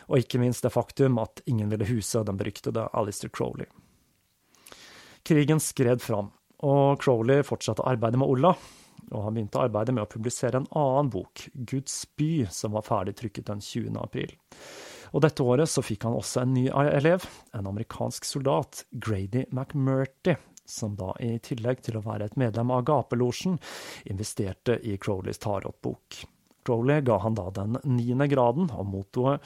og 0.09 0.23
ikke 0.23 0.41
minst 0.41 0.65
det 0.65 0.73
faktum 0.73 1.21
at 1.21 1.43
ingen 1.45 1.69
ville 1.69 1.85
huse 1.85 2.23
den 2.25 2.41
beryktede 2.41 2.87
Alistair 2.97 3.29
Crowley. 3.29 3.69
Krigen 5.23 5.61
skred 5.61 6.01
fram, 6.01 6.33
og 6.65 6.97
Crowley 7.05 7.45
fortsatte 7.45 7.85
arbeidet 7.85 8.23
med 8.25 8.33
Ola, 8.33 8.55
og 9.13 9.21
han 9.21 9.37
begynte 9.37 9.61
arbeidet 9.61 9.93
med 9.93 10.07
å 10.07 10.13
publisere 10.17 10.63
en 10.63 10.71
annen 10.73 11.13
bok, 11.13 11.45
Guds 11.53 12.07
by, 12.17 12.47
som 12.49 12.73
var 12.73 12.89
ferdig 12.89 13.19
trykket 13.21 13.53
den 13.53 13.61
20. 13.61 14.01
april. 14.01 14.33
Og 15.13 15.21
dette 15.29 15.45
året 15.45 15.69
så 15.69 15.85
fikk 15.85 16.09
han 16.09 16.17
også 16.17 16.41
en 16.41 16.57
ny 16.57 16.67
elev, 16.73 17.29
en 17.53 17.69
amerikansk 17.69 18.25
soldat, 18.25 18.87
Grady 18.97 19.45
McMurty, 19.53 20.39
som 20.67 20.97
da 20.99 21.13
i 21.21 21.37
tillegg 21.45 21.83
til 21.85 21.99
å 21.99 22.05
være 22.05 22.31
et 22.31 22.39
medlem 22.41 22.73
av 22.75 22.85
Gapelosjen, 22.89 23.59
investerte 24.11 24.79
i 24.83 24.97
Crowleys 24.99 25.43
tarotbok. 25.43 26.23
Crowley 26.65 27.05
ga 27.05 27.19
han 27.21 27.37
da 27.37 27.51
den 27.53 27.79
niende 27.85 28.29
graden 28.33 28.71
og 28.73 28.89
mottoet 28.89 29.45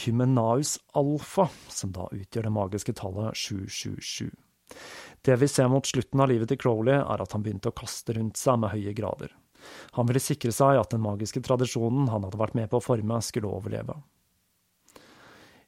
Hymenaus 0.00 0.78
alfa, 0.96 1.48
som 1.68 1.92
da 1.92 2.06
utgjør 2.14 2.46
det 2.46 2.54
magiske 2.54 2.94
tallet 2.96 3.36
777. 3.36 4.30
Det 5.20 5.36
vi 5.36 5.48
ser 5.50 5.68
mot 5.68 5.86
slutten 5.86 6.22
av 6.22 6.30
livet 6.30 6.48
til 6.48 6.60
Crowley, 6.62 6.96
er 6.96 7.22
at 7.22 7.34
han 7.34 7.42
begynte 7.44 7.72
å 7.72 7.76
kaste 7.76 8.14
rundt 8.16 8.40
seg 8.40 8.60
med 8.62 8.72
høye 8.72 8.94
grader. 8.96 9.34
Han 9.98 10.08
ville 10.08 10.22
sikre 10.22 10.54
seg 10.56 10.78
at 10.80 10.94
den 10.94 11.02
magiske 11.04 11.42
tradisjonen 11.44 12.08
han 12.08 12.24
hadde 12.24 12.40
vært 12.40 12.56
med 12.56 12.70
på 12.70 12.80
å 12.80 12.84
forme, 12.84 13.20
skulle 13.24 13.50
overleve. 13.50 13.98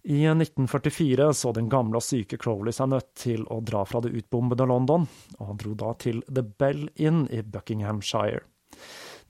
I 0.05 0.25
1944 0.27 1.35
så 1.35 1.53
den 1.55 1.69
gamle 1.71 2.01
og 2.01 2.03
syke 2.03 2.39
Crowley 2.41 2.75
seg 2.75 2.91
nødt 2.91 3.13
til 3.23 3.45
å 3.47 3.61
dra 3.63 3.85
fra 3.87 4.01
det 4.03 4.11
utbombede 4.19 4.67
London, 4.67 5.07
og 5.39 5.47
han 5.47 5.61
dro 5.61 5.77
da 5.79 5.93
til 5.95 6.25
The 6.27 6.43
Bell 6.43 6.89
Inn 6.99 7.29
i 7.31 7.43
Buckinghamshire. 7.47 8.43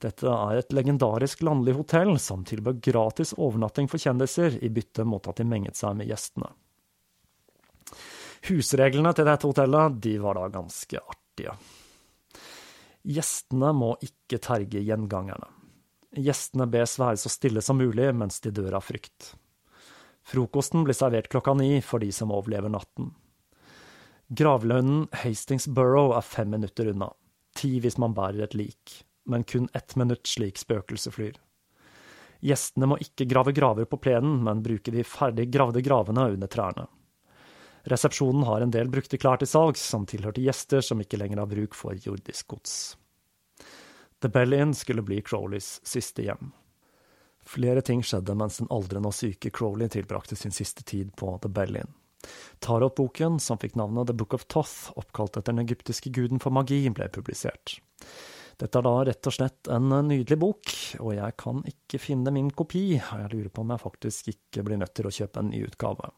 Dette 0.01 0.27
er 0.27 0.57
et 0.59 0.73
legendarisk 0.73 1.43
landlig 1.45 1.75
hotell 1.77 2.17
som 2.19 2.41
tilbød 2.47 2.81
gratis 2.83 3.35
overnatting 3.37 3.87
for 3.91 4.01
kjendiser 4.01 4.57
i 4.65 4.71
bytte 4.73 5.05
mot 5.05 5.29
at 5.29 5.37
de 5.39 5.45
menget 5.47 5.77
seg 5.77 5.93
med 5.99 6.09
gjestene. 6.09 6.49
Husreglene 8.49 9.13
til 9.15 9.29
dette 9.29 9.47
hotellet 9.47 10.01
de 10.03 10.17
var 10.19 10.41
da 10.41 10.49
ganske 10.57 10.99
artige. 10.99 11.53
Gjestene 13.03 13.69
må 13.77 13.93
ikke 14.03 14.41
terge 14.43 14.81
gjengangerne. 14.81 15.47
Gjestene 16.17 16.67
bes 16.69 16.97
være 16.99 17.21
så 17.21 17.31
stille 17.31 17.61
som 17.63 17.79
mulig 17.79 18.09
mens 18.15 18.41
de 18.43 18.51
dør 18.51 18.81
av 18.81 18.85
frykt. 18.89 19.35
Frokosten 20.23 20.85
blir 20.87 20.95
servert 20.95 21.29
klokka 21.31 21.53
ni 21.59 21.81
for 21.81 21.99
de 21.99 22.11
som 22.15 22.31
overlever 22.31 22.71
natten. 22.71 23.11
Gravlønnen 24.33 25.07
Hastings 25.23 25.67
Burrow 25.67 26.13
er 26.15 26.23
fem 26.25 26.49
minutter 26.55 26.89
unna, 26.93 27.11
ti 27.55 27.75
hvis 27.83 27.99
man 28.01 28.15
bærer 28.17 28.47
et 28.47 28.55
lik, 28.57 29.03
men 29.29 29.43
kun 29.43 29.67
ett 29.75 29.95
minutt 29.99 30.27
slik 30.27 30.57
spøkelset 30.61 31.13
flyr. 31.13 31.35
Gjestene 32.43 32.89
må 32.91 32.97
ikke 33.03 33.27
grave 33.29 33.53
graver 33.55 33.87
på 33.87 33.99
plenen, 34.03 34.41
men 34.43 34.63
bruke 34.63 34.91
de 34.91 35.05
ferdig 35.07 35.49
gravde 35.51 35.83
gravene 35.83 36.25
under 36.33 36.51
trærne. 36.51 36.87
Resepsjonen 37.91 38.43
har 38.47 38.63
en 38.63 38.71
del 38.71 38.89
brukte 38.91 39.19
klær 39.19 39.39
til 39.39 39.49
salgs, 39.51 39.83
som 39.83 40.07
tilhørte 40.07 40.43
gjester 40.43 40.83
som 40.83 41.03
ikke 41.03 41.19
lenger 41.19 41.43
har 41.43 41.51
bruk 41.51 41.75
for 41.75 41.99
jordisk 41.99 42.55
gods. 42.55 42.75
The 44.23 44.31
Bell 44.31 44.55
Inn 44.55 44.71
skulle 44.75 45.03
bli 45.03 45.19
Crowleys 45.21 45.81
siste 45.87 46.23
hjem. 46.23 46.53
Flere 47.47 47.83
ting 47.85 48.03
skjedde 48.05 48.35
mens 48.39 48.61
den 48.61 48.69
aldrende 48.73 49.11
og 49.11 49.17
syke 49.17 49.51
Crowley 49.53 49.91
tilbrakte 49.91 50.37
sin 50.39 50.55
siste 50.55 50.85
tid 50.87 51.11
på 51.19 51.35
The 51.43 51.51
Bell 51.51 51.79
Inn. 51.81 51.91
Tarot-boken, 52.63 53.39
som 53.43 53.59
fikk 53.59 53.75
navnet 53.75 54.07
The 54.07 54.15
Book 54.15 54.33
of 54.37 54.45
Toth, 54.47 54.93
oppkalt 54.99 55.35
etter 55.35 55.51
den 55.51 55.65
egyptiske 55.65 56.11
guden 56.15 56.39
for 56.39 56.55
magi, 56.55 56.79
ble 56.95 57.09
publisert. 57.11 57.77
Dette 58.61 58.79
er 58.79 58.85
da 58.85 58.93
rett 59.09 59.27
og 59.27 59.35
slett 59.35 59.67
en 59.73 59.89
nydelig 60.07 60.37
bok, 60.39 60.73
og 61.01 61.15
jeg 61.17 61.35
kan 61.41 61.63
ikke 61.67 61.99
finne 61.99 62.31
min 62.31 62.51
kopi, 62.53 62.85
og 62.99 63.25
jeg 63.25 63.31
lurer 63.33 63.51
på 63.51 63.65
om 63.65 63.73
jeg 63.73 63.83
faktisk 63.83 64.29
ikke 64.35 64.63
blir 64.67 64.79
nødt 64.79 64.93
til 64.95 65.09
å 65.09 65.13
kjøpe 65.13 65.41
en 65.41 65.51
ny 65.51 65.63
utgave. 65.67 66.13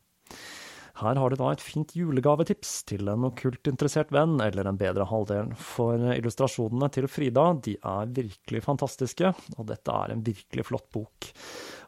Her 0.96 1.18
har 1.20 1.32
du 1.32 1.36
da 1.36 1.50
et 1.52 1.64
fint 1.64 1.92
julegavetips 1.92 2.70
til 2.88 3.10
en 3.12 3.28
okkult 3.28 3.68
interessert 3.68 4.14
venn 4.16 4.38
eller 4.40 4.70
en 4.70 4.78
bedre 4.80 5.04
halvdel, 5.10 5.52
for 5.60 6.00
illustrasjonene 6.14 6.88
til 6.96 7.10
Frida 7.12 7.50
de 7.66 7.74
er 7.76 8.14
virkelig 8.16 8.62
fantastiske, 8.64 9.34
og 9.58 9.68
dette 9.68 9.92
er 9.92 10.14
en 10.14 10.24
virkelig 10.24 10.68
flott 10.70 10.88
bok, 10.96 11.28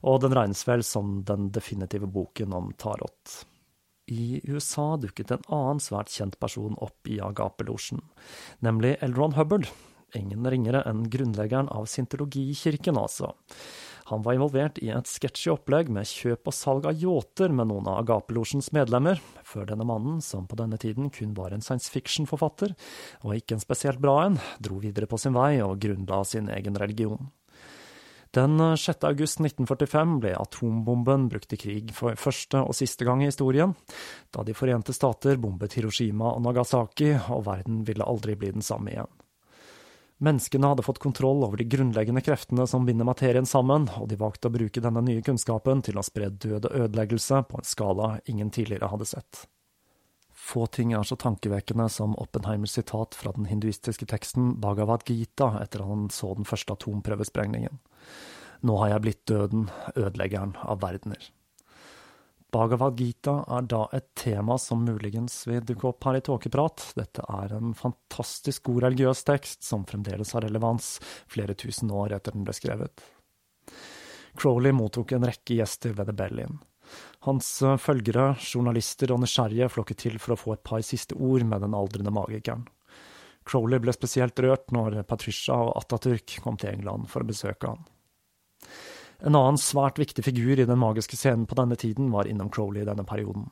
og 0.03 0.19
den 0.25 0.35
regnes 0.35 0.65
vel 0.67 0.83
som 0.83 1.21
den 1.27 1.47
definitive 1.55 2.09
boken 2.11 2.55
om 2.57 2.73
tarot. 2.75 3.37
I 4.11 4.41
USA 4.47 4.95
dukket 4.99 5.31
en 5.35 5.47
annen 5.55 5.79
svært 5.83 6.11
kjent 6.11 6.35
person 6.39 6.75
opp 6.83 7.07
i 7.07 7.21
Agapelosjen, 7.23 8.03
nemlig 8.63 8.97
Elron 9.03 9.35
Hubbard, 9.39 9.71
ingen 10.15 10.47
ringere 10.51 10.83
enn 10.87 11.07
grunnleggeren 11.11 11.71
av 11.71 11.87
scientologikirken, 11.87 12.99
altså. 12.99 13.31
Han 14.07 14.21
var 14.23 14.37
involvert 14.37 14.77
i 14.79 14.87
et 14.95 15.09
sketsjy 15.09 15.49
opplegg 15.51 15.89
med 15.91 16.07
kjøp 16.07 16.47
og 16.47 16.55
salg 16.55 16.85
av 16.87 16.95
yachter 16.95 17.51
med 17.51 17.67
noen 17.67 17.89
av 17.91 18.05
Agapelosjens 18.05 18.69
medlemmer, 18.71 19.19
før 19.43 19.67
denne 19.67 19.83
mannen, 19.87 20.21
som 20.23 20.45
på 20.47 20.55
denne 20.55 20.79
tiden 20.79 21.09
kun 21.11 21.33
var 21.35 21.51
en 21.51 21.65
science 21.65 21.91
fiction-forfatter, 21.91 22.71
og 23.27 23.35
ikke 23.35 23.57
en 23.57 23.65
spesielt 23.65 23.99
bra 23.99 24.21
en, 24.23 24.39
dro 24.63 24.79
videre 24.79 25.11
på 25.11 25.19
sin 25.19 25.35
vei 25.35 25.57
og 25.59 25.75
grunnla 25.83 26.21
sin 26.23 26.47
egen 26.55 26.79
religion. 26.79 27.27
Den 28.31 28.55
6. 28.79 29.03
august 29.09 29.43
1945 29.43 30.17
ble 30.23 30.33
atombomben 30.39 31.27
brukt 31.31 31.51
i 31.55 31.59
krig 31.59 31.91
for 31.95 32.15
første 32.15 32.63
og 32.63 32.75
siste 32.79 33.03
gang 33.07 33.23
i 33.23 33.27
historien, 33.27 33.75
da 34.31 34.47
De 34.47 34.55
forente 34.55 34.95
stater 34.95 35.35
bombet 35.35 35.75
Hiroshima 35.75 36.31
og 36.31 36.43
Nagasaki, 36.47 37.11
og 37.27 37.43
verden 37.47 37.83
ville 37.87 38.07
aldri 38.07 38.39
bli 38.39 38.55
den 38.55 38.63
samme 38.63 38.95
igjen. 38.95 39.11
Menneskene 40.17 40.71
hadde 40.71 40.81
fått 40.81 40.99
kontroll 40.99 41.43
over 41.45 41.59
de 41.59 41.67
grunnleggende 41.69 42.23
kreftene 42.25 42.65
som 42.67 42.85
binder 42.87 43.05
materien 43.05 43.45
sammen, 43.45 43.85
og 44.01 44.07
de 44.09 44.17
valgte 44.17 44.49
å 44.49 44.53
bruke 44.55 44.81
denne 44.81 45.03
nye 45.05 45.21
kunnskapen 45.21 45.83
til 45.85 45.99
å 45.99 46.05
spre 46.05 46.31
død 46.33 46.65
og 46.65 46.73
ødeleggelse 46.73 47.43
på 47.45 47.59
en 47.61 47.69
skala 47.69 48.09
ingen 48.25 48.49
tidligere 48.49 48.89
hadde 48.89 49.05
sett. 49.05 49.43
Få 50.47 50.65
ting 50.73 50.95
er 50.95 51.05
så 51.05 51.17
tankevekkende 51.21 51.85
som 51.91 52.15
Oppenheimers 52.17 52.73
sitat 52.79 53.17
fra 53.19 53.33
den 53.35 53.45
hinduistiske 53.49 54.07
teksten 54.09 54.55
Bhagavad 54.63 55.05
Gita 55.05 55.51
etter 55.61 55.83
at 55.83 55.91
han 55.91 56.09
så 56.13 56.33
den 56.37 56.47
første 56.49 56.73
atomprøvesprengningen. 56.73 57.77
Nå 58.65 58.77
har 58.81 58.95
jeg 58.95 59.03
blitt 59.05 59.25
døden, 59.29 59.67
ødeleggeren 59.93 60.55
av 60.63 60.81
verdener. 60.81 61.19
Bhagavad 62.53 62.95
Gita 62.95 63.41
er 63.57 63.65
da 63.67 63.81
et 63.93 64.13
tema 64.15 64.55
som 64.61 64.85
muligens 64.87 65.41
vil 65.49 65.65
dukke 65.67 65.89
opp 65.89 66.05
her 66.07 66.19
i 66.19 66.23
Tåkeprat. 66.23 66.93
Dette 66.95 67.25
er 67.27 67.57
en 67.57 67.73
fantastisk 67.75 68.69
god 68.69 68.85
religiøs 68.85 69.25
tekst 69.27 69.67
som 69.67 69.83
fremdeles 69.89 70.31
har 70.35 70.45
relevans 70.47 70.95
flere 71.27 71.57
tusen 71.59 71.91
år 71.91 72.15
etter 72.15 72.37
den 72.37 72.47
ble 72.47 72.55
skrevet. 72.55 73.03
Crowley 74.37 74.71
mottok 74.71 75.11
en 75.17 75.27
rekke 75.27 75.57
gjester 75.57 75.95
ved 75.97 76.07
The 76.07 76.15
Bell-in. 76.15 76.59
Hans 77.27 77.49
eh, 77.65 77.75
følgere, 77.81 78.29
journalister 78.39 79.11
og 79.11 79.19
nysgjerrige 79.25 79.67
flokket 79.73 80.05
til 80.05 80.17
for 80.23 80.35
å 80.35 80.39
få 80.39 80.55
et 80.55 80.63
par 80.63 80.85
siste 80.85 81.17
ord 81.19 81.43
med 81.43 81.65
den 81.65 81.75
aldrende 81.75 82.13
magikeren. 82.15 82.63
Crowley 83.47 83.81
ble 83.83 83.91
spesielt 83.95 84.39
rørt 84.43 84.71
når 84.75 85.01
Patricia 85.07 85.57
og 85.67 85.75
Atatürk 85.81 86.39
kom 86.43 86.59
til 86.59 86.77
England 86.77 87.11
for 87.11 87.23
å 87.23 87.27
besøke 87.27 87.73
han. 87.73 87.83
En 89.25 89.33
annen 89.33 89.57
svært 89.57 89.97
viktig 89.97 90.21
figur 90.27 90.59
i 90.59 90.65
den 90.69 90.77
magiske 90.77 91.17
scenen 91.17 91.47
på 91.49 91.57
denne 91.57 91.75
tiden 91.79 92.11
var 92.13 92.27
innom 92.29 92.51
Crowley 92.53 92.83
i 92.83 92.89
denne 92.89 93.05
perioden, 93.07 93.47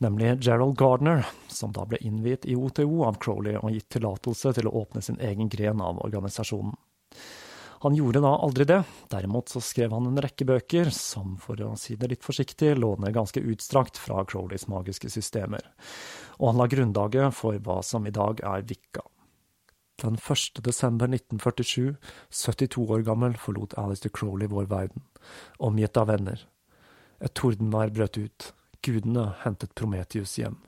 nemlig 0.00 0.38
Gerald 0.40 0.78
Gardner, 0.80 1.26
som 1.52 1.74
da 1.76 1.84
ble 1.84 2.00
innviet 2.00 2.46
i 2.48 2.56
OTO 2.56 3.02
av 3.04 3.20
Crowley 3.20 3.58
og 3.60 3.76
gitt 3.76 3.90
tillatelse 3.92 4.54
til 4.56 4.70
å 4.70 4.74
åpne 4.80 5.04
sin 5.04 5.20
egen 5.20 5.52
gren 5.52 5.84
av 5.84 6.00
organisasjonen. 6.06 6.72
Han 7.82 7.96
gjorde 7.98 8.22
da 8.22 8.30
aldri 8.38 8.64
det, 8.64 8.78
derimot 9.10 9.50
så 9.50 9.60
skrev 9.60 9.92
han 9.92 10.06
en 10.06 10.20
rekke 10.22 10.46
bøker 10.46 10.88
som, 10.94 11.34
for 11.42 11.60
å 11.66 11.72
si 11.76 11.96
det 11.98 12.12
litt 12.12 12.24
forsiktig, 12.24 12.76
låner 12.78 13.12
ganske 13.12 13.42
utstrakt 13.42 13.98
fra 13.98 14.22
Crowleys 14.24 14.68
magiske 14.70 15.10
systemer, 15.10 15.66
og 16.38 16.52
han 16.52 16.62
la 16.62 16.70
grunnlaget 16.70 17.34
for 17.34 17.58
hva 17.58 17.82
som 17.84 18.06
i 18.06 18.14
dag 18.14 18.40
er 18.46 18.64
Vikka. 18.64 19.02
Den 20.02 20.18
1. 20.18 20.64
desember 20.64 21.06
1947, 21.06 21.96
72 22.30 22.90
år 22.90 23.04
gammel, 23.06 23.36
forlot 23.38 23.76
Alistair 23.78 24.10
Crowley 24.10 24.48
vår 24.50 24.66
verden, 24.66 25.04
omgitt 25.58 25.96
av 25.96 26.10
venner. 26.10 26.42
Et 27.22 27.34
tordenvær 27.38 27.94
brøt 27.94 28.18
ut. 28.18 28.50
Gudene 28.82 29.30
hentet 29.44 29.76
Prometius 29.78 30.34
hjem. 30.42 30.58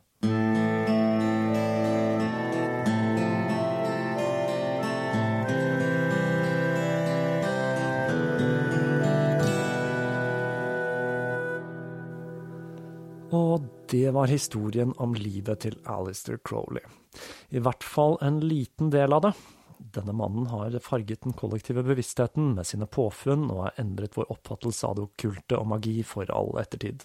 Det 13.94 14.10
var 14.10 14.26
historien 14.26 14.90
om 14.98 15.12
livet 15.14 15.60
til 15.62 15.76
Alistair 15.86 16.40
Crowley. 16.42 16.82
I 17.54 17.60
hvert 17.62 17.84
fall 17.86 18.16
en 18.26 18.40
liten 18.42 18.88
del 18.90 19.14
av 19.14 19.20
det. 19.22 19.30
Denne 19.94 20.10
mannen 20.18 20.48
har 20.50 20.74
farget 20.82 21.22
den 21.22 21.36
kollektive 21.38 21.84
bevisstheten 21.86 22.56
med 22.56 22.66
sine 22.66 22.88
påfunn 22.90 23.44
og 23.54 23.60
har 23.68 23.78
endret 23.78 24.16
vår 24.18 24.32
oppfattelse 24.34 24.88
av 24.88 24.96
det 24.98 25.04
okkulte 25.04 25.60
og 25.60 25.68
magi 25.76 26.00
for 26.02 26.32
all 26.34 26.50
ettertid. 26.58 27.04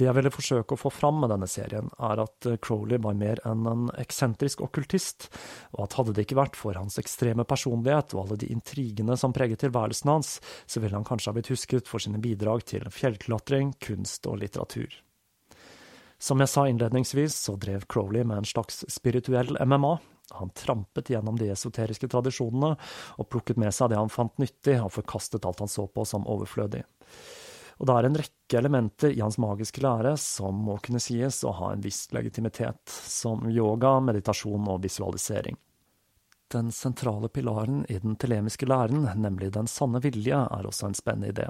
Det 0.00 0.06
jeg 0.06 0.16
ville 0.16 0.32
forsøke 0.32 0.78
å 0.78 0.80
få 0.80 0.94
fram 0.96 1.20
med 1.20 1.34
denne 1.34 1.50
serien, 1.50 1.92
er 2.00 2.24
at 2.24 2.48
Crowley 2.64 2.96
var 3.04 3.20
mer 3.20 3.44
enn 3.44 3.68
en 3.68 3.84
eksentrisk 4.00 4.64
okkultist, 4.64 5.28
og 5.76 5.84
at 5.84 5.98
hadde 5.98 6.16
det 6.16 6.24
ikke 6.24 6.40
vært 6.40 6.56
for 6.56 6.80
hans 6.80 6.96
ekstreme 7.02 7.44
personlighet 7.44 8.16
og 8.16 8.22
alle 8.22 8.40
de 8.40 8.48
intrigene 8.54 9.18
som 9.20 9.36
preget 9.36 9.60
tilværelsen 9.66 10.14
hans, 10.14 10.32
så 10.64 10.80
ville 10.80 10.96
han 10.96 11.04
kanskje 11.04 11.34
ha 11.34 11.36
blitt 11.36 11.52
husket 11.52 11.92
for 11.92 12.00
sine 12.00 12.22
bidrag 12.24 12.64
til 12.72 12.88
fjellklatring, 12.88 13.76
kunst 13.76 14.24
og 14.24 14.40
litteratur. 14.40 15.02
Som 16.20 16.42
jeg 16.42 16.52
sa 16.52 16.66
innledningsvis, 16.68 17.34
så 17.46 17.56
drev 17.56 17.86
Crowley 17.88 18.24
med 18.24 18.42
en 18.42 18.48
slags 18.48 18.84
spirituell 18.92 19.56
MMA. 19.64 19.98
Han 20.30 20.50
trampet 20.50 21.08
gjennom 21.10 21.38
de 21.38 21.48
esoteriske 21.50 22.10
tradisjonene 22.12 22.74
og 23.16 23.28
plukket 23.32 23.58
med 23.58 23.72
seg 23.74 23.90
det 23.90 23.98
han 23.98 24.12
fant 24.12 24.36
nyttig, 24.38 24.76
og 24.84 24.92
forkastet 24.98 25.48
alt 25.48 25.62
han 25.64 25.72
så 25.72 25.86
på 25.88 26.04
som 26.04 26.28
overflødig. 26.28 26.82
Og 27.80 27.88
det 27.88 27.96
er 27.96 28.06
en 28.06 28.18
rekke 28.20 28.58
elementer 28.60 29.14
i 29.16 29.22
hans 29.24 29.40
magiske 29.40 29.80
lære 29.80 30.12
som 30.20 30.60
må 30.66 30.76
kunne 30.84 31.00
sies 31.00 31.40
å 31.48 31.54
ha 31.56 31.72
en 31.72 31.80
viss 31.80 32.04
legitimitet, 32.12 32.84
som 32.92 33.48
yoga, 33.48 33.96
meditasjon 34.04 34.68
og 34.68 34.84
visualisering. 34.84 35.56
Den 36.52 36.68
sentrale 36.74 37.30
pilaren 37.32 37.86
i 37.88 37.96
den 38.02 38.18
telemiske 38.20 38.68
læren, 38.68 39.06
nemlig 39.16 39.54
den 39.56 39.70
sanne 39.70 40.02
vilje, 40.04 40.36
er 40.36 40.68
også 40.68 40.90
en 40.90 40.98
spennende 40.98 41.32
idé 41.32 41.48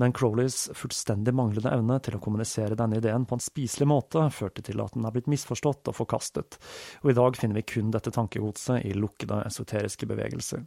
men 0.00 0.14
Crowleys 0.16 0.70
fullstendig 0.74 1.34
manglende 1.36 1.72
evne 1.74 1.98
til 2.02 2.16
å 2.16 2.22
kommunisere 2.22 2.78
denne 2.78 2.98
ideen 2.98 3.26
på 3.28 3.38
en 3.38 3.44
spiselig 3.44 3.88
måte 3.90 4.26
førte 4.34 4.64
til 4.66 4.82
at 4.82 4.96
den 4.96 5.06
er 5.06 5.14
blitt 5.14 5.30
misforstått 5.30 5.90
og 5.92 5.98
forkastet, 5.98 6.58
og 7.02 7.12
i 7.12 7.16
dag 7.18 7.38
finner 7.38 7.60
vi 7.60 7.66
kun 7.74 7.92
dette 7.94 8.12
tankegodset 8.14 8.86
i 8.88 8.94
lukkede 8.98 9.42
esoteriske 9.46 10.08
bevegelser. 10.10 10.64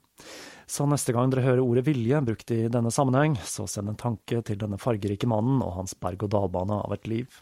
Så 0.67 0.87
neste 0.87 1.15
gang 1.15 1.31
dere 1.31 1.45
hører 1.45 1.63
ordet 1.63 1.85
vilje 1.87 2.23
brukt 2.27 2.55
i 2.55 2.63
denne 2.71 2.91
sammenheng, 2.93 3.37
så 3.43 3.67
send 3.71 3.91
en 3.91 3.99
tanke 3.99 4.41
til 4.47 4.59
denne 4.59 4.79
fargerike 4.81 5.29
mannen 5.29 5.61
og 5.63 5.75
hans 5.81 5.95
berg-og-dal-bane 5.99 6.81
av 6.83 6.95
et 6.95 7.11
liv. 7.11 7.41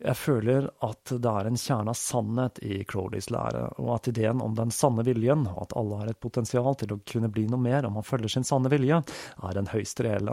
Jeg 0.00 0.16
føler 0.16 0.66
at 0.86 1.10
det 1.12 1.28
er 1.28 1.48
en 1.48 1.58
kjerne 1.60 1.92
av 1.92 1.98
sannhet 1.98 2.60
i 2.64 2.78
Crowleys 2.88 3.28
lære, 3.32 3.66
og 3.82 3.90
at 3.98 4.08
ideen 4.08 4.40
om 4.40 4.54
den 4.56 4.72
sanne 4.72 5.04
viljen, 5.04 5.44
og 5.50 5.66
at 5.66 5.74
alle 5.76 5.98
har 6.00 6.12
et 6.12 6.20
potensial 6.24 6.72
til 6.80 6.94
å 6.94 7.00
kunne 7.04 7.28
bli 7.32 7.44
noe 7.50 7.60
mer 7.60 7.88
om 7.88 7.98
man 7.98 8.06
følger 8.06 8.32
sin 8.32 8.46
sanne 8.48 8.72
vilje, 8.72 9.02
er 9.44 9.60
en 9.60 9.68
høyst 9.68 10.00
reell. 10.06 10.32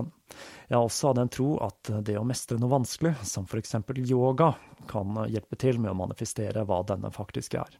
Jeg 0.69 0.77
har 0.77 0.85
også 0.85 1.11
av 1.11 1.17
den 1.19 1.33
tro 1.35 1.49
at 1.67 1.91
det 2.07 2.15
å 2.19 2.23
mestre 2.27 2.59
noe 2.61 2.77
vanskelig, 2.77 3.17
som 3.27 3.47
eksempel 3.59 3.99
yoga, 4.07 4.53
kan 4.87 5.19
hjelpe 5.27 5.59
til 5.59 5.81
med 5.83 5.91
å 5.91 5.99
manifestere 5.99 6.63
hva 6.67 6.79
denne 6.87 7.11
faktisk 7.11 7.59
er. 7.59 7.75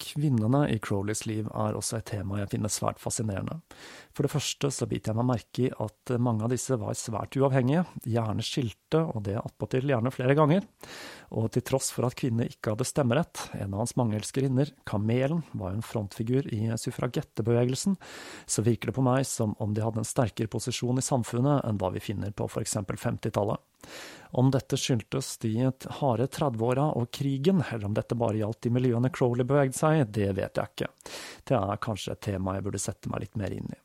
Kvinnene 0.00 0.64
i 0.74 0.80
Crowleys 0.82 1.22
liv 1.28 1.46
er 1.54 1.76
også 1.78 2.00
et 2.00 2.08
tema 2.10 2.40
jeg 2.40 2.50
finner 2.56 2.72
svært 2.72 2.98
fascinerende. 3.02 3.60
For 4.14 4.26
det 4.26 4.32
første 4.32 4.70
så 4.74 4.88
biter 4.90 5.12
jeg 5.12 5.20
meg 5.20 5.28
merke 5.28 5.66
i 5.68 5.70
at 5.70 6.14
mange 6.18 6.42
av 6.44 6.50
disse 6.50 6.76
var 6.80 6.96
svært 6.98 7.38
uavhengige, 7.38 7.84
gjerne 8.02 8.44
skilte, 8.44 9.04
og 9.04 9.22
det 9.28 9.38
attpåtil 9.38 9.92
gjerne 9.92 10.12
flere 10.14 10.34
ganger. 10.38 10.66
Og 11.34 11.48
til 11.50 11.64
tross 11.66 11.90
for 11.90 12.06
at 12.06 12.14
kvinner 12.18 12.46
ikke 12.46 12.72
hadde 12.74 12.86
stemmerett, 12.86 13.48
en 13.58 13.74
av 13.74 13.82
hans 13.82 13.96
mange 13.98 14.14
elskerinner, 14.20 14.70
Kamelen, 14.86 15.42
var 15.52 15.72
jo 15.72 15.80
en 15.80 15.86
frontfigur 15.86 16.46
i 16.54 16.68
suffragettebevegelsen, 16.78 17.96
så 18.46 18.62
virker 18.62 18.90
det 18.90 18.96
på 18.96 19.04
meg 19.04 19.26
som 19.26 19.56
om 19.62 19.74
de 19.74 19.82
hadde 19.82 20.02
en 20.02 20.08
sterkere 20.08 20.50
posisjon 20.52 21.02
i 21.02 21.04
samfunnet 21.04 21.66
enn 21.66 21.80
hva 21.80 21.90
vi 21.94 22.02
finner 22.04 22.34
på 22.36 22.46
eksempel 22.62 23.00
50-tallet. 23.00 23.58
Om 24.38 24.50
dette 24.54 24.78
skyldtes 24.80 25.34
de 25.42 25.68
harde 26.00 26.26
30-åra 26.26 26.88
og 26.98 27.10
krigen, 27.14 27.62
eller 27.66 27.90
om 27.90 27.98
dette 27.98 28.18
bare 28.18 28.40
gjaldt 28.40 28.62
de 28.66 28.74
miljøene 28.74 29.10
Crowley 29.14 29.46
bevegde 29.46 29.78
seg 29.78 30.06
det 30.14 30.30
vet 30.38 30.58
jeg 30.58 30.72
ikke. 30.72 30.90
Det 31.50 31.58
er 31.58 31.82
kanskje 31.82 32.14
et 32.14 32.24
tema 32.30 32.56
jeg 32.56 32.66
burde 32.66 32.82
sette 32.82 33.10
meg 33.10 33.26
litt 33.26 33.38
mer 33.38 33.54
inn 33.54 33.70
i. 33.74 33.80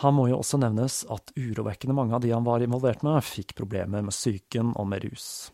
Her 0.00 0.12
må 0.16 0.30
jo 0.30 0.38
også 0.40 0.58
nevnes 0.60 1.02
at 1.12 1.34
urovekkende 1.36 1.96
mange 1.96 2.16
av 2.16 2.24
de 2.24 2.32
han 2.32 2.46
var 2.46 2.64
involvert 2.64 3.04
med, 3.04 3.20
fikk 3.24 3.52
problemer 3.58 4.04
med 4.04 4.16
psyken 4.16 4.72
og 4.72 4.88
med 4.88 5.04
rus. 5.04 5.52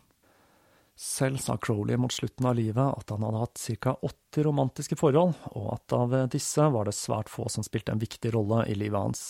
Selv 0.99 1.37
sa 1.39 1.55
Crowley 1.57 1.95
mot 1.97 2.11
slutten 2.11 2.45
av 2.45 2.57
livet 2.57 2.97
at 2.97 3.09
han 3.13 3.23
hadde 3.23 3.39
hatt 3.39 3.61
ca. 3.79 3.93
80 4.03 4.43
romantiske 4.43 4.97
forhold, 4.99 5.37
og 5.55 5.69
at 5.77 5.93
av 5.95 6.15
disse 6.33 6.65
var 6.73 6.89
det 6.89 6.95
svært 6.97 7.31
få 7.31 7.45
som 7.47 7.63
spilte 7.63 7.93
en 7.95 8.01
viktig 8.01 8.33
rolle 8.35 8.65
i 8.67 8.75
livet 8.75 8.99
hans. 8.99 9.21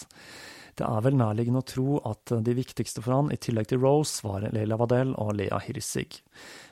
Det 0.73 0.87
er 0.87 1.03
vel 1.05 1.19
nærliggende 1.19 1.61
å 1.61 1.67
tro 1.69 1.99
at 2.09 2.33
de 2.41 2.55
viktigste 2.57 3.03
for 3.05 3.13
han, 3.19 3.29
i 3.29 3.37
tillegg 3.37 3.69
til 3.69 3.83
Rose, 3.83 4.23
var 4.25 4.47
Leila 4.49 4.79
Vadel 4.81 5.13
og 5.21 5.35
Lea 5.37 5.59
Hirsig. 5.61 6.23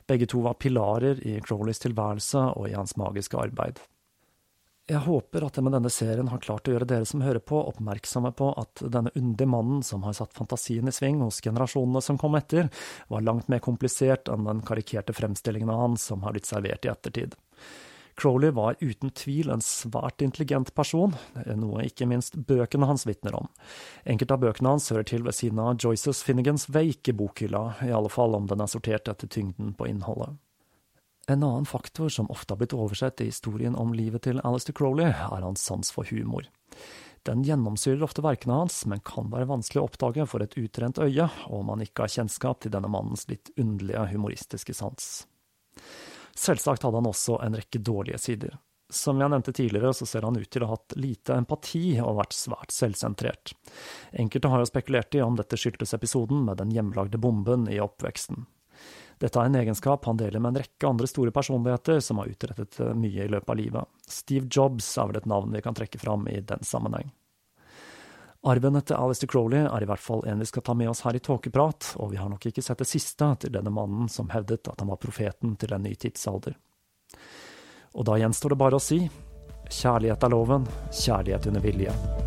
Begge 0.09 0.25
to 0.31 0.41
var 0.47 0.57
pilarer 0.57 1.21
i 1.21 1.37
Crowleys 1.45 1.83
tilværelse 1.83 2.47
og 2.55 2.65
i 2.65 2.73
hans 2.73 2.97
magiske 2.97 3.37
arbeid. 3.37 3.77
Jeg 4.87 5.03
håper 5.03 5.43
at 5.43 5.57
jeg 5.59 5.65
med 5.67 5.73
denne 5.75 5.89
serien 5.91 6.29
har 6.31 6.39
klart 6.39 6.69
å 6.69 6.71
gjøre 6.71 6.85
dere 6.87 7.07
som 7.07 7.19
hører 7.19 7.43
på, 7.43 7.59
oppmerksomme 7.73 8.29
på 8.39 8.53
at 8.55 8.85
denne 8.87 9.11
underlige 9.19 9.51
mannen 9.51 9.81
som 9.83 10.05
har 10.07 10.15
satt 10.15 10.31
fantasien 10.37 10.87
i 10.87 10.93
sving 10.95 11.19
hos 11.19 11.41
generasjonene 11.43 11.99
som 12.05 12.19
kom 12.21 12.37
etter, 12.39 12.69
var 13.11 13.25
langt 13.27 13.51
mer 13.51 13.59
komplisert 13.65 14.31
enn 14.31 14.47
den 14.47 14.63
karikerte 14.63 15.15
fremstillingen 15.17 15.73
av 15.73 15.81
han 15.81 15.99
som 15.99 16.23
har 16.23 16.37
blitt 16.37 16.47
servert 16.47 16.87
i 16.87 16.93
ettertid. 16.93 17.35
Crowley 18.17 18.55
var 18.55 18.79
uten 18.79 19.11
tvil 19.11 19.51
en 19.53 19.61
svært 19.61 20.23
intelligent 20.23 20.71
person, 20.73 21.11
noe 21.59 21.83
ikke 21.85 22.07
minst 22.07 22.39
bøkene 22.47 22.87
hans 22.87 23.03
vitner 23.05 23.35
om. 23.43 23.51
Enkelte 24.07 24.39
av 24.39 24.47
bøkene 24.47 24.71
hans 24.71 24.87
hører 24.93 25.11
til 25.11 25.27
ved 25.27 25.35
siden 25.35 25.59
av 25.61 25.75
Joyces 25.83 26.23
Finnegans 26.25 26.69
Wake 26.71 27.11
i 27.11 27.19
bokhylla, 27.19 27.73
i 27.83 27.91
alle 27.91 28.09
fall 28.09 28.39
om 28.39 28.47
den 28.47 28.63
er 28.63 28.71
sortert 28.71 29.11
etter 29.11 29.29
tyngden 29.29 29.75
på 29.75 29.91
innholdet. 29.91 30.39
En 31.29 31.43
annen 31.43 31.65
faktor 31.65 32.09
som 32.09 32.29
ofte 32.31 32.53
har 32.53 32.57
blitt 32.57 32.73
oversett 32.73 33.21
i 33.21 33.27
historien 33.27 33.75
om 33.75 33.91
livet 33.93 34.23
til 34.23 34.39
Alistair 34.47 34.75
Crowley, 34.77 35.09
er 35.11 35.43
hans 35.43 35.63
sans 35.63 35.91
for 35.91 36.07
humor. 36.07 36.47
Den 37.27 37.41
gjennomsyrer 37.43 38.05
ofte 38.07 38.23
verkene 38.23 38.61
hans, 38.61 38.85
men 38.87 39.03
kan 39.03 39.27
være 39.33 39.49
vanskelig 39.49 39.81
å 39.81 39.89
oppdage 39.89 40.23
for 40.31 40.43
et 40.43 40.55
utrent 40.55 41.01
øye, 41.03 41.27
om 41.51 41.67
man 41.67 41.83
ikke 41.83 42.05
har 42.05 42.13
kjennskap 42.13 42.63
til 42.63 42.71
denne 42.71 42.87
mannens 42.91 43.27
litt 43.27 43.51
underlige 43.59 44.05
humoristiske 44.13 44.77
sans. 44.77 45.27
Selvsagt 46.37 46.87
hadde 46.87 47.01
han 47.01 47.11
også 47.11 47.41
en 47.43 47.59
rekke 47.59 47.83
dårlige 47.83 48.23
sider. 48.23 48.55
Som 48.87 49.19
jeg 49.19 49.27
nevnte 49.33 49.51
tidligere, 49.51 49.91
så 49.91 50.07
ser 50.07 50.23
han 50.23 50.39
ut 50.39 50.47
til 50.47 50.63
å 50.63 50.69
ha 50.69 50.77
hatt 50.77 50.95
lite 50.95 51.35
empati 51.35 51.97
og 51.99 52.21
vært 52.21 52.37
svært 52.37 52.71
selvsentrert. 52.71 53.51
Enkelte 54.15 54.51
har 54.53 54.63
jo 54.63 54.69
spekulert 54.69 55.17
i 55.17 55.25
om 55.25 55.35
dette 55.35 55.59
skyldtes 55.59 55.91
episoden 55.97 56.45
med 56.47 56.61
den 56.61 56.71
hjemlagde 56.71 57.19
bomben 57.19 57.67
i 57.67 57.81
oppveksten. 57.83 58.47
Dette 59.17 59.39
er 59.41 59.49
en 59.49 59.57
egenskap 59.57 60.05
han 60.05 60.17
deler 60.19 60.39
med 60.39 60.53
en 60.53 60.61
rekke 60.61 60.87
andre 60.89 61.07
store 61.09 61.33
personligheter 61.33 61.99
som 62.05 62.19
har 62.21 62.29
utrettet 62.29 62.77
mye 62.95 63.25
i 63.25 63.31
løpet 63.31 63.49
av 63.49 63.57
livet. 63.57 63.95
Steve 64.05 64.45
Jobs 64.51 64.91
er 64.97 65.09
vel 65.09 65.17
et 65.21 65.29
navn 65.29 65.55
vi 65.55 65.63
kan 65.65 65.77
trekke 65.77 66.01
fram 66.01 66.27
i 66.29 66.41
den 66.45 66.61
sammenheng. 66.61 67.09
Arven 68.47 68.77
etter 68.77 68.95
Alistair 68.95 69.27
Crowley 69.31 69.65
er 69.65 69.83
i 69.83 69.87
hvert 69.89 70.03
fall 70.03 70.21
en 70.29 70.39
vi 70.39 70.45
skal 70.45 70.63
ta 70.63 70.75
med 70.77 70.91
oss 70.91 71.01
her 71.03 71.17
i 71.17 71.23
Tåkeprat, 71.23 71.95
og 71.97 72.13
vi 72.13 72.21
har 72.21 72.29
nok 72.29 72.45
ikke 72.45 72.61
sett 72.63 72.79
det 72.79 72.87
siste 72.87 73.31
til 73.41 73.51
denne 73.57 73.73
mannen 73.73 74.07
som 74.13 74.29
hevdet 74.31 74.69
at 74.69 74.79
han 74.79 74.93
var 74.93 75.01
profeten 75.01 75.57
til 75.57 75.73
en 75.73 75.83
ny 75.83 75.95
tidsalder. 75.97 76.55
Og 77.97 78.05
da 78.05 78.21
gjenstår 78.21 78.53
det 78.53 78.61
bare 78.61 78.77
å 78.77 78.83
si 78.83 79.01
kjærlighet 79.67 80.23
er 80.23 80.31
loven, 80.31 80.69
kjærlighet 80.93 81.49
under 81.49 81.65
vilje. 81.65 82.26